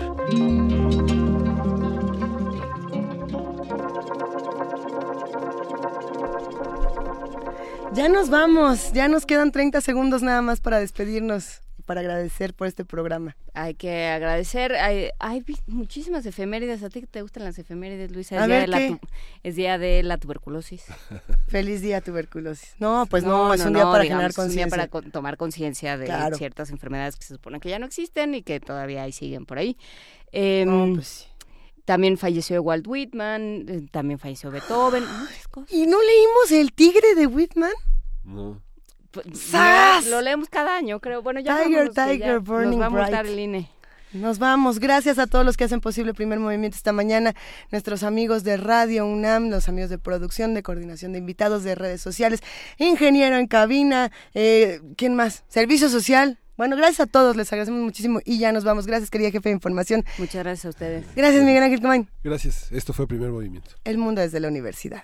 Ya 7.94 8.10
nos 8.10 8.30
vamos, 8.30 8.92
ya 8.92 9.08
nos 9.08 9.26
quedan 9.26 9.52
30 9.52 9.80
segundos 9.80 10.22
nada 10.22 10.42
más 10.42 10.60
para 10.60 10.80
despedirnos 10.80 11.65
para 11.86 12.02
agradecer 12.02 12.54
por 12.54 12.68
este 12.68 12.84
programa. 12.84 13.36
Hay 13.54 13.76
que 13.76 14.08
agradecer, 14.08 14.76
hay, 14.76 15.12
muchísimas 15.68 16.26
efemérides, 16.26 16.84
a 16.84 16.90
ti 16.90 17.02
que 17.02 17.08
te 17.08 17.22
gustan 17.22 17.44
las 17.44 17.58
efemérides, 17.58 18.12
Luisa, 18.12 18.42
es, 18.42 18.48
día, 18.48 18.60
de 18.60 18.68
la 18.68 19.00
es 19.44 19.56
día 19.56 19.78
de 19.78 20.04
la 20.04 20.18
tuberculosis. 20.18 20.86
Feliz 21.48 21.82
día 21.82 22.02
tuberculosis. 22.02 22.76
No, 22.80 23.06
pues 23.10 23.24
no, 23.24 23.54
es 23.54 23.64
un 23.66 23.74
día 23.74 23.84
para 23.84 24.04
generar 24.04 24.34
conciencia. 24.34 24.88
para 24.88 25.12
tomar 25.12 25.38
conciencia 25.38 25.98
de 25.98 26.08
ciertas 26.36 26.70
enfermedades 26.72 27.16
que 27.16 27.24
se 27.24 27.36
supone 27.36 27.60
que 27.60 27.70
ya 27.70 27.80
no 27.80 27.86
existen 27.86 28.36
y 28.36 28.42
que 28.42 28.60
todavía 28.60 29.04
ahí 29.04 29.12
siguen 29.12 29.46
por 29.46 29.58
ahí. 29.58 29.78
Em, 30.32 30.96
pues 30.96 31.30
también 31.86 32.18
falleció 32.18 32.62
Walt 32.64 32.88
Whitman, 32.88 33.66
eh, 33.70 33.88
también 33.92 34.20
falleció 34.20 34.52
Beethoven. 34.52 35.04
¿Y 35.70 35.86
no 35.86 35.98
leímos 36.02 36.52
El 36.52 36.74
Tigre 36.74 37.16
de 37.16 37.28
Whitman? 37.28 37.72
No. 38.24 38.65
Pues, 39.24 40.08
lo 40.08 40.22
leemos 40.22 40.50
cada 40.50 40.76
año, 40.76 41.00
creo. 41.00 41.22
Bueno, 41.22 41.40
ya 41.40 41.64
Tiger, 41.64 41.90
Tiger, 41.90 42.40
Burning 42.40 42.72
nos 42.72 42.80
vamos 42.80 43.08
a 43.08 43.10
dar 43.10 43.26
el 43.26 43.40
INE. 43.40 43.70
Nos 44.14 44.40
vamos. 44.40 44.80
Gracias 44.80 45.20
a 45.20 45.28
todos 45.28 45.46
los 45.46 45.58
que 45.58 45.66
hacen 45.66 45.82
posible 45.82 46.12
el 46.12 46.16
primer 46.16 46.40
movimiento 46.40 46.78
esta 46.78 46.94
mañana. 46.94 47.34
Nuestros 47.72 48.04
amigos 48.04 48.44
de 48.44 48.56
Radio 48.58 49.06
UNAM, 49.06 49.50
los 49.50 49.68
amigos 49.68 49.90
de 49.90 49.98
producción, 49.98 50.54
de 50.54 50.64
coordinación 50.64 51.12
de 51.12 51.20
invitados, 51.20 51.64
de 51.64 51.76
redes 51.76 52.02
sociales, 52.02 52.42
ingeniero 52.78 53.38
en 53.38 53.48
cabina, 53.48 54.12
eh, 54.34 54.80
¿quién 54.96 55.16
más? 55.16 55.44
Servicio 55.50 55.90
social. 55.90 56.40
Bueno, 56.56 56.78
gracias 56.78 57.02
a 57.02 57.06
todos, 57.08 57.36
les 57.36 57.52
agradecemos 57.52 57.82
muchísimo 57.82 58.22
y 58.24 58.40
ya 58.40 58.54
nos 58.54 58.64
vamos. 58.64 58.88
Gracias, 58.88 59.10
querida 59.10 59.32
jefe 59.32 59.50
de 59.50 59.56
información. 59.56 60.06
Muchas 60.18 60.44
gracias 60.44 60.66
a 60.66 60.70
ustedes. 60.70 61.06
Gracias, 61.14 61.44
Miguel 61.44 61.64
Ángel 61.64 61.82
Comain. 61.82 62.08
Gracias. 62.24 62.72
Esto 62.72 62.94
fue 62.94 63.04
el 63.04 63.10
primer 63.10 63.32
movimiento. 63.32 63.72
El 63.84 63.98
mundo 63.98 64.22
desde 64.22 64.40
la 64.40 64.48
universidad. 64.48 65.04